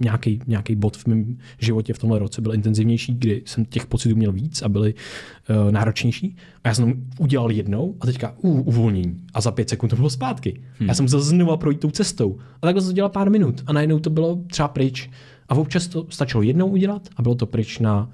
nějaký, 0.00 0.40
nějaký 0.46 0.76
bod 0.76 0.96
v 0.96 1.06
mém 1.06 1.38
životě 1.58 1.92
v 1.92 1.98
tomhle 1.98 2.18
roce 2.18 2.40
byl 2.40 2.54
intenzivnější, 2.54 3.14
kdy 3.14 3.42
jsem 3.46 3.64
těch 3.64 3.86
pocitů 3.86 4.16
měl 4.16 4.32
víc 4.32 4.62
a 4.62 4.68
byly 4.68 4.94
uh, 4.94 5.72
náročnější. 5.72 6.36
A 6.64 6.68
já 6.68 6.74
jsem 6.74 7.06
udělal 7.18 7.50
jednou 7.50 7.96
a 8.00 8.06
teďka 8.06 8.34
uh, 8.38 8.68
uvolnění. 8.68 9.20
A 9.34 9.40
za 9.40 9.50
pět 9.50 9.68
sekund 9.68 9.88
to 9.88 9.96
bylo 9.96 10.10
zpátky. 10.10 10.60
Hmm. 10.78 10.88
Já 10.88 10.94
jsem 10.94 11.04
musel 11.04 11.20
znovu 11.20 11.56
projít 11.56 11.80
tou 11.80 11.90
cestou. 11.90 12.38
A 12.62 12.66
takhle 12.66 12.82
jsem 12.82 12.90
to 12.90 12.94
dělal 12.94 13.10
pár 13.10 13.30
minut 13.30 13.62
a 13.66 13.72
najednou 13.72 13.98
to 13.98 14.10
bylo 14.10 14.38
třeba 14.46 14.68
pryč. 14.68 15.10
A 15.48 15.54
občas 15.54 15.86
to 15.86 16.06
stačilo 16.10 16.42
jednou 16.42 16.66
udělat 16.66 17.08
a 17.16 17.22
bylo 17.22 17.34
to 17.34 17.46
pryč 17.46 17.78
na, 17.78 18.10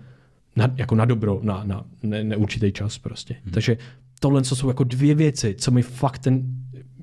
na 0.57 0.75
jako 0.77 0.95
na 0.95 1.05
dobro, 1.05 1.41
na, 1.43 1.65
na 1.65 1.85
ne, 2.03 2.25
neurčitý 2.25 2.73
čas 2.73 2.99
prostě. 2.99 3.37
Hmm. 3.45 3.53
Takže 3.53 3.77
tohle 4.21 4.45
jsou 4.45 4.69
jako 4.69 4.85
dvě 4.85 5.15
věci, 5.15 5.55
co 5.59 5.71
mi 5.71 5.83
fakt 5.83 6.19
ten 6.19 6.43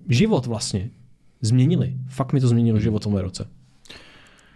život 0.10 0.45
vlastně 0.45 0.89
změnili. 1.41 1.93
Fakt 2.07 2.34
mi 2.34 2.39
to 2.39 2.47
změnilo 2.47 2.80
život 2.80 2.99
v 2.99 3.03
tomhle 3.03 3.22
roce. 3.22 3.47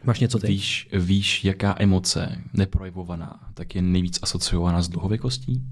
Máš 0.03 0.19
něco 0.19 0.39
ty? 0.39 0.47
Víš, 0.47 0.89
víš, 0.93 1.45
jaká 1.45 1.75
emoce 1.79 2.41
neprojevovaná, 2.53 3.39
tak 3.53 3.75
je 3.75 3.81
nejvíc 3.81 4.19
asociovaná 4.21 4.81
s 4.81 4.89
dlouhověkostí? 4.89 5.63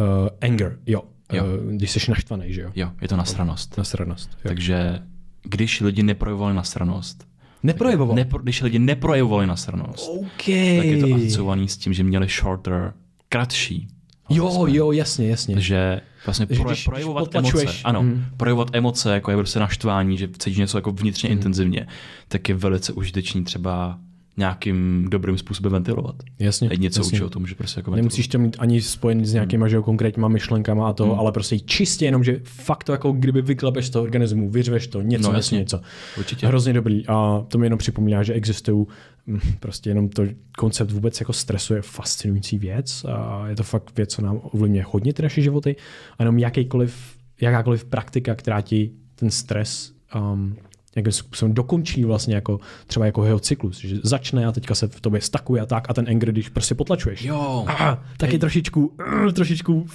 Uh, 0.00 0.28
anger, 0.40 0.78
jo. 0.86 1.02
Jo. 1.32 1.44
Uh, 1.44 1.72
když 1.72 1.90
jsi 1.90 2.10
naštvaný, 2.10 2.52
že 2.52 2.60
jo? 2.60 2.70
Jo, 2.74 2.90
je 3.00 3.08
to 3.08 3.16
nasranost. 3.16 3.78
Nasranost. 3.78 4.30
Jo. 4.30 4.38
Takže 4.42 5.02
když 5.42 5.80
lidi 5.80 6.02
neprojevovali 6.02 6.54
nasranost, 6.54 7.28
Neprojevoval. 7.62 8.16
nepro, 8.16 8.42
když 8.42 8.62
lidi 8.62 8.78
neprojevovali 8.78 9.46
nasranost, 9.46 10.08
OK. 10.08 10.26
tak 10.36 10.46
je 10.84 11.00
to 11.00 11.14
asociovaný 11.14 11.68
s 11.68 11.76
tím, 11.76 11.92
že 11.92 12.04
měli 12.04 12.28
shorter, 12.28 12.92
kratší. 13.28 13.88
Jo, 14.30 14.66
jo, 14.68 14.92
jasně, 14.92 15.28
jasně. 15.28 15.60
Že 15.60 16.00
Vlastně 16.26 16.46
pro, 16.46 16.64
když, 16.64 16.84
projevovat 16.84 17.28
když 17.34 17.54
emoce. 17.54 17.78
Ano, 17.84 18.00
hmm. 18.00 18.24
projevovat 18.36 18.68
emoce, 18.72 19.14
jako 19.14 19.30
je 19.30 19.36
prostě 19.36 19.60
naštvání, 19.60 20.18
že 20.18 20.28
cítíš 20.28 20.58
něco 20.58 20.78
jako 20.78 20.92
vnitřně 20.92 21.28
hmm. 21.28 21.38
intenzivně, 21.38 21.86
tak 22.28 22.48
je 22.48 22.54
velice 22.54 22.92
užitečný 22.92 23.44
třeba 23.44 23.98
nějakým 24.40 25.06
dobrým 25.10 25.38
způsobem 25.38 25.72
ventilovat. 25.72 26.14
Jasně. 26.38 26.68
Teď 26.68 26.80
něco 26.80 27.00
jasně. 27.00 27.16
učí 27.16 27.24
o 27.24 27.30
tom, 27.30 27.46
že 27.46 27.54
prostě 27.54 27.78
jako 27.78 27.96
Nemusíš 27.96 28.28
to 28.28 28.38
mít 28.38 28.56
ani 28.58 28.82
spojený 28.82 29.26
s 29.26 29.32
nějakýma 29.32 29.66
hmm. 29.66 29.70
že, 29.70 29.80
konkrétníma 29.80 30.28
myšlenkama 30.28 30.88
a 30.88 30.92
to, 30.92 31.04
hmm. 31.04 31.18
ale 31.18 31.32
prostě 31.32 31.58
čistě 31.58 32.04
jenom, 32.04 32.24
že 32.24 32.40
fakt 32.44 32.84
to 32.84 32.92
jako 32.92 33.12
kdyby 33.12 33.42
vyklapeš 33.42 33.86
z 33.86 33.90
toho 33.90 34.02
organismu, 34.02 34.50
vyřveš 34.50 34.86
to, 34.86 35.02
něco, 35.02 35.30
no, 35.30 35.36
jasně. 35.36 35.58
něco. 35.58 35.80
Určitě. 36.18 36.46
Hrozně 36.46 36.72
dobrý. 36.72 37.06
A 37.06 37.44
to 37.48 37.58
mi 37.58 37.66
jenom 37.66 37.78
připomíná, 37.78 38.22
že 38.22 38.32
existují 38.32 38.86
hm, 39.26 39.40
prostě 39.60 39.90
jenom 39.90 40.08
to 40.08 40.22
koncept 40.58 40.90
vůbec 40.90 41.20
jako 41.20 41.32
stresu 41.32 41.74
je 41.74 41.82
fascinující 41.82 42.58
věc 42.58 43.04
a 43.04 43.48
je 43.48 43.56
to 43.56 43.62
fakt 43.62 43.96
věc, 43.96 44.14
co 44.14 44.22
nám 44.22 44.40
ovlivňuje 44.42 44.84
hodně 44.90 45.12
ty 45.12 45.22
naše 45.22 45.42
životy 45.42 45.76
a 46.18 46.22
jenom 46.22 46.38
jakýkoliv, 46.38 47.16
jakákoliv 47.40 47.84
praktika, 47.84 48.34
která 48.34 48.60
ti 48.60 48.90
ten 49.14 49.30
stres 49.30 49.92
um, 50.32 50.56
nějakým 50.96 51.12
způsobem 51.12 51.54
dokončí 51.54 52.04
vlastně 52.04 52.34
jako 52.34 52.60
třeba 52.86 53.06
jako 53.06 53.24
jeho 53.24 53.40
cyklus, 53.40 53.78
že 53.80 53.96
začne 54.02 54.46
a 54.46 54.52
teďka 54.52 54.74
se 54.74 54.88
v 54.88 55.00
tobě 55.00 55.20
stakuje 55.20 55.62
a 55.62 55.66
tak 55.66 55.90
a 55.90 55.94
ten 55.94 56.08
anger, 56.08 56.32
když 56.32 56.48
prostě 56.48 56.74
potlačuješ, 56.74 57.24
jo. 57.24 57.64
A, 57.68 58.04
tak 58.16 58.32
je 58.32 58.38
trošičku, 58.38 58.96
trošičku 59.34 59.86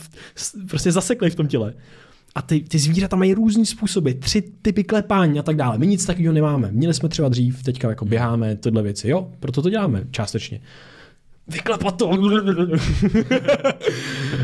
prostě 0.69 0.91
zaseklej 0.91 1.31
v 1.31 1.35
tom 1.35 1.47
těle. 1.47 1.73
A 2.35 2.41
ty, 2.41 2.61
ty 2.61 2.79
zvířata 2.79 3.15
mají 3.15 3.33
různý 3.33 3.65
způsoby, 3.65 4.11
tři 4.11 4.41
typy 4.61 4.83
klepání 4.83 5.39
a 5.39 5.43
tak 5.43 5.55
dále. 5.55 5.77
My 5.77 5.87
nic 5.87 6.05
takového 6.05 6.33
nemáme. 6.33 6.71
Měli 6.71 6.93
jsme 6.93 7.09
třeba 7.09 7.29
dřív, 7.29 7.63
teďka 7.63 7.89
jako 7.89 8.05
běháme 8.05 8.55
tyhle 8.55 8.81
věci. 8.81 9.09
Jo, 9.09 9.31
proto 9.39 9.61
to 9.61 9.69
děláme 9.69 10.03
částečně. 10.11 10.61
Vyklepat 11.47 11.97
to. 11.97 12.11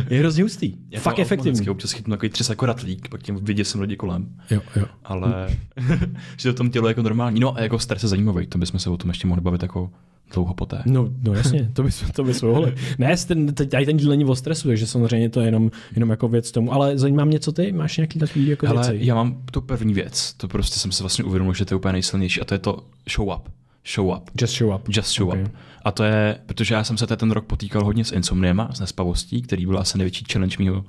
je 0.10 0.20
hrozně 0.20 0.44
hustý. 0.44 0.74
Je 0.92 1.00
Fakt 1.00 1.20
efektivní. 1.20 1.52
Vždycky 1.52 1.70
občas 1.70 1.92
chytnu 1.92 2.12
takový 2.12 2.30
třes 2.30 2.50
jako 2.50 2.66
ratlík, 2.66 3.10
pak 3.10 3.24
tím 3.24 3.36
vidět 3.36 3.66
jsem 3.66 3.82
lidi 3.82 3.96
kolem. 3.96 4.30
Jo, 4.50 4.62
jo. 4.76 4.86
Ale 5.04 5.48
že 6.38 6.50
to 6.50 6.58
tom 6.58 6.70
tělo 6.70 6.88
jako 6.88 7.02
normální. 7.02 7.40
No 7.40 7.58
a 7.58 7.62
jako 7.62 7.80
stres 7.80 8.04
je 8.04 8.10
zajímavý, 8.10 8.48
to 8.48 8.58
bychom 8.58 8.80
se 8.80 8.90
o 8.90 8.98
tom 8.98 9.10
ještě 9.10 9.28
mohli 9.28 9.42
bavit 9.42 9.62
jako 9.62 9.90
dlouho 10.34 10.54
poté. 10.54 10.82
No, 10.86 11.10
no 11.24 11.34
jasně, 11.34 11.70
to 11.74 11.84
bys, 11.84 12.04
to 12.16 12.24
bys 12.24 12.42
mohli. 12.42 12.76
Ne, 12.98 13.16
ten, 13.28 13.54
tady 13.54 13.86
ten 13.86 13.98
díl 13.98 14.10
není 14.10 14.26
o 14.26 14.36
stresu, 14.36 14.68
takže 14.68 14.88
samozřejmě 14.88 15.30
to 15.30 15.40
je 15.40 15.48
jenom, 15.48 15.72
jenom 15.96 16.10
jako 16.10 16.28
věc 16.28 16.52
tomu, 16.52 16.74
ale 16.74 16.98
zajímá 16.98 17.26
mě, 17.26 17.40
co 17.40 17.52
ty, 17.52 17.72
máš 17.72 17.98
nějaký 17.98 18.20
takový 18.20 18.48
jako 18.48 18.68
Hele, 18.68 18.92
věci? 18.92 19.06
já 19.06 19.16
mám 19.16 19.42
tu 19.52 19.62
první 19.62 19.94
věc, 19.94 20.34
to 20.34 20.48
prostě 20.48 20.80
jsem 20.80 20.92
se 20.92 21.04
vlastně 21.04 21.24
uvědomil, 21.24 21.54
že 21.54 21.66
to 21.66 21.74
je 21.74 21.76
úplně 21.76 21.92
nejsilnější 21.92 22.42
a 22.42 22.46
to 22.46 22.54
je 22.54 22.60
to 22.60 22.84
show 23.10 23.30
up 23.36 23.50
show 23.86 24.10
up. 24.10 24.30
Just 24.42 24.58
show 24.58 24.76
up. 24.76 24.90
Just 24.90 25.16
show 25.16 25.30
okay. 25.30 25.44
up. 25.44 25.52
A 25.84 25.92
to 25.92 26.04
je, 26.04 26.40
protože 26.46 26.76
já 26.76 26.84
jsem 26.84 26.98
se 26.98 27.08
ten 27.08 27.32
rok 27.32 27.46
potýkal 27.46 27.84
hodně 27.84 28.06
s 28.06 28.12
insomniema, 28.12 28.70
s 28.74 28.80
nespavostí, 28.80 29.42
který 29.42 29.66
byl 29.66 29.80
asi 29.80 29.98
největší 29.98 30.26
challenge 30.32 30.56
mýho, 30.60 30.86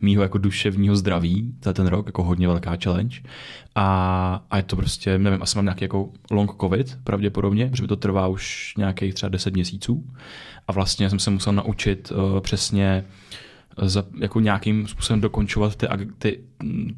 mýho 0.00 0.22
jako 0.22 0.38
duševního 0.38 0.96
zdraví, 0.96 1.54
je 1.66 1.72
ten 1.72 1.86
rok, 1.86 2.06
jako 2.06 2.22
hodně 2.22 2.48
velká 2.48 2.76
challenge. 2.84 3.20
A, 3.74 4.44
a 4.50 4.56
je 4.56 4.62
to 4.62 4.76
prostě, 4.76 5.18
nevím, 5.18 5.42
asi 5.42 5.58
mám 5.58 5.64
nějaký 5.64 5.84
jako 5.84 6.08
long 6.30 6.50
covid 6.60 6.98
pravděpodobně, 7.04 7.66
protože 7.70 7.86
to 7.86 7.96
trvá 7.96 8.28
už 8.28 8.74
nějakých 8.78 9.14
třeba 9.14 9.30
10 9.30 9.54
měsíců. 9.54 10.04
A 10.68 10.72
vlastně 10.72 11.10
jsem 11.10 11.18
se 11.18 11.30
musel 11.30 11.52
naučit 11.52 12.12
uh, 12.12 12.40
přesně 12.40 13.04
za, 13.82 14.04
jako 14.20 14.40
nějakým 14.40 14.88
způsobem 14.88 15.20
dokončovat 15.20 15.76
ty, 15.76 15.86
ty, 16.18 16.40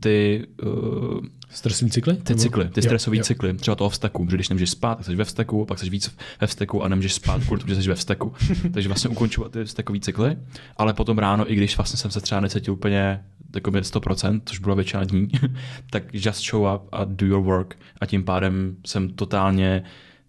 ty 0.00 0.46
uh, 0.62 1.20
Stresové 1.52 1.90
cykly? 1.90 2.16
Ty 2.16 2.34
cykly, 2.34 2.68
ty 2.68 2.82
stresové 2.82 3.22
cykly, 3.22 3.54
třeba 3.54 3.74
toho 3.74 3.90
vzteku, 3.90 4.26
že 4.30 4.36
když 4.36 4.48
nemůžeš 4.48 4.70
spát, 4.70 4.94
tak 4.94 5.06
jsi 5.06 5.16
ve 5.16 5.24
vzteku, 5.24 5.64
pak 5.64 5.78
jsi 5.78 5.90
víc 5.90 6.16
ve 6.40 6.46
vzteku 6.46 6.84
a 6.84 6.88
nemůžeš 6.88 7.14
spát 7.14 7.44
kvůli 7.44 7.60
tomu, 7.60 7.74
že 7.74 7.82
jsi 7.82 7.88
ve 7.88 7.94
vzteku. 7.94 8.32
Takže 8.72 8.88
vlastně 8.88 9.10
ukončovat 9.10 9.52
ty 9.52 9.64
vztekové 9.64 10.00
cykly, 10.00 10.36
ale 10.76 10.92
potom 10.92 11.18
ráno, 11.18 11.52
i 11.52 11.54
když 11.54 11.76
vlastně 11.76 11.96
jsem 11.96 12.10
se 12.10 12.20
třeba 12.20 12.40
necítil 12.40 12.74
úplně 12.74 13.24
jako 13.54 13.70
100%, 13.70 14.40
což 14.44 14.58
bylo 14.58 14.74
většina 14.74 15.04
dní, 15.04 15.28
tak 15.90 16.14
just 16.14 16.50
show 16.50 16.74
up 16.74 16.82
a 16.92 17.04
do 17.04 17.26
your 17.26 17.42
work 17.42 17.76
a 18.00 18.06
tím 18.06 18.24
pádem 18.24 18.76
jsem 18.86 19.08
totálně 19.08 19.82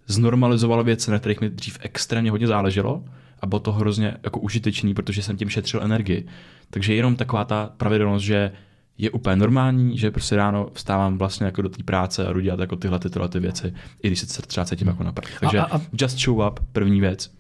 znormalizoval 0.08 0.84
věci, 0.84 1.12
na 1.12 1.20
kterých 1.20 1.42
mi 1.42 1.50
dřív 1.50 1.78
extrémně 1.82 2.32
hodně 2.32 2.48
záleželo 2.48 3.04
a 3.40 3.46
bylo 3.46 3.60
to 3.60 3.72
hrozně 3.72 4.18
jako 4.24 4.40
užitečný, 4.40 4.94
protože 4.94 5.24
jsem 5.24 5.38
tím 5.38 5.50
šetřil 5.50 5.84
energii. 5.84 6.26
Takže 6.70 6.94
jenom 6.94 7.16
taková 7.16 7.46
ta 7.46 7.74
pravidelnost, 7.78 8.26
že 8.26 8.52
je 8.98 9.12
úplně 9.12 9.36
normální, 9.36 9.98
že 9.98 10.12
prostě 10.12 10.36
ráno 10.36 10.70
vstávám 10.74 11.18
vlastně 11.18 11.46
jako 11.46 11.62
do 11.62 11.70
té 11.70 11.84
práce 11.84 12.28
a 12.28 12.34
jdu 12.34 12.40
dělat 12.40 12.60
jako 12.60 12.76
tyhle, 12.76 13.00
tyhle 13.00 13.30
ty 13.30 13.40
věci, 13.40 13.74
i 14.04 14.08
když 14.08 14.20
se 14.20 14.42
třeba 14.42 14.66
cítím 14.66 14.88
jako 14.88 15.04
napad. 15.04 15.26
Takže 15.40 15.60
a, 15.60 15.64
a, 15.64 15.78
a... 15.78 15.82
just 16.02 16.20
show 16.20 16.48
up, 16.48 16.60
první 16.72 17.02
věc. 17.02 17.32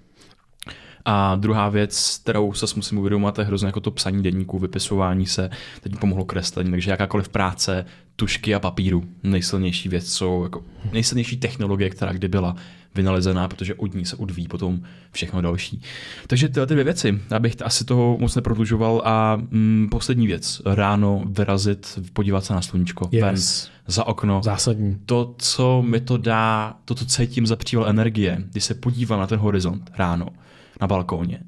A 1.05 1.35
druhá 1.35 1.69
věc, 1.69 2.19
kterou 2.23 2.53
se 2.53 2.65
musím 2.75 2.97
uvědomovat, 2.97 3.39
je 3.39 3.45
hrozně 3.45 3.65
jako 3.65 3.79
to 3.79 3.91
psaní 3.91 4.23
denníku, 4.23 4.59
vypisování 4.59 5.25
se, 5.25 5.49
teď 5.81 5.91
mi 5.91 5.97
pomohlo 5.97 6.25
kreslení, 6.25 6.71
takže 6.71 6.91
jakákoliv 6.91 7.29
práce, 7.29 7.85
tušky 8.15 8.55
a 8.55 8.59
papíru, 8.59 9.03
nejsilnější 9.23 9.89
věc 9.89 10.13
jsou 10.13 10.43
jako 10.43 10.63
nejsilnější 10.93 11.37
technologie, 11.37 11.89
která 11.89 12.11
kdy 12.11 12.27
byla 12.27 12.55
vynalezená, 12.95 13.47
protože 13.47 13.75
od 13.75 13.95
ní 13.95 14.05
se 14.05 14.15
odvíjí 14.15 14.47
potom 14.47 14.81
všechno 15.11 15.41
další. 15.41 15.81
Takže 16.27 16.49
tyhle 16.49 16.67
ty 16.67 16.73
dvě 16.73 16.83
věci, 16.83 17.19
abych 17.35 17.55
asi 17.61 17.85
toho 17.85 18.17
moc 18.19 18.35
neprodlužoval 18.35 19.01
a 19.05 19.35
mm, 19.35 19.87
poslední 19.91 20.27
věc, 20.27 20.61
ráno 20.65 21.23
vyrazit, 21.25 21.99
podívat 22.13 22.45
se 22.45 22.53
na 22.53 22.61
sluníčko, 22.61 23.09
yes. 23.11 23.23
ven, 23.23 23.35
za 23.87 24.07
okno. 24.07 24.41
Zásadní. 24.43 24.97
To, 25.05 25.35
co 25.37 25.81
mi 25.81 26.01
to 26.01 26.17
dá, 26.17 26.75
to, 26.85 26.95
co 26.95 27.05
cítím 27.05 27.47
za 27.47 27.55
příval 27.55 27.89
energie, 27.89 28.43
když 28.51 28.63
se 28.63 28.73
podívám 28.73 29.19
na 29.19 29.27
ten 29.27 29.39
horizont 29.39 29.91
ráno, 29.97 30.27
na 30.81 30.87
balkóně. 30.87 31.39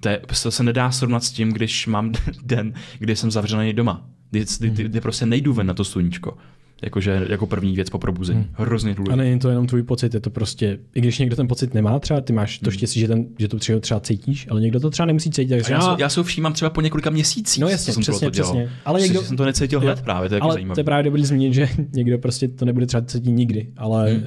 To, 0.00 0.08
je, 0.08 0.20
to 0.42 0.50
se 0.50 0.62
nedá 0.62 0.90
srovnat 0.90 1.24
s 1.24 1.32
tím, 1.32 1.52
když 1.52 1.86
mám 1.86 2.12
den, 2.42 2.74
kdy 2.98 3.16
jsem 3.16 3.30
zavřený 3.30 3.72
doma. 3.72 4.06
Kdy, 4.30 4.44
kdy, 4.58 4.70
kdy, 4.70 4.84
kdy 4.84 5.00
prostě 5.00 5.26
nejdu 5.26 5.52
ven 5.52 5.66
na 5.66 5.74
to 5.74 5.84
sluníčko. 5.84 6.38
Jakože 6.82 7.26
jako 7.28 7.46
první 7.46 7.74
věc 7.74 7.90
po 7.90 7.98
probuzení. 7.98 8.40
Hmm. 8.40 8.48
Hrozně 8.52 8.94
důležité. 8.94 9.12
A 9.12 9.16
není 9.16 9.38
to 9.38 9.48
jenom 9.48 9.66
tvůj 9.66 9.82
pocit, 9.82 10.14
je 10.14 10.20
to 10.20 10.30
prostě, 10.30 10.78
i 10.94 11.00
když 11.00 11.18
někdo 11.18 11.36
ten 11.36 11.48
pocit 11.48 11.74
nemá, 11.74 11.98
třeba 11.98 12.20
ty 12.20 12.32
máš 12.32 12.58
to 12.58 12.70
hmm. 12.70 12.72
štěstí, 12.72 13.00
že, 13.00 13.08
ten, 13.08 13.26
že 13.38 13.48
to 13.48 13.58
třeba, 13.58 13.80
třeba 13.80 14.00
cítíš, 14.00 14.46
ale 14.50 14.60
někdo 14.60 14.80
to 14.80 14.90
třeba 14.90 15.06
nemusí 15.06 15.30
cítit. 15.30 15.48
Takže 15.48 15.72
já, 15.72 15.82
já, 15.82 15.96
já 15.98 16.08
se 16.08 16.22
všímám 16.22 16.52
třeba 16.52 16.70
po 16.70 16.80
několika 16.80 17.10
měsících. 17.10 17.62
No 17.62 17.68
jasně, 17.68 17.92
jsem 17.92 18.02
přesně, 18.02 18.30
přesně. 18.30 18.70
Ale 18.84 19.00
někdo, 19.00 19.22
jsem 19.22 19.36
to 19.36 19.44
necítil 19.44 19.80
hned 19.80 20.02
právě, 20.02 20.28
to 20.28 20.34
je 20.34 20.40
ale 20.40 20.52
zajímavé. 20.52 20.74
to 20.74 20.80
je 20.80 20.84
právě 20.84 21.02
dobrý 21.02 21.24
zmínit, 21.24 21.54
že 21.54 21.68
někdo 21.92 22.18
prostě 22.18 22.48
to 22.48 22.64
nebude 22.64 22.86
třeba 22.86 23.02
cítit 23.02 23.30
nikdy, 23.30 23.66
ale 23.76 24.12
hmm. 24.12 24.22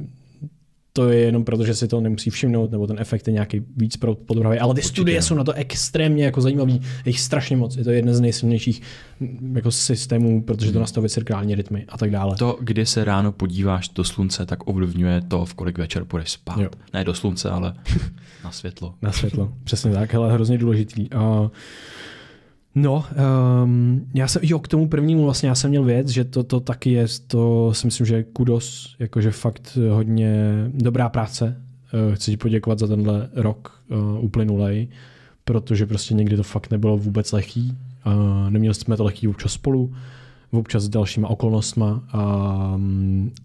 uh, 0.00 0.06
to 0.96 1.08
je 1.08 1.18
jenom 1.18 1.44
proto, 1.44 1.64
že 1.64 1.74
si 1.74 1.88
to 1.88 2.00
nemusí 2.00 2.30
všimnout, 2.30 2.70
nebo 2.70 2.86
ten 2.86 2.96
efekt 2.98 3.26
je 3.26 3.32
nějaký 3.32 3.62
víc 3.76 3.96
podvrhový. 4.26 4.58
Ale 4.58 4.74
ty 4.74 4.78
Určitě. 4.78 4.92
studie 4.92 5.22
jsou 5.22 5.34
na 5.34 5.44
to 5.44 5.52
extrémně 5.52 6.24
jako 6.24 6.40
zajímavý, 6.40 6.74
je 6.74 6.80
jich 7.06 7.20
strašně 7.20 7.56
moc. 7.56 7.76
Je 7.76 7.84
to 7.84 7.90
jeden 7.90 8.14
z 8.14 8.20
nejsilnějších 8.20 8.82
mm, 9.20 9.56
jako 9.56 9.70
systémů, 9.70 10.42
protože 10.42 10.70
to 10.70 10.78
hmm. 10.78 10.80
nastavuje 10.80 11.10
cirkální 11.10 11.54
rytmy 11.54 11.84
a 11.88 11.98
tak 11.98 12.10
dále. 12.10 12.36
To, 12.36 12.58
kdy 12.60 12.86
se 12.86 13.04
ráno 13.04 13.32
podíváš 13.32 13.88
do 13.88 14.04
slunce, 14.04 14.46
tak 14.46 14.68
ovlivňuje 14.68 15.20
to, 15.28 15.44
v 15.44 15.54
kolik 15.54 15.78
večer 15.78 16.04
půjdeš 16.04 16.30
spát. 16.30 16.58
Jo. 16.58 16.68
Ne 16.92 17.04
do 17.04 17.14
slunce, 17.14 17.50
ale 17.50 17.74
na 18.44 18.50
světlo. 18.50 18.94
na 19.02 19.12
světlo, 19.12 19.52
přesně 19.64 19.92
tak, 19.92 20.14
ale 20.14 20.32
hrozně 20.32 20.58
důležitý. 20.58 21.08
Uh, 21.10 21.48
No, 22.74 23.04
um, 23.64 24.06
já 24.14 24.28
jsem, 24.28 24.42
jo, 24.44 24.58
k 24.58 24.68
tomu 24.68 24.88
prvnímu 24.88 25.24
vlastně 25.24 25.48
já 25.48 25.54
jsem 25.54 25.70
měl 25.70 25.84
věc, 25.84 26.08
že 26.08 26.24
to, 26.24 26.42
to 26.42 26.60
taky 26.60 26.90
je, 26.90 27.06
to 27.26 27.74
si 27.74 27.86
myslím, 27.86 28.06
že 28.06 28.24
kudos, 28.24 28.96
jakože 28.98 29.30
fakt 29.30 29.78
hodně 29.90 30.64
dobrá 30.74 31.08
práce. 31.08 31.62
Uh, 32.08 32.14
chci 32.14 32.30
ti 32.30 32.36
poděkovat 32.36 32.78
za 32.78 32.86
tenhle 32.86 33.28
rok 33.34 33.82
uh, 33.90 34.24
uplynulej, 34.24 34.88
protože 35.44 35.86
prostě 35.86 36.14
někdy 36.14 36.36
to 36.36 36.42
fakt 36.42 36.70
nebylo 36.70 36.96
vůbec 36.96 37.32
lehký. 37.32 37.76
Uh, 38.06 38.50
neměli 38.50 38.74
jsme 38.74 38.96
to 38.96 39.04
lehký 39.04 39.28
občas 39.28 39.52
spolu, 39.52 39.92
občas 40.50 40.82
s 40.82 40.88
dalšíma 40.88 41.28
okolnostma 41.28 42.04
a, 42.12 42.80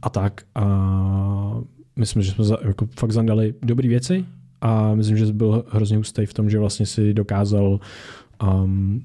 a 0.01 0.09
tak. 0.09 0.41
A 0.55 1.61
myslím, 1.95 2.23
že 2.23 2.31
jsme 2.31 2.43
za, 2.43 2.57
jako 2.67 2.87
fakt 2.99 3.11
zadali 3.11 3.53
dobré 3.61 3.87
věci 3.87 4.25
a 4.61 4.95
myslím, 4.95 5.17
že 5.17 5.33
byl 5.33 5.65
hrozně 5.69 5.97
hustý 5.97 6.25
v 6.25 6.33
tom, 6.33 6.49
že 6.49 6.59
vlastně 6.59 6.85
si 6.85 7.13
dokázal 7.13 7.79
um, 8.43 9.03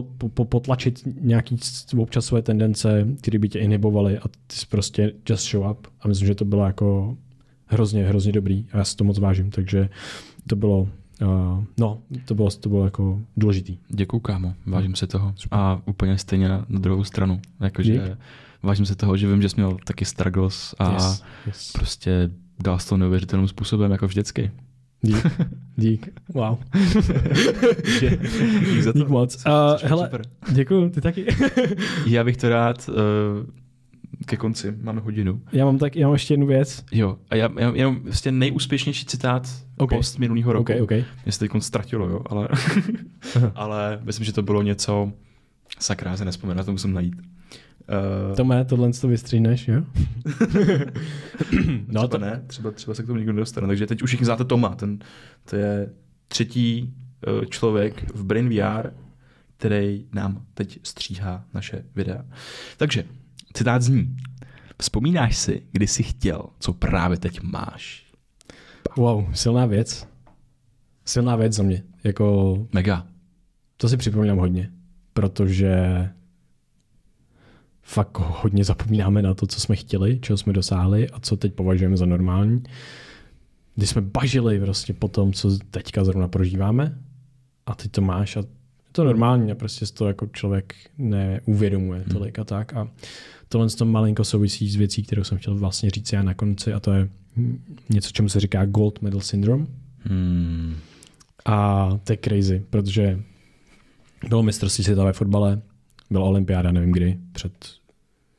po, 0.00 0.28
po, 0.28 0.44
potlačit 0.44 1.02
nějaký 1.20 1.56
občas 1.96 2.24
své 2.26 2.42
tendence, 2.42 3.08
které 3.20 3.38
by 3.38 3.48
tě 3.48 3.58
inhibovaly 3.58 4.18
a 4.18 4.28
ty 4.28 4.56
jsi 4.56 4.66
prostě 4.66 5.12
just 5.28 5.50
show 5.50 5.70
up. 5.70 5.86
A 6.00 6.08
myslím, 6.08 6.26
že 6.26 6.34
to 6.34 6.44
bylo 6.44 6.66
jako 6.66 7.16
hrozně, 7.66 8.06
hrozně 8.06 8.32
dobrý 8.32 8.66
a 8.72 8.78
já 8.78 8.84
si 8.84 8.96
to 8.96 9.04
moc 9.04 9.18
vážím, 9.18 9.50
takže 9.50 9.88
to 10.46 10.56
bylo, 10.56 10.80
uh, 10.80 11.64
no, 11.78 11.98
to 12.24 12.34
bylo, 12.34 12.50
to 12.50 12.68
bylo 12.68 12.84
jako 12.84 13.20
důležitý. 13.36 13.78
Děkuju, 13.88 14.20
kámo, 14.20 14.54
vážím 14.66 14.94
se 14.94 15.06
toho. 15.06 15.34
A 15.50 15.82
úplně 15.86 16.18
stejně 16.18 16.48
na, 16.48 16.66
na 16.68 16.78
druhou 16.78 17.04
stranu. 17.04 17.40
Jakože 17.60 18.16
vážím 18.62 18.86
se 18.86 18.96
toho, 18.96 19.16
že 19.16 19.28
vím, 19.28 19.42
že 19.42 19.48
jsi 19.48 19.56
měl 19.56 19.76
taky 19.84 20.04
struggles 20.04 20.74
a 20.78 20.92
yes, 20.92 21.22
yes. 21.46 21.72
prostě 21.72 22.30
dal 22.62 22.78
to 22.88 22.96
neuvěřitelným 22.96 23.48
způsobem, 23.48 23.92
jako 23.92 24.06
vždycky. 24.06 24.50
Dík, 25.02 25.26
dík, 25.76 26.20
wow. 26.34 26.58
dík 28.00 28.82
za 28.82 28.92
to. 28.92 28.98
Dík 28.98 29.08
moc. 29.08 29.44
Uh, 29.46 29.88
hele, 29.88 30.10
děkuji, 30.52 30.90
ty 30.90 31.00
taky. 31.00 31.26
já 32.06 32.24
bych 32.24 32.36
to 32.36 32.48
rád 32.48 32.88
uh, 32.88 32.94
ke 34.26 34.36
konci, 34.36 34.74
máme 34.82 35.00
hodinu. 35.00 35.40
Já 35.52 35.64
mám 35.64 35.78
tak, 35.78 35.96
já 35.96 36.06
mám 36.06 36.14
ještě 36.14 36.34
jednu 36.34 36.46
věc. 36.46 36.84
Jo, 36.92 37.16
a 37.30 37.36
já, 37.36 37.50
já 37.58 37.72
jenom 37.74 38.00
vlastně 38.02 38.32
nejúspěšnější 38.32 39.06
citát 39.06 39.48
okay. 39.78 39.98
post 39.98 40.18
minulého 40.18 40.52
roku. 40.52 40.62
Okay, 40.62 40.80
okay. 40.80 41.04
Mě 41.24 41.32
se 41.32 41.38
teď 41.38 41.50
ztratilo, 41.58 42.08
jo, 42.08 42.20
ale, 42.26 42.48
ale 43.54 43.98
myslím, 44.02 44.24
že 44.24 44.32
to 44.32 44.42
bylo 44.42 44.62
něco, 44.62 45.12
Sakra, 45.78 46.10
já 46.10 46.16
se 46.16 46.24
nespomenu, 46.24 46.64
to 46.64 46.72
musím 46.72 46.92
najít. 46.92 47.14
Uh, 47.88 48.36
Tome, 48.36 48.64
tohle 48.64 48.92
to 48.92 49.08
vystříhneš, 49.08 49.68
jo? 49.68 49.82
no 51.86 52.02
třeba 52.02 52.08
to 52.08 52.18
ne, 52.18 52.42
třeba, 52.46 52.70
třeba 52.70 52.94
se 52.94 53.02
k 53.02 53.06
tomu 53.06 53.18
nikdo 53.18 53.32
nedostane. 53.32 53.66
Takže 53.66 53.86
teď 53.86 54.02
už 54.02 54.10
všichni 54.10 54.26
znáte 54.26 54.44
Toma, 54.44 54.74
ten, 54.74 54.98
to 55.44 55.56
je 55.56 55.90
třetí 56.28 56.94
uh, 57.26 57.44
člověk 57.44 58.14
v 58.14 58.24
Brain 58.24 58.48
VR, 58.48 58.90
který 59.56 60.06
nám 60.12 60.42
teď 60.54 60.78
stříhá 60.82 61.44
naše 61.54 61.84
videa. 61.94 62.24
Takže, 62.76 63.04
citát 63.52 63.82
zní. 63.82 64.16
Vzpomínáš 64.80 65.36
si, 65.36 65.62
kdy 65.72 65.86
jsi 65.86 66.02
chtěl, 66.02 66.42
co 66.58 66.72
právě 66.72 67.18
teď 67.18 67.42
máš? 67.42 68.06
Wow, 68.96 69.24
silná 69.34 69.66
věc. 69.66 70.08
Silná 71.04 71.36
věc 71.36 71.52
za 71.52 71.62
mě. 71.62 71.82
Jako... 72.04 72.58
Mega. 72.72 73.06
To 73.76 73.88
si 73.88 73.96
připomínám 73.96 74.38
hodně, 74.38 74.70
protože 75.12 76.08
fakt 77.82 78.18
hodně 78.18 78.64
zapomínáme 78.64 79.22
na 79.22 79.34
to, 79.34 79.46
co 79.46 79.60
jsme 79.60 79.76
chtěli, 79.76 80.18
čeho 80.20 80.36
jsme 80.36 80.52
dosáhli 80.52 81.10
a 81.10 81.20
co 81.20 81.36
teď 81.36 81.54
považujeme 81.54 81.96
za 81.96 82.06
normální. 82.06 82.62
Když 83.74 83.90
jsme 83.90 84.00
bažili 84.00 84.60
prostě 84.60 84.92
po 84.92 85.08
tom, 85.08 85.32
co 85.32 85.58
teďka 85.70 86.04
zrovna 86.04 86.28
prožíváme 86.28 86.98
a 87.66 87.74
ty 87.74 87.88
to 87.88 88.00
máš 88.00 88.36
a 88.36 88.40
je 88.40 88.92
to 88.92 89.04
normální 89.04 89.52
a 89.52 89.54
prostě 89.54 89.86
to 89.86 90.08
jako 90.08 90.26
člověk 90.26 90.74
neuvědomuje 90.98 92.00
hmm. 92.00 92.12
tolik 92.12 92.38
a 92.38 92.44
tak. 92.44 92.74
A 92.74 92.88
tohle 93.48 93.68
to 93.68 93.84
malinko 93.84 94.24
souvisí 94.24 94.70
s 94.70 94.76
věcí, 94.76 95.02
kterou 95.02 95.24
jsem 95.24 95.38
chtěl 95.38 95.54
vlastně 95.54 95.90
říct 95.90 96.12
já 96.12 96.22
na 96.22 96.34
konci 96.34 96.72
a 96.72 96.80
to 96.80 96.92
je 96.92 97.08
něco, 97.90 98.10
čemu 98.12 98.28
se 98.28 98.40
říká 98.40 98.66
gold 98.66 99.02
medal 99.02 99.20
syndrome. 99.20 99.66
Hmm. 99.98 100.76
A 101.44 101.88
to 102.04 102.12
je 102.12 102.18
crazy, 102.24 102.64
protože 102.70 103.20
bylo 104.28 104.42
mistrovství 104.42 104.84
světa 104.84 105.04
ve 105.04 105.12
fotbale, 105.12 105.62
byla 106.12 106.24
olympiáda, 106.24 106.72
nevím 106.72 106.92
kdy, 106.92 107.18
před... 107.32 107.52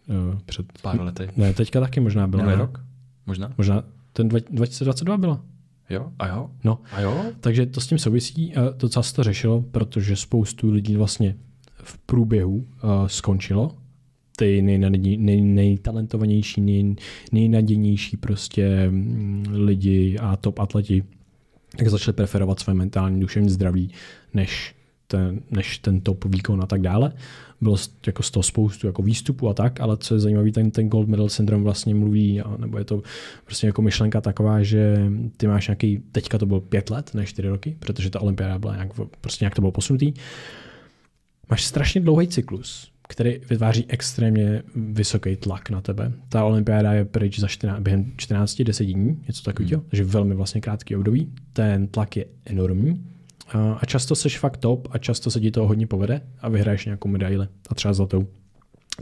Uh, 0.09 0.39
před 0.45 0.65
Pár 0.81 1.01
lety. 1.01 1.29
Ne, 1.37 1.53
teďka 1.53 1.79
taky 1.79 1.99
možná 1.99 2.27
byla. 2.27 2.43
Minulý 2.43 2.59
rok? 2.59 2.81
Možná? 3.25 3.53
Možná 3.57 3.83
ten 4.13 4.27
2022 4.27 5.17
byla. 5.17 5.41
Jo, 5.89 6.11
a 6.19 6.27
jo? 6.27 6.49
No. 6.63 6.79
A 6.91 7.01
jo? 7.01 7.23
Takže 7.39 7.65
to 7.65 7.81
s 7.81 7.87
tím 7.87 7.97
souvisí 7.97 8.55
a 8.55 8.71
to 8.71 8.89
co 8.89 9.03
se 9.03 9.13
to 9.13 9.23
řešilo, 9.23 9.61
protože 9.61 10.15
spoustu 10.15 10.71
lidí 10.71 10.95
vlastně 10.95 11.35
v 11.83 11.97
průběhu 11.97 12.55
uh, 12.55 12.65
skončilo. 13.07 13.75
Ty 14.37 14.61
nej, 14.61 14.77
nej, 15.17 15.41
nejtalentovanější, 15.41 16.61
nej, 16.61 16.95
nejnadějnější 17.31 18.17
prostě 18.17 18.87
mm, 18.89 19.45
lidi 19.51 20.17
a 20.17 20.35
top 20.35 20.59
atleti 20.59 21.03
tak 21.77 21.87
začali 21.87 22.15
preferovat 22.15 22.59
své 22.59 22.73
mentální 22.73 23.19
duševní 23.19 23.49
zdraví 23.49 23.89
než 24.33 24.75
ten, 25.13 25.41
než 25.51 25.77
ten 25.77 26.01
top 26.01 26.25
výkon 26.25 26.61
a 26.61 26.65
tak 26.65 26.81
dále. 26.81 27.13
Bylo 27.61 27.77
jako 28.07 28.23
z 28.23 28.31
toho 28.31 28.43
spoustu 28.43 28.87
jako 28.87 29.01
výstupů 29.01 29.49
a 29.49 29.53
tak, 29.53 29.79
ale 29.79 29.97
co 29.97 30.13
je 30.13 30.19
zajímavé, 30.19 30.51
ten, 30.51 30.71
ten 30.71 30.89
gold 30.89 31.07
medal 31.07 31.29
syndrom 31.29 31.63
vlastně 31.63 31.95
mluví, 31.95 32.41
nebo 32.57 32.77
je 32.77 32.83
to 32.83 33.01
prostě 33.45 33.67
jako 33.67 33.81
myšlenka 33.81 34.21
taková, 34.21 34.63
že 34.63 34.97
ty 35.37 35.47
máš 35.47 35.67
nějaký, 35.67 36.03
teďka 36.11 36.37
to 36.37 36.45
bylo 36.45 36.61
pět 36.61 36.89
let, 36.89 37.11
ne 37.13 37.25
čtyři 37.25 37.47
roky, 37.47 37.77
protože 37.79 38.09
ta 38.09 38.21
olympiáda 38.21 38.59
byla 38.59 38.73
nějak, 38.73 38.89
prostě 39.21 39.45
nějak 39.45 39.55
to 39.55 39.61
bylo 39.61 39.71
posunutý. 39.71 40.13
Máš 41.49 41.65
strašně 41.65 42.01
dlouhý 42.01 42.27
cyklus, 42.27 42.91
který 43.07 43.39
vytváří 43.49 43.85
extrémně 43.87 44.63
vysoký 44.75 45.35
tlak 45.35 45.69
na 45.69 45.81
tebe. 45.81 46.11
Ta 46.29 46.43
olympiáda 46.43 46.93
je 46.93 47.05
pryč 47.05 47.39
za 47.39 47.47
14, 47.47 47.79
během 47.81 48.11
14-10 48.17 48.93
dní, 48.93 49.23
něco 49.27 49.43
takového, 49.43 49.81
hmm. 49.81 49.89
takže 49.89 50.03
velmi 50.03 50.35
vlastně 50.35 50.61
krátký 50.61 50.95
období. 50.95 51.29
Ten 51.53 51.87
tlak 51.87 52.17
je 52.17 52.25
enormní 52.45 53.13
a 53.51 53.85
často 53.85 54.15
seš 54.15 54.39
fakt 54.39 54.57
top 54.57 54.87
a 54.91 54.97
často 54.97 55.31
se 55.31 55.39
ti 55.39 55.51
to 55.51 55.67
hodně 55.67 55.87
povede 55.87 56.21
a 56.41 56.49
vyhraješ 56.49 56.85
nějakou 56.85 57.09
medaili 57.09 57.47
a 57.69 57.75
třeba 57.75 57.93
zlatou. 57.93 58.27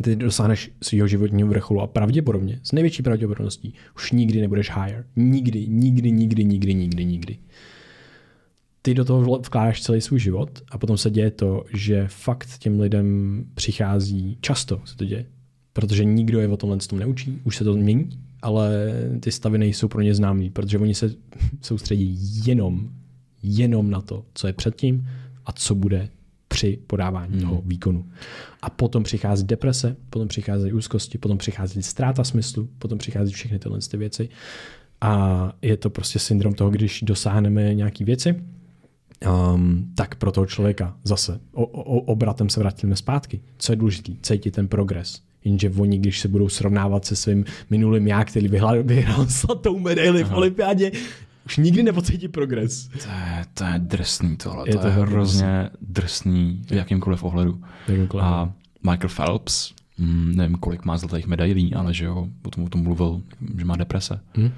Ty 0.04 0.16
dosáhneš 0.16 0.72
svého 0.82 1.08
životního 1.08 1.50
vrcholu 1.50 1.82
a 1.82 1.88
pravděpodobně, 1.88 2.60
s 2.64 2.72
největší 2.72 3.04
pravděpodobností, 3.04 3.74
už 3.96 4.12
nikdy 4.12 4.42
nebudeš 4.42 4.72
higher. 4.72 5.06
Nikdy, 5.16 5.68
nikdy, 5.68 6.12
nikdy, 6.12 6.44
nikdy, 6.44 6.74
nikdy, 6.74 7.06
nikdy. 7.06 7.38
Ty 8.82 8.94
do 8.94 9.06
toho 9.06 9.40
vkládáš 9.40 9.82
celý 9.82 10.02
svůj 10.02 10.20
život 10.20 10.50
a 10.72 10.78
potom 10.78 10.98
se 10.98 11.10
děje 11.10 11.32
to, 11.32 11.64
že 11.74 12.06
fakt 12.08 12.58
těm 12.60 12.80
lidem 12.80 13.44
přichází, 13.54 14.38
často 14.42 14.82
se 14.86 14.98
to 14.98 15.06
děje, 15.06 15.26
protože 15.74 16.06
nikdo 16.06 16.40
je 16.40 16.48
o 16.48 16.58
tomhle 16.58 16.78
tom 16.78 17.00
neučí, 17.00 17.42
už 17.44 17.58
se 17.58 17.64
to 17.64 17.74
mění, 17.74 18.10
ale 18.42 18.94
ty 19.20 19.32
stavy 19.32 19.58
nejsou 19.58 19.88
pro 19.88 20.02
ně 20.02 20.16
známý, 20.16 20.50
protože 20.50 20.80
oni 20.80 20.96
se 20.96 21.14
soustředí 21.62 22.20
jenom 22.46 22.90
jenom 23.44 23.90
na 23.90 24.02
to, 24.02 24.26
co 24.34 24.48
je 24.48 24.54
předtím 24.54 25.08
a 25.46 25.52
co 25.52 25.76
bude 25.76 26.10
při 26.48 26.80
podávání 26.88 27.34
hmm. 27.34 27.42
toho 27.42 27.62
výkonu. 27.66 28.06
A 28.62 28.70
potom 28.70 29.04
přichází 29.04 29.46
deprese, 29.46 29.96
potom 30.10 30.28
přichází 30.28 30.74
úzkosti, 30.74 31.18
potom 31.18 31.38
přichází 31.38 31.84
ztráta 31.84 32.24
smyslu, 32.24 32.70
potom 32.80 32.98
přichází 32.98 33.34
všechny 33.34 33.60
tyhle 33.60 33.80
ty 33.92 33.98
věci. 33.98 34.30
A 35.02 35.54
je 35.62 35.78
to 35.78 35.90
prostě 35.90 36.20
syndrom 36.20 36.54
toho, 36.54 36.70
když 36.70 37.02
dosáhneme 37.02 37.74
nějaké 37.74 38.06
věci, 38.06 38.36
um, 39.54 39.92
tak 39.96 40.16
pro 40.16 40.32
toho 40.32 40.46
člověka 40.46 40.98
zase 41.04 41.40
o, 41.52 41.66
o, 41.66 42.00
obratem 42.00 42.50
se 42.50 42.60
vrátíme 42.60 42.96
zpátky. 42.96 43.42
Co 43.58 43.72
je 43.72 43.76
důležité? 43.76 44.12
Cítit 44.22 44.52
ten 44.52 44.68
progres. 44.68 45.22
Jenže 45.44 45.70
oni, 45.78 45.98
když 45.98 46.20
se 46.20 46.28
budou 46.28 46.50
srovnávat 46.50 47.06
se 47.06 47.16
svým 47.16 47.46
minulým 47.70 48.08
já, 48.08 48.24
který 48.24 48.48
vyhrál, 48.48 48.84
vyhrál 48.84 49.26
zlatou 49.26 49.80
medaili 49.80 50.24
v 50.24 50.34
olympiádě, 50.34 50.92
už 51.46 51.58
nikdy 51.58 51.84
nepocítí 51.84 52.28
progres. 52.28 52.88
To 52.88 53.10
je, 53.10 53.46
to 53.54 53.64
je 53.64 53.74
drsný 53.78 54.38
tohle. 54.38 54.70
Je 54.70 54.74
to, 54.74 54.80
to 54.82 54.88
je 54.88 54.94
hrozně 54.94 55.70
drsný 55.82 56.62
v 56.68 56.72
jakýmkoliv 56.72 57.24
ohledu. 57.24 57.62
Jakýmkoliv. 57.88 58.26
A 58.26 58.54
Michael 58.84 59.10
Phelps, 59.16 59.74
mm, 59.98 60.36
nevím, 60.36 60.56
kolik 60.56 60.86
má 60.86 60.98
zlatých 60.98 61.28
medailí, 61.28 61.74
ale 61.74 61.94
že 61.94 62.06
jo, 62.06 62.28
o 62.44 62.50
tom, 62.50 62.64
o 62.64 62.70
tom 62.70 62.84
mluvil, 62.84 63.22
že 63.58 63.66
má 63.66 63.76
deprese. 63.76 64.20
Hmm. 64.36 64.52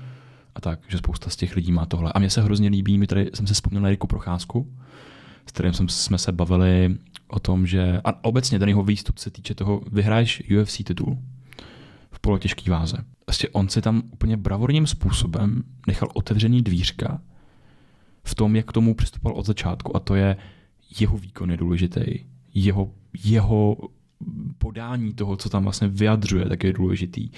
A 0.55 0.61
tak, 0.61 0.79
že 0.87 0.97
spousta 0.97 1.29
z 1.29 1.35
těch 1.35 1.55
lidí 1.55 1.71
má 1.71 1.85
tohle. 1.85 2.11
A 2.13 2.19
mně 2.19 2.29
se 2.29 2.41
hrozně 2.41 2.69
líbí, 2.69 2.97
mi 2.97 3.07
tady 3.07 3.29
jsem 3.33 3.47
se 3.47 3.53
vzpomněl 3.53 3.81
na 3.81 3.87
Eriku 3.87 4.07
Procházku, 4.07 4.67
s 5.47 5.51
kterým 5.51 5.73
jsem, 5.73 5.89
jsme 5.89 6.17
se 6.17 6.31
bavili 6.31 6.97
o 7.27 7.39
tom, 7.39 7.67
že 7.67 8.01
a 8.03 8.23
obecně 8.23 8.59
ten 8.59 8.69
jeho 8.69 8.83
výstup 8.83 9.17
se 9.17 9.29
týče 9.29 9.55
toho, 9.55 9.81
vyhraješ 9.91 10.43
UFC 10.61 10.77
titul 10.83 11.17
v 12.13 12.19
polotěžké 12.19 12.71
váze 12.71 12.97
vlastně 13.27 13.49
on 13.49 13.69
si 13.69 13.81
tam 13.81 14.03
úplně 14.11 14.37
bravorním 14.37 14.87
způsobem 14.87 15.63
nechal 15.87 16.09
otevřený 16.13 16.61
dvířka 16.61 17.21
v 18.23 18.35
tom, 18.35 18.55
jak 18.55 18.65
k 18.65 18.71
tomu 18.71 18.95
přistupoval 18.95 19.39
od 19.39 19.45
začátku 19.45 19.95
a 19.95 19.99
to 19.99 20.15
je 20.15 20.37
jeho 20.99 21.17
výkon 21.17 21.51
je 21.51 21.57
důležitý, 21.57 22.01
jeho, 22.53 22.91
jeho 23.23 23.77
podání 24.57 25.13
toho, 25.13 25.37
co 25.37 25.49
tam 25.49 25.63
vlastně 25.63 25.87
vyjadřuje, 25.87 26.49
tak 26.49 26.63
je 26.63 26.73
důležitý. 26.73 27.29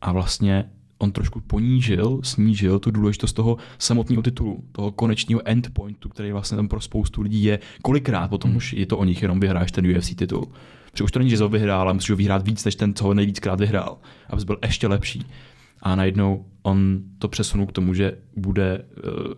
A 0.00 0.12
vlastně 0.12 0.70
on 1.00 1.12
trošku 1.12 1.40
ponížil, 1.40 2.20
snížil 2.22 2.78
tu 2.78 2.90
důležitost 2.90 3.32
toho 3.32 3.56
samotného 3.78 4.22
titulu, 4.22 4.64
toho 4.72 4.92
konečního 4.92 5.40
endpointu, 5.44 6.08
který 6.08 6.32
vlastně 6.32 6.56
tam 6.56 6.68
pro 6.68 6.80
spoustu 6.80 7.22
lidí 7.22 7.44
je. 7.44 7.58
Kolikrát 7.82 8.28
potom 8.28 8.50
mm. 8.50 8.56
už 8.56 8.72
je 8.72 8.86
to 8.86 8.98
o 8.98 9.04
nich, 9.04 9.22
jenom 9.22 9.40
vyhráš 9.40 9.72
ten 9.72 9.96
UFC 9.96 10.14
titul. 10.14 10.48
Protože 10.92 11.04
už 11.04 11.12
to 11.12 11.18
není, 11.18 11.30
že 11.30 11.42
ho 11.42 11.48
vyhrál, 11.48 11.80
ale 11.80 11.94
musíš 11.94 12.10
ho 12.10 12.16
vyhrát 12.16 12.46
víc, 12.46 12.64
než 12.64 12.74
ten, 12.74 12.94
co 12.94 13.04
ho 13.04 13.14
nejvíckrát 13.14 13.60
vyhrál, 13.60 13.98
abys 14.30 14.44
byl 14.44 14.58
ještě 14.62 14.86
lepší. 14.86 15.26
A 15.82 15.94
najednou 15.94 16.44
on 16.62 17.00
to 17.18 17.28
přesunul 17.28 17.66
k 17.66 17.72
tomu, 17.72 17.94
že 17.94 18.18
bude 18.36 18.84
uh, 19.06 19.32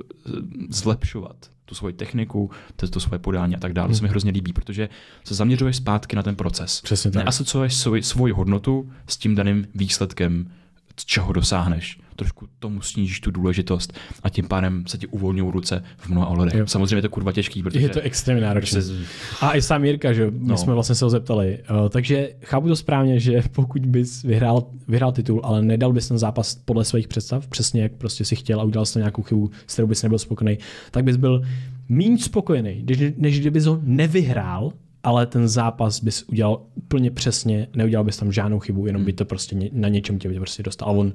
zlepšovat 0.71 1.37
tu 1.65 1.75
svoji 1.75 1.95
techniku, 1.95 2.51
to, 2.77 2.89
to 2.89 3.01
svoje 3.01 3.19
podání 3.19 3.57
a 3.57 3.59
tak 3.59 3.73
dále. 3.73 3.87
Hmm. 3.87 3.93
To 3.93 3.97
se 3.97 4.03
mi 4.03 4.09
hrozně 4.09 4.31
líbí, 4.31 4.53
protože 4.53 4.89
se 5.25 5.35
zaměřuješ 5.35 5.77
zpátky 5.77 6.17
na 6.17 6.23
ten 6.23 6.37
proces. 6.37 6.81
Přesně 6.81 7.11
tak. 7.11 7.25
Neasociuješ 7.25 7.75
svoji, 7.75 8.03
svoji 8.03 8.33
hodnotu 8.33 8.93
s 9.07 9.17
tím 9.17 9.35
daným 9.35 9.67
výsledkem, 9.75 10.51
čeho 10.97 11.33
dosáhneš 11.33 11.99
trošku 12.17 12.49
tomu 12.59 12.81
snížíš 12.81 13.21
tu 13.21 13.31
důležitost 13.31 13.93
a 14.23 14.29
tím 14.29 14.49
pádem 14.49 14.85
se 14.87 14.99
ti 14.99 15.07
uvolňují 15.07 15.53
ruce 15.53 15.83
v 15.97 16.09
mnoha 16.09 16.27
ohledech. 16.27 16.55
Jo. 16.55 16.67
Samozřejmě 16.67 16.97
je 16.97 17.03
to 17.03 17.09
kurva 17.09 17.33
těžký, 17.33 17.63
protože... 17.63 17.81
Je 17.81 17.89
to 17.89 18.01
extrémně 18.01 18.43
náročné. 18.43 18.83
Se... 18.83 18.93
A 19.41 19.57
i 19.57 19.63
sám 19.63 19.85
Jirka, 19.85 20.13
že 20.13 20.31
my 20.31 20.49
no. 20.49 20.57
jsme 20.57 20.75
vlastně 20.75 20.95
se 20.95 21.05
ho 21.05 21.11
zeptali. 21.11 21.59
Uh, 21.71 21.89
takže 21.89 22.31
chápu 22.43 22.69
to 22.69 22.77
správně, 22.77 23.21
že 23.21 23.43
pokud 23.53 23.87
bys 23.87 24.23
vyhrál, 24.23 24.67
vyhrál 24.89 25.13
titul, 25.13 25.41
ale 25.45 25.63
nedal 25.63 25.93
bys 25.93 26.09
ten 26.09 26.19
zápas 26.19 26.55
podle 26.65 26.85
svých 26.85 27.09
představ, 27.09 27.47
přesně 27.47 27.83
jak 27.83 27.93
prostě 27.93 28.25
si 28.25 28.37
chtěl 28.37 28.61
a 28.61 28.65
udělal 28.65 28.87
jsi 28.87 28.99
nějakou 28.99 29.23
chybu, 29.23 29.51
s 29.67 29.73
kterou 29.73 29.89
bys 29.89 30.03
nebyl 30.03 30.19
spokojený, 30.19 30.59
tak 30.91 31.05
bys 31.05 31.17
byl 31.17 31.43
méně 31.89 32.19
spokojený, 32.19 32.85
než, 32.89 33.13
než 33.17 33.41
kdybys 33.41 33.65
ho 33.65 33.81
nevyhrál, 33.83 34.73
ale 35.05 35.27
ten 35.27 35.49
zápas 35.49 36.03
bys 36.03 36.23
udělal 36.23 36.63
úplně 36.75 37.11
přesně, 37.11 37.69
neudělal 37.77 38.05
bys 38.05 38.17
tam 38.17 38.33
žádnou 38.33 38.59
chybu, 38.59 38.87
jenom 38.87 39.05
by 39.05 39.13
to 39.13 39.25
prostě 39.25 39.57
na 39.73 39.89
něčem 39.89 40.19
tě 40.19 40.31
prostě 40.31 40.63
dostal. 40.63 40.89
A 40.89 40.93
on 40.93 41.13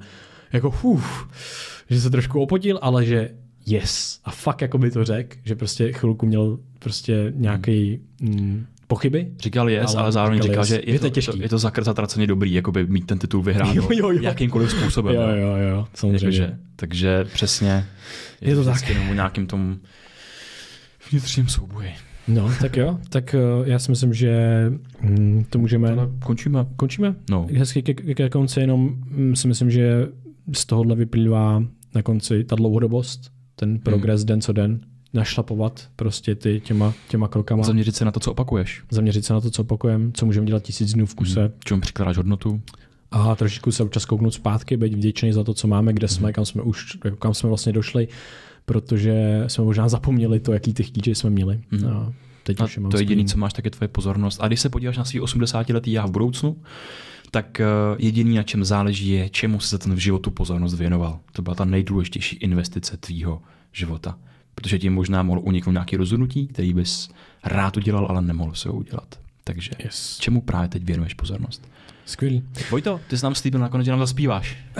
jako 0.52 0.74
uf, 0.82 1.28
že 1.90 2.00
se 2.00 2.10
trošku 2.10 2.40
opotil, 2.40 2.78
ale 2.82 3.04
že 3.04 3.30
yes. 3.66 4.20
A 4.24 4.30
fakt 4.30 4.62
jako 4.62 4.78
by 4.78 4.90
to 4.90 5.04
řekl, 5.04 5.36
že 5.44 5.56
prostě 5.56 5.92
chvilku 5.92 6.26
měl 6.26 6.58
prostě 6.78 7.32
nějaký 7.36 8.00
mm, 8.20 8.66
pochyby. 8.86 9.28
Říkal 9.38 9.70
yes, 9.70 9.94
ale, 9.94 10.02
ale 10.02 10.12
zároveň 10.12 10.42
říkal, 10.42 10.52
říkal 10.52 10.62
yes. 10.62 10.68
že 10.68 10.90
je, 10.90 10.92
je 10.92 10.98
to, 10.98 11.10
těžký. 11.10 11.40
je 11.40 11.48
to 11.48 11.58
zakr 11.58 11.84
zatraceně 11.84 12.26
dobrý, 12.26 12.52
jako 12.52 12.72
by 12.72 12.86
mít 12.86 13.06
ten 13.06 13.18
titul 13.18 13.42
vyhrát 13.42 13.68
jo, 13.74 13.88
jo, 13.90 14.10
jo. 14.10 14.22
jakýmkoliv 14.22 14.70
způsobem. 14.70 15.14
Jo, 15.14 15.28
jo, 15.28 15.56
jo, 15.56 15.88
samozřejmě. 15.94 16.20
Takže, 16.20 16.58
takže 16.76 17.24
přesně 17.24 17.86
je, 18.40 18.50
je 18.50 18.54
to 18.56 18.64
tak. 18.64 18.88
Jenom 18.88 19.14
nějakým 19.14 19.46
tom 19.46 19.78
vnitřním 21.10 21.48
souboji. 21.48 22.07
No, 22.28 22.50
tak 22.60 22.76
jo, 22.76 22.98
tak 23.08 23.34
uh, 23.34 23.68
já 23.68 23.78
si 23.78 23.90
myslím, 23.90 24.14
že 24.14 24.64
hm, 25.00 25.44
to 25.50 25.58
můžeme... 25.58 25.92
Ale 25.92 26.08
končíme. 26.24 26.66
Končíme? 26.76 27.14
No. 27.30 27.46
Hezky 27.54 27.82
ke, 27.82 27.94
ke, 27.94 28.14
ke 28.14 28.30
konci, 28.30 28.60
jenom 28.60 28.96
hm, 29.10 29.36
si 29.36 29.48
myslím, 29.48 29.70
že 29.70 30.08
z 30.52 30.66
tohohle 30.66 30.96
vyplývá 30.96 31.62
na 31.94 32.02
konci 32.02 32.44
ta 32.44 32.56
dlouhodobost, 32.56 33.30
ten 33.56 33.78
progres 33.78 34.20
hmm. 34.20 34.26
den 34.26 34.40
co 34.40 34.52
den, 34.52 34.80
našlapovat 35.14 35.88
prostě 35.96 36.34
ty 36.34 36.60
těma, 36.60 36.94
těma 37.08 37.28
krokama. 37.28 37.62
Zaměřit 37.62 37.96
se 37.96 38.04
na 38.04 38.10
to, 38.10 38.20
co 38.20 38.30
opakuješ. 38.30 38.82
Zaměřit 38.90 39.24
se 39.24 39.32
na 39.32 39.40
to, 39.40 39.50
co 39.50 39.62
opakujeme, 39.62 40.10
co 40.14 40.26
můžeme 40.26 40.46
dělat 40.46 40.62
tisíc 40.62 40.92
dnů 40.92 41.06
v 41.06 41.14
kuse. 41.14 41.40
Hmm. 41.40 41.50
Čemu 41.64 41.80
přikládáš 41.80 42.16
hodnotu? 42.16 42.60
A 43.10 43.34
trošičku 43.34 43.72
se 43.72 43.82
občas 43.82 44.04
kouknout 44.04 44.34
zpátky, 44.34 44.76
být 44.76 44.94
vděčný 44.94 45.32
za 45.32 45.44
to, 45.44 45.54
co 45.54 45.68
máme, 45.68 45.92
kde 45.92 46.06
hmm. 46.06 46.16
jsme, 46.16 46.32
kam 46.32 46.44
jsme 46.44 46.62
už, 46.62 46.98
jako 47.04 47.16
kam 47.16 47.34
jsme 47.34 47.48
vlastně 47.48 47.72
došli, 47.72 48.08
protože 48.68 49.44
jsme 49.46 49.64
možná 49.64 49.88
zapomněli 49.88 50.40
to, 50.40 50.52
jaký 50.52 50.74
ty 50.74 50.82
chtíče 50.82 51.14
jsme 51.14 51.30
měli. 51.30 51.60
Hmm. 51.70 51.86
A 51.86 52.12
teď 52.42 52.60
a 52.60 52.64
už 52.64 52.78
to 52.90 52.98
jediné, 52.98 53.24
co 53.24 53.38
máš, 53.38 53.52
tak 53.52 53.64
je 53.64 53.70
tvoje 53.70 53.88
pozornost. 53.88 54.38
A 54.42 54.46
když 54.46 54.60
se 54.60 54.68
podíváš 54.68 54.96
na 54.96 55.04
svý 55.04 55.20
80 55.20 55.68
letý 55.68 55.92
já 55.92 56.06
v 56.06 56.10
budoucnu, 56.10 56.56
tak 57.30 57.60
eh, 57.60 57.64
jediný, 57.98 58.36
na 58.36 58.42
čem 58.42 58.64
záleží, 58.64 59.08
je, 59.08 59.28
čemu 59.28 59.60
se 59.60 59.68
za 59.68 59.78
ten 59.78 59.94
v 59.94 59.98
životu 59.98 60.30
pozornost 60.30 60.74
věnoval. 60.74 61.20
To 61.32 61.42
byla 61.42 61.54
ta 61.54 61.64
nejdůležitější 61.64 62.36
investice 62.36 62.96
tvýho 62.96 63.42
života. 63.72 64.18
Protože 64.54 64.78
tím 64.78 64.94
možná 64.94 65.22
mohl 65.22 65.40
uniknout 65.44 65.72
nějaký 65.72 65.96
rozhodnutí, 65.96 66.46
který 66.46 66.74
bys 66.74 67.08
rád 67.44 67.76
udělal, 67.76 68.06
ale 68.06 68.22
nemohl 68.22 68.54
se 68.54 68.68
ho 68.68 68.74
udělat. 68.74 69.18
Takže 69.44 69.70
yes. 69.84 70.18
čemu 70.20 70.40
právě 70.40 70.68
teď 70.68 70.82
věnuješ 70.82 71.14
pozornost? 71.14 71.68
Skvělý. 72.08 72.44
Vojto, 72.70 73.00
ty 73.08 73.18
jsi 73.18 73.24
nám 73.24 73.34
slíbil 73.34 73.60
nakonec, 73.60 73.84
že 73.84 73.90
nám 73.90 74.00
zaspíváš. 74.00 74.56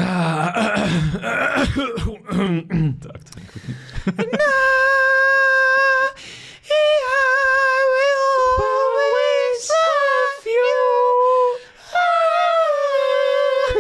tak, 2.99 3.25
to 3.25 3.41
je 3.41 4.27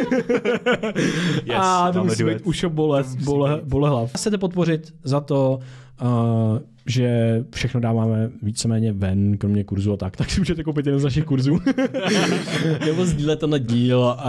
yes, 1.44 1.56
a 1.58 1.92
to 1.92 2.04
musí 2.04 2.24
být 2.24 2.40
už 2.44 2.64
bole, 2.68 3.04
bole, 3.24 3.60
bole 3.64 3.88
hlav. 3.88 4.10
Chcete 4.16 4.38
podpořit 4.38 4.94
za 5.04 5.20
to, 5.20 5.58
uh, 6.02 6.58
že 6.88 7.38
všechno 7.54 7.80
dáváme 7.80 8.30
víceméně 8.42 8.92
ven, 8.92 9.38
kromě 9.38 9.64
kurzu 9.64 9.92
a 9.92 9.96
tak, 9.96 10.16
tak 10.16 10.30
si 10.30 10.40
můžete 10.40 10.64
koupit 10.64 10.86
jeden 10.86 11.00
z 11.00 11.04
našich 11.04 11.24
kurzů. 11.24 11.58
Nebo 12.86 13.06
sdílet 13.06 13.40
tenhle 13.40 13.60
díl. 13.60 13.98
Uh, 13.98 14.22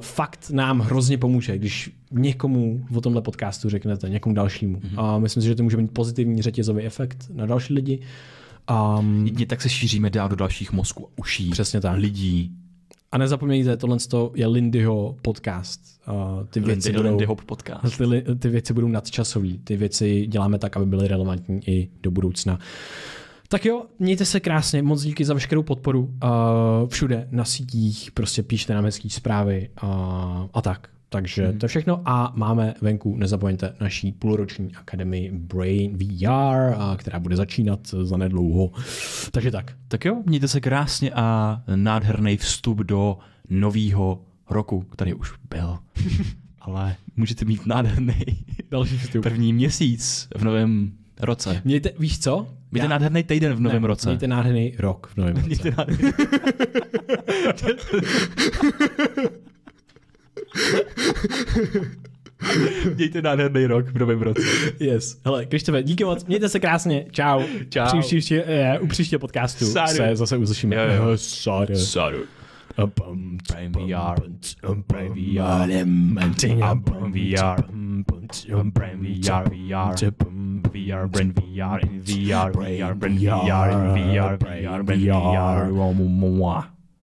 fakt 0.00 0.50
nám 0.50 0.80
hrozně 0.80 1.18
pomůže, 1.18 1.58
když 1.58 1.90
někomu 2.12 2.86
o 2.94 3.00
tomhle 3.00 3.22
podcastu 3.22 3.68
řeknete, 3.68 4.08
někomu 4.08 4.34
dalšímu. 4.34 4.76
Mm-hmm. 4.78 5.00
A 5.00 5.18
myslím 5.18 5.42
si, 5.42 5.48
že 5.48 5.54
to 5.54 5.62
může 5.62 5.76
mít 5.76 5.90
pozitivní 5.90 6.42
řetězový 6.42 6.82
efekt 6.82 7.26
na 7.34 7.46
další 7.46 7.74
lidi. 7.74 8.00
Um, 8.98 9.26
Jedně 9.26 9.46
tak 9.46 9.62
se 9.62 9.68
šíříme 9.68 10.10
dál 10.10 10.28
do 10.28 10.36
dalších 10.36 10.72
mozků, 10.72 11.08
uší, 11.16 11.50
přesně 11.50 11.80
tak. 11.80 11.98
lidí, 11.98 12.52
a 13.14 13.18
nezapomeňte, 13.18 13.76
tohle 13.76 13.96
je 14.34 14.46
Lindyho 14.46 15.16
podcast. 15.22 15.80
Uh, 16.08 16.44
ty 16.46 16.60
věci 16.60 16.88
Lindy, 16.88 16.98
budou, 16.98 17.08
Lindyho 17.08 17.36
podcast. 17.36 17.98
Ty, 17.98 18.34
ty 18.38 18.48
věci 18.48 18.74
budou 18.74 18.88
nadčasový. 18.88 19.58
Ty 19.58 19.76
věci 19.76 20.26
děláme 20.26 20.58
tak, 20.58 20.76
aby 20.76 20.86
byly 20.86 21.08
relevantní 21.08 21.60
i 21.68 21.90
do 22.02 22.10
budoucna. 22.10 22.58
Tak 23.48 23.64
jo, 23.64 23.82
mějte 23.98 24.24
se 24.24 24.40
krásně, 24.40 24.82
moc 24.82 25.02
díky 25.02 25.24
za 25.24 25.34
veškerou 25.34 25.62
podporu 25.62 26.00
uh, 26.00 26.88
všude 26.88 27.28
na 27.30 27.44
sítích, 27.44 28.10
prostě 28.10 28.42
píšte 28.42 28.74
nám 28.74 28.84
hezký 28.84 29.10
zprávy 29.10 29.68
uh, 29.82 29.88
a 30.54 30.62
tak. 30.62 30.88
Takže 31.14 31.46
hmm. 31.46 31.58
to 31.58 31.64
je 31.64 31.68
všechno 31.68 32.02
a 32.04 32.32
máme 32.36 32.74
venku, 32.80 33.16
nezapomeňte, 33.16 33.74
naší 33.80 34.12
půlroční 34.12 34.74
akademii 34.74 35.30
Brain 35.30 35.96
VR, 35.96 36.74
která 36.96 37.18
bude 37.18 37.36
začínat 37.36 37.80
za 38.02 38.16
nedlouho. 38.16 38.70
Takže 39.30 39.50
tak. 39.50 39.72
Tak 39.88 40.04
jo, 40.04 40.22
mějte 40.26 40.48
se 40.48 40.60
krásně 40.60 41.10
a 41.14 41.62
nádherný 41.74 42.36
vstup 42.36 42.78
do 42.78 43.18
nového 43.50 44.24
roku, 44.50 44.80
který 44.80 45.14
už 45.14 45.32
byl. 45.50 45.78
Ale 46.60 46.96
můžete 47.16 47.44
mít 47.44 47.66
nádherný 47.66 48.24
další 48.70 48.98
vstup. 48.98 49.22
První 49.22 49.52
měsíc 49.52 50.28
v 50.36 50.44
novém 50.44 50.92
roce. 51.20 51.62
Mějte, 51.64 51.90
víš 51.98 52.18
co? 52.18 52.46
Mějte 52.70 52.84
Já... 52.84 52.88
nádherný 52.88 53.22
týden 53.22 53.54
v 53.54 53.60
novém 53.60 53.82
ne, 53.82 53.88
roce. 53.88 54.08
Mějte 54.08 54.26
nádherný 54.26 54.74
rok 54.78 55.06
v 55.06 55.16
novém 55.16 55.34
roce. 55.36 55.46
Mějte 55.46 55.70
nádherný... 55.70 56.12
Mějte 62.94 63.22
nádherný 63.22 63.66
rok 63.66 63.86
v 63.86 63.98
novém 63.98 64.22
roce. 64.22 64.42
Yes. 64.80 65.20
Hele, 65.24 65.46
Krištofe, 65.46 65.82
díky 65.82 66.04
moc. 66.04 66.24
Mějte 66.24 66.48
se 66.48 66.60
krásně. 66.60 67.06
Čau. 67.10 67.42
Čau. 67.68 67.86
Při 67.86 67.98
příště, 68.00 68.34
je, 68.34 68.78
u 68.80 68.86
příště 68.86 69.18
podcastu 69.18 69.66
Saru. 69.66 69.96
se 69.96 70.16
zase 70.16 70.36
uslyšíme. 70.36 70.76
Jo, 70.76 70.82
jo. 70.82 71.16
Saru. 71.16 71.76
Saru. 71.76 72.18
Brain 73.48 73.72
VR. 73.72 74.20
Brain 74.88 75.12
VR. 75.12 75.84
Brain 76.14 76.34
VR. 76.34 76.74
Brain 76.74 77.12
VR. 77.12 77.62
VR. 80.72 81.06
Brain 81.06 81.32
VR. 81.32 81.80
VR. 81.96 82.50
VR. 82.52 82.94
Brain 82.94 83.18
VR. 83.18 83.46
VR. 83.94 84.38
VR. 84.38 84.82
Brain 84.82 85.12
VR. 85.12 86.73